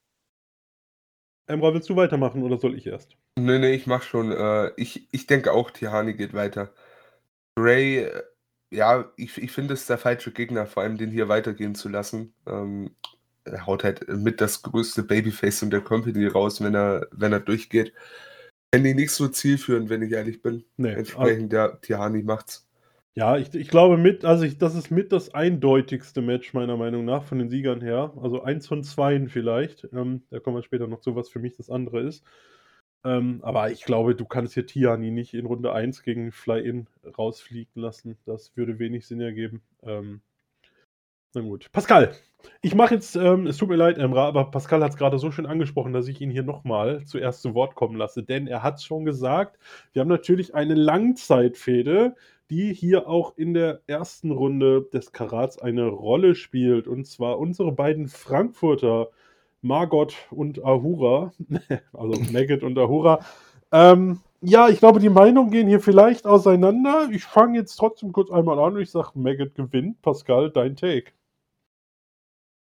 Emra, 1.46 1.74
willst 1.74 1.88
du 1.88 1.96
weitermachen 1.96 2.42
oder 2.42 2.58
soll 2.58 2.76
ich 2.76 2.86
erst? 2.86 3.16
Nee, 3.36 3.58
nee, 3.58 3.72
ich 3.72 3.86
mach 3.86 4.02
schon. 4.02 4.30
Äh, 4.30 4.70
ich, 4.76 5.08
ich 5.10 5.26
denke 5.26 5.52
auch, 5.52 5.70
Tihani 5.70 6.14
geht 6.14 6.32
weiter. 6.32 6.72
Ray, 7.58 8.04
äh, 8.04 8.22
ja, 8.70 9.10
ich, 9.16 9.36
ich 9.36 9.50
finde 9.50 9.74
es 9.74 9.86
der 9.86 9.98
falsche 9.98 10.32
Gegner, 10.32 10.66
vor 10.66 10.84
allem 10.84 10.96
den 10.96 11.10
hier 11.10 11.28
weitergehen 11.28 11.74
zu 11.74 11.88
lassen. 11.88 12.34
Ähm, 12.46 12.94
er 13.44 13.66
haut 13.66 13.82
halt 13.82 14.06
mit 14.08 14.40
das 14.40 14.62
größte 14.62 15.02
Babyface 15.02 15.62
in 15.62 15.70
der 15.70 15.80
Company 15.80 16.26
raus, 16.26 16.60
wenn 16.60 16.74
er, 16.74 17.08
wenn 17.10 17.32
er 17.32 17.40
durchgeht. 17.40 17.92
Fände 18.72 18.90
ich 18.90 18.94
nicht 18.94 19.10
so 19.10 19.26
zielführend, 19.26 19.90
wenn 19.90 20.02
ich 20.02 20.12
ehrlich 20.12 20.42
bin. 20.42 20.64
Nee, 20.76 20.92
Entsprechend, 20.92 21.52
der 21.52 21.80
Tihani 21.80 22.22
macht's. 22.22 22.69
Ja, 23.16 23.36
ich, 23.36 23.52
ich 23.54 23.68
glaube 23.68 23.96
mit, 23.96 24.24
also 24.24 24.44
ich, 24.44 24.58
das 24.58 24.74
ist 24.76 24.90
mit 24.90 25.10
das 25.12 25.34
eindeutigste 25.34 26.22
Match 26.22 26.54
meiner 26.54 26.76
Meinung 26.76 27.04
nach 27.04 27.24
von 27.24 27.38
den 27.38 27.48
Siegern 27.48 27.80
her. 27.80 28.12
Also 28.22 28.42
eins 28.42 28.68
von 28.68 28.84
zweien 28.84 29.28
vielleicht. 29.28 29.88
Ähm, 29.92 30.22
da 30.30 30.38
kommen 30.38 30.56
wir 30.56 30.62
später 30.62 30.86
noch 30.86 31.00
zu, 31.00 31.16
was 31.16 31.28
für 31.28 31.40
mich 31.40 31.56
das 31.56 31.70
andere 31.70 32.00
ist. 32.02 32.24
Ähm, 33.04 33.40
aber 33.42 33.70
ich 33.72 33.84
glaube, 33.84 34.14
du 34.14 34.24
kannst 34.26 34.54
hier 34.54 34.66
Tiani 34.66 35.10
nicht 35.10 35.34
in 35.34 35.46
Runde 35.46 35.72
1 35.72 36.02
gegen 36.02 36.32
Fly-In 36.32 36.86
rausfliegen 37.18 37.82
lassen. 37.82 38.16
Das 38.26 38.56
würde 38.56 38.78
wenig 38.78 39.06
Sinn 39.06 39.20
ergeben. 39.20 39.62
Ähm, 39.82 40.20
na 41.34 41.40
gut. 41.42 41.70
Pascal, 41.72 42.12
ich 42.62 42.74
mache 42.74 42.94
jetzt, 42.94 43.16
ähm, 43.16 43.46
es 43.46 43.56
tut 43.56 43.68
mir 43.68 43.76
leid, 43.76 43.98
Emra, 43.98 44.26
aber 44.26 44.50
Pascal 44.50 44.82
hat 44.82 44.90
es 44.92 44.96
gerade 44.96 45.18
so 45.18 45.30
schön 45.30 45.46
angesprochen, 45.46 45.92
dass 45.92 46.08
ich 46.08 46.20
ihn 46.20 46.30
hier 46.30 46.42
nochmal 46.42 47.04
zuerst 47.06 47.42
zu 47.42 47.54
Wort 47.54 47.74
kommen 47.74 47.96
lasse. 47.96 48.22
Denn 48.22 48.46
er 48.46 48.62
hat 48.62 48.76
es 48.76 48.84
schon 48.84 49.04
gesagt, 49.04 49.58
wir 49.92 50.00
haben 50.00 50.08
natürlich 50.08 50.54
eine 50.54 50.74
Langzeitfehde 50.74 52.16
die 52.50 52.74
hier 52.74 53.08
auch 53.08 53.36
in 53.36 53.54
der 53.54 53.80
ersten 53.86 54.32
Runde 54.32 54.88
des 54.92 55.12
Karats 55.12 55.58
eine 55.58 55.86
Rolle 55.86 56.34
spielt. 56.34 56.88
Und 56.88 57.06
zwar 57.06 57.38
unsere 57.38 57.72
beiden 57.72 58.08
Frankfurter, 58.08 59.08
Margot 59.62 60.14
und 60.30 60.64
Ahura, 60.64 61.32
also 61.92 62.20
Maggot 62.32 62.62
und 62.62 62.78
Ahura. 62.78 63.24
Ähm, 63.72 64.20
ja, 64.42 64.68
ich 64.68 64.78
glaube, 64.78 65.00
die 65.00 65.10
Meinungen 65.10 65.50
gehen 65.50 65.68
hier 65.68 65.80
vielleicht 65.80 66.26
auseinander. 66.26 67.08
Ich 67.12 67.24
fange 67.24 67.58
jetzt 67.58 67.76
trotzdem 67.76 68.12
kurz 68.12 68.30
einmal 68.30 68.58
an 68.58 68.74
und 68.74 68.82
ich 68.82 68.90
sage, 68.90 69.10
Maggot 69.14 69.54
gewinnt. 69.54 70.02
Pascal, 70.02 70.50
dein 70.50 70.76
Take. 70.76 71.12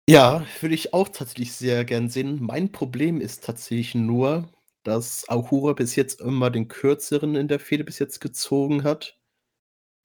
Ja, 0.09 0.45
würde 0.61 0.75
ich 0.75 0.93
auch 0.93 1.09
tatsächlich 1.09 1.53
sehr 1.55 1.85
gern 1.85 2.11
sehen. 2.11 2.39
Mein 2.43 2.71
Problem 2.71 3.21
ist 3.21 3.45
tatsächlich 3.45 3.95
nur, 3.95 4.51
dass 4.83 5.27
Ahura 5.29 5.73
bis 5.73 5.97
jetzt 5.97 6.21
immer 6.21 6.51
den 6.51 6.69
Kürzeren 6.69 7.35
in 7.35 7.49
der 7.49 7.59
Fehde 7.59 7.85
bis 7.85 7.99
jetzt 7.99 8.21
gezogen 8.21 8.85
hat. 8.85 9.19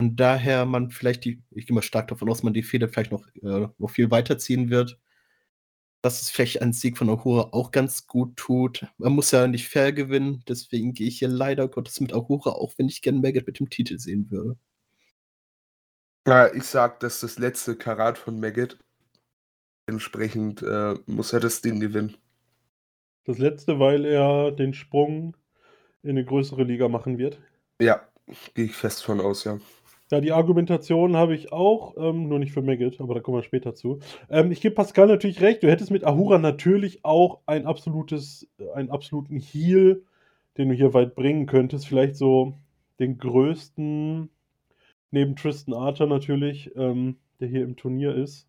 Und 0.02 0.16
daher 0.18 0.66
man 0.66 0.91
vielleicht 0.91 1.26
die 1.26 1.43
ich 1.52 1.68
gehe 1.68 1.76
mal 1.76 1.82
stark 1.82 2.08
davon 2.08 2.30
aus, 2.30 2.41
man 2.41 2.54
die 2.54 2.64
Fehde 2.64 2.88
vielleicht 2.88 3.12
noch 3.12 3.28
äh, 3.43 3.68
noch 3.78 3.89
viel 3.89 4.10
weiterziehen 4.12 4.70
wird. 4.70 4.97
Dass 6.02 6.22
es 6.22 6.30
vielleicht 6.30 6.62
ein 6.62 6.72
Sieg 6.72 6.97
von 6.97 7.10
Ahura 7.10 7.50
auch 7.52 7.72
ganz 7.72 8.08
gut 8.08 8.38
tut. 8.38 8.88
Man 8.97 9.12
muss 9.12 9.32
ja 9.32 9.47
nicht 9.47 9.68
fair 9.68 9.91
gewinnen, 9.91 10.43
deswegen 10.47 10.93
gehe 10.93 11.08
ich 11.10 11.20
hier 11.20 11.28
leider 11.28 11.68
Gottes 11.68 12.00
mit 12.00 12.14
Ahura, 12.14 12.52
auch 12.52 12.74
wenn 12.78 12.88
ich 12.88 13.02
gerne 13.02 13.20
Maggot 13.20 13.45
mit 13.45 13.60
dem 13.60 13.70
Titel 13.70 14.00
sehen 14.00 14.32
würde. 14.32 14.58
Ja, 16.26 16.54
ich 16.54 16.64
sag, 16.64 17.02
dass 17.02 17.20
das 17.20 17.38
letzte 17.38 17.76
Karat 17.76 18.18
von 18.18 18.39
Maggot. 18.39 18.78
Entsprechend 19.88 20.62
äh, 20.62 20.95
muss 21.08 21.34
er 21.34 21.41
das 21.41 21.62
Ding 21.62 21.82
gewinnen. 21.82 22.16
Das 23.26 23.38
letzte, 23.38 23.80
weil 23.80 24.06
er 24.06 24.52
den 24.52 24.74
Sprung 24.74 25.36
in 26.04 26.12
eine 26.12 26.24
größere 26.24 26.64
Liga 26.64 26.88
machen 26.88 27.18
wird. 27.18 27.39
Ja, 27.82 28.08
gehe 28.54 28.66
ich 28.66 28.76
fest 28.76 29.04
von 29.04 29.20
aus, 29.20 29.43
ja. 29.43 29.60
Ja, 30.12 30.22
die 30.22 30.32
Argumentation 30.32 31.16
habe 31.16 31.36
ich 31.36 31.51
auch, 31.51 31.95
ähm, 31.97 32.28
nur 32.30 32.39
nicht 32.39 32.51
für 32.51 32.64
Maggot, 32.64 32.99
aber 32.99 33.14
da 33.14 33.20
kommen 33.20 33.38
wir 33.38 33.43
später 33.43 33.76
zu. 33.76 33.99
Ähm, 34.30 34.51
ich 34.51 34.60
gebe 34.60 34.74
Pascal 34.74 35.07
natürlich 35.07 35.41
recht, 35.41 35.62
du 35.62 35.70
hättest 35.70 35.91
mit 35.91 36.03
Ahura 36.03 36.39
natürlich 36.39 37.05
auch 37.05 37.41
ein 37.45 37.68
absolutes, 37.68 38.47
äh, 38.60 38.72
einen 38.72 38.89
absoluten 38.89 39.39
Heal, 39.39 40.01
den 40.57 40.70
du 40.70 40.76
hier 40.76 40.93
weit 40.95 41.14
bringen 41.16 41.45
könntest. 41.45 41.88
Vielleicht 41.88 42.16
so 42.16 42.55
den 42.99 43.20
größten, 43.20 44.30
neben 45.12 45.36
Tristan 45.36 45.76
Archer 45.76 46.07
natürlich, 46.07 46.72
ähm, 46.76 47.18
der 47.39 47.47
hier 47.49 47.64
im 47.64 47.76
Turnier 47.76 48.16
ist. 48.16 48.47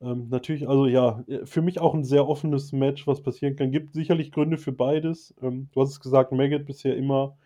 Ähm, 0.00 0.28
natürlich, 0.30 0.68
also 0.68 0.86
ja, 0.86 1.24
äh, 1.28 1.46
für 1.46 1.62
mich 1.62 1.80
auch 1.80 1.94
ein 1.94 2.04
sehr 2.04 2.28
offenes 2.28 2.72
Match, 2.72 3.06
was 3.08 3.22
passieren 3.22 3.56
kann. 3.56 3.72
Gibt 3.72 3.94
sicherlich 3.94 4.32
Gründe 4.32 4.58
für 4.58 4.72
beides. 4.72 5.34
Ähm, 5.42 5.68
du 5.72 5.80
hast 5.82 5.90
es 5.90 6.00
gesagt, 6.00 6.32
Maggot 6.32 6.66
bisher 6.66 6.96
immer 6.96 7.36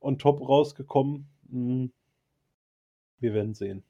on 0.00 0.18
top 0.18 0.40
rausgekommen. 0.40 1.26
Mhm. 1.50 1.92
Wir 3.20 3.34
werden 3.34 3.54
sehen. 3.54 3.82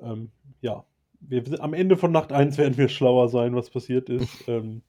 Ähm, 0.00 0.30
ja, 0.60 0.84
wir, 1.20 1.42
am 1.60 1.74
Ende 1.74 1.96
von 1.96 2.12
Nacht 2.12 2.32
1 2.32 2.58
werden 2.58 2.76
wir 2.76 2.88
schlauer 2.88 3.28
sein, 3.28 3.54
was 3.54 3.70
passiert 3.70 4.08
ist. 4.08 4.44
ähm, 4.48 4.82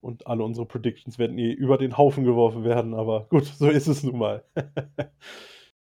und 0.00 0.26
alle 0.26 0.44
unsere 0.44 0.66
Predictions 0.66 1.18
werden 1.18 1.38
eh 1.38 1.52
über 1.52 1.76
den 1.76 1.98
Haufen 1.98 2.24
geworfen 2.24 2.64
werden, 2.64 2.94
aber 2.94 3.26
gut, 3.28 3.44
so 3.44 3.68
ist 3.68 3.86
es 3.86 4.02
nun 4.02 4.18
mal. 4.18 4.44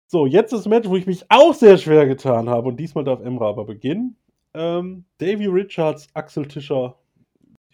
so, 0.08 0.28
jetzt 0.28 0.54
das 0.54 0.68
Match, 0.68 0.88
wo 0.88 0.96
ich 0.96 1.08
mich 1.08 1.26
auch 1.30 1.54
sehr 1.54 1.78
schwer 1.78 2.06
getan 2.06 2.50
habe 2.50 2.68
und 2.68 2.80
diesmal 2.80 3.04
darf 3.04 3.22
Emra 3.22 3.50
aber 3.50 3.66
beginnen. 3.66 4.16
Ähm, 4.54 5.06
Davy 5.18 5.48
Richards, 5.48 6.08
Axel 6.14 6.48
Tischer, 6.48 6.96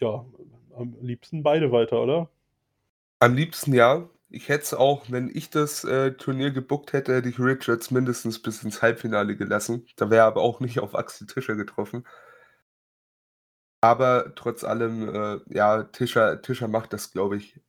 ja, 0.00 0.24
am 0.74 0.96
liebsten 1.00 1.42
beide 1.42 1.70
weiter, 1.70 2.02
oder? 2.02 2.30
Am 3.20 3.34
liebsten 3.34 3.74
ja. 3.74 4.08
Ich 4.34 4.48
hätte 4.48 4.64
es 4.64 4.74
auch, 4.74 5.10
wenn 5.10 5.30
ich 5.34 5.50
das 5.50 5.84
äh, 5.84 6.12
Turnier 6.12 6.50
gebuckt 6.52 6.92
hätte, 6.94 7.14
hätte 7.14 7.28
ich 7.28 7.38
Richards 7.38 7.90
mindestens 7.90 8.40
bis 8.40 8.62
ins 8.62 8.80
Halbfinale 8.80 9.36
gelassen. 9.36 9.86
Da 9.96 10.10
wäre 10.10 10.24
aber 10.24 10.40
auch 10.40 10.60
nicht 10.60 10.78
auf 10.80 10.94
Axel 10.94 11.26
Tischer 11.26 11.54
getroffen. 11.56 12.04
Aber 13.80 14.34
trotz 14.36 14.64
allem, 14.64 15.08
äh, 15.14 15.40
ja, 15.54 15.82
Tischer, 15.84 16.40
Tischer 16.40 16.68
macht 16.68 16.92
das, 16.92 17.12
glaube 17.12 17.36
ich. 17.36 17.60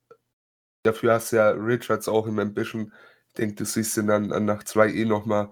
Dafür 0.84 1.14
hast 1.14 1.32
du 1.32 1.38
ja 1.38 1.50
Richards 1.52 2.08
auch 2.08 2.28
im 2.28 2.40
Ambition. 2.40 2.94
Ich 3.30 3.34
denke, 3.36 3.56
das 3.56 3.74
siehst 3.74 3.98
du 3.98 4.04
dann 4.04 4.28
nach 4.46 4.64
2 4.64 4.90
eh 4.94 5.06
nochmal 5.06 5.52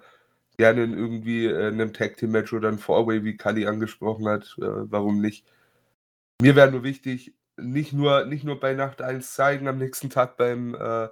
gerne 0.58 0.84
in 0.84 0.94
irgendwie 0.94 1.46
äh, 1.48 1.68
einem 1.68 1.94
Tag 1.94 2.18
Team 2.18 2.32
Match 2.32 2.54
oder 2.54 2.70
ein 2.70 2.80
Four-Way, 2.80 3.24
wie 3.24 3.38
Kali 3.38 3.66
angesprochen 3.68 4.28
hat. 4.28 4.56
Äh, 4.60 4.92
warum 4.92 5.22
nicht? 5.22 5.46
Mir 6.42 6.56
wäre 6.56 6.72
nur 6.72 6.84
wichtig, 6.84 7.34
nicht 7.62 7.94
nur, 7.94 8.26
nicht 8.26 8.44
nur 8.44 8.60
bei 8.60 8.74
Nacht 8.74 9.02
1 9.02 9.34
zeigen, 9.34 9.68
am 9.68 9.78
nächsten 9.78 10.10
Tag 10.10 10.38
beim, 10.38 10.76
äh, 10.76 11.08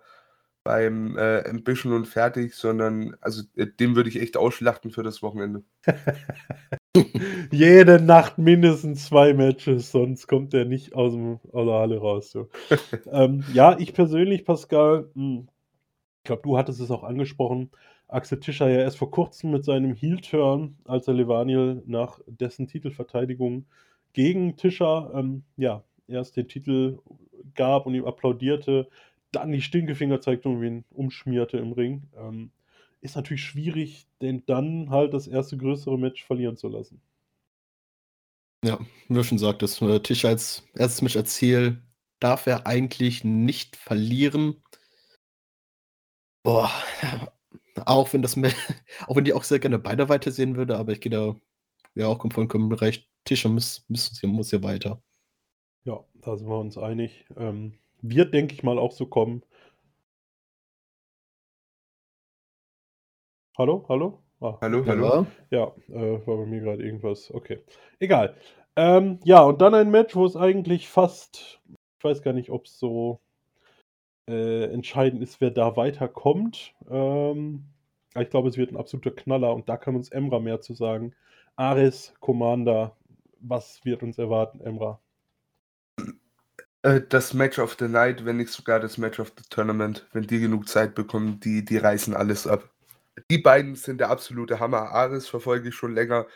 beim 0.63 1.17
äh, 1.17 1.47
Ambition 1.49 1.93
und 1.93 2.05
fertig, 2.05 2.55
sondern 2.55 3.15
also 3.21 3.43
äh, 3.55 3.67
den 3.67 3.95
würde 3.95 4.09
ich 4.09 4.21
echt 4.21 4.37
ausschlachten 4.37 4.91
für 4.91 5.03
das 5.03 5.21
Wochenende. 5.21 5.63
Jede 7.51 8.01
Nacht 8.01 8.37
mindestens 8.37 9.05
zwei 9.05 9.33
Matches, 9.33 9.91
sonst 9.91 10.27
kommt 10.27 10.53
er 10.53 10.65
nicht 10.65 10.95
aus, 10.95 11.13
dem, 11.13 11.39
aus 11.51 11.65
der 11.65 11.75
Halle 11.75 11.97
raus. 11.99 12.31
So. 12.31 12.49
ähm, 13.11 13.43
ja, 13.53 13.77
ich 13.79 13.93
persönlich, 13.93 14.45
Pascal, 14.45 15.09
mh, 15.13 15.37
hm, 15.37 15.49
ich 16.17 16.23
glaube, 16.25 16.41
du 16.43 16.57
hattest 16.57 16.81
es 16.81 16.91
auch 16.91 17.03
angesprochen, 17.03 17.71
Axel 18.09 18.39
Tischer 18.39 18.69
ja 18.69 18.79
erst 18.79 18.97
vor 18.97 19.11
kurzem 19.11 19.51
mit 19.51 19.63
seinem 19.63 19.93
Heel-Turn, 19.93 20.77
als 20.85 21.07
er 21.07 21.13
Levaniel 21.13 21.83
nach 21.85 22.19
dessen 22.25 22.67
Titelverteidigung 22.67 23.65
gegen 24.13 24.55
Tischer 24.57 25.11
ähm, 25.13 25.43
ja, 25.57 25.83
erst 26.09 26.37
den 26.37 26.47
Titel 26.47 26.99
gab 27.55 27.85
und 27.85 27.95
ihm 27.95 28.05
applaudierte, 28.05 28.89
dann 29.31 29.51
die 29.51 29.61
Stinkefinger 29.61 30.21
zeigte 30.21 30.49
und 30.49 30.63
ihn 30.63 30.85
umschmierte 30.89 31.57
im 31.57 31.71
Ring. 31.71 32.03
Ähm, 32.17 32.51
ist 33.01 33.15
natürlich 33.15 33.43
schwierig, 33.43 34.07
den 34.21 34.45
dann 34.45 34.89
halt 34.89 35.13
das 35.13 35.27
erste 35.27 35.57
größere 35.57 35.97
Match 35.97 36.23
verlieren 36.23 36.57
zu 36.57 36.67
lassen. 36.67 37.01
Ja, 38.65 38.79
wie 39.07 39.13
du 39.13 39.23
schon 39.23 39.37
sagtest, 39.37 39.81
äh, 39.81 39.99
Tischer 40.01 40.29
als 40.29 40.63
erstes 40.75 41.01
Match 41.01 41.15
als 41.15 41.35
Ziel 41.35 41.81
darf 42.19 42.45
er 42.45 42.67
eigentlich 42.67 43.23
nicht 43.23 43.77
verlieren. 43.77 44.61
Boah, 46.43 46.69
auch 47.85 48.11
wenn 48.11 48.21
das 48.21 48.35
auch 49.07 49.15
wenn 49.15 49.23
die 49.23 49.33
auch 49.33 49.43
sehr 49.43 49.59
gerne 49.59 49.79
beide 49.79 50.09
weitersehen 50.09 50.57
würde, 50.57 50.77
aber 50.77 50.91
ich 50.91 51.01
gehe 51.01 51.11
da 51.11 51.35
ja 51.95 52.07
auch 52.07 52.25
vollkommen 52.31 52.71
recht. 52.73 53.07
Tischer 53.25 53.49
muss, 53.49 53.85
muss, 53.87 54.21
muss 54.23 54.49
hier 54.49 54.63
weiter. 54.63 55.01
Ja, 55.85 56.03
da 56.15 56.35
sind 56.35 56.49
wir 56.49 56.59
uns 56.59 56.77
einig. 56.77 57.25
Ähm, 57.37 57.73
wird, 58.01 58.33
denke 58.33 58.53
ich 58.53 58.63
mal, 58.63 58.77
auch 58.77 58.91
so 58.91 59.05
kommen. 59.05 59.43
Hallo, 63.57 63.85
hallo? 63.89 64.19
Ah, 64.41 64.57
hallo, 64.61 64.85
hallo. 64.85 65.27
Ja, 65.51 65.73
äh, 65.89 66.25
war 66.25 66.37
bei 66.37 66.45
mir 66.45 66.61
gerade 66.61 66.83
irgendwas. 66.83 67.33
Okay, 67.33 67.59
egal. 67.99 68.35
Ähm, 68.75 69.19
ja, 69.23 69.41
und 69.41 69.61
dann 69.61 69.73
ein 69.73 69.89
Match, 69.89 70.15
wo 70.15 70.25
es 70.25 70.35
eigentlich 70.35 70.87
fast, 70.87 71.59
ich 71.97 72.03
weiß 72.03 72.21
gar 72.21 72.33
nicht, 72.33 72.49
ob 72.49 72.65
es 72.65 72.77
so 72.79 73.19
äh, 74.29 74.65
entscheidend 74.65 75.21
ist, 75.21 75.41
wer 75.41 75.51
da 75.51 75.75
weiterkommt. 75.75 76.73
Ähm, 76.89 77.65
ich 78.17 78.29
glaube, 78.29 78.49
es 78.49 78.57
wird 78.57 78.71
ein 78.71 78.77
absoluter 78.77 79.11
Knaller 79.11 79.53
und 79.53 79.67
da 79.67 79.77
kann 79.77 79.95
uns 79.95 80.09
Emra 80.09 80.39
mehr 80.39 80.61
zu 80.61 80.73
sagen. 80.73 81.13
Ares, 81.55 82.13
Commander, 82.19 82.95
was 83.39 83.83
wird 83.83 84.03
uns 84.03 84.17
erwarten, 84.17 84.61
Emra? 84.61 84.99
Äh, 86.83 87.01
das 87.07 87.33
Match 87.33 87.59
of 87.59 87.75
the 87.79 87.87
Night, 87.87 88.25
wenn 88.25 88.37
nicht 88.37 88.51
sogar 88.51 88.79
das 88.79 88.97
Match 88.97 89.19
of 89.19 89.33
the 89.37 89.43
Tournament, 89.49 90.07
wenn 90.13 90.27
die 90.27 90.39
genug 90.39 90.67
Zeit 90.67 90.95
bekommen, 90.95 91.39
die, 91.39 91.65
die 91.65 91.77
reißen 91.77 92.15
alles 92.15 92.47
ab. 92.47 92.69
Die 93.29 93.37
beiden 93.37 93.75
sind 93.75 93.99
der 93.99 94.09
absolute 94.09 94.59
Hammer. 94.59 94.91
Ares 94.91 95.27
verfolge 95.27 95.69
ich 95.69 95.75
schon 95.75 95.93
länger. 95.93 96.27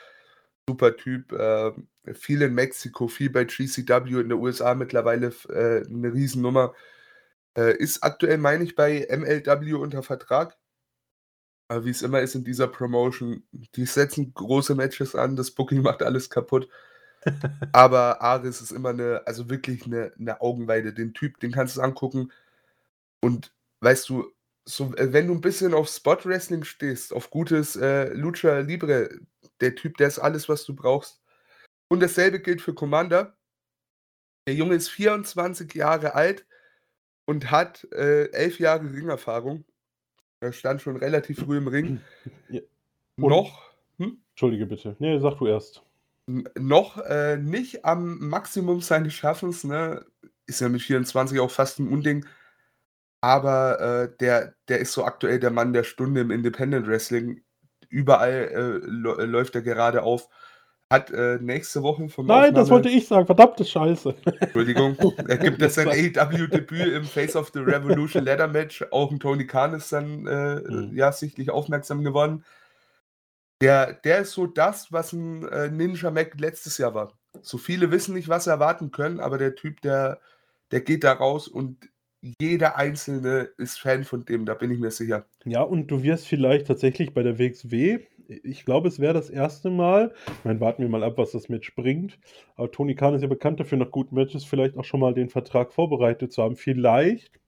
Super 0.68 0.98
Typ. 0.98 1.32
Äh, 1.32 1.72
viel 2.14 2.42
in 2.42 2.54
Mexiko, 2.54 3.08
viel 3.08 3.30
bei 3.30 3.46
GCW 3.46 4.22
in 4.22 4.30
den 4.30 4.34
USA 4.34 4.76
mittlerweile 4.76 5.28
äh, 5.50 5.86
eine 5.88 6.14
Riesennummer. 6.14 6.74
Äh, 7.58 7.78
ist 7.78 8.04
aktuell, 8.04 8.38
meine 8.38 8.64
ich, 8.64 8.76
bei 8.76 9.08
MLW 9.10 9.74
unter 9.74 10.04
Vertrag. 10.04 10.58
Aber 11.70 11.86
wie 11.86 11.92
es 11.92 12.02
immer 12.02 12.22
ist 12.22 12.36
in 12.36 12.44
dieser 12.44 12.68
Promotion, 12.68 13.44
die 13.52 13.86
setzen 13.86 14.34
große 14.34 14.76
Matches 14.76 15.16
an, 15.16 15.36
das 15.36 15.52
Booking 15.52 15.82
macht 15.84 16.04
alles 16.04 16.30
kaputt. 16.30 16.70
Aber 17.72 18.22
Aris 18.22 18.62
ist 18.62 18.72
immer 18.72 18.90
eine, 18.90 19.22
also 19.26 19.50
wirklich 19.50 19.86
eine, 19.86 20.12
eine 20.20 20.42
Augenweide. 20.42 20.94
Den 20.94 21.14
Typ, 21.14 21.40
den 21.40 21.52
kannst 21.52 21.78
du 21.78 21.82
angucken. 21.82 22.32
Und 23.22 23.54
weißt 23.82 24.10
du, 24.10 24.32
so, 24.66 24.94
äh, 24.96 25.12
wenn 25.14 25.28
du 25.28 25.34
ein 25.34 25.42
bisschen 25.42 25.74
auf 25.74 25.90
Spot 25.90 26.18
Wrestling 26.24 26.64
stehst, 26.64 27.14
auf 27.14 27.30
gutes 27.30 27.76
äh, 27.76 28.14
Lucha 28.14 28.60
Libre, 28.60 29.10
der 29.62 29.76
Typ, 29.76 29.98
der 29.98 30.08
ist 30.08 30.20
alles, 30.20 30.50
was 30.50 30.66
du 30.66 30.76
brauchst. 30.76 31.22
Und 31.90 32.02
dasselbe 32.02 32.40
gilt 32.40 32.62
für 32.62 32.74
Commander. 32.74 33.36
Der 34.48 34.56
Junge 34.56 34.76
ist 34.76 34.90
24 34.90 35.74
Jahre 35.74 36.16
alt 36.16 36.46
und 37.26 37.52
hat 37.52 37.88
äh, 37.94 38.30
elf 38.32 38.60
Jahre 38.60 38.92
Ringerfahrung. 38.92 39.64
Er 40.40 40.52
stand 40.52 40.82
schon 40.82 40.98
relativ 40.98 41.40
früh 41.40 41.58
im 41.58 41.68
Ring. 41.68 42.02
Ja. 43.16 43.30
Noch. 43.30 43.76
Hm? 43.98 44.18
Entschuldige 44.32 44.66
bitte. 44.66 44.96
Nee, 44.98 45.20
sag 45.20 45.38
du 45.38 45.46
erst 45.46 45.84
noch 46.28 46.98
äh, 47.00 47.38
nicht 47.38 47.86
am 47.86 48.18
Maximum 48.30 48.82
seines 48.82 49.14
Schaffens, 49.14 49.64
ne? 49.64 50.06
Ist 50.46 50.62
ja 50.62 50.70
mit 50.70 50.82
24 50.82 51.40
auch 51.40 51.52
fast 51.52 51.80
ein 51.80 51.88
Unding. 51.88 52.26
Aber 53.22 53.80
äh, 53.80 54.18
der, 54.20 54.54
der 54.68 54.80
ist 54.80 54.92
so 54.92 55.06
aktuell 55.06 55.40
der 55.40 55.52
Mann 55.52 55.72
der 55.72 55.84
Stunde 55.84 56.22
im 56.22 56.32
Independent 56.32 56.88
Wrestling. 56.88 57.42
Überall 57.88 58.82
äh, 58.84 59.26
läuft 59.26 59.56
er 59.56 59.62
gerade 59.62 60.04
auf. 60.04 60.28
Hat 60.90 61.10
äh, 61.12 61.40
nächste 61.42 61.82
Woche 61.82 62.10
vom 62.10 62.28
Nein, 62.28 62.38
Aufnahme 62.38 62.54
das 62.54 62.70
wollte 62.70 62.90
ich 62.90 63.08
sagen. 63.08 63.26
Verdammte 63.26 63.64
Scheiße. 63.64 64.16
Entschuldigung. 64.42 64.98
Er 65.28 65.38
gibt 65.38 65.62
das 65.62 65.76
sein 65.76 65.88
AEW-Debüt 65.88 66.94
im 66.94 67.06
Face 67.06 67.36
of 67.36 67.52
the 67.54 67.60
Revolution 67.60 68.26
Ladder 68.26 68.48
Match. 68.48 68.84
Auch 68.92 69.10
ein 69.10 69.20
Tony 69.20 69.48
Khan 69.48 69.74
ist 69.74 69.92
dann 69.94 70.28
äh, 70.28 70.56
mhm. 70.56 70.92
ja 70.94 71.12
sichtlich 71.12 71.50
aufmerksam 71.50 72.04
geworden. 72.04 72.44
Der, 73.64 73.94
der 73.94 74.20
ist 74.20 74.34
so 74.34 74.46
das, 74.46 74.92
was 74.92 75.14
ein 75.14 75.48
äh, 75.48 75.70
Ninja 75.70 76.12
Mac 76.12 76.38
letztes 76.38 76.78
Jahr 76.78 76.94
war. 76.94 77.14
So 77.42 77.58
viele 77.58 77.92
wissen 77.92 78.14
nicht, 78.14 78.28
was 78.28 78.44
sie 78.44 78.50
erwarten 78.50 78.92
können, 78.92 79.22
aber 79.22 79.38
der 79.38 79.56
Typ, 79.56 79.80
der, 79.80 80.20
der 80.72 80.82
geht 80.82 81.06
da 81.06 81.14
raus 81.14 81.48
und 81.48 81.78
jeder 82.42 82.76
Einzelne 82.76 83.52
ist 83.58 83.80
Fan 83.80 84.04
von 84.04 84.26
dem, 84.26 84.46
da 84.46 84.54
bin 84.54 84.70
ich 84.70 84.80
mir 84.80 84.92
sicher. 84.92 85.26
Ja, 85.46 85.62
und 85.62 85.88
du 85.88 86.04
wirst 86.04 86.28
vielleicht 86.28 86.68
tatsächlich 86.68 87.14
bei 87.14 87.24
der 87.24 87.40
WXW, 87.40 88.00
ich 88.28 88.66
glaube, 88.66 88.90
es 88.90 89.00
wäre 89.00 89.14
das 89.14 89.30
erste 89.30 89.70
Mal, 89.70 90.14
ich 90.28 90.44
meine, 90.44 90.60
warten 90.60 90.82
wir 90.82 90.90
mal 90.90 91.04
ab, 91.04 91.18
was 91.18 91.32
das 91.32 91.48
Match 91.48 91.74
bringt, 91.74 92.20
aber 92.58 92.70
Tony 92.70 92.96
Khan 92.96 93.14
ist 93.14 93.22
ja 93.22 93.30
bekannt 93.30 93.62
dafür, 93.62 93.78
nach 93.78 93.92
guten 93.92 94.16
Matches 94.16 94.44
vielleicht 94.44 94.76
auch 94.76 94.84
schon 94.84 95.00
mal 95.00 95.14
den 95.14 95.30
Vertrag 95.30 95.72
vorbereitet 95.72 96.34
zu 96.34 96.44
haben. 96.44 96.58
Vielleicht 96.58 97.40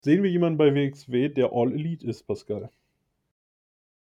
sehen 0.00 0.24
wir 0.24 0.30
jemanden 0.30 0.58
bei 0.58 0.74
WXW, 0.74 1.28
der 1.28 1.52
All 1.52 1.72
Elite 1.72 2.04
ist, 2.04 2.26
Pascal. 2.26 2.70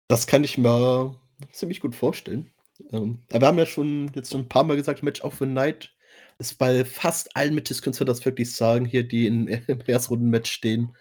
Das 0.07 0.25
kann 0.25 0.43
ich 0.43 0.57
mir 0.57 1.15
ziemlich 1.51 1.79
gut 1.79 1.95
vorstellen. 1.95 2.51
Ähm, 2.91 3.19
wir 3.29 3.41
haben 3.41 3.57
ja 3.57 3.65
schon 3.65 4.11
jetzt 4.15 4.31
schon 4.31 4.41
ein 4.41 4.49
paar 4.49 4.63
Mal 4.63 4.77
gesagt, 4.77 5.03
Match 5.03 5.21
of 5.21 5.37
the 5.39 5.45
Night 5.45 5.93
ist 6.39 6.57
bei 6.57 6.85
fast 6.85 7.35
allen 7.35 7.53
Matches, 7.53 7.81
könntest 7.81 8.01
du 8.01 8.05
das 8.05 8.23
wirklich 8.25 8.53
sagen, 8.55 8.85
hier, 8.85 9.07
die 9.07 9.27
in, 9.27 9.47
im 9.67 9.81
Erstrunden-Match 9.85 10.51
stehen. 10.51 10.95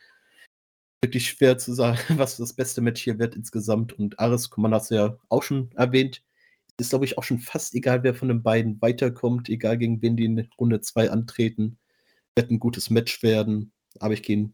Wirklich 1.02 1.28
schwer 1.28 1.58
zu 1.58 1.72
sagen, 1.72 1.98
was 2.18 2.36
das 2.36 2.52
beste 2.52 2.80
Match 2.80 3.02
hier 3.02 3.18
wird 3.18 3.36
insgesamt. 3.36 3.92
Und 3.92 4.18
Ares 4.18 4.50
Command 4.50 4.74
hast 4.74 4.90
du 4.90 4.96
ja 4.96 5.16
auch 5.28 5.42
schon 5.42 5.70
erwähnt. 5.76 6.22
Ist, 6.80 6.90
glaube 6.90 7.04
ich, 7.04 7.18
auch 7.18 7.24
schon 7.24 7.40
fast 7.40 7.74
egal, 7.74 8.02
wer 8.04 8.14
von 8.14 8.28
den 8.28 8.42
beiden 8.42 8.80
weiterkommt, 8.80 9.48
egal 9.48 9.78
gegen 9.78 10.00
wen 10.02 10.16
die 10.16 10.24
in 10.24 10.48
Runde 10.60 10.80
2 10.80 11.10
antreten. 11.10 11.78
Wird 12.36 12.50
ein 12.50 12.60
gutes 12.60 12.90
Match 12.90 13.22
werden. 13.22 13.72
Aber 13.98 14.14
ich 14.14 14.22
gehe 14.22 14.52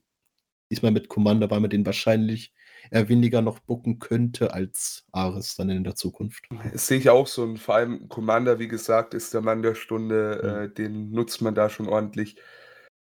diesmal 0.71 0.93
mit 0.93 1.09
Commander, 1.09 1.51
weil 1.51 1.61
man 1.61 1.71
den 1.71 1.85
wahrscheinlich 1.85 2.55
er 2.91 3.09
weniger 3.09 3.43
noch 3.43 3.59
bucken 3.61 3.99
könnte 3.99 4.53
als 4.53 5.05
Ares 5.13 5.57
dann 5.57 5.71
in 5.71 5.85
der 5.85 5.95
Zukunft. 5.95 6.49
Das 6.73 6.87
sehe 6.87 6.99
ich 6.99 7.11
auch 7.11 7.27
so. 7.27 7.43
Und 7.43 7.59
vor 7.59 7.77
allem 7.77 8.09
Commander, 8.09 8.59
wie 8.59 8.69
gesagt, 8.69 9.15
ist 9.15 9.35
der 9.35 9.41
Mann 9.41 9.63
der 9.63 9.75
Stunde. 9.75 10.41
Mhm. 10.43 10.49
Äh, 10.49 10.69
den 10.69 11.11
nutzt 11.11 11.43
man 11.43 11.55
da 11.55 11.69
schon 11.69 11.89
ordentlich. 11.89 12.37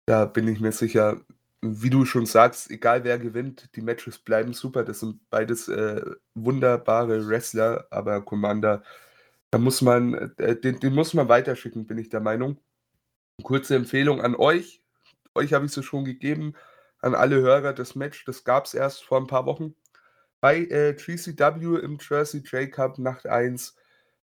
Da 0.07 0.27
bin 0.27 0.49
ich 0.49 0.61
mir 0.61 0.73
sicher, 0.73 1.21
wie 1.63 1.91
du 1.91 2.05
schon 2.05 2.27
sagst, 2.27 2.71
egal 2.71 3.05
wer 3.05 3.19
gewinnt, 3.19 3.71
die 3.75 3.81
Matches 3.81 4.19
bleiben 4.19 4.53
super. 4.53 4.85
Das 4.85 5.01
sind 5.01 5.21
beides 5.31 5.69
äh, 5.69 6.03
wunderbare 6.35 7.27
Wrestler, 7.27 7.87
aber 7.91 8.21
Commander, 8.23 8.83
da 9.51 9.59
muss 9.59 9.81
man, 9.81 10.35
äh, 10.37 10.57
den, 10.61 10.81
den 10.81 10.95
muss 10.95 11.15
man 11.15 11.29
weiterschicken, 11.29 11.87
bin 11.87 11.99
ich 11.99 12.11
der 12.11 12.21
Meinung. 12.21 12.59
Kurze 13.43 13.77
Empfehlung 13.77 14.21
an 14.21 14.35
euch. 14.35 14.83
Euch 15.35 15.53
habe 15.53 15.67
ich 15.67 15.77
es 15.77 15.85
schon 15.85 16.05
gegeben 16.05 16.55
an 17.05 17.15
alle 17.15 17.41
Hörer 17.41 17.75
das 17.75 17.95
Match. 17.95 18.25
Das 18.25 18.45
gab 18.45 18.65
es 18.65 18.75
erst 18.75 19.05
vor 19.05 19.21
ein 19.21 19.27
paar 19.27 19.45
Wochen. 19.47 19.75
Bei 20.41 20.59
äh, 20.59 20.95
GCW 20.95 21.79
im 21.81 21.99
Jersey 22.01 22.41
J 22.41 22.71
Cup 22.73 22.99
Nacht 22.99 23.27
1 23.27 23.77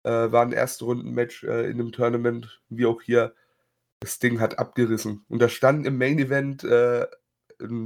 äh, 0.04 0.10
war 0.10 0.44
ein 0.44 0.52
Erstrunden-Match 0.52 1.46
äh, 1.46 1.70
in 1.70 1.80
einem 1.80 1.92
Tournament, 1.92 2.62
wie 2.70 2.86
auch 2.86 3.02
hier. 3.02 3.34
Das 4.02 4.20
Ding 4.20 4.42
hat 4.42 4.60
abgerissen. 4.60 5.26
Und 5.30 5.42
da 5.42 5.48
stand 5.48 5.88
im 5.88 5.98
Main 5.98 6.20
Event 6.20 6.64
äh, 6.66 7.08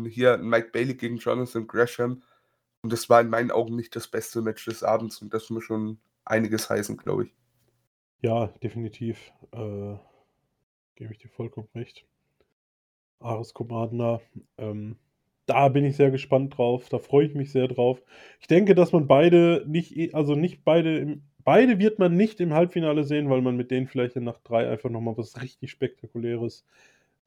hier 0.10 0.38
Mike 0.38 0.72
Bailey 0.74 0.96
gegen 0.96 1.18
Jonathan 1.18 1.68
Gresham. 1.68 2.24
Und 2.82 2.92
das 2.92 3.10
war 3.10 3.22
in 3.22 3.30
meinen 3.30 3.52
Augen 3.52 3.76
nicht 3.76 3.96
das 3.96 4.08
beste 4.08 4.42
Match 4.42 4.66
des 4.66 4.84
Abends. 4.84 5.22
Und 5.22 5.34
das 5.34 5.52
muss 5.52 5.64
schon 5.64 6.00
einiges 6.26 6.70
heißen, 6.70 6.98
glaube 6.98 7.26
ich. 7.26 7.36
Ja, 8.22 8.48
definitiv. 8.64 9.32
Äh, 9.52 9.98
gebe 10.96 11.14
ich 11.14 11.20
dir 11.20 11.30
vollkommen 11.30 11.70
recht. 11.76 12.06
Ares 13.20 13.54
Commander. 13.54 14.22
Ähm, 14.58 14.98
da 15.46 15.68
bin 15.70 15.86
ich 15.86 15.96
sehr 15.96 16.12
gespannt 16.12 16.58
drauf. 16.58 16.90
Da 16.90 17.00
freue 17.00 17.26
ich 17.26 17.36
mich 17.36 17.52
sehr 17.52 17.68
drauf. 17.68 18.02
Ich 18.40 18.48
denke, 18.48 18.76
dass 18.76 18.92
man 18.92 19.08
beide 19.08 19.66
nicht, 19.68 20.14
also 20.14 20.36
nicht 20.36 20.64
beide 20.64 20.98
im, 21.00 21.24
beide 21.44 21.80
wird 21.80 22.00
man 22.00 22.16
nicht 22.16 22.40
im 22.40 22.54
Halbfinale 22.54 23.04
sehen, 23.04 23.30
weil 23.30 23.42
man 23.42 23.58
mit 23.58 23.72
denen 23.72 23.88
vielleicht 23.88 24.16
in 24.16 24.24
Nacht 24.26 24.42
3 24.44 24.70
einfach 24.70 24.90
nochmal 24.90 25.18
was 25.18 25.42
richtig 25.42 25.72
Spektakuläres 25.72 26.66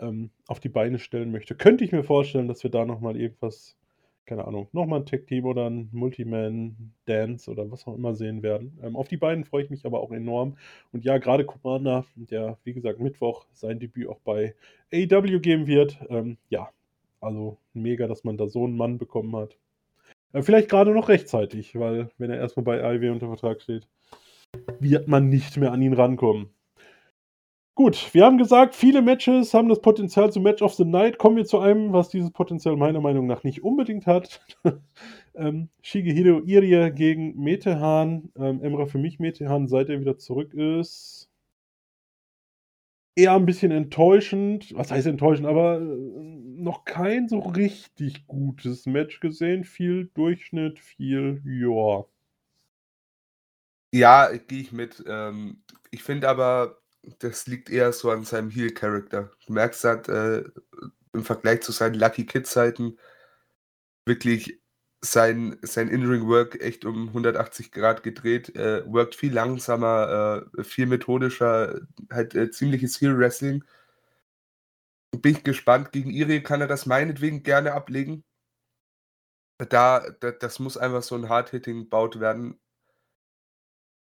ähm, 0.00 0.30
auf 0.46 0.60
die 0.60 0.68
Beine 0.68 0.98
stellen 0.98 1.32
möchte. 1.32 1.54
Könnte 1.56 1.84
ich 1.84 1.92
mir 1.92 2.04
vorstellen, 2.04 2.48
dass 2.48 2.62
wir 2.62 2.70
da 2.70 2.84
nochmal 2.84 3.16
irgendwas 3.16 3.76
keine 4.26 4.46
Ahnung, 4.46 4.68
nochmal 4.72 5.00
ein 5.00 5.06
Tech-Team 5.06 5.44
oder 5.44 5.68
ein 5.68 5.88
Multiman-Dance 5.92 7.50
oder 7.50 7.70
was 7.70 7.86
auch 7.86 7.94
immer 7.94 8.14
sehen 8.14 8.42
werden. 8.42 8.78
Ähm, 8.82 8.96
auf 8.96 9.08
die 9.08 9.16
beiden 9.16 9.44
freue 9.44 9.64
ich 9.64 9.70
mich 9.70 9.84
aber 9.84 10.00
auch 10.00 10.12
enorm. 10.12 10.56
Und 10.92 11.04
ja, 11.04 11.18
gerade 11.18 11.44
Commander, 11.44 12.04
der, 12.14 12.58
wie 12.64 12.72
gesagt, 12.72 13.00
Mittwoch 13.00 13.46
sein 13.52 13.78
Debüt 13.80 14.08
auch 14.08 14.20
bei 14.20 14.54
AEW 14.92 15.40
geben 15.40 15.66
wird. 15.66 15.98
Ähm, 16.08 16.38
ja, 16.50 16.70
also 17.20 17.58
mega, 17.74 18.06
dass 18.06 18.24
man 18.24 18.36
da 18.36 18.48
so 18.48 18.64
einen 18.64 18.76
Mann 18.76 18.98
bekommen 18.98 19.34
hat. 19.36 19.56
Äh, 20.32 20.42
vielleicht 20.42 20.68
gerade 20.68 20.92
noch 20.92 21.08
rechtzeitig, 21.08 21.78
weil 21.78 22.10
wenn 22.18 22.30
er 22.30 22.38
erstmal 22.38 22.64
bei 22.64 22.82
AEW 22.82 23.12
unter 23.12 23.28
Vertrag 23.28 23.60
steht, 23.60 23.88
wird 24.80 25.08
man 25.08 25.28
nicht 25.28 25.56
mehr 25.56 25.72
an 25.72 25.82
ihn 25.82 25.94
rankommen. 25.94 26.50
Gut, 27.74 28.12
wir 28.12 28.26
haben 28.26 28.36
gesagt, 28.36 28.74
viele 28.74 29.00
Matches 29.00 29.54
haben 29.54 29.70
das 29.70 29.80
Potenzial 29.80 30.30
zu 30.30 30.40
Match 30.40 30.60
of 30.60 30.74
the 30.74 30.84
Night. 30.84 31.16
Kommen 31.16 31.36
wir 31.36 31.46
zu 31.46 31.58
einem, 31.58 31.92
was 31.94 32.10
dieses 32.10 32.30
Potenzial 32.30 32.76
meiner 32.76 33.00
Meinung 33.00 33.26
nach 33.26 33.44
nicht 33.44 33.62
unbedingt 33.64 34.06
hat. 34.06 34.44
ähm, 35.34 35.70
Shigehiro 35.80 36.42
Irie 36.44 36.90
gegen 36.92 37.34
Metehan. 37.42 38.30
Ähm, 38.36 38.62
Emra 38.62 38.84
für 38.84 38.98
mich 38.98 39.18
Metehan, 39.20 39.68
seit 39.68 39.88
er 39.88 40.00
wieder 40.00 40.18
zurück 40.18 40.52
ist. 40.52 41.30
Eher 43.16 43.32
ein 43.34 43.46
bisschen 43.46 43.72
enttäuschend. 43.72 44.74
Was 44.76 44.90
heißt 44.90 45.06
enttäuschend? 45.06 45.46
Aber 45.46 45.80
äh, 45.80 45.84
noch 45.84 46.84
kein 46.84 47.26
so 47.28 47.38
richtig 47.38 48.26
gutes 48.26 48.84
Match 48.84 49.20
gesehen. 49.20 49.64
Viel 49.64 50.10
Durchschnitt, 50.14 50.78
viel, 50.78 51.40
ja. 51.46 52.04
Ja, 53.94 54.30
gehe 54.36 54.60
ich 54.60 54.72
mit. 54.72 55.02
Ähm, 55.06 55.62
ich 55.90 56.02
finde 56.02 56.28
aber, 56.28 56.81
das 57.18 57.46
liegt 57.46 57.70
eher 57.70 57.92
so 57.92 58.10
an 58.10 58.24
seinem 58.24 58.50
Heel-Charakter. 58.50 59.30
Du 59.46 59.52
merkst 59.52 59.84
halt 59.84 60.08
äh, 60.08 60.44
im 61.12 61.24
Vergleich 61.24 61.62
zu 61.62 61.72
seinen 61.72 61.94
Lucky 61.94 62.26
Kid-Zeiten 62.26 62.98
wirklich 64.06 64.60
sein, 65.04 65.58
sein 65.62 65.88
In-Ring-Work 65.88 66.60
echt 66.60 66.84
um 66.84 67.08
180 67.08 67.72
Grad 67.72 68.02
gedreht, 68.02 68.54
äh, 68.56 68.84
workt 68.90 69.16
viel 69.16 69.32
langsamer, 69.32 70.46
äh, 70.56 70.64
viel 70.64 70.86
methodischer, 70.86 71.80
halt 72.10 72.34
äh, 72.34 72.50
ziemliches 72.50 73.00
Heel-Wrestling. 73.00 73.64
Bin 75.16 75.32
ich 75.36 75.42
gespannt, 75.44 75.92
gegen 75.92 76.10
Iri 76.10 76.42
kann 76.42 76.60
er 76.60 76.66
das 76.66 76.86
meinetwegen 76.86 77.42
gerne 77.42 77.72
ablegen. 77.72 78.24
Da, 79.58 80.00
da 80.20 80.30
das 80.32 80.58
muss 80.58 80.76
einfach 80.76 81.02
so 81.02 81.14
ein 81.14 81.28
Hard-Hitting-Bout 81.28 82.20
werden. 82.20 82.58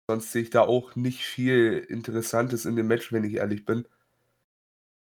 Sonst 0.07 0.31
sehe 0.31 0.43
ich 0.43 0.49
da 0.49 0.61
auch 0.61 0.95
nicht 0.95 1.23
viel 1.23 1.85
Interessantes 1.89 2.65
in 2.65 2.75
dem 2.75 2.87
Match, 2.87 3.11
wenn 3.11 3.25
ich 3.25 3.35
ehrlich 3.35 3.65
bin. 3.65 3.85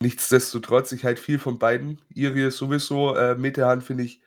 Nichtsdestotrotz, 0.03 0.93
ich 0.93 1.05
halt 1.05 1.19
viel 1.19 1.39
von 1.39 1.59
beiden. 1.59 2.03
Iri 2.13 2.51
sowieso, 2.51 3.15
äh, 3.15 3.37
Metehan 3.37 3.81
finde 3.81 4.05
ich, 4.05 4.21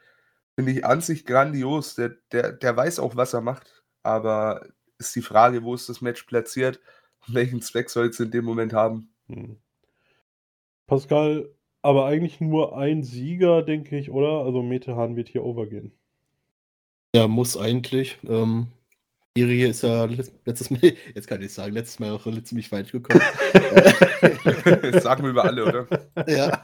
finde 0.56 0.72
ich 0.72 0.86
an 0.86 1.02
sich 1.02 1.26
grandios. 1.26 1.96
Der, 1.96 2.16
der, 2.32 2.54
der 2.54 2.76
weiß 2.76 3.00
auch, 3.00 3.16
was 3.16 3.34
er 3.34 3.42
macht. 3.42 3.84
Aber 4.04 4.66
ist 4.98 5.16
die 5.16 5.22
Frage, 5.22 5.64
wo 5.64 5.76
ist 5.76 5.90
das 5.90 6.02
Match 6.02 6.24
platziert 6.24 6.80
und 7.28 7.34
welchen 7.36 7.62
Zweck 7.62 7.90
soll 7.90 8.08
es 8.08 8.20
in 8.20 8.32
dem 8.32 8.46
Moment 8.46 8.74
haben. 8.74 9.12
Hm. 9.28 9.58
Pascal, 10.88 11.50
aber 11.82 12.06
eigentlich 12.06 12.42
nur 12.42 12.78
ein 12.78 13.04
Sieger, 13.04 13.62
denke 13.62 13.98
ich, 13.98 14.12
oder? 14.12 14.44
Also 14.46 14.64
Metehan 14.64 15.16
wird 15.16 15.30
hier 15.30 15.44
overgehen. 15.44 15.92
Ja, 17.16 17.28
muss 17.28 17.58
eigentlich. 17.58 18.18
Ähm, 18.28 18.68
Iri 19.40 19.64
ist 19.64 19.84
ja 19.84 20.06
letztes 20.46 20.70
Mal, 20.70 20.82
jetzt 21.16 21.28
kann 21.28 21.42
ich 21.42 21.54
sagen, 21.54 21.74
letztes 21.74 22.00
Mal 22.00 22.12
auch 22.12 22.26
ziemlich 22.44 22.72
weit 22.72 22.92
gekommen. 22.92 23.22
das 24.82 25.04
sagen 25.04 25.24
wir 25.24 25.30
über 25.32 25.46
alle, 25.46 25.66
oder? 25.66 25.88
Ja. 26.28 26.62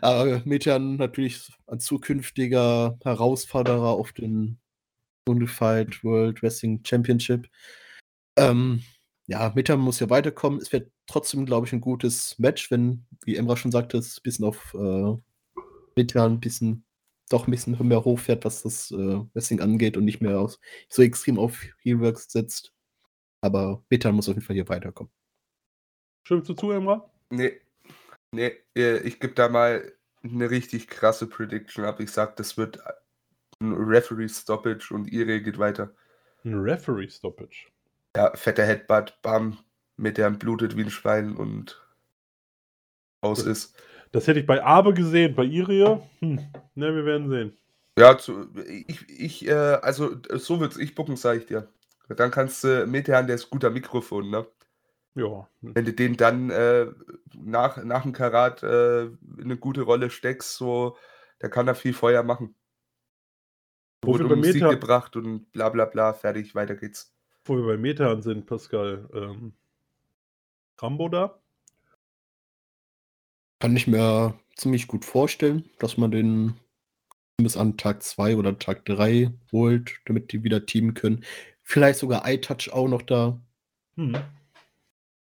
Aber 0.00 0.42
Metean 0.44 0.96
natürlich 0.96 1.48
ein 1.68 1.78
zukünftiger 1.78 2.98
Herausforderer 3.04 3.90
auf 3.90 4.12
den 4.12 4.58
Unified 5.26 6.02
World 6.02 6.42
Wrestling 6.42 6.80
Championship. 6.84 7.48
Ähm, 8.36 8.82
ja, 9.26 9.52
Metean 9.54 9.78
muss 9.78 10.00
ja 10.00 10.10
weiterkommen. 10.10 10.60
Es 10.60 10.72
wird 10.72 10.90
trotzdem, 11.06 11.46
glaube 11.46 11.66
ich, 11.66 11.72
ein 11.72 11.80
gutes 11.80 12.36
Match, 12.38 12.70
wenn, 12.70 13.06
wie 13.24 13.36
Emra 13.36 13.56
schon 13.56 13.70
sagte, 13.70 13.98
es 13.98 14.18
ein 14.18 14.22
bisschen 14.24 14.44
auf 14.44 14.74
äh, 14.74 15.14
Metean 15.94 16.32
ein 16.32 16.40
bisschen 16.40 16.84
doch 17.32 17.46
ein 17.46 17.50
bisschen 17.50 17.76
mehr 17.86 18.04
hochfährt, 18.04 18.44
was 18.44 18.62
das 18.62 18.90
äh, 18.90 19.20
Wrestling 19.34 19.60
angeht 19.60 19.96
und 19.96 20.04
nicht 20.04 20.20
mehr 20.20 20.38
aus, 20.38 20.60
so 20.88 21.02
extrem 21.02 21.38
auf 21.38 21.62
Heelworks 21.82 22.30
setzt. 22.30 22.74
Aber 23.40 23.82
Betan 23.88 24.14
muss 24.14 24.28
auf 24.28 24.34
jeden 24.34 24.44
Fall 24.44 24.54
hier 24.54 24.68
weiterkommen. 24.68 25.12
Stimmst 26.24 26.48
du 26.48 26.54
zu, 26.54 26.70
Emra? 26.70 27.10
Nee. 27.30 27.60
Nee, 28.32 28.52
äh, 28.76 28.98
ich 28.98 29.18
gebe 29.18 29.34
da 29.34 29.48
mal 29.48 29.92
eine 30.22 30.50
richtig 30.50 30.88
krasse 30.88 31.26
Prediction 31.26 31.84
ab. 31.84 32.00
Ich 32.00 32.10
sag, 32.10 32.36
das 32.36 32.56
wird 32.56 32.78
ein 33.60 33.72
Referee-Stoppage 33.72 34.92
und 34.92 35.10
Ire 35.10 35.40
geht 35.40 35.58
weiter. 35.58 35.94
Ein 36.44 36.54
Referee-Stoppage? 36.54 37.68
Ja, 38.16 38.34
fetter 38.34 38.64
Headbutt, 38.64 39.18
bam, 39.22 39.58
mit 39.96 40.18
der 40.18 40.30
blutet 40.30 40.76
wie 40.76 40.82
ein 40.82 40.90
Schwein 40.90 41.36
und 41.36 41.80
aus 43.20 43.44
ist. 43.44 43.76
Das 44.12 44.26
hätte 44.26 44.40
ich 44.40 44.46
bei 44.46 44.64
Abe 44.64 44.92
gesehen, 44.94 45.34
bei 45.34 45.44
Irie. 45.44 46.00
Hm. 46.18 46.40
Ne, 46.74 46.94
wir 46.94 47.04
werden 47.04 47.28
sehen. 47.28 47.56
Ja, 47.98 48.16
zu, 48.18 48.48
ich, 48.66 49.08
ich 49.08 49.46
äh, 49.46 49.52
also 49.52 50.16
so 50.30 50.60
würde 50.60 50.80
ich 50.82 50.94
bucken, 50.94 51.16
sage 51.16 51.40
ich 51.40 51.46
dir. 51.46 51.68
Dann 52.08 52.30
kannst 52.30 52.64
du 52.64 52.82
äh, 52.82 52.86
Metehan, 52.86 53.26
der 53.26 53.36
ist 53.36 53.50
guter 53.50 53.70
Mikrofon, 53.70 54.30
ne? 54.30 54.46
Ja. 55.14 55.48
Wenn 55.60 55.84
du 55.84 55.92
den 55.92 56.16
dann 56.16 56.50
äh, 56.50 56.86
nach, 57.36 57.82
nach 57.84 58.02
dem 58.02 58.12
Karat 58.12 58.62
äh, 58.62 59.04
in 59.04 59.16
eine 59.44 59.56
gute 59.56 59.82
Rolle 59.82 60.10
steckst, 60.10 60.56
so, 60.56 60.96
der 61.42 61.50
kann 61.50 61.66
da 61.66 61.74
viel 61.74 61.92
Feuer 61.92 62.22
machen. 62.22 62.54
Wo 64.02 64.18
wir 64.18 64.20
Wurde 64.20 64.24
bei 64.24 64.34
um 64.34 64.42
Sieg 64.44 64.62
Meta, 64.62 64.70
gebracht 64.70 65.16
und 65.16 65.52
bla 65.52 65.68
bla 65.68 65.84
bla, 65.84 66.12
fertig, 66.14 66.54
weiter 66.54 66.74
geht's. 66.76 67.14
wo 67.44 67.56
wir 67.56 67.66
bei 67.66 67.76
Metern 67.76 68.22
sind, 68.22 68.46
Pascal. 68.46 69.08
Ähm, 69.12 69.52
Rambo 70.78 71.08
da? 71.08 71.39
Kann 73.60 73.76
ich 73.76 73.86
mir 73.86 74.40
ziemlich 74.56 74.88
gut 74.88 75.04
vorstellen, 75.04 75.68
dass 75.78 75.98
man 75.98 76.10
den 76.10 76.54
bis 77.36 77.58
an 77.58 77.76
Tag 77.76 78.02
2 78.02 78.36
oder 78.36 78.58
Tag 78.58 78.86
3 78.86 79.32
holt, 79.52 80.00
damit 80.06 80.32
die 80.32 80.42
wieder 80.44 80.64
teamen 80.64 80.94
können. 80.94 81.24
Vielleicht 81.62 81.98
sogar 81.98 82.26
iTouch 82.26 82.72
auch 82.72 82.88
noch 82.88 83.02
da. 83.02 83.38
Hm. 83.96 84.16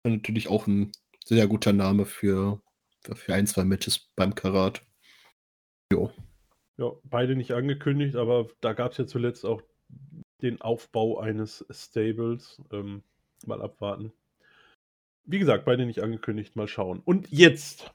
Natürlich 0.07 0.49
auch 0.49 0.67
ein 0.67 0.93
sehr 1.23 1.47
guter 1.47 1.75
Name 1.75 2.07
für, 2.07 2.63
für 3.15 3.35
ein, 3.35 3.47
zwei 3.47 3.65
Matches 3.65 4.11
beim 4.17 4.35
Karat. 4.35 4.83
Jo. 5.93 6.11
Ja, 6.79 6.93
beide 7.05 7.37
nicht 7.37 7.53
angekündigt, 7.53 8.17
aber 8.17 8.49
da 8.63 8.73
gab 8.73 8.93
es 8.93 8.99
ja 8.99 9.07
zuletzt 9.07 9.45
auch 9.45 9.63
den 10.41 10.63
Aufbau 10.63 11.19
eines 11.19 11.65
Stables. 11.71 12.61
Ähm, 12.73 13.03
mal 13.47 13.61
abwarten. 13.61 14.13
Wie 15.25 15.39
gesagt, 15.39 15.67
beide 15.67 15.85
nicht 15.85 16.03
angekündigt, 16.03 16.57
mal 16.57 16.69
schauen. 16.69 17.01
Und 17.05 17.31
jetzt 17.31 17.95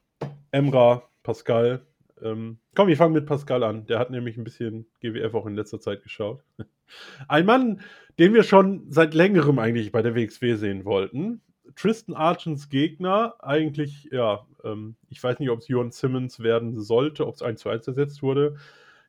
Emra, 0.51 1.03
Pascal. 1.23 1.85
Ähm, 2.21 2.59
komm, 2.75 2.87
wir 2.87 2.97
fangen 2.97 3.13
mit 3.13 3.25
Pascal 3.25 3.63
an. 3.63 3.85
Der 3.85 3.99
hat 3.99 4.11
nämlich 4.11 4.37
ein 4.37 4.43
bisschen 4.43 4.87
GWF 5.01 5.33
auch 5.33 5.45
in 5.45 5.55
letzter 5.55 5.79
Zeit 5.79 6.03
geschaut. 6.03 6.43
Ein 7.27 7.45
Mann, 7.45 7.81
den 8.17 8.33
wir 8.33 8.43
schon 8.43 8.91
seit 8.91 9.13
längerem 9.13 9.59
eigentlich 9.59 9.91
bei 9.91 10.01
der 10.01 10.15
WXW 10.15 10.55
sehen 10.55 10.85
wollten. 10.85 11.41
Tristan 11.75 12.15
Archens 12.15 12.69
Gegner, 12.69 13.35
eigentlich, 13.39 14.09
ja, 14.11 14.45
ähm, 14.63 14.95
ich 15.09 15.23
weiß 15.23 15.39
nicht, 15.39 15.49
ob 15.49 15.59
es 15.59 15.67
Jon 15.67 15.91
Simmons 15.91 16.39
werden 16.39 16.79
sollte, 16.79 17.27
ob 17.27 17.35
es 17.35 17.41
1 17.41 17.61
zu 17.61 17.69
1 17.69 17.87
ersetzt 17.87 18.23
wurde. 18.23 18.55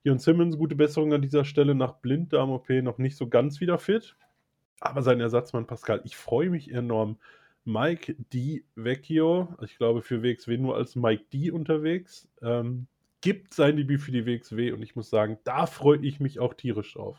Jon 0.04 0.18
Simmons, 0.18 0.56
gute 0.56 0.76
Besserung 0.76 1.12
an 1.12 1.22
dieser 1.22 1.44
Stelle 1.44 1.74
nach 1.74 1.94
Blinddarm-OP, 1.94 2.68
noch 2.82 2.98
nicht 2.98 3.16
so 3.16 3.28
ganz 3.28 3.60
wieder 3.60 3.78
fit. 3.78 4.16
Aber 4.80 5.02
sein 5.02 5.20
Ersatzmann 5.20 5.66
Pascal, 5.66 6.00
ich 6.04 6.16
freue 6.16 6.50
mich 6.50 6.70
enorm. 6.70 7.18
Mike 7.64 8.16
D. 8.32 8.64
Vecchio, 8.74 9.54
ich 9.62 9.76
glaube 9.76 10.02
für 10.02 10.22
WXW 10.22 10.56
nur 10.58 10.76
als 10.76 10.96
Mike 10.96 11.24
D 11.32 11.50
unterwegs, 11.50 12.28
ähm, 12.42 12.86
gibt 13.20 13.54
sein 13.54 13.76
Debüt 13.76 14.00
für 14.00 14.12
die 14.12 14.26
WXW 14.26 14.72
und 14.72 14.82
ich 14.82 14.96
muss 14.96 15.10
sagen, 15.10 15.38
da 15.44 15.66
freue 15.66 15.98
ich 16.04 16.20
mich 16.20 16.38
auch 16.38 16.54
tierisch 16.54 16.94
drauf. 16.94 17.18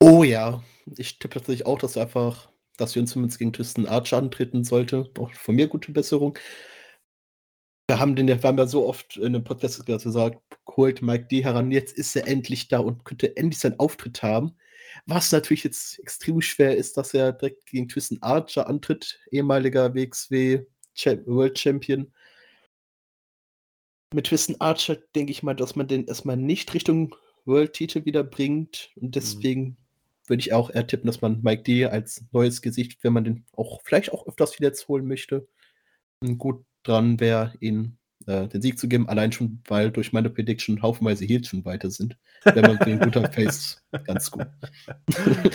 Oh 0.00 0.24
ja, 0.24 0.62
ich 0.96 1.18
tippe 1.18 1.34
tatsächlich 1.34 1.66
auch, 1.66 1.78
dass 1.78 1.96
einfach, 1.96 2.50
dass 2.76 2.94
Jön 2.94 3.06
Simmons 3.06 3.38
gegen 3.38 3.52
Tristan 3.52 3.86
Archer 3.86 4.18
antreten 4.18 4.64
sollte. 4.64 5.10
Auch 5.18 5.32
von 5.32 5.54
mir 5.54 5.68
gute 5.68 5.92
Besserung. 5.92 6.38
Wir 7.86 8.00
haben 8.00 8.16
den, 8.16 8.26
wir 8.26 8.42
haben 8.42 8.58
ja 8.58 8.66
so 8.66 8.86
oft 8.88 9.16
in 9.16 9.34
dem 9.34 9.44
Podcast 9.44 9.84
gesagt, 9.84 10.40
holt 10.76 11.02
Mike 11.02 11.26
D 11.30 11.44
heran, 11.44 11.70
jetzt 11.70 11.96
ist 11.96 12.16
er 12.16 12.26
endlich 12.26 12.68
da 12.68 12.78
und 12.78 13.04
könnte 13.04 13.36
endlich 13.36 13.60
seinen 13.60 13.78
Auftritt 13.78 14.22
haben. 14.22 14.56
Was 15.06 15.32
natürlich 15.32 15.64
jetzt 15.64 15.98
extrem 15.98 16.40
schwer 16.40 16.76
ist, 16.76 16.96
dass 16.96 17.14
er 17.14 17.32
direkt 17.32 17.66
gegen 17.66 17.88
Tristan 17.88 18.18
Archer 18.20 18.68
antritt, 18.68 19.20
ehemaliger 19.30 19.94
WXW 19.94 20.64
World 21.26 21.58
Champion. 21.58 22.12
Mit 24.14 24.26
Tristan 24.26 24.56
Archer 24.60 24.96
denke 25.14 25.32
ich 25.32 25.42
mal, 25.42 25.54
dass 25.54 25.74
man 25.74 25.88
den 25.88 26.06
erstmal 26.06 26.36
nicht 26.36 26.74
Richtung 26.74 27.14
World-Titel 27.44 28.04
wieder 28.04 28.22
bringt. 28.22 28.90
Und 28.96 29.14
deswegen 29.14 29.76
würde 30.26 30.40
ich 30.40 30.52
auch 30.52 30.70
eher 30.70 30.86
tippen, 30.86 31.06
dass 31.06 31.20
man 31.20 31.40
Mike 31.42 31.62
D 31.62 31.86
als 31.86 32.24
neues 32.32 32.62
Gesicht, 32.62 33.02
wenn 33.02 33.12
man 33.12 33.24
den 33.24 33.44
auch 33.56 33.80
vielleicht 33.84 34.12
auch 34.12 34.26
öfters 34.26 34.58
wieder 34.58 34.68
jetzt 34.68 34.86
holen 34.88 35.06
möchte, 35.06 35.48
gut 36.38 36.64
dran 36.82 37.20
wäre, 37.20 37.54
ihn 37.60 37.98
äh, 38.26 38.48
den 38.48 38.62
Sieg 38.62 38.78
zu 38.78 38.88
geben. 38.88 39.08
Allein 39.08 39.32
schon, 39.32 39.60
weil 39.66 39.90
durch 39.90 40.12
meine 40.12 40.30
Prediction 40.30 40.82
haufenweise 40.82 41.24
Heels 41.24 41.48
schon 41.48 41.64
weiter 41.64 41.90
sind. 41.90 42.16
Wenn 42.44 42.62
man 42.62 42.78
den 42.78 43.00
guter 43.00 43.28
Face 43.32 43.82
ganz 44.04 44.30
gut. 44.30 44.46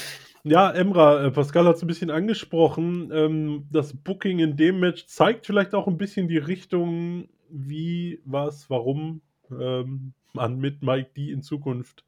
Ja, 0.49 0.71
Emra, 0.71 1.25
äh, 1.25 1.31
Pascal 1.31 1.65
hat 1.65 1.75
es 1.75 1.81
ein 1.81 1.87
bisschen 1.87 2.09
angesprochen. 2.09 3.11
Ähm, 3.11 3.67
das 3.69 3.93
Booking 3.93 4.39
in 4.39 4.55
dem 4.55 4.79
Match 4.79 5.05
zeigt 5.07 5.45
vielleicht 5.45 5.73
auch 5.73 5.87
ein 5.87 5.97
bisschen 5.97 6.29
die 6.29 6.37
Richtung, 6.37 7.27
wie, 7.49 8.21
was, 8.23 8.69
warum 8.69 9.19
ähm, 9.51 10.13
man 10.31 10.57
mit 10.57 10.83
Mike 10.83 11.09
D 11.17 11.31
in 11.31 11.41
Zukunft 11.41 12.05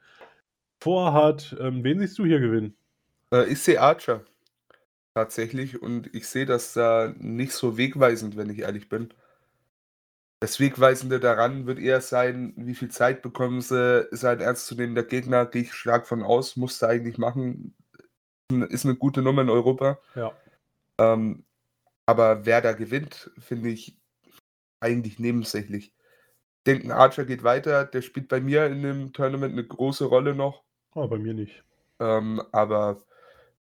vorhat. 0.79 1.53
Ähm, 1.59 1.83
wen 1.83 1.99
siehst 1.99 2.17
du 2.17 2.25
hier 2.25 2.39
gewinnen? 2.39 2.75
Äh, 3.33 3.51
ich 3.51 3.59
sehe 3.59 3.81
Archer 3.81 4.23
tatsächlich 5.13 5.81
und 5.81 6.13
ich 6.15 6.27
sehe 6.27 6.45
das 6.45 6.73
da 6.73 7.13
nicht 7.17 7.51
so 7.51 7.77
wegweisend, 7.77 8.37
wenn 8.37 8.49
ich 8.49 8.59
ehrlich 8.59 8.87
bin. 8.87 9.09
Das 10.41 10.59
Wegweisende 10.59 11.19
daran 11.19 11.67
wird 11.67 11.79
eher 11.79 11.99
sein, 11.99 12.53
wie 12.55 12.75
viel 12.75 12.89
Zeit 12.89 13.21
bekommen 13.21 13.59
sie, 13.61 14.07
ist 14.11 14.23
ein 14.23 14.39
ernstzunehmender 14.39 15.03
Gegner, 15.03 15.45
gehe 15.45 15.63
ich 15.63 15.73
stark 15.73 16.07
von 16.07 16.23
aus, 16.23 16.55
musste 16.55 16.87
eigentlich 16.87 17.17
machen, 17.17 17.75
ist 18.69 18.85
eine 18.85 18.95
gute 18.95 19.21
Nummer 19.21 19.41
in 19.41 19.49
Europa. 19.49 19.99
Ja. 20.15 20.31
Ähm, 20.97 21.43
aber 22.05 22.45
wer 22.45 22.61
da 22.61 22.71
gewinnt, 22.71 23.31
finde 23.37 23.69
ich 23.69 23.97
eigentlich 24.79 25.19
nebensächlich. 25.19 25.93
Ich 26.59 26.63
denke, 26.65 26.87
ein 26.87 26.91
Archer 26.91 27.25
geht 27.25 27.43
weiter, 27.43 27.83
der 27.83 28.01
spielt 28.01 28.29
bei 28.29 28.39
mir 28.39 28.65
in 28.67 28.81
dem 28.81 29.13
Tournament 29.13 29.53
eine 29.53 29.65
große 29.65 30.05
Rolle 30.05 30.35
noch. 30.35 30.63
Oh, 30.95 31.07
bei 31.07 31.17
mir 31.17 31.33
nicht. 31.33 31.63
Ähm, 31.99 32.41
aber 32.53 33.03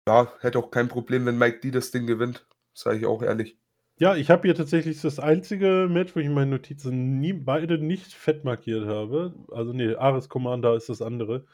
ja, 0.07 0.33
hätte 0.41 0.59
auch 0.61 0.71
kein 0.71 0.89
Problem, 0.89 1.27
wenn 1.27 1.39
Mike 1.39 1.59
D 1.59 1.73
das 1.73 1.91
Ding 1.91 2.07
gewinnt, 2.07 2.47
sage 2.73 2.99
ich 2.99 3.07
auch 3.07 3.23
ehrlich. 3.23 3.59
Ja, 4.01 4.15
ich 4.15 4.31
habe 4.31 4.43
hier 4.47 4.55
tatsächlich 4.55 5.01
das 5.01 5.19
einzige 5.19 5.89
Match, 5.91 6.15
wo 6.15 6.21
ich 6.21 6.27
in 6.27 6.35
meinen 6.35 6.51
Notizen 6.51 7.19
nie, 7.19 7.33
beide 7.33 7.79
nicht 7.79 8.13
fett 8.15 8.45
markiert 8.45 8.87
habe. 8.87 9.35
Also 9.51 9.73
nee, 9.73 9.95
Ares 9.97 10.29
Commander 10.29 10.77
ist 10.77 10.89
das 10.89 11.03
andere. 11.03 11.45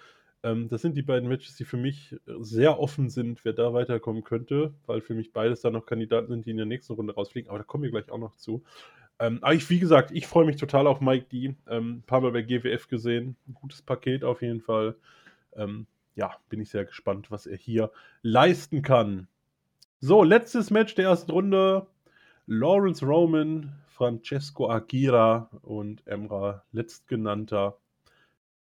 Ähm, 0.43 0.69
das 0.69 0.83
sind 0.83 0.95
die 0.95 1.03
beiden 1.03 1.27
Matches, 1.27 1.57
die 1.57 1.65
für 1.65 1.79
mich 1.79 2.15
sehr 2.41 2.79
offen 2.79 3.09
sind, 3.09 3.47
wer 3.47 3.55
da 3.55 3.73
weiterkommen 3.73 4.25
könnte, 4.25 4.75
weil 4.85 5.01
für 5.01 5.15
mich 5.15 5.33
beides 5.33 5.63
dann 5.63 5.73
noch 5.73 5.87
Kandidaten 5.87 6.29
sind, 6.29 6.45
die 6.45 6.51
in 6.51 6.59
der 6.59 6.67
nächsten 6.67 6.93
Runde 6.93 7.15
rausfliegen. 7.15 7.49
Aber 7.49 7.59
da 7.59 7.65
kommen 7.65 7.85
wir 7.85 7.91
gleich 7.91 8.11
auch 8.11 8.19
noch 8.19 8.37
zu. 8.37 8.63
Ähm, 9.19 9.39
aber 9.41 9.55
ich, 9.55 9.71
wie 9.71 9.79
gesagt, 9.79 10.11
ich 10.13 10.27
freue 10.27 10.45
mich 10.45 10.57
total 10.57 10.87
auf 10.87 11.01
Mike 11.01 11.27
D. 11.33 11.55
Ähm, 11.67 11.99
ein 11.99 12.03
paar 12.03 12.21
Mal 12.21 12.33
bei 12.33 12.43
GWF 12.43 12.89
gesehen. 12.89 13.37
Gutes 13.55 13.81
Paket 13.81 14.23
auf 14.23 14.43
jeden 14.43 14.61
Fall. 14.61 14.97
Ähm, 15.57 15.87
ja, 16.15 16.37
bin 16.51 16.61
ich 16.61 16.69
sehr 16.69 16.85
gespannt, 16.85 17.31
was 17.31 17.47
er 17.47 17.57
hier 17.57 17.91
leisten 18.23 18.83
kann. 18.83 19.29
So, 20.01 20.23
letztes 20.23 20.71
Match 20.71 20.95
der 20.95 21.07
ersten 21.07 21.31
Runde. 21.31 21.87
Lawrence 22.47 23.05
Roman, 23.05 23.73
Francesco 23.89 24.69
Aguirre 24.71 25.49
und 25.63 26.07
Emra 26.07 26.65
letztgenannter. 26.73 27.79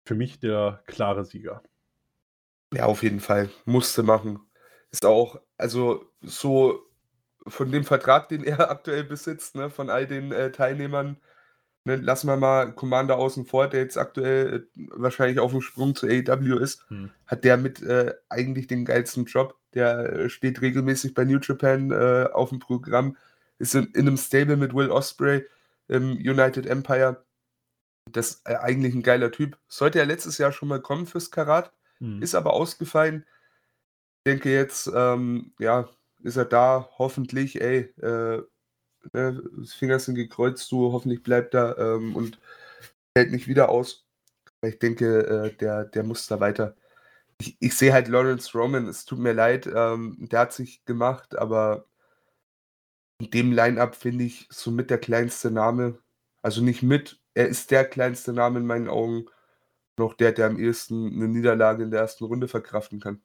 Für 0.06 0.16
mich 0.16 0.40
der 0.40 0.82
klare 0.88 1.26
Sieger. 1.26 1.62
Ja, 2.74 2.86
auf 2.86 3.04
jeden 3.04 3.20
Fall. 3.20 3.50
Musste 3.66 4.04
machen. 4.04 4.40
Ist 4.92 5.06
auch, 5.06 5.40
also 5.58 6.06
so 6.22 6.82
von 7.48 7.72
dem 7.72 7.84
Vertrag, 7.84 8.30
den 8.30 8.44
er 8.44 8.60
aktuell 8.72 9.04
besitzt, 9.04 9.56
ne, 9.56 9.70
von 9.70 9.90
all 9.90 10.08
den 10.08 10.32
äh, 10.32 10.52
Teilnehmern, 10.52 11.18
ne, 11.86 11.96
lassen 11.98 12.28
wir 12.28 12.38
mal 12.38 12.74
Commander 12.74 13.18
außen 13.18 13.46
vor, 13.46 13.68
der 13.68 13.82
jetzt 13.82 13.98
aktuell 13.98 14.68
äh, 14.76 14.88
wahrscheinlich 14.96 15.40
auf 15.40 15.52
dem 15.52 15.62
Sprung 15.62 15.96
zu 15.96 16.08
AEW 16.08 16.58
ist, 16.60 16.86
Hm. 16.90 17.12
hat 17.26 17.44
der 17.44 17.58
mit 17.58 17.82
äh, 17.82 18.14
eigentlich 18.30 18.68
den 18.68 18.86
geilsten 18.86 19.26
Job. 19.26 19.58
Der 19.74 20.00
äh, 20.14 20.30
steht 20.30 20.62
regelmäßig 20.62 21.14
bei 21.14 21.26
New 21.26 21.40
Japan 21.40 21.92
äh, 21.92 22.28
auf 22.34 22.50
dem 22.50 22.60
Programm, 22.60 23.18
ist 23.62 23.76
in, 23.76 23.86
in 23.94 24.08
einem 24.08 24.18
Stable 24.18 24.58
mit 24.58 24.74
Will 24.74 24.90
Osprey 24.90 25.46
im 25.88 26.14
United 26.14 26.66
Empire. 26.66 27.24
Das 28.12 28.32
ist 28.32 28.50
äh, 28.50 28.56
eigentlich 28.56 28.96
ein 28.96 29.04
geiler 29.04 29.32
Typ. 29.32 29.58
Sollte 29.68 30.00
er 30.00 30.06
letztes 30.06 30.38
Jahr 30.38 30.52
schon 30.52 30.68
mal 30.68 30.82
kommen 30.82 31.06
fürs 31.06 31.32
Karat, 31.32 31.72
Hm. 32.00 32.22
ist 32.22 32.34
aber 32.36 32.54
ausgefallen. 32.54 33.26
Ich 34.26 34.32
denke 34.32 34.52
jetzt, 34.52 34.90
ähm, 34.94 35.54
ja, 35.60 35.88
ist 36.24 36.38
er 36.38 36.46
da, 36.46 36.90
hoffentlich, 36.98 37.62
ey, 37.62 37.94
äh, 38.02 38.42
ne, 39.14 39.44
Finger 39.66 40.00
sind 40.00 40.16
gekreuzt, 40.16 40.72
du, 40.72 40.92
hoffentlich 40.92 41.24
bleibt 41.24 41.54
er 41.54 41.78
ähm, 41.78 42.16
und 42.16 42.40
hält 43.16 43.32
nicht 43.32 43.48
wieder 43.48 43.70
aus. 43.70 44.06
Ich 44.64 44.80
denke, 44.80 45.28
äh, 45.28 45.58
der, 45.58 45.86
der 45.86 46.04
muss 46.04 46.28
da 46.28 46.40
weiter. 46.40 46.76
Ich, 47.40 47.58
ich 47.60 47.76
sehe 47.76 47.94
halt 47.94 48.08
Lawrence 48.08 48.56
Roman, 48.58 48.88
es 48.88 49.06
tut 49.06 49.20
mir 49.20 49.34
leid, 49.34 49.68
ähm, 49.68 50.18
der 50.32 50.42
hat 50.42 50.54
sich 50.54 50.86
gemacht, 50.86 51.38
aber 51.38 51.86
in 53.22 53.30
dem 53.30 53.52
Line-Up 53.52 53.96
finde 53.96 54.24
ich 54.24 54.48
somit 54.50 54.90
der 54.90 54.98
kleinste 54.98 55.52
Name. 55.52 56.00
Also 56.42 56.64
nicht 56.64 56.82
mit, 56.82 57.20
er 57.34 57.48
ist 57.48 57.70
der 57.72 57.86
kleinste 57.86 58.34
Name 58.34 58.60
in 58.60 58.66
meinen 58.66 58.88
Augen. 58.88 59.26
Noch 59.98 60.16
der, 60.16 60.32
der 60.32 60.48
am 60.48 60.58
ehesten 60.58 61.14
eine 61.14 61.28
Niederlage 61.28 61.84
in 61.84 61.92
der 61.92 62.00
ersten 62.00 62.26
Runde 62.26 62.48
verkraften 62.48 63.00
kann. 63.00 63.22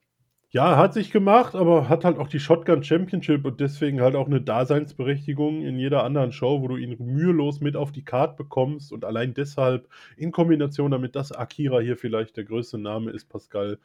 Ja, 0.50 0.76
hat 0.76 0.94
sich 0.94 1.10
gemacht, 1.10 1.54
aber 1.54 1.88
hat 1.88 2.04
halt 2.04 2.18
auch 2.18 2.28
die 2.28 2.38
Shotgun 2.38 2.82
Championship 2.82 3.44
und 3.44 3.60
deswegen 3.60 4.00
halt 4.00 4.14
auch 4.14 4.26
eine 4.26 4.40
Daseinsberechtigung 4.40 5.62
in 5.62 5.78
jeder 5.78 6.04
anderen 6.04 6.32
Show, 6.32 6.60
wo 6.60 6.68
du 6.68 6.76
ihn 6.76 6.96
mühelos 6.98 7.60
mit 7.60 7.74
auf 7.76 7.90
die 7.90 8.04
Card 8.04 8.36
bekommst 8.36 8.92
und 8.92 9.04
allein 9.04 9.34
deshalb 9.34 9.88
in 10.16 10.30
Kombination 10.30 10.90
damit, 10.90 11.16
dass 11.16 11.32
Akira 11.32 11.80
hier 11.80 11.96
vielleicht 11.96 12.36
der 12.36 12.44
größte 12.44 12.78
Name 12.78 13.10
ist, 13.10 13.28
Pascal, 13.28 13.78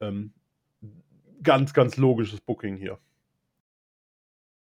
ähm, 0.00 0.32
ganz, 1.42 1.74
ganz 1.74 1.96
logisches 1.96 2.40
Booking 2.40 2.76
hier. 2.76 2.98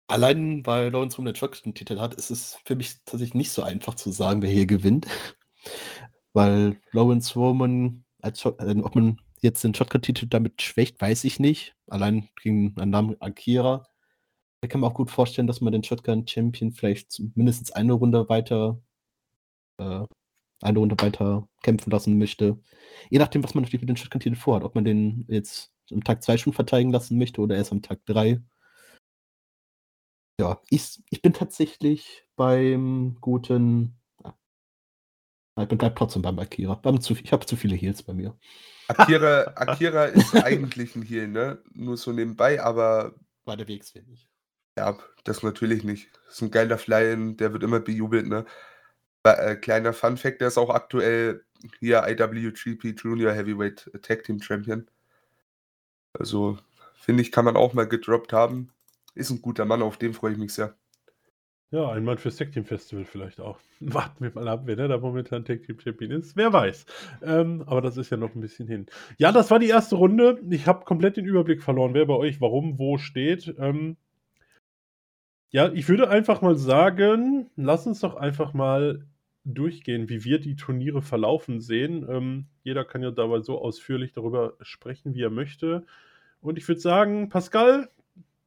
Allein 0.09 0.65
weil 0.67 0.91
Lawrence 0.91 1.17
Roman 1.19 1.35
den 1.35 1.39
Shotgun-Titel 1.39 1.99
hat, 1.99 2.15
ist 2.15 2.31
es 2.31 2.59
für 2.65 2.77
mich 2.77 2.97
tatsächlich 3.05 3.35
nicht 3.35 3.53
so 3.53 3.63
einfach 3.63 3.95
zu 3.95 4.11
sagen, 4.11 4.43
wer 4.43 4.51
hier 4.51 4.67
gewinnt. 4.67 5.07
weil 6.33 6.81
Lawrence 6.93 7.35
Roman, 7.39 8.05
als 8.23 8.45
äh, 8.45 8.81
ob 8.83 8.95
man 8.95 9.21
jetzt 9.41 9.63
den 9.65 9.75
Shotgun-Titel 9.75 10.27
damit 10.27 10.63
schwächt, 10.63 11.01
weiß 11.01 11.25
ich 11.25 11.41
nicht. 11.41 11.77
Allein 11.89 12.29
gegen 12.43 12.75
einen 12.79 12.91
Namen 12.91 13.21
Akira. 13.21 13.87
Da 14.63 14.69
kann 14.69 14.81
man 14.81 14.91
auch 14.91 14.95
gut 14.95 15.11
vorstellen, 15.11 15.47
dass 15.47 15.61
man 15.61 15.73
den 15.73 15.85
Shotgun-Champion 15.85 16.73
vielleicht 16.73 17.21
mindestens 17.35 17.71
eine 17.73 17.93
Runde 17.93 18.29
weiter 18.29 18.81
äh, 19.79 20.05
eine 20.61 20.79
Runde 20.79 20.97
weiter 21.01 21.49
kämpfen 21.63 21.91
lassen 21.91 22.19
möchte. 22.19 22.59
Je 23.11 23.19
nachdem, 23.19 23.45
was 23.45 23.55
man 23.55 23.63
natürlich 23.63 23.83
mit 23.83 23.91
den 23.91 23.97
Shotgun-Titel 23.97 24.37
vorhat. 24.37 24.65
Ob 24.65 24.75
man 24.75 24.85
den 24.85 25.25
jetzt 25.29 25.73
am 25.91 26.05
Tag 26.05 26.23
2 26.23 26.39
schon 26.39 26.53
verteidigen 26.53 26.93
lassen 26.93 27.19
möchte 27.19 27.41
oder 27.41 27.57
erst 27.57 27.73
am 27.73 27.83
Tag 27.83 28.05
3. 28.07 28.43
Ja, 30.41 30.61
ich, 30.71 31.03
ich 31.11 31.21
bin 31.21 31.33
tatsächlich 31.33 32.25
beim 32.37 33.17
guten. 33.21 33.99
Ja, 34.25 34.35
ich 35.63 35.69
bin 35.69 35.79
trotzdem 35.79 36.23
beim 36.23 36.39
Akira. 36.39 36.81
ich 36.85 37.33
habe 37.33 37.47
zu 37.47 37.57
viele 37.57 37.75
Heals 37.75 38.05
bei 38.05 38.15
mir. 38.15 38.39
Akira, 38.87 39.53
Akira 39.57 40.05
ist 40.05 40.35
eigentlich 40.37 40.95
ein 40.95 41.03
Heal, 41.03 41.27
ne? 41.27 41.63
Nur 41.73 41.97
so 41.97 42.13
nebenbei, 42.13 42.63
aber. 42.63 43.15
War 43.45 43.57
der 43.57 43.67
Wegsweg 43.67 44.07
nicht. 44.07 44.29
Ja, 44.77 44.97
das 45.25 45.43
natürlich 45.43 45.83
nicht. 45.83 46.11
Das 46.27 46.37
ist 46.37 46.43
ein 46.43 46.53
geiler 46.53 46.79
Fly-In, 46.79 47.37
der 47.37 47.53
wird 47.53 47.65
immer 47.65 47.81
bejubelt, 47.81 48.29
ne? 48.29 48.45
Äh, 49.25 49.57
kleiner 49.57 49.93
Fun-Fact: 49.93 50.41
Der 50.41 50.49
ist 50.49 50.59
auch 50.59 50.71
aktuell 50.71 51.45
hier 51.81 52.07
IWGP 52.07 52.95
Junior 52.97 53.33
Heavyweight 53.33 53.91
Tag 54.03 54.23
Team 54.23 54.41
Champion. 54.41 54.89
Also, 56.13 56.59
finde 56.95 57.23
ich, 57.23 57.33
kann 57.33 57.45
man 57.45 57.57
auch 57.57 57.75
mal 57.75 57.89
gedroppt 57.89 58.33
haben. 58.33 58.73
Ist 59.19 59.31
ein 59.31 59.43
guter 59.43 59.65
Mann, 59.65 59.83
auf 59.83 59.97
den 59.97 60.15
freue 60.15 60.33
ich 60.33 60.39
mich 60.39 60.53
sehr. 60.53 60.77
Ja, 61.73 61.91
ein 61.91 62.05
Mann 62.05 62.19
fürs 62.19 62.37
Tag 62.37 62.53
Team 62.53 62.65
Festival 62.65 63.05
vielleicht 63.05 63.41
auch. 63.41 63.59
Warten 63.81 64.23
wir 64.23 64.31
mal 64.33 64.47
ab, 64.47 64.63
wer 64.67 64.77
da 64.77 64.97
momentan 64.97 65.45
Tag 65.45 65.65
Team 65.65 65.81
Champion 65.81 66.13
ist. 66.13 66.37
Wer 66.37 66.53
weiß. 66.53 66.87
Ähm, 67.23 67.65
aber 67.67 67.83
das 67.83 67.97
ist 67.97 68.11
ja 68.11 68.17
noch 68.17 68.37
ein 68.37 68.41
bisschen 68.41 68.69
hin. 68.69 68.87
Ja, 69.19 69.33
das 69.33 69.51
war 69.51 69.59
die 69.59 69.69
erste 69.69 69.97
Runde. 69.97 70.41
Ich 70.51 70.69
habe 70.69 70.85
komplett 70.85 71.17
den 71.17 71.27
Überblick 71.27 71.65
verloren, 71.65 71.95
wer 71.95 72.07
bei 72.07 72.15
euch 72.15 72.41
warum 72.41 72.79
wo 72.79 72.97
steht. 72.97 73.53
Ähm, 73.59 73.97
ja, 75.51 75.73
ich 75.73 75.89
würde 75.89 76.09
einfach 76.09 76.41
mal 76.41 76.57
sagen, 76.57 77.51
lass 77.57 77.89
uns 77.89 78.01
doch 78.01 78.15
einfach 78.15 78.55
mal 78.55 79.05
durchgehen, 79.45 80.09
wie 80.09 80.23
wir 80.23 80.39
die 80.39 80.55
Turniere 80.55 81.03
verlaufen 81.03 81.61
sehen. 81.61 82.07
Ähm, 82.09 82.47
jeder 82.63 82.85
kann 82.85 83.03
ja 83.03 83.11
dabei 83.11 83.41
so 83.41 83.61
ausführlich 83.61 84.13
darüber 84.13 84.55
sprechen, 84.61 85.15
wie 85.15 85.23
er 85.23 85.31
möchte. 85.31 85.85
Und 86.41 86.57
ich 86.57 86.69
würde 86.69 86.81
sagen, 86.81 87.31
Pascal, 87.31 87.89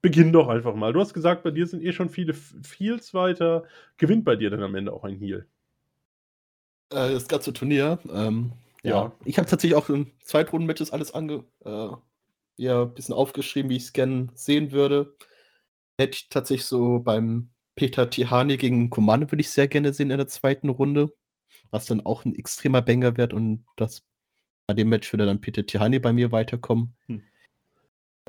beginn 0.01 0.33
doch 0.33 0.47
einfach 0.47 0.75
mal. 0.75 0.93
Du 0.93 0.99
hast 0.99 1.13
gesagt, 1.13 1.43
bei 1.43 1.51
dir 1.51 1.67
sind 1.67 1.83
eh 1.83 1.93
schon 1.93 2.09
viele 2.09 2.35
Heals 2.77 3.13
weiter. 3.13 3.63
Gewinnt 3.97 4.25
bei 4.25 4.35
dir 4.35 4.49
dann 4.49 4.63
am 4.63 4.75
Ende 4.75 4.93
auch 4.93 5.03
ein 5.03 5.17
Heal? 5.17 5.47
Äh, 6.89 7.11
das 7.11 7.27
ganze 7.27 7.53
Turnier. 7.53 7.99
Ähm, 8.11 8.53
ja. 8.83 8.91
ja. 8.91 9.11
ich 9.25 9.37
habe 9.37 9.47
tatsächlich 9.47 9.75
auch 9.75 9.89
in 9.89 10.11
Zweitrunden-Matches 10.23 10.91
alles 10.91 11.13
ange 11.13 11.43
äh, 11.65 11.89
ja, 12.57 12.83
ein 12.83 12.93
bisschen 12.93 13.15
aufgeschrieben, 13.15 13.69
wie 13.69 13.77
ich 13.77 13.83
es 13.83 13.93
gerne 13.93 14.29
sehen 14.33 14.71
würde 14.71 15.15
hätte 16.01 16.17
ich 16.17 16.29
tatsächlich 16.29 16.65
so 16.65 16.99
beim 16.99 17.49
Peter 17.75 18.09
Tihani 18.09 18.57
gegen 18.57 18.89
Komane 18.89 19.31
würde 19.31 19.41
ich 19.41 19.49
sehr 19.49 19.67
gerne 19.67 19.93
sehen 19.93 20.11
in 20.11 20.17
der 20.17 20.27
zweiten 20.27 20.69
Runde. 20.69 21.13
Was 21.69 21.85
dann 21.85 22.01
auch 22.01 22.25
ein 22.25 22.35
extremer 22.35 22.81
Banger 22.81 23.17
wird 23.17 23.33
und 23.33 23.65
das 23.77 24.03
bei 24.67 24.73
dem 24.73 24.89
Match 24.89 25.11
würde 25.13 25.25
dann 25.25 25.41
Peter 25.41 25.65
Tihani 25.65 25.99
bei 25.99 26.11
mir 26.11 26.31
weiterkommen. 26.31 26.95
Hm. 27.07 27.23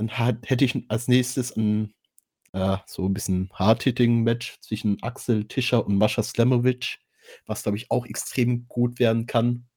Dann 0.03 0.19
hat, 0.19 0.51
hätte 0.51 0.65
ich 0.65 0.85
als 0.89 1.07
nächstes 1.07 1.57
ein 1.57 1.95
äh, 2.53 2.79
so 2.87 3.07
ein 3.07 3.15
bisschen 3.15 3.51
Hard-Hitting-Match 3.53 4.59
zwischen 4.61 5.01
Axel 5.01 5.47
Tischer 5.47 5.87
und 5.87 5.97
Mascha 5.97 6.25
Slamovic, 6.25 6.99
was 7.47 7.63
glaube 7.63 7.79
ich 7.79 7.89
auch 7.89 8.05
extrem 8.05 8.67
gut 8.67 8.99
werden 8.99 9.27
kann. 9.27 9.69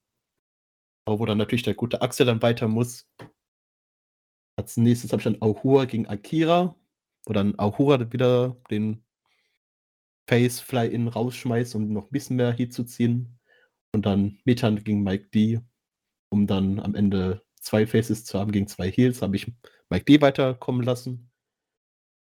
Aber 1.04 1.20
wo 1.20 1.26
dann 1.26 1.38
natürlich 1.38 1.62
der 1.62 1.74
gute 1.74 2.02
Axel 2.02 2.26
dann 2.26 2.42
weiter 2.42 2.66
muss. 2.66 3.08
Als 4.56 4.76
nächstes 4.76 5.12
habe 5.12 5.20
ich 5.20 5.24
dann 5.24 5.40
Ahura 5.40 5.84
gegen 5.84 6.08
Akira, 6.08 6.74
wo 7.24 7.32
dann 7.32 7.56
Ahura 7.56 8.12
wieder 8.12 8.56
den 8.68 9.04
Face 10.28 10.58
Fly-In 10.58 11.06
rausschmeißt, 11.06 11.76
um 11.76 11.92
noch 11.92 12.06
ein 12.06 12.10
bisschen 12.10 12.34
mehr 12.34 12.52
Heat 12.52 12.74
zu 12.74 12.82
ziehen. 12.82 13.38
Und 13.92 14.06
dann 14.06 14.40
Metan 14.44 14.82
gegen 14.82 15.04
Mike 15.04 15.28
D, 15.32 15.60
um 16.30 16.48
dann 16.48 16.80
am 16.80 16.96
Ende 16.96 17.44
zwei 17.60 17.86
Faces 17.86 18.24
zu 18.24 18.40
haben 18.40 18.50
gegen 18.50 18.66
zwei 18.66 18.90
Heals, 18.90 19.22
habe 19.22 19.36
ich 19.36 19.52
Mike 19.90 20.04
D 20.04 20.20
weiterkommen 20.20 20.82
lassen. 20.82 21.30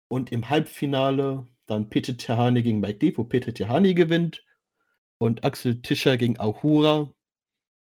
Und 0.08 0.32
im 0.32 0.50
Halbfinale 0.50 1.48
dann 1.70 1.90
Peter 1.90 2.18
Tehani 2.18 2.64
gegen 2.64 2.80
Mike 2.80 3.00
D, 3.00 3.18
wo 3.18 3.24
Peter 3.24 3.54
Tehani 3.54 3.94
gewinnt. 3.94 4.44
Und 5.20 5.44
Axel 5.44 5.82
Tischer 5.82 6.18
gegen 6.18 6.40
Ahura, 6.40 7.14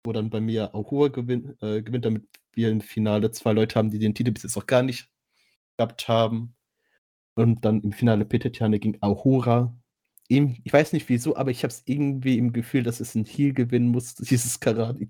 wo 0.04 0.12
dann 0.14 0.30
bei 0.30 0.40
mir 0.40 0.74
Ahura 0.76 1.08
gewin 1.08 1.58
äh, 1.62 1.82
gewinnt, 1.82 2.06
damit 2.06 2.28
wir 2.54 2.70
im 2.70 2.82
Finale 2.82 3.32
zwei 3.32 3.54
Leute 3.54 3.76
haben, 3.76 3.90
die 3.90 4.00
den 4.00 4.14
Titel 4.14 4.32
bis 4.32 4.44
jetzt 4.44 4.56
noch 4.56 4.68
gar 4.68 4.84
nicht 4.84 5.10
gehabt 5.78 6.08
haben. 6.08 6.56
Und 7.36 7.66
dann 7.66 7.82
im 7.82 7.92
Finale 7.92 8.26
Peter 8.26 8.50
Petiane 8.50 8.80
gegen 8.80 9.02
Ahura. 9.02 9.76
Ich 10.28 10.72
weiß 10.72 10.94
nicht 10.94 11.10
wieso, 11.10 11.36
aber 11.36 11.52
ich 11.52 11.64
habe 11.64 11.74
es 11.74 11.84
irgendwie 11.86 12.38
im 12.38 12.54
Gefühl, 12.54 12.84
dass 12.84 13.00
es 13.00 13.16
ein 13.16 13.26
Heal 13.26 13.54
gewinnen 13.54 13.90
muss, 13.90 14.16
dieses 14.16 14.60
Karat. 14.60 14.98
Ich 15.00 15.10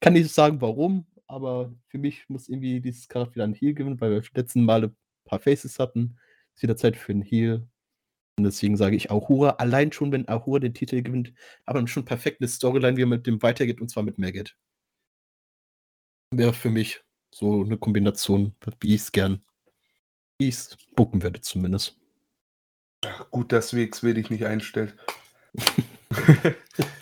kann 0.00 0.12
nicht 0.12 0.30
sagen, 0.30 0.60
warum, 0.60 1.06
aber 1.32 1.72
für 1.88 1.98
mich 1.98 2.28
muss 2.28 2.48
irgendwie 2.48 2.80
dieses 2.80 3.08
Karat 3.08 3.34
wieder 3.34 3.44
ein 3.44 3.54
Heal 3.54 3.74
gewinnen, 3.74 4.00
weil 4.00 4.10
wir 4.10 4.22
letzten 4.34 4.64
Male 4.64 4.88
ein 4.88 4.96
paar 5.24 5.40
Faces 5.40 5.78
hatten. 5.78 6.16
Es 6.50 6.58
ist 6.58 6.62
wieder 6.62 6.76
Zeit 6.76 6.96
für 6.96 7.12
ein 7.12 7.22
Heal. 7.22 7.66
Und 8.38 8.44
deswegen 8.44 8.76
sage 8.76 8.96
ich 8.96 9.10
Ahura, 9.10 9.50
allein 9.58 9.92
schon, 9.92 10.12
wenn 10.12 10.28
Ahura 10.28 10.58
den 10.58 10.74
Titel 10.74 11.02
gewinnt, 11.02 11.32
aber 11.66 11.78
dann 11.78 11.88
schon 11.88 12.04
perfekte 12.04 12.48
Storyline, 12.48 12.96
wie 12.96 13.02
er 13.02 13.06
mit 13.06 13.26
dem 13.26 13.42
weitergeht, 13.42 13.80
und 13.80 13.88
zwar 13.88 14.02
mit 14.02 14.18
Maggot. 14.18 14.56
Wäre 16.30 16.54
für 16.54 16.70
mich 16.70 17.02
so 17.30 17.62
eine 17.62 17.76
Kombination, 17.76 18.54
wie 18.80 18.94
ich 18.94 19.02
es 19.02 19.12
gern 19.12 19.42
wie 20.42 20.48
ich 20.48 20.56
es 20.56 20.76
bucken 20.96 21.22
werde 21.22 21.40
zumindest. 21.40 21.96
Gut, 23.30 23.52
dass 23.52 23.74
WXW 23.74 24.14
dich 24.14 24.30
nicht 24.30 24.44
einstellt. 24.44 24.96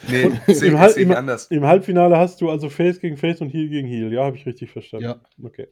nee, 0.08 0.30
sehe 0.46 0.78
Hal 0.78 0.90
seh 0.90 1.02
im, 1.02 1.12
anders. 1.12 1.46
Im 1.46 1.64
Halbfinale 1.64 2.16
hast 2.16 2.40
du 2.40 2.50
also 2.50 2.68
Face 2.68 3.00
gegen 3.00 3.16
Face 3.16 3.40
und 3.40 3.52
Heal 3.52 3.68
gegen 3.68 3.88
Heal. 3.88 4.12
Ja, 4.12 4.24
habe 4.24 4.36
ich 4.36 4.46
richtig 4.46 4.70
verstanden. 4.70 5.04
Ja. 5.04 5.20
Okay. 5.42 5.68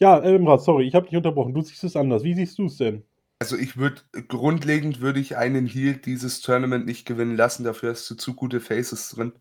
Ja, 0.00 0.18
Elmrad, 0.18 0.62
sorry, 0.62 0.86
ich 0.86 0.94
habe 0.94 1.06
dich 1.06 1.16
unterbrochen. 1.16 1.54
Du 1.54 1.62
siehst 1.62 1.82
es 1.84 1.96
anders. 1.96 2.22
Wie 2.22 2.34
siehst 2.34 2.58
du 2.58 2.66
es 2.66 2.76
denn? 2.76 3.02
Also 3.40 3.56
ich 3.56 3.76
würde, 3.76 4.02
grundlegend 4.26 5.00
würde 5.00 5.20
ich 5.20 5.36
einen 5.36 5.66
Heal 5.66 5.94
dieses 5.94 6.40
Tournament 6.40 6.86
nicht 6.86 7.06
gewinnen 7.06 7.36
lassen. 7.36 7.64
Dafür 7.64 7.90
hast 7.90 8.08
du 8.10 8.14
zu 8.14 8.34
gute 8.34 8.60
Faces 8.60 9.10
drin. 9.10 9.32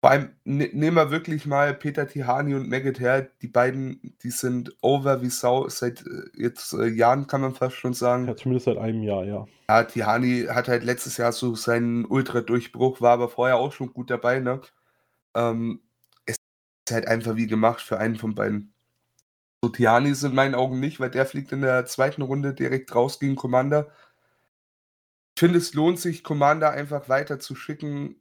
Vor 0.00 0.10
allem, 0.10 0.30
ne, 0.44 0.70
nehmen 0.72 0.96
wir 0.96 1.10
wirklich 1.10 1.44
mal 1.44 1.74
Peter 1.74 2.06
Tihani 2.06 2.54
und 2.54 2.68
Maggot 2.68 3.00
her. 3.00 3.28
Die 3.42 3.48
beiden, 3.48 4.14
die 4.22 4.30
sind 4.30 4.76
over 4.80 5.22
wie 5.22 5.30
Sau 5.30 5.68
seit 5.68 6.06
äh, 6.06 6.30
jetzt 6.36 6.72
äh, 6.72 6.86
Jahren, 6.86 7.26
kann 7.26 7.40
man 7.40 7.54
fast 7.54 7.76
schon 7.76 7.94
sagen. 7.94 8.28
Ja, 8.28 8.36
zumindest 8.36 8.66
seit 8.66 8.78
einem 8.78 9.02
Jahr, 9.02 9.24
ja. 9.24 9.46
Ja, 9.68 9.82
Tihani 9.82 10.46
hat 10.48 10.68
halt 10.68 10.84
letztes 10.84 11.16
Jahr 11.16 11.32
so 11.32 11.56
seinen 11.56 12.04
Ultra-Durchbruch, 12.04 13.00
war 13.00 13.12
aber 13.14 13.28
vorher 13.28 13.56
auch 13.56 13.72
schon 13.72 13.92
gut 13.92 14.08
dabei, 14.08 14.38
ne? 14.38 14.60
Ähm, 15.34 15.80
es 16.26 16.36
ist 16.86 16.94
halt 16.94 17.08
einfach 17.08 17.34
wie 17.34 17.48
gemacht 17.48 17.80
für 17.80 17.98
einen 17.98 18.16
von 18.16 18.36
beiden. 18.36 18.72
So, 19.64 19.70
Tihani 19.70 20.10
ist 20.10 20.22
in 20.22 20.34
meinen 20.34 20.54
Augen 20.54 20.78
nicht, 20.78 21.00
weil 21.00 21.10
der 21.10 21.26
fliegt 21.26 21.50
in 21.50 21.62
der 21.62 21.86
zweiten 21.86 22.22
Runde 22.22 22.54
direkt 22.54 22.94
raus 22.94 23.18
gegen 23.18 23.34
Commander. 23.34 23.88
Ich 25.34 25.40
finde, 25.40 25.58
es 25.58 25.74
lohnt 25.74 25.98
sich, 25.98 26.22
Commander 26.22 26.70
einfach 26.70 27.08
weiter 27.08 27.40
zu 27.40 27.56
schicken 27.56 28.16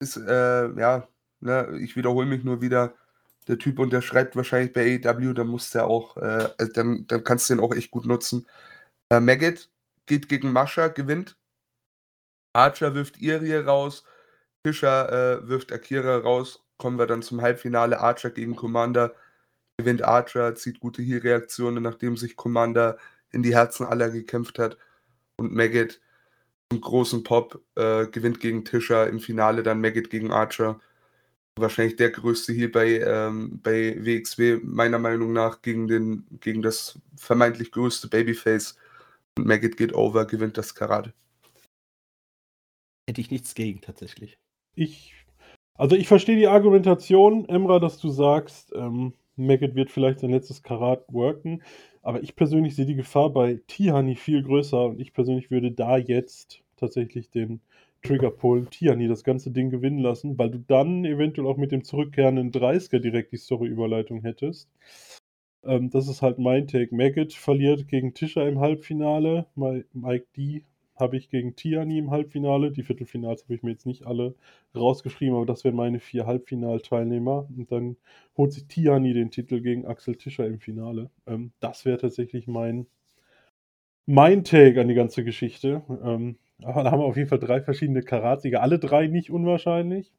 ist, 0.00 0.16
äh, 0.16 0.68
ja, 0.78 1.08
ne, 1.40 1.78
ich 1.80 1.96
wiederhole 1.96 2.26
mich 2.26 2.44
nur 2.44 2.60
wieder, 2.60 2.94
der 3.48 3.58
Typ 3.58 3.78
unterschreibt 3.78 4.36
wahrscheinlich 4.36 4.72
bei 4.72 5.00
AEW, 5.04 5.32
dann 5.34 5.48
muss 5.48 5.70
der 5.70 5.86
auch, 5.86 6.16
äh, 6.16 6.48
also 6.58 6.72
dann, 6.72 7.06
dann 7.06 7.24
kannst 7.24 7.48
du 7.50 7.54
den 7.54 7.64
auch 7.64 7.74
echt 7.74 7.90
gut 7.90 8.06
nutzen. 8.06 8.46
Äh, 9.10 9.20
Maggot 9.20 9.70
geht 10.06 10.28
gegen 10.28 10.52
Mascha, 10.52 10.88
gewinnt. 10.88 11.36
Archer 12.52 12.94
wirft 12.94 13.20
Irie 13.20 13.64
raus, 13.64 14.04
Fischer 14.66 15.40
äh, 15.42 15.48
wirft 15.48 15.72
Akira 15.72 16.18
raus, 16.18 16.64
kommen 16.78 16.98
wir 16.98 17.06
dann 17.06 17.22
zum 17.22 17.42
Halbfinale, 17.42 18.00
Archer 18.00 18.30
gegen 18.30 18.56
Commander, 18.56 19.14
gewinnt 19.78 20.02
Archer, 20.02 20.54
zieht 20.54 20.80
gute 20.80 21.02
Heal-Reaktionen, 21.02 21.82
nachdem 21.82 22.16
sich 22.16 22.36
Commander 22.36 22.98
in 23.32 23.42
die 23.42 23.54
Herzen 23.54 23.86
aller 23.86 24.10
gekämpft 24.10 24.58
hat. 24.58 24.78
Und 25.36 25.52
Maggot 25.54 26.00
großen 26.78 27.24
Pop, 27.24 27.60
äh, 27.74 28.06
gewinnt 28.06 28.40
gegen 28.40 28.64
Tischer, 28.64 29.08
im 29.08 29.18
Finale 29.18 29.62
dann 29.62 29.80
Maggot 29.80 30.10
gegen 30.10 30.30
Archer. 30.30 30.80
Wahrscheinlich 31.56 31.96
der 31.96 32.10
größte 32.10 32.52
hier 32.52 32.70
bei, 32.70 33.00
ähm, 33.00 33.60
bei 33.62 33.96
WXW, 33.98 34.60
meiner 34.62 34.98
Meinung 34.98 35.32
nach, 35.32 35.62
gegen, 35.62 35.88
den, 35.88 36.26
gegen 36.40 36.62
das 36.62 36.98
vermeintlich 37.16 37.72
größte 37.72 38.08
Babyface. 38.08 38.76
Und 39.36 39.46
Maggot 39.46 39.76
geht 39.76 39.94
over, 39.94 40.26
gewinnt 40.26 40.56
das 40.56 40.74
Karate. 40.74 41.12
Hätte 43.08 43.20
ich 43.20 43.30
nichts 43.32 43.54
gegen, 43.54 43.80
tatsächlich. 43.80 44.38
Ich, 44.76 45.14
also 45.74 45.96
ich 45.96 46.06
verstehe 46.06 46.36
die 46.36 46.46
Argumentation, 46.46 47.48
Emra, 47.48 47.80
dass 47.80 47.98
du 47.98 48.10
sagst, 48.10 48.72
ähm, 48.74 49.14
Maggot 49.34 49.74
wird 49.74 49.90
vielleicht 49.90 50.20
sein 50.20 50.30
letztes 50.30 50.62
Karat 50.62 51.04
worken. 51.08 51.62
Aber 52.02 52.22
ich 52.22 52.34
persönlich 52.34 52.74
sehe 52.74 52.86
die 52.86 52.94
Gefahr 52.94 53.30
bei 53.30 53.60
Tihani 53.66 54.16
viel 54.16 54.42
größer 54.42 54.86
und 54.86 55.00
ich 55.00 55.12
persönlich 55.12 55.50
würde 55.50 55.70
da 55.70 55.98
jetzt 55.98 56.62
tatsächlich 56.76 57.30
den 57.30 57.60
Trigger 58.02 58.30
pullen, 58.30 58.70
Tihani 58.70 59.08
das 59.08 59.24
ganze 59.24 59.50
Ding 59.50 59.70
gewinnen 59.70 59.98
lassen, 59.98 60.38
weil 60.38 60.50
du 60.50 60.58
dann 60.58 61.04
eventuell 61.04 61.46
auch 61.46 61.58
mit 61.58 61.72
dem 61.72 61.84
zurückkehrenden 61.84 62.50
30er 62.50 62.98
direkt 62.98 63.32
die 63.32 63.36
Story-Überleitung 63.36 64.22
hättest. 64.22 64.70
Ähm, 65.64 65.90
das 65.90 66.08
ist 66.08 66.22
halt 66.22 66.38
mein 66.38 66.66
Take. 66.66 66.94
Maggot 66.94 67.34
verliert 67.34 67.88
gegen 67.88 68.14
Tischer 68.14 68.48
im 68.48 68.60
Halbfinale. 68.60 69.46
Mike 69.54 70.26
D 70.36 70.64
habe 71.00 71.16
ich 71.16 71.30
gegen 71.30 71.56
Tiani 71.56 71.98
im 71.98 72.10
Halbfinale. 72.10 72.70
Die 72.70 72.82
Viertelfinals 72.82 73.44
habe 73.44 73.54
ich 73.54 73.62
mir 73.62 73.72
jetzt 73.72 73.86
nicht 73.86 74.06
alle 74.06 74.34
rausgeschrieben, 74.74 75.34
aber 75.36 75.46
das 75.46 75.64
wären 75.64 75.76
meine 75.76 76.00
vier 76.00 76.26
Halbfinalteilnehmer. 76.26 77.48
Und 77.56 77.70
dann 77.72 77.96
holt 78.36 78.52
sich 78.52 78.66
Tiani 78.66 79.12
den 79.14 79.30
Titel 79.30 79.60
gegen 79.60 79.86
Axel 79.86 80.16
Tischer 80.16 80.46
im 80.46 80.60
Finale. 80.60 81.10
Ähm, 81.26 81.52
das 81.60 81.84
wäre 81.84 81.98
tatsächlich 81.98 82.46
mein, 82.46 82.86
mein 84.06 84.44
Take 84.44 84.80
an 84.80 84.88
die 84.88 84.94
ganze 84.94 85.24
Geschichte. 85.24 85.82
Ähm, 86.02 86.36
aber 86.62 86.84
da 86.84 86.90
haben 86.90 87.00
wir 87.00 87.06
auf 87.06 87.16
jeden 87.16 87.28
Fall 87.28 87.38
drei 87.38 87.62
verschiedene 87.62 88.02
Karatsieger. 88.02 88.62
Alle 88.62 88.78
drei 88.78 89.06
nicht 89.06 89.30
unwahrscheinlich. 89.30 90.12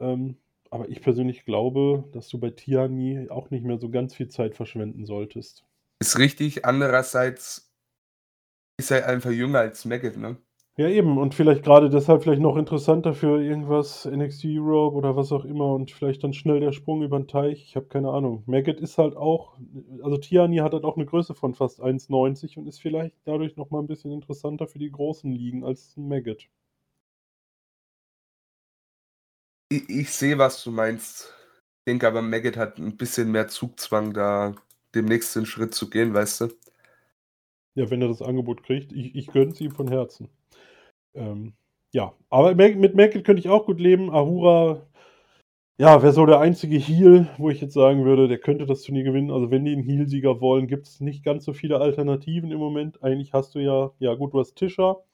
Ähm, 0.00 0.36
aber 0.70 0.88
ich 0.88 1.00
persönlich 1.00 1.44
glaube, 1.44 2.04
dass 2.12 2.28
du 2.28 2.38
bei 2.38 2.50
Tiani 2.50 3.28
auch 3.30 3.50
nicht 3.50 3.64
mehr 3.64 3.78
so 3.78 3.88
ganz 3.88 4.14
viel 4.14 4.28
Zeit 4.28 4.54
verschwenden 4.54 5.06
solltest. 5.06 5.64
Ist 6.00 6.18
richtig. 6.18 6.64
Andererseits 6.64 7.72
ist 8.78 8.90
er 8.90 9.06
einfach 9.06 9.30
jünger 9.30 9.60
als 9.60 9.84
Maggot, 9.84 10.16
ne? 10.16 10.36
Ja, 10.78 10.88
eben. 10.88 11.16
Und 11.18 11.34
vielleicht 11.34 11.62
gerade 11.64 11.88
deshalb 11.90 12.22
vielleicht 12.22 12.40
noch 12.42 12.56
interessanter 12.56 13.14
für 13.14 13.42
irgendwas 13.42 14.04
NXT 14.06 14.44
Europe 14.46 14.94
oder 14.96 15.16
was 15.16 15.32
auch 15.32 15.44
immer 15.46 15.74
und 15.74 15.90
vielleicht 15.90 16.22
dann 16.24 16.32
schnell 16.34 16.60
der 16.60 16.72
Sprung 16.72 17.02
über 17.02 17.18
den 17.18 17.28
Teich. 17.28 17.62
Ich 17.62 17.76
habe 17.76 17.86
keine 17.86 18.10
Ahnung. 18.10 18.42
Maggot 18.46 18.80
ist 18.80 18.98
halt 18.98 19.16
auch, 19.16 19.58
also 20.02 20.16
Tiani 20.18 20.58
hat 20.58 20.72
halt 20.74 20.84
auch 20.84 20.96
eine 20.96 21.06
Größe 21.06 21.34
von 21.34 21.54
fast 21.54 21.80
1,90 21.80 22.58
und 22.58 22.66
ist 22.66 22.80
vielleicht 22.80 23.14
dadurch 23.24 23.56
nochmal 23.56 23.82
ein 23.82 23.86
bisschen 23.86 24.12
interessanter 24.12 24.66
für 24.66 24.78
die 24.78 24.90
großen 24.90 25.30
Ligen 25.32 25.64
als 25.64 25.94
Maggot. 25.96 26.48
Ich, 29.68 29.88
ich 29.88 30.10
sehe, 30.12 30.38
was 30.38 30.62
du 30.64 30.70
meinst. 30.70 31.32
Ich 31.80 31.84
denke 31.92 32.06
aber, 32.08 32.22
Maggot 32.22 32.56
hat 32.56 32.78
ein 32.78 32.96
bisschen 32.96 33.30
mehr 33.32 33.48
Zugzwang, 33.48 34.12
da 34.12 34.54
dem 34.94 35.06
nächsten 35.06 35.46
Schritt 35.46 35.74
zu 35.74 35.88
gehen, 35.90 36.14
weißt 36.14 36.42
du? 36.42 36.65
Ja, 37.76 37.90
wenn 37.90 38.02
er 38.02 38.08
das 38.08 38.22
Angebot 38.22 38.62
kriegt, 38.64 38.92
ich, 38.92 39.14
ich 39.14 39.28
gönne 39.28 39.52
es 39.52 39.60
ihm 39.60 39.70
von 39.70 39.88
Herzen. 39.88 40.28
Ähm, 41.14 41.54
ja, 41.92 42.14
aber 42.30 42.54
mit 42.54 42.94
Maggot 42.96 43.24
könnte 43.24 43.40
ich 43.40 43.48
auch 43.48 43.66
gut 43.66 43.80
leben. 43.80 44.10
Ahura, 44.10 44.82
ja, 45.78 46.02
wäre 46.02 46.12
so 46.12 46.24
der 46.26 46.40
einzige 46.40 46.78
Heal, 46.78 47.28
wo 47.38 47.50
ich 47.50 47.60
jetzt 47.60 47.74
sagen 47.74 48.04
würde, 48.04 48.28
der 48.28 48.38
könnte 48.38 48.66
das 48.66 48.82
Turnier 48.82 49.04
gewinnen. 49.04 49.30
Also, 49.30 49.50
wenn 49.50 49.64
die 49.66 49.72
einen 49.72 49.82
Heal-Sieger 49.82 50.40
wollen, 50.40 50.68
gibt 50.68 50.86
es 50.86 51.00
nicht 51.00 51.22
ganz 51.24 51.44
so 51.44 51.52
viele 51.52 51.78
Alternativen 51.80 52.50
im 52.50 52.58
Moment. 52.58 53.02
Eigentlich 53.02 53.34
hast 53.34 53.54
du 53.54 53.58
ja, 53.60 53.92
ja, 53.98 54.14
gut, 54.14 54.32
du 54.34 54.40
hast 54.40 54.56
Tischer. 54.56 55.04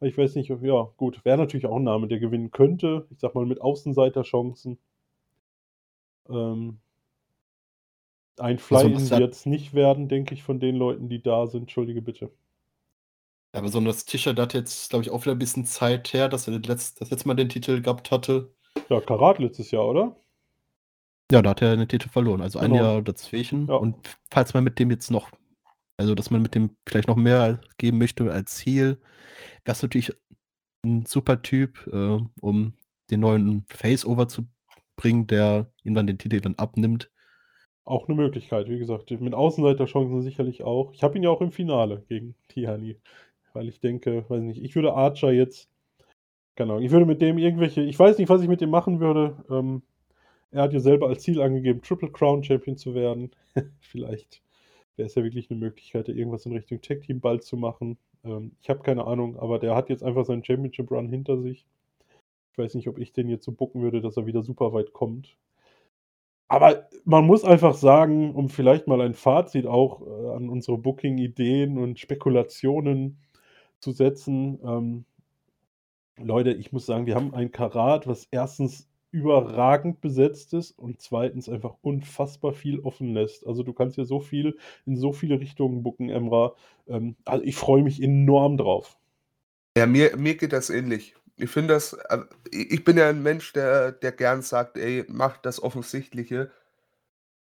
Ich 0.00 0.16
weiß 0.16 0.36
nicht, 0.36 0.50
ja, 0.50 0.90
gut, 0.96 1.24
wäre 1.24 1.38
natürlich 1.38 1.66
auch 1.66 1.76
ein 1.76 1.84
Name, 1.84 2.08
der 2.08 2.20
gewinnen 2.20 2.50
könnte. 2.52 3.06
Ich 3.10 3.20
sag 3.20 3.34
mal 3.34 3.46
mit 3.46 3.60
Außenseiterchancen. 3.60 4.78
Ähm, 6.30 6.78
ein 8.40 8.58
Fly-In 8.58 8.94
Also, 8.94 9.18
wird 9.18 9.34
es 9.34 9.46
nicht 9.46 9.74
werden, 9.74 10.08
denke 10.08 10.34
ich, 10.34 10.42
von 10.42 10.60
den 10.60 10.76
Leuten, 10.76 11.08
die 11.08 11.22
da 11.22 11.46
sind. 11.46 11.62
Entschuldige 11.62 12.02
bitte. 12.02 12.30
Ja, 13.54 13.60
besonders 13.62 14.04
Tischer, 14.04 14.34
der 14.34 14.44
hat 14.44 14.54
jetzt, 14.54 14.90
glaube 14.90 15.04
ich, 15.04 15.10
auch 15.10 15.22
wieder 15.22 15.32
ein 15.32 15.38
bisschen 15.38 15.64
Zeit 15.64 16.12
her, 16.12 16.28
dass 16.28 16.46
er 16.48 16.58
das 16.58 16.68
letzte, 16.68 17.00
das 17.00 17.10
letzte 17.10 17.28
Mal 17.28 17.34
den 17.34 17.48
Titel 17.48 17.80
gehabt 17.80 18.10
hatte. 18.10 18.52
Ja, 18.88 19.00
Karat 19.00 19.38
letztes 19.38 19.70
Jahr, 19.70 19.86
oder? 19.86 20.16
Ja, 21.32 21.42
da 21.42 21.50
hat 21.50 21.62
er 21.62 21.76
den 21.76 21.88
Titel 21.88 22.08
verloren. 22.08 22.40
Also 22.42 22.58
ein 22.58 22.70
Genau. 22.72 22.82
Jahr 22.82 23.02
dazwischen. 23.02 23.66
Ja. 23.66 23.74
Und 23.76 23.96
falls 24.30 24.54
man 24.54 24.64
mit 24.64 24.78
dem 24.78 24.90
jetzt 24.90 25.10
noch, 25.10 25.30
also 25.96 26.14
dass 26.14 26.30
man 26.30 26.42
mit 26.42 26.54
dem 26.54 26.76
vielleicht 26.86 27.08
noch 27.08 27.16
mehr 27.16 27.60
geben 27.78 27.98
möchte 27.98 28.30
als 28.30 28.64
Heal, 28.64 28.98
wäre 29.64 29.72
es 29.74 29.82
natürlich 29.82 30.12
ein 30.84 31.04
super 31.06 31.42
Typ, 31.42 31.86
äh, 31.92 32.18
um 32.40 32.74
den 33.10 33.20
neuen 33.20 33.64
Face-Over 33.68 34.28
zu 34.28 34.46
bringen, 34.96 35.26
der 35.26 35.70
ihm 35.84 35.94
dann 35.94 36.06
den 36.06 36.18
Titel 36.18 36.40
dann 36.40 36.54
abnimmt. 36.56 37.10
Auch 37.88 38.06
eine 38.06 38.16
Möglichkeit, 38.16 38.68
wie 38.68 38.78
gesagt. 38.78 39.10
Mit 39.10 39.32
Außenseiterchancen 39.32 40.20
sicherlich 40.20 40.62
auch. 40.62 40.92
Ich 40.92 41.02
habe 41.02 41.16
ihn 41.16 41.22
ja 41.22 41.30
auch 41.30 41.40
im 41.40 41.52
Finale 41.52 42.04
gegen 42.08 42.34
Tihani. 42.48 42.96
Weil 43.54 43.66
ich 43.68 43.80
denke, 43.80 44.26
weiß 44.28 44.42
nicht, 44.42 44.62
ich 44.62 44.74
würde 44.74 44.92
Archer 44.92 45.32
jetzt, 45.32 45.70
Ahnung, 46.58 46.82
ich 46.82 46.90
würde 46.90 47.06
mit 47.06 47.22
dem 47.22 47.38
irgendwelche, 47.38 47.80
ich 47.80 47.98
weiß 47.98 48.18
nicht, 48.18 48.28
was 48.28 48.42
ich 48.42 48.48
mit 48.48 48.60
dem 48.60 48.68
machen 48.68 49.00
würde. 49.00 49.42
Ähm, 49.48 49.80
er 50.50 50.64
hat 50.64 50.74
ja 50.74 50.80
selber 50.80 51.08
als 51.08 51.22
Ziel 51.22 51.40
angegeben, 51.40 51.80
Triple 51.80 52.10
Crown 52.12 52.44
Champion 52.44 52.76
zu 52.76 52.94
werden. 52.94 53.30
Vielleicht 53.80 54.42
wäre 54.96 55.06
es 55.06 55.14
ja 55.14 55.24
wirklich 55.24 55.50
eine 55.50 55.58
Möglichkeit, 55.58 56.08
da 56.08 56.12
irgendwas 56.12 56.44
in 56.44 56.52
Richtung 56.52 56.82
Tag 56.82 57.00
Team 57.02 57.20
bald 57.20 57.42
zu 57.42 57.56
machen. 57.56 57.96
Ähm, 58.22 58.52
ich 58.60 58.68
habe 58.68 58.82
keine 58.82 59.06
Ahnung, 59.06 59.38
aber 59.38 59.58
der 59.58 59.74
hat 59.74 59.88
jetzt 59.88 60.02
einfach 60.02 60.26
seinen 60.26 60.44
Championship 60.44 60.90
Run 60.90 61.08
hinter 61.08 61.38
sich. 61.38 61.64
Ich 62.52 62.58
weiß 62.58 62.74
nicht, 62.74 62.88
ob 62.88 62.98
ich 62.98 63.14
den 63.14 63.28
jetzt 63.28 63.46
so 63.46 63.52
bucken 63.52 63.80
würde, 63.80 64.02
dass 64.02 64.18
er 64.18 64.26
wieder 64.26 64.42
super 64.42 64.74
weit 64.74 64.92
kommt. 64.92 65.38
Aber 66.48 66.88
man 67.04 67.26
muss 67.26 67.44
einfach 67.44 67.74
sagen, 67.74 68.34
um 68.34 68.48
vielleicht 68.48 68.86
mal 68.86 69.00
ein 69.02 69.14
Fazit 69.14 69.66
auch 69.66 70.02
äh, 70.02 70.36
an 70.36 70.48
unsere 70.48 70.78
Booking-Ideen 70.78 71.78
und 71.78 71.98
Spekulationen 71.98 73.18
zu 73.80 73.92
setzen. 73.92 74.58
Ähm, 74.64 75.04
Leute, 76.16 76.52
ich 76.52 76.72
muss 76.72 76.86
sagen, 76.86 77.06
wir 77.06 77.14
haben 77.14 77.34
ein 77.34 77.52
Karat, 77.52 78.06
was 78.06 78.26
erstens 78.30 78.88
überragend 79.10 80.00
besetzt 80.00 80.52
ist 80.52 80.72
und 80.72 81.00
zweitens 81.00 81.48
einfach 81.48 81.76
unfassbar 81.80 82.52
viel 82.52 82.80
offen 82.80 83.14
lässt. 83.14 83.46
Also 83.46 83.62
du 83.62 83.72
kannst 83.72 83.96
ja 83.96 84.04
so 84.04 84.20
viel 84.20 84.58
in 84.84 84.96
so 84.96 85.12
viele 85.12 85.40
Richtungen 85.40 85.82
booken, 85.82 86.10
Emra. 86.10 86.54
Ähm, 86.88 87.16
also 87.24 87.44
ich 87.44 87.56
freue 87.56 87.82
mich 87.82 88.02
enorm 88.02 88.56
drauf. 88.56 88.98
Ja, 89.76 89.86
mir, 89.86 90.16
mir 90.16 90.34
geht 90.34 90.52
das 90.52 90.70
ähnlich. 90.70 91.14
Ich 91.38 91.50
finde 91.50 91.74
das, 91.74 91.92
äh, 91.92 92.18
ich 92.50 92.84
bin 92.84 92.96
ja 92.96 93.08
ein 93.08 93.22
Mensch, 93.22 93.52
der, 93.52 93.92
der 93.92 94.12
gern 94.12 94.42
sagt, 94.42 94.76
ey, 94.76 95.04
mach 95.08 95.36
das 95.38 95.62
Offensichtliche. 95.62 96.50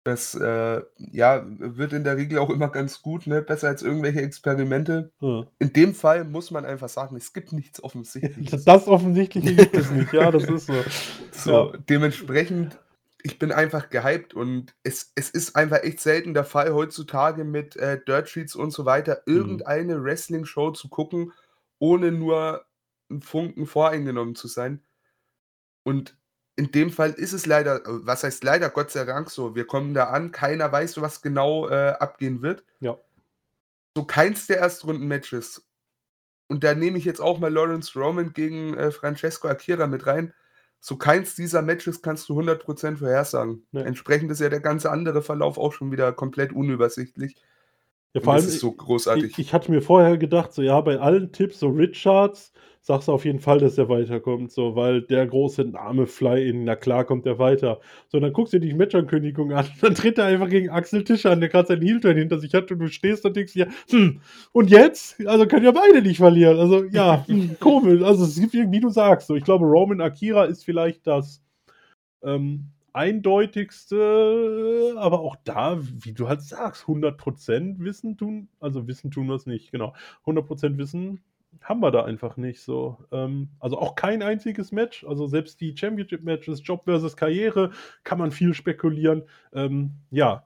Das, 0.03 0.35
äh, 0.35 0.81
ja, 0.97 1.45
wird 1.47 1.93
in 1.93 2.05
der 2.05 2.17
Regel 2.17 2.39
auch 2.39 2.49
immer 2.49 2.71
ganz 2.71 3.03
gut, 3.03 3.27
ne? 3.27 3.43
Besser 3.43 3.69
als 3.69 3.83
irgendwelche 3.83 4.23
Experimente. 4.23 5.13
Ja. 5.21 5.47
In 5.59 5.75
dem 5.75 5.95
Fall 5.95 6.25
muss 6.25 6.51
man 6.51 6.65
einfach 6.65 6.89
sagen, 6.89 7.17
es 7.17 7.35
gibt 7.35 7.53
nichts 7.53 7.83
Offensichtliches. 7.83 8.65
Das 8.65 8.89
Offensichtliche 8.89 9.55
gibt 9.55 9.75
es 9.77 9.91
nicht, 9.91 10.13
ja, 10.13 10.31
das 10.31 10.45
ist 10.45 10.67
so. 10.67 10.75
So, 11.33 11.51
Ja. 11.73 11.79
dementsprechend, 11.89 12.79
ich 13.23 13.39
bin 13.39 13.53
einfach 13.53 13.91
gehypt 13.91 14.33
und 14.35 14.75
es, 14.83 15.13
es 15.17 15.31
ist 15.31 15.55
einfach 15.55 15.83
echt 15.83 16.01
selten 16.01 16.33
der 16.35 16.45
Fall 16.45 16.73
heutzutage 16.73 17.45
mit 17.45 17.77
äh, 17.77 18.01
Dirt 18.03 18.29
Sheets 18.29 18.57
und 18.57 18.71
so 18.73 18.85
weiter, 18.87 19.23
Mhm. 19.27 19.35
irgendeine 19.37 20.03
Wrestling-Show 20.03 20.71
zu 20.73 20.89
gucken, 20.89 21.33
ohne 21.79 22.11
nur 22.11 22.65
einen 23.11 23.23
Funken 23.23 23.67
voreingenommen 23.67 24.35
zu 24.35 24.49
sein. 24.49 24.83
Und 25.83 26.17
in 26.57 26.71
dem 26.73 26.91
Fall 26.91 27.13
ist 27.13 27.33
es 27.33 27.47
leider, 27.47 27.77
äh, 27.77 28.07
was 28.07 28.23
heißt 28.23 28.45
leider, 28.45 28.71
Gott 28.71 28.91
sei 28.91 29.05
Dank 29.05 29.31
so, 29.31 29.55
wir 29.55 29.67
kommen 29.67 29.95
da 29.95 30.11
an, 30.11 30.31
keiner 30.31 30.71
weiß, 30.71 31.01
was 31.01 31.23
genau 31.23 31.69
äh, 31.69 31.95
abgehen 31.99 32.43
wird. 32.43 32.65
Ja. 32.81 32.99
So 33.97 34.05
keins 34.05 34.47
der 34.47 34.59
Erstrunden-Matches. 34.59 35.67
Und 36.49 36.65
da 36.65 36.75
nehme 36.75 36.99
ich 36.99 37.05
jetzt 37.05 37.21
auch 37.21 37.39
mal 37.39 37.53
Lawrence 37.53 37.99
Roman 37.99 38.33
gegen 38.33 38.75
äh, 38.75 38.91
Francesco 38.91 39.49
Akira 39.49 39.87
mit 39.87 40.07
rein. 40.07 40.35
So 40.81 40.97
keins 40.97 41.35
dieser 41.35 41.63
Matches 41.63 42.03
kannst 42.03 42.29
du 42.29 42.41
100% 42.41 42.97
vorhersagen. 42.97 43.67
Nee. 43.71 43.83
Entsprechend 43.83 44.31
ist 44.31 44.41
ja 44.41 44.49
der 44.49 44.61
ganze 44.61 44.91
andere 44.91 45.23
Verlauf 45.23 45.59
auch 45.59 45.73
schon 45.73 45.93
wieder 45.93 46.13
komplett 46.13 46.53
unübersichtlich. 46.53 47.37
Ja, 48.15 48.21
vor 48.23 48.35
das 48.35 48.45
allem, 48.45 48.55
ist 48.55 48.61
so 48.61 48.73
großartig. 48.73 49.31
Ich, 49.33 49.39
ich 49.39 49.55
hatte 49.55 49.71
mir 49.71 49.83
vorher 49.83 50.19
gedacht, 50.19 50.53
so 50.53 50.63
ja, 50.63 50.81
bei 50.81 50.99
allen 50.99 51.33
Tipps, 51.33 51.61
so 51.61 51.69
Richards, 51.69 52.53
sagst 52.83 53.09
du 53.09 53.13
auf 53.13 53.25
jeden 53.25 53.41
Fall, 53.41 53.59
dass 53.59 53.77
er 53.77 53.89
weiterkommt, 53.89 54.53
so, 54.53 54.75
weil 54.75 55.03
der 55.03 55.27
große 55.27 55.65
Name 55.65 56.07
Fly-In, 56.07 56.65
na 56.65 56.77
klar 56.77 57.05
kommt 57.05 57.27
er 57.27 57.39
weiter. 57.39 57.81
So, 58.09 58.19
dann 58.21 58.33
guckst 58.33 58.55
du 58.55 58.59
dir 58.59 58.69
die 58.69 58.75
Matchankündigung 58.75 59.53
an, 59.53 59.67
dann 59.83 59.95
tritt 59.95 60.19
er 60.19 60.27
einfach 60.27 60.49
gegen 60.49 60.71
Axel 60.71 61.05
Tischer 61.05 61.31
an, 61.31 61.41
der 61.41 61.51
gerade 61.51 61.69
seinen 61.69 61.83
Heel-Turn 61.83 62.17
hinter 62.17 62.39
sich 62.39 62.55
hat 62.55 62.71
und 62.73 62.79
du 62.79 62.89
stehst 62.89 63.25
und 63.27 63.37
denkst 63.37 63.53
dir, 63.53 63.69
hm, 63.91 64.21
und 64.53 64.71
jetzt? 64.71 65.25
Also 65.27 65.47
können 65.47 65.67
ja 65.67 65.73
beide 65.73 66.03
nicht 66.03 66.19
verlieren. 66.19 66.59
Also 66.59 66.85
ja, 66.85 67.25
hm, 67.27 67.57
komisch. 67.61 68.03
Also 68.03 68.25
es 68.25 68.41
gibt 68.41 68.55
irgendwie, 68.55 68.79
wie 68.79 68.83
du 68.83 68.91
sagst, 68.91 69.27
so, 69.27 69.37
ich 69.37 69.45
glaube, 69.45 69.67
Roman 69.67 70.01
Akira 70.01 70.45
ist 70.45 70.65
vielleicht 70.65 71.07
das 71.07 71.43
ähm, 72.23 72.71
eindeutigste, 72.93 74.95
aber 74.97 75.21
auch 75.21 75.37
da, 75.45 75.79
wie 75.81 76.13
du 76.13 76.29
halt 76.29 76.43
sagst, 76.43 76.87
100% 76.87 77.79
Wissen 77.79 78.17
tun, 78.17 78.49
also 78.59 78.89
Wissen 78.89 79.11
tun 79.11 79.29
wir 79.29 79.35
es 79.35 79.47
nicht, 79.47 79.71
genau. 79.71 79.95
100% 80.25 80.79
Wissen 80.79 81.21
haben 81.63 81.81
wir 81.81 81.91
da 81.91 82.05
einfach 82.05 82.37
nicht 82.37 82.63
so. 82.63 82.99
Ähm, 83.13 83.49
also 83.61 83.79
auch 83.79 83.95
kein 83.95 84.23
einziges 84.23 84.73
Match, 84.73 85.05
also 85.05 85.27
selbst 85.27 85.61
die 85.61 85.77
Championship-Matches, 85.77 86.63
Job 86.65 86.85
versus 86.85 87.17
Karriere, 87.17 87.71
kann 88.05 88.19
man 88.19 88.31
viel 88.31 88.55
spekulieren. 88.55 89.23
Ähm, 89.53 89.93
ja, 90.11 90.45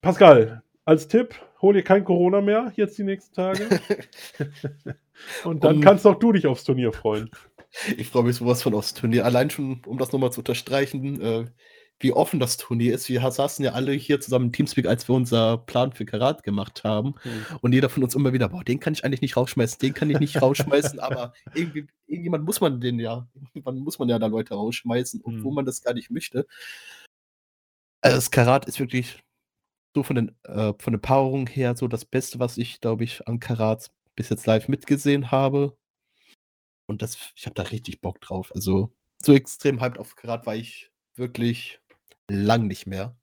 Pascal, 0.00 0.62
als 0.84 1.06
Tipp, 1.08 1.34
hol 1.60 1.74
dir 1.74 1.82
kein 1.82 2.04
Corona 2.04 2.40
mehr 2.40 2.72
jetzt 2.76 2.98
die 2.98 3.04
nächsten 3.04 3.34
Tage. 3.34 3.68
Und 5.44 5.62
dann 5.64 5.76
Um- 5.76 5.80
kannst 5.82 6.06
auch 6.06 6.18
du 6.18 6.32
dich 6.32 6.46
aufs 6.46 6.64
Turnier 6.64 6.92
freuen. 6.92 7.30
Ich 7.96 8.08
freue 8.08 8.24
mich 8.24 8.36
sowas 8.36 8.62
von 8.62 8.74
aufs 8.74 8.92
Turnier. 8.94 9.24
Allein 9.24 9.48
schon, 9.48 9.80
um 9.86 9.96
das 9.96 10.12
nochmal 10.12 10.32
zu 10.32 10.40
unterstreichen, 10.40 11.20
äh, 11.20 11.44
wie 12.02 12.12
offen 12.12 12.40
das 12.40 12.56
Turnier 12.56 12.94
ist. 12.94 13.08
Wir 13.08 13.30
saßen 13.30 13.64
ja 13.64 13.72
alle 13.72 13.92
hier 13.92 14.20
zusammen 14.20 14.46
im 14.46 14.52
Teamspeak, 14.52 14.86
als 14.86 15.08
wir 15.08 15.14
unser 15.14 15.58
Plan 15.58 15.92
für 15.92 16.04
Karat 16.04 16.42
gemacht 16.42 16.84
haben. 16.84 17.14
Mhm. 17.24 17.58
Und 17.60 17.72
jeder 17.72 17.88
von 17.88 18.02
uns 18.02 18.14
immer 18.14 18.32
wieder, 18.32 18.48
boah, 18.48 18.64
den 18.64 18.80
kann 18.80 18.92
ich 18.92 19.04
eigentlich 19.04 19.20
nicht 19.20 19.36
rausschmeißen, 19.36 19.78
den 19.78 19.94
kann 19.94 20.10
ich 20.10 20.18
nicht 20.18 20.42
rausschmeißen, 20.42 20.98
aber 21.00 21.32
irgendwie, 21.54 21.86
irgendjemand 22.06 22.44
muss 22.44 22.60
man 22.60 22.80
den 22.80 22.98
ja, 22.98 23.28
irgendwann 23.54 23.78
muss 23.78 23.98
man 23.98 24.08
ja 24.08 24.18
da 24.18 24.26
Leute 24.26 24.54
rausschmeißen, 24.54 25.20
obwohl 25.24 25.52
mhm. 25.52 25.54
man 25.54 25.64
das 25.64 25.82
gar 25.82 25.94
nicht 25.94 26.10
möchte. 26.10 26.46
Also 28.00 28.16
das 28.16 28.30
Karat 28.30 28.66
ist 28.66 28.80
wirklich 28.80 29.22
so 29.94 30.02
von 30.02 30.16
den, 30.16 30.36
äh, 30.44 30.72
von 30.78 30.92
der 30.92 31.00
Paarung 31.00 31.46
her 31.46 31.76
so 31.76 31.86
das 31.86 32.04
Beste, 32.04 32.38
was 32.38 32.58
ich, 32.58 32.80
glaube 32.80 33.04
ich, 33.04 33.26
an 33.28 33.40
Karat 33.40 33.90
bis 34.16 34.28
jetzt 34.28 34.46
live 34.46 34.68
mitgesehen 34.68 35.30
habe. 35.30 35.76
Und 36.86 37.02
das, 37.02 37.32
ich 37.36 37.46
habe 37.46 37.54
da 37.54 37.62
richtig 37.62 38.00
Bock 38.00 38.20
drauf. 38.20 38.52
Also 38.54 38.92
so 39.22 39.32
extrem 39.34 39.80
hyped 39.80 39.98
auf 39.98 40.16
Karat 40.16 40.46
war 40.46 40.56
ich 40.56 40.90
wirklich 41.14 41.80
lang 42.34 42.66
nicht 42.66 42.86
mehr. 42.86 43.16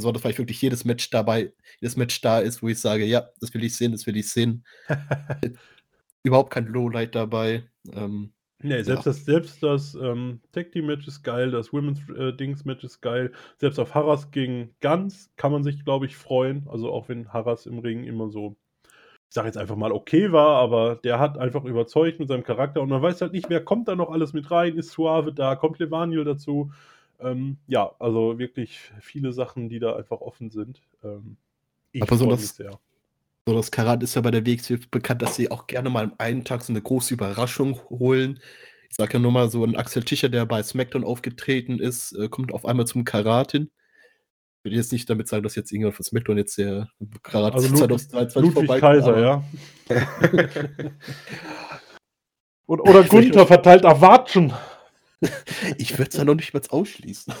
Weil 0.00 0.30
ich 0.30 0.38
wirklich 0.38 0.62
jedes 0.62 0.84
Match 0.84 1.10
dabei, 1.10 1.52
jedes 1.80 1.96
Match 1.96 2.20
da 2.20 2.38
ist, 2.38 2.62
wo 2.62 2.68
ich 2.68 2.80
sage, 2.80 3.04
ja, 3.04 3.28
das 3.40 3.52
will 3.52 3.64
ich 3.64 3.76
sehen, 3.76 3.92
das 3.92 4.06
will 4.06 4.16
ich 4.16 4.30
sehen. 4.30 4.64
Überhaupt 6.22 6.52
kein 6.52 6.66
Lowlight 6.66 7.14
dabei. 7.16 7.68
Ähm, 7.92 8.32
Nee, 8.60 8.82
selbst 8.82 9.06
ja. 9.06 9.12
das, 9.12 9.24
selbst 9.24 9.62
das 9.62 9.94
ähm, 9.94 10.40
Tag 10.50 10.72
Team 10.72 10.86
Match 10.86 11.06
ist 11.06 11.22
geil, 11.22 11.52
das 11.52 11.72
Women's 11.72 12.00
äh, 12.10 12.32
Dings 12.32 12.64
Match 12.64 12.82
ist 12.82 13.00
geil. 13.00 13.30
Selbst 13.56 13.78
auf 13.78 13.94
Harras 13.94 14.32
gegen 14.32 14.74
Ganz 14.80 15.30
kann 15.36 15.52
man 15.52 15.62
sich, 15.62 15.84
glaube 15.84 16.06
ich, 16.06 16.16
freuen. 16.16 16.66
Also 16.68 16.90
auch 16.90 17.08
wenn 17.08 17.32
Harras 17.32 17.66
im 17.66 17.78
Ring 17.78 18.02
immer 18.02 18.30
so, 18.30 18.56
ich 19.28 19.34
sage 19.34 19.46
jetzt 19.46 19.58
einfach 19.58 19.76
mal 19.76 19.92
okay 19.92 20.32
war, 20.32 20.56
aber 20.56 20.96
der 20.96 21.20
hat 21.20 21.38
einfach 21.38 21.64
überzeugt 21.64 22.18
mit 22.18 22.28
seinem 22.28 22.42
Charakter 22.42 22.82
und 22.82 22.88
man 22.88 23.02
weiß 23.02 23.20
halt 23.20 23.32
nicht, 23.32 23.48
wer 23.48 23.64
kommt 23.64 23.86
da 23.86 23.94
noch 23.94 24.10
alles 24.10 24.32
mit 24.32 24.50
rein. 24.50 24.76
Ist 24.76 24.90
Suave 24.90 25.32
da, 25.32 25.54
kommt 25.54 25.78
Levaniel 25.78 26.24
dazu. 26.24 26.72
Ähm, 27.20 27.58
ja, 27.66 27.94
also 27.98 28.38
wirklich 28.38 28.92
viele 29.00 29.32
Sachen, 29.32 29.68
die 29.68 29.78
da 29.78 29.96
einfach 29.96 30.20
offen 30.20 30.50
sind. 30.50 30.80
Ähm, 31.02 31.36
ich 31.92 32.02
aber 32.02 32.16
so 32.16 32.30
das, 32.30 32.56
sehr. 32.56 32.78
So, 33.46 33.54
das 33.54 33.70
Karat 33.70 34.02
ist 34.02 34.14
ja 34.14 34.20
bei 34.20 34.30
der 34.30 34.46
WXW 34.46 34.78
bekannt, 34.90 35.22
dass 35.22 35.36
sie 35.36 35.50
auch 35.50 35.66
gerne 35.66 35.90
mal 35.90 36.04
am 36.04 36.12
einen 36.18 36.44
Tag 36.44 36.62
so 36.62 36.72
eine 36.72 36.82
große 36.82 37.14
Überraschung 37.14 37.80
holen. 37.88 38.40
Ich 38.90 38.96
sage 38.96 39.14
ja 39.14 39.18
nur 39.18 39.32
mal 39.32 39.50
so, 39.50 39.64
ein 39.64 39.76
Axel 39.76 40.02
Tischer, 40.02 40.28
der 40.28 40.46
bei 40.46 40.62
SmackDown 40.62 41.04
aufgetreten 41.04 41.78
ist, 41.78 42.12
äh, 42.12 42.28
kommt 42.28 42.52
auf 42.52 42.64
einmal 42.64 42.86
zum 42.86 43.04
Karat 43.04 43.52
hin. 43.52 43.70
Ich 44.58 44.64
will 44.64 44.76
jetzt 44.76 44.92
nicht 44.92 45.08
damit 45.08 45.28
sagen, 45.28 45.42
dass 45.42 45.54
jetzt 45.54 45.70
irgendjemand 45.70 45.96
von 45.96 46.04
SmackDown 46.04 46.36
jetzt 46.36 46.58
der 46.58 46.88
Karat 47.22 47.54
also 47.54 47.68
Ludwig, 47.68 48.10
2023 48.10 48.42
Ludwig 48.42 48.80
Kaiser, 48.80 49.20
ja. 49.20 49.44
oder, 52.66 52.82
oder 52.82 53.04
Gunther 53.04 53.46
verteilt 53.46 53.84
Erwatschen. 53.84 54.52
Ich 55.78 55.98
würde 55.98 56.10
es 56.10 56.16
ja 56.16 56.24
noch 56.24 56.34
nicht 56.34 56.54
mal 56.54 56.62
ausschließen. 56.68 57.34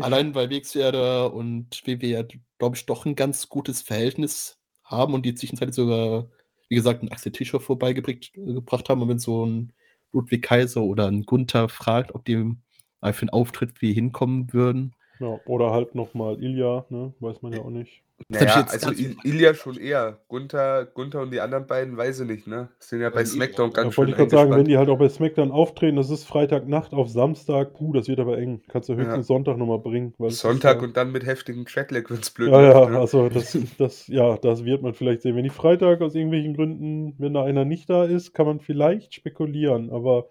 Allein 0.00 0.34
weil 0.34 0.50
WXW 0.50 1.30
und 1.32 1.82
WWE, 1.86 2.28
glaube 2.58 2.76
ich, 2.76 2.86
doch 2.86 3.06
ein 3.06 3.16
ganz 3.16 3.48
gutes 3.48 3.82
Verhältnis 3.82 4.58
haben 4.84 5.14
und 5.14 5.26
die 5.26 5.34
zwischenzeitlich 5.34 5.74
sogar, 5.74 6.30
wie 6.68 6.76
gesagt, 6.76 7.00
einen 7.00 7.10
Axel 7.10 7.32
Tischer 7.32 7.60
vorbeigebracht 7.60 8.88
haben. 8.88 9.02
Und 9.02 9.08
wenn 9.08 9.18
so 9.18 9.44
ein 9.44 9.72
Ludwig 10.12 10.42
Kaiser 10.42 10.82
oder 10.82 11.08
ein 11.08 11.24
Gunther 11.24 11.68
fragt, 11.68 12.14
ob 12.14 12.24
die 12.24 12.36
für 12.36 13.22
einen 13.22 13.30
Auftritt 13.30 13.80
wie 13.82 13.92
hinkommen 13.92 14.52
würden. 14.52 14.94
Ja, 15.20 15.38
oder 15.44 15.70
halt 15.70 15.94
nochmal 15.94 16.42
Ilja, 16.42 16.86
ne? 16.88 17.12
weiß 17.20 17.42
man 17.42 17.52
ja 17.52 17.60
auch 17.60 17.68
nicht. 17.70 18.02
Naja, 18.28 18.66
also 18.68 18.90
Il 18.90 19.16
Ilya 19.22 19.54
schon 19.54 19.76
eher. 19.76 20.18
Gunther, 20.28 20.86
Gunther 20.86 21.20
und 21.20 21.30
die 21.30 21.40
anderen 21.40 21.66
beiden 21.66 21.96
weiß 21.96 22.20
ich 22.20 22.26
nicht, 22.26 22.46
ne? 22.46 22.68
Sind 22.78 23.00
ja 23.00 23.10
bei 23.10 23.24
SmackDown 23.24 23.72
ganz 23.72 23.94
schön. 23.94 23.98
Wollte 23.98 24.12
ich 24.12 24.16
gerade 24.16 24.30
sagen, 24.30 24.50
wenn 24.52 24.64
die 24.64 24.78
halt 24.78 24.88
auch 24.88 24.98
bei 24.98 25.08
SmackDown 25.08 25.50
auftreten, 25.50 25.96
das 25.96 26.10
ist 26.10 26.24
Freitagnacht 26.24 26.92
auf 26.92 27.08
Samstag, 27.08 27.74
puh, 27.74 27.92
das 27.92 28.08
wird 28.08 28.20
aber 28.20 28.38
eng. 28.38 28.62
Kannst 28.68 28.88
du 28.88 28.94
höchstens 28.94 29.28
ja. 29.28 29.34
Sonntag 29.34 29.58
nochmal 29.58 29.78
bringen. 29.78 30.14
Sonntag 30.28 30.78
ist, 30.78 30.82
und 30.84 30.96
dann 30.96 31.12
mit 31.12 31.24
heftigen 31.26 31.66
Tracklag, 31.66 32.10
wenn 32.10 32.18
es 32.18 32.30
blöd 32.30 32.50
Ja, 32.50 32.62
ja, 32.62 32.88
ne? 32.88 32.98
also 32.98 33.28
das, 33.28 33.56
das, 33.78 34.06
ja, 34.06 34.36
das 34.36 34.64
wird 34.64 34.82
man 34.82 34.94
vielleicht 34.94 35.22
sehen. 35.22 35.36
Wenn 35.36 35.44
die 35.44 35.50
Freitag 35.50 36.00
aus 36.00 36.14
irgendwelchen 36.14 36.54
Gründen, 36.54 37.14
wenn 37.18 37.34
da 37.34 37.44
einer 37.44 37.64
nicht 37.64 37.88
da 37.88 38.04
ist, 38.04 38.34
kann 38.34 38.46
man 38.46 38.60
vielleicht 38.60 39.14
spekulieren, 39.14 39.90
aber 39.90 40.28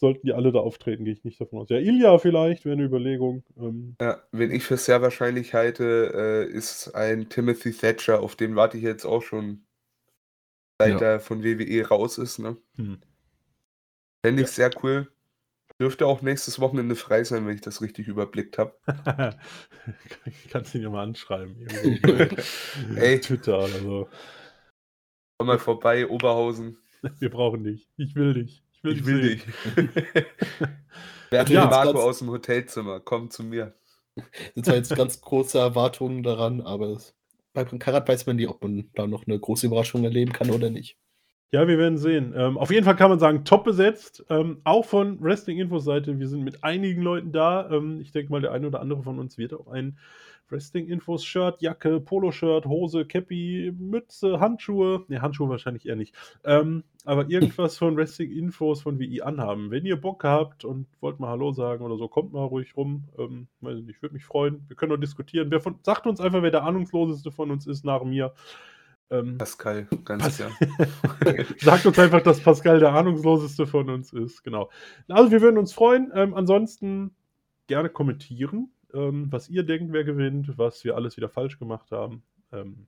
sollten 0.00 0.26
die 0.26 0.32
alle 0.32 0.50
da 0.50 0.58
auftreten, 0.58 1.04
gehe 1.04 1.12
ich 1.12 1.24
nicht 1.24 1.40
davon 1.40 1.60
aus. 1.60 1.68
Ja, 1.68 1.78
Ilya 1.78 2.18
vielleicht 2.18 2.64
wäre 2.64 2.72
eine 2.72 2.84
Überlegung. 2.84 3.44
Ähm. 3.56 3.96
Ja, 4.00 4.22
wen 4.32 4.50
ich 4.50 4.64
für 4.64 4.76
sehr 4.76 5.02
wahrscheinlich 5.02 5.54
halte, 5.54 6.12
äh, 6.14 6.50
ist 6.50 6.94
ein 6.94 7.28
Timothy 7.28 7.72
Thatcher, 7.72 8.20
auf 8.20 8.34
den 8.34 8.56
warte 8.56 8.78
ich 8.78 8.82
jetzt 8.82 9.04
auch 9.04 9.22
schon, 9.22 9.66
seit 10.78 11.00
ja. 11.00 11.06
er 11.06 11.20
von 11.20 11.44
WWE 11.44 11.86
raus 11.86 12.18
ist. 12.18 12.38
Ne? 12.38 12.56
Hm. 12.76 12.98
Fände 14.24 14.42
ich 14.42 14.48
ja. 14.48 14.54
sehr 14.54 14.70
cool. 14.82 15.08
Dürfte 15.78 16.06
auch 16.06 16.20
nächstes 16.20 16.60
Wochenende 16.60 16.94
frei 16.94 17.24
sein, 17.24 17.46
wenn 17.46 17.54
ich 17.54 17.62
das 17.62 17.80
richtig 17.80 18.08
überblickt 18.08 18.58
habe. 18.58 18.74
Kannst 20.50 20.74
ihn 20.74 20.82
ja 20.82 20.90
mal 20.90 21.04
anschreiben. 21.04 21.56
Ey. 22.96 23.20
Twitter 23.20 23.58
oder 23.58 23.78
so. 23.78 24.08
Komm 25.38 25.46
mal 25.46 25.58
vorbei, 25.58 26.06
Oberhausen. 26.06 26.76
Wir 27.18 27.30
brauchen 27.30 27.64
dich. 27.64 27.88
Ich 27.96 28.14
will 28.14 28.34
dich. 28.34 28.62
Ich 28.82 29.04
will, 29.04 29.24
ich 29.24 29.46
will 29.76 29.86
dich. 29.86 29.96
Werte 31.30 31.52
ja, 31.52 31.66
Marco 31.66 32.00
aus 32.00 32.18
dem 32.18 32.30
Hotelzimmer, 32.30 33.00
komm 33.00 33.30
zu 33.30 33.44
mir. 33.44 33.74
Sind 34.54 34.66
zwar 34.66 34.76
jetzt 34.76 34.94
ganz 34.96 35.20
große 35.20 35.58
Erwartungen 35.58 36.22
daran, 36.22 36.60
aber 36.60 36.98
bei 37.52 37.64
Karat 37.64 38.08
weiß 38.08 38.26
man 38.26 38.36
nie, 38.36 38.46
ob 38.46 38.62
man 38.62 38.90
da 38.94 39.06
noch 39.06 39.26
eine 39.26 39.38
große 39.38 39.66
Überraschung 39.66 40.04
erleben 40.04 40.32
kann 40.32 40.50
oder 40.50 40.70
nicht. 40.70 40.96
Ja, 41.52 41.66
wir 41.66 41.78
werden 41.78 41.98
sehen. 41.98 42.32
Ähm, 42.36 42.56
auf 42.58 42.70
jeden 42.70 42.84
Fall 42.84 42.94
kann 42.94 43.10
man 43.10 43.18
sagen, 43.18 43.44
top 43.44 43.64
besetzt. 43.64 44.24
Ähm, 44.30 44.60
auch 44.62 44.84
von 44.84 45.20
Wrestling-Infos-Seite. 45.20 46.18
Wir 46.20 46.28
sind 46.28 46.44
mit 46.44 46.62
einigen 46.62 47.02
Leuten 47.02 47.32
da. 47.32 47.68
Ähm, 47.70 48.00
ich 48.00 48.12
denke 48.12 48.30
mal, 48.30 48.40
der 48.40 48.52
eine 48.52 48.68
oder 48.68 48.80
andere 48.80 49.02
von 49.02 49.18
uns 49.18 49.36
wird 49.36 49.54
auch 49.54 49.66
ein 49.66 49.98
Wrestling-Infos, 50.50 51.24
Shirt, 51.24 51.60
Jacke, 51.62 52.00
Poloshirt, 52.00 52.66
Hose, 52.66 53.04
Cappy, 53.04 53.72
Mütze, 53.78 54.40
Handschuhe. 54.40 55.04
Ne, 55.08 55.22
Handschuhe 55.22 55.48
wahrscheinlich 55.48 55.86
eher 55.86 55.96
nicht. 55.96 56.14
Ähm, 56.44 56.84
aber 57.04 57.28
irgendwas 57.28 57.78
von 57.78 57.96
Wrestling-Infos 57.96 58.82
von 58.82 58.98
WI 58.98 59.22
anhaben. 59.22 59.70
Wenn 59.70 59.86
ihr 59.86 60.00
Bock 60.00 60.24
habt 60.24 60.64
und 60.64 60.86
wollt 61.00 61.20
mal 61.20 61.28
Hallo 61.28 61.52
sagen 61.52 61.84
oder 61.84 61.96
so, 61.96 62.08
kommt 62.08 62.32
mal 62.32 62.44
ruhig 62.44 62.76
rum. 62.76 63.04
Ähm, 63.18 63.48
ich 63.88 64.02
würde 64.02 64.14
mich 64.14 64.24
freuen. 64.24 64.64
Wir 64.68 64.76
können 64.76 64.92
noch 64.92 65.00
diskutieren. 65.00 65.50
Wer 65.50 65.60
von, 65.60 65.78
sagt 65.82 66.06
uns 66.06 66.20
einfach, 66.20 66.42
wer 66.42 66.50
der 66.50 66.64
Ahnungsloseste 66.64 67.30
von 67.30 67.50
uns 67.50 67.66
ist 67.66 67.84
nach 67.84 68.02
mir. 68.04 68.34
Ähm, 69.10 69.38
Pascal, 69.38 69.88
ganz 70.04 70.22
Pas 70.22 70.36
klar. 70.36 70.50
Sagt 71.58 71.84
uns 71.84 71.98
einfach, 71.98 72.22
dass 72.22 72.40
Pascal 72.40 72.78
der 72.78 72.92
Ahnungsloseste 72.92 73.66
von 73.66 73.90
uns 73.90 74.12
ist. 74.12 74.44
Genau. 74.44 74.70
Also, 75.08 75.32
wir 75.32 75.40
würden 75.40 75.58
uns 75.58 75.72
freuen. 75.72 76.12
Ähm, 76.14 76.32
ansonsten 76.34 77.12
gerne 77.66 77.88
kommentieren 77.88 78.70
ähm, 78.94 79.30
was 79.30 79.48
ihr 79.48 79.62
denkt, 79.62 79.92
wer 79.92 80.04
gewinnt, 80.04 80.58
was 80.58 80.84
wir 80.84 80.96
alles 80.96 81.16
wieder 81.16 81.28
falsch 81.28 81.58
gemacht 81.58 81.90
haben 81.90 82.22
ähm, 82.52 82.86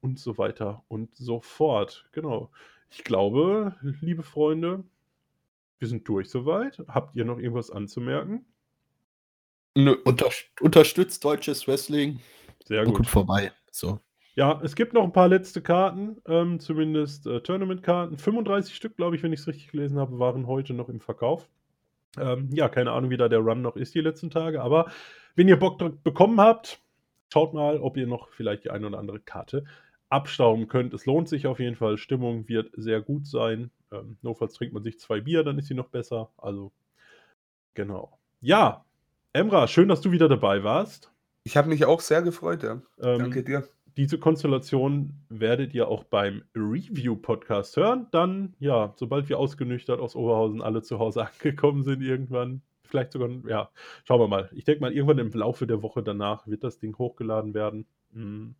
und 0.00 0.18
so 0.18 0.38
weiter 0.38 0.82
und 0.88 1.14
so 1.16 1.40
fort. 1.40 2.06
Genau. 2.12 2.50
Ich 2.90 3.04
glaube, 3.04 3.76
liebe 4.00 4.22
Freunde, 4.22 4.84
wir 5.78 5.88
sind 5.88 6.06
durch 6.08 6.30
soweit. 6.30 6.82
Habt 6.88 7.16
ihr 7.16 7.24
noch 7.24 7.38
irgendwas 7.38 7.70
anzumerken? 7.70 8.44
Nö. 9.74 9.96
Unter, 10.04 10.28
unterstützt 10.60 11.24
deutsches 11.24 11.66
Wrestling. 11.66 12.20
Sehr 12.64 12.84
gut. 12.84 12.98
Und 12.98 13.06
vorbei. 13.06 13.52
So. 13.70 13.98
Ja, 14.34 14.60
es 14.62 14.76
gibt 14.76 14.94
noch 14.94 15.04
ein 15.04 15.12
paar 15.12 15.28
letzte 15.28 15.60
Karten, 15.60 16.16
ähm, 16.26 16.58
zumindest 16.58 17.26
äh, 17.26 17.40
Tournament-Karten. 17.40 18.16
35 18.16 18.74
Stück, 18.74 18.96
glaube 18.96 19.16
ich, 19.16 19.22
wenn 19.22 19.32
ich 19.32 19.40
es 19.40 19.46
richtig 19.46 19.70
gelesen 19.70 19.98
habe, 19.98 20.18
waren 20.18 20.46
heute 20.46 20.72
noch 20.72 20.88
im 20.88 21.00
Verkauf. 21.00 21.48
Ähm, 22.18 22.48
ja, 22.52 22.68
keine 22.68 22.92
Ahnung, 22.92 23.10
wie 23.10 23.16
da 23.16 23.28
der 23.28 23.40
Run 23.40 23.62
noch 23.62 23.76
ist 23.76 23.94
die 23.94 24.00
letzten 24.00 24.30
Tage, 24.30 24.62
aber 24.62 24.90
wenn 25.34 25.48
ihr 25.48 25.58
Bock 25.58 26.02
bekommen 26.02 26.40
habt, 26.40 26.80
schaut 27.32 27.54
mal, 27.54 27.78
ob 27.78 27.96
ihr 27.96 28.06
noch 28.06 28.28
vielleicht 28.30 28.64
die 28.64 28.70
eine 28.70 28.86
oder 28.86 28.98
andere 28.98 29.20
Karte 29.20 29.64
abstauben 30.10 30.68
könnt. 30.68 30.92
Es 30.92 31.06
lohnt 31.06 31.28
sich 31.28 31.46
auf 31.46 31.58
jeden 31.58 31.76
Fall. 31.76 31.96
Stimmung 31.96 32.46
wird 32.48 32.70
sehr 32.76 33.00
gut 33.00 33.26
sein. 33.26 33.70
Ähm, 33.90 34.18
notfalls 34.22 34.54
trinkt 34.54 34.74
man 34.74 34.82
sich 34.82 35.00
zwei 35.00 35.20
Bier, 35.20 35.42
dann 35.42 35.58
ist 35.58 35.68
sie 35.68 35.74
noch 35.74 35.88
besser. 35.88 36.30
Also, 36.36 36.72
genau. 37.74 38.18
Ja, 38.40 38.84
Emra, 39.32 39.66
schön, 39.66 39.88
dass 39.88 40.02
du 40.02 40.12
wieder 40.12 40.28
dabei 40.28 40.62
warst. 40.62 41.10
Ich 41.44 41.56
habe 41.56 41.68
mich 41.68 41.86
auch 41.86 42.00
sehr 42.00 42.20
gefreut, 42.22 42.62
ja. 42.62 42.82
Ähm, 43.00 43.18
Danke 43.18 43.42
dir. 43.42 43.66
Diese 43.96 44.18
Konstellation 44.18 45.14
werdet 45.28 45.74
ihr 45.74 45.88
auch 45.88 46.04
beim 46.04 46.44
Review-Podcast 46.54 47.76
hören. 47.76 48.06
Dann, 48.10 48.54
ja, 48.58 48.92
sobald 48.96 49.28
wir 49.28 49.38
ausgenüchtert 49.38 50.00
aus 50.00 50.14
Oberhausen 50.14 50.62
alle 50.62 50.82
zu 50.82 50.98
Hause 50.98 51.26
angekommen 51.32 51.82
sind, 51.82 52.02
irgendwann 52.02 52.62
vielleicht 52.92 53.12
sogar, 53.12 53.30
ja, 53.48 53.70
schauen 54.04 54.20
wir 54.20 54.28
mal. 54.28 54.50
Ich 54.52 54.64
denke 54.64 54.82
mal, 54.82 54.92
irgendwann 54.92 55.18
im 55.18 55.30
Laufe 55.32 55.66
der 55.66 55.82
Woche 55.82 56.02
danach 56.02 56.46
wird 56.46 56.62
das 56.62 56.78
Ding 56.78 56.96
hochgeladen 56.96 57.54
werden. 57.54 57.86
Mhm. 58.12 58.54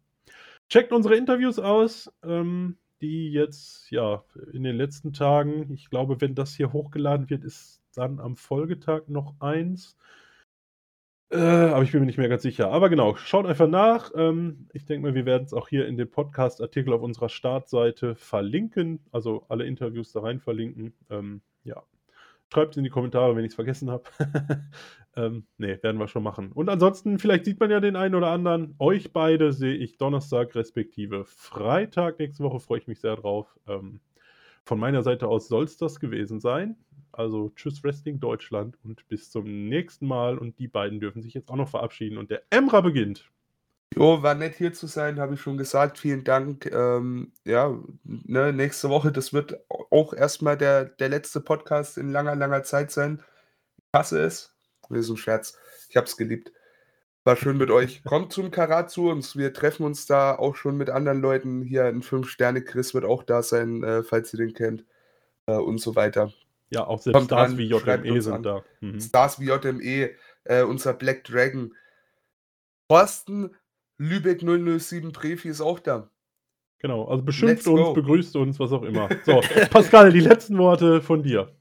Checkt 0.68 0.92
unsere 0.92 1.16
Interviews 1.16 1.58
aus, 1.58 2.10
ähm, 2.24 2.78
die 3.02 3.30
jetzt, 3.30 3.90
ja, 3.90 4.24
in 4.52 4.62
den 4.62 4.76
letzten 4.76 5.12
Tagen, 5.12 5.70
ich 5.72 5.90
glaube, 5.90 6.20
wenn 6.20 6.34
das 6.34 6.54
hier 6.54 6.72
hochgeladen 6.72 7.28
wird, 7.28 7.44
ist 7.44 7.82
dann 7.94 8.20
am 8.20 8.36
Folgetag 8.36 9.02
noch 9.08 9.34
eins. 9.38 9.98
Äh, 11.30 11.38
aber 11.38 11.82
ich 11.82 11.92
bin 11.92 12.00
mir 12.00 12.06
nicht 12.06 12.18
mehr 12.18 12.28
ganz 12.28 12.42
sicher. 12.42 12.70
Aber 12.70 12.88
genau, 12.88 13.16
schaut 13.16 13.46
einfach 13.46 13.68
nach. 13.68 14.12
Ähm, 14.14 14.68
ich 14.72 14.86
denke 14.86 15.08
mal, 15.08 15.14
wir 15.14 15.26
werden 15.26 15.44
es 15.44 15.52
auch 15.52 15.68
hier 15.68 15.86
in 15.86 15.96
den 15.96 16.10
Podcast-Artikel 16.10 16.92
auf 16.92 17.02
unserer 17.02 17.28
Startseite 17.28 18.14
verlinken. 18.14 19.00
Also 19.12 19.44
alle 19.48 19.66
Interviews 19.66 20.12
da 20.12 20.20
rein 20.20 20.40
verlinken. 20.40 20.94
Ähm, 21.10 21.42
Schreibt 22.52 22.74
es 22.74 22.76
in 22.76 22.84
die 22.84 22.90
Kommentare, 22.90 23.34
wenn 23.34 23.46
ich 23.46 23.52
es 23.52 23.54
vergessen 23.54 23.90
habe. 23.90 24.04
ähm, 25.16 25.46
ne, 25.56 25.82
werden 25.82 25.98
wir 25.98 26.06
schon 26.06 26.22
machen. 26.22 26.52
Und 26.52 26.68
ansonsten, 26.68 27.18
vielleicht 27.18 27.46
sieht 27.46 27.58
man 27.58 27.70
ja 27.70 27.80
den 27.80 27.96
einen 27.96 28.14
oder 28.14 28.28
anderen. 28.28 28.74
Euch 28.78 29.10
beide 29.14 29.54
sehe 29.54 29.74
ich 29.74 29.96
Donnerstag 29.96 30.54
respektive 30.54 31.24
Freitag. 31.24 32.18
Nächste 32.18 32.44
Woche 32.44 32.60
freue 32.60 32.80
ich 32.80 32.86
mich 32.86 33.00
sehr 33.00 33.16
drauf. 33.16 33.58
Ähm, 33.66 34.00
von 34.64 34.78
meiner 34.78 35.02
Seite 35.02 35.28
aus 35.28 35.48
soll 35.48 35.64
es 35.64 35.78
das 35.78 35.98
gewesen 35.98 36.40
sein. 36.40 36.76
Also 37.10 37.48
tschüss 37.56 37.82
Wrestling 37.84 38.20
Deutschland 38.20 38.76
und 38.84 39.08
bis 39.08 39.30
zum 39.30 39.70
nächsten 39.70 40.06
Mal. 40.06 40.36
Und 40.36 40.58
die 40.58 40.68
beiden 40.68 41.00
dürfen 41.00 41.22
sich 41.22 41.32
jetzt 41.32 41.50
auch 41.50 41.56
noch 41.56 41.70
verabschieden. 41.70 42.18
Und 42.18 42.30
der 42.30 42.42
Emra 42.50 42.82
beginnt. 42.82 43.30
Jo, 43.96 44.22
war 44.22 44.34
nett 44.34 44.54
hier 44.56 44.72
zu 44.72 44.86
sein, 44.86 45.20
habe 45.20 45.34
ich 45.34 45.40
schon 45.40 45.56
gesagt. 45.56 45.98
Vielen 45.98 46.24
Dank. 46.24 46.66
Ähm, 46.66 47.32
ja, 47.44 47.76
ne, 48.04 48.52
nächste 48.52 48.88
Woche, 48.88 49.12
das 49.12 49.32
wird 49.32 49.58
auch 49.90 50.14
erstmal 50.14 50.56
der, 50.56 50.84
der 50.84 51.08
letzte 51.08 51.40
Podcast 51.40 51.98
in 51.98 52.10
langer, 52.10 52.34
langer 52.34 52.62
Zeit 52.62 52.90
sein. 52.90 53.22
Ich 53.78 53.98
hasse 53.98 54.22
es. 54.22 54.54
Das 54.88 54.98
ist 55.00 55.10
ein 55.10 55.16
Scherz. 55.16 55.58
Ich 55.88 55.96
habe 55.96 56.06
es 56.06 56.16
geliebt. 56.16 56.52
War 57.24 57.36
schön 57.36 57.56
mit 57.56 57.70
euch. 57.70 58.02
Kommt 58.04 58.32
zum 58.32 58.50
Karat 58.50 58.90
zu 58.90 59.08
uns. 59.08 59.36
Wir 59.36 59.52
treffen 59.52 59.84
uns 59.84 60.06
da 60.06 60.34
auch 60.34 60.56
schon 60.56 60.76
mit 60.76 60.90
anderen 60.90 61.20
Leuten. 61.20 61.62
Hier 61.62 61.88
in 61.88 62.02
5 62.02 62.28
Sterne. 62.28 62.62
Chris 62.62 62.94
wird 62.94 63.04
auch 63.04 63.22
da 63.22 63.42
sein, 63.42 63.84
äh, 63.84 64.02
falls 64.02 64.32
ihr 64.34 64.38
den 64.38 64.54
kennt. 64.54 64.84
Äh, 65.46 65.54
und 65.54 65.78
so 65.78 65.94
weiter. 65.94 66.32
Ja, 66.70 66.86
auch 66.86 67.00
selbst 67.00 67.16
Kommt 67.16 67.28
Stars 67.28 67.50
ran, 67.50 67.58
wie 67.58 67.68
JME 67.68 68.22
sind 68.22 68.32
an. 68.32 68.42
da. 68.42 68.64
Mhm. 68.80 69.00
Stars 69.00 69.38
wie 69.38 69.46
JME, 69.46 70.10
äh, 70.44 70.62
unser 70.62 70.94
Black 70.94 71.24
Dragon. 71.24 71.74
Thorsten 72.88 73.54
Lübeck 74.02 74.40
007 74.40 75.12
Prefi 75.12 75.48
ist 75.48 75.60
auch 75.60 75.78
da. 75.78 76.10
Genau, 76.80 77.04
also 77.04 77.22
beschimpft 77.22 77.54
Let's 77.54 77.64
go. 77.64 77.86
uns, 77.86 77.94
begrüßt 77.94 78.36
uns, 78.36 78.58
was 78.58 78.72
auch 78.72 78.82
immer. 78.82 79.08
So, 79.24 79.40
Pascal, 79.70 80.12
die 80.12 80.20
letzten 80.20 80.58
Worte 80.58 81.00
von 81.00 81.22
dir. 81.22 81.54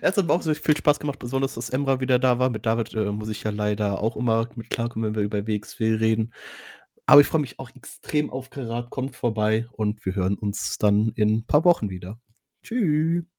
Es 0.00 0.16
hat 0.16 0.26
mir 0.26 0.32
auch 0.32 0.42
so 0.42 0.52
viel 0.52 0.76
Spaß 0.76 0.98
gemacht, 0.98 1.20
besonders, 1.20 1.54
dass 1.54 1.70
Emra 1.70 2.00
wieder 2.00 2.18
da 2.18 2.40
war. 2.40 2.50
Mit 2.50 2.66
David 2.66 2.92
äh, 2.94 3.12
muss 3.12 3.28
ich 3.28 3.44
ja 3.44 3.50
leider 3.50 4.02
auch 4.02 4.16
immer 4.16 4.48
mit 4.56 4.70
klarkommen, 4.70 5.14
wenn 5.14 5.14
wir 5.14 5.22
über 5.22 5.46
WXW 5.46 5.94
reden. 5.94 6.34
Aber 7.06 7.20
ich 7.20 7.28
freue 7.28 7.40
mich 7.40 7.60
auch 7.60 7.70
extrem 7.74 8.30
auf 8.30 8.50
Karat. 8.50 8.90
Kommt 8.90 9.14
vorbei 9.14 9.66
und 9.70 10.04
wir 10.04 10.16
hören 10.16 10.36
uns 10.36 10.78
dann 10.78 11.12
in 11.14 11.36
ein 11.36 11.46
paar 11.46 11.64
Wochen 11.64 11.90
wieder. 11.90 12.18
Tschüss. 12.64 13.31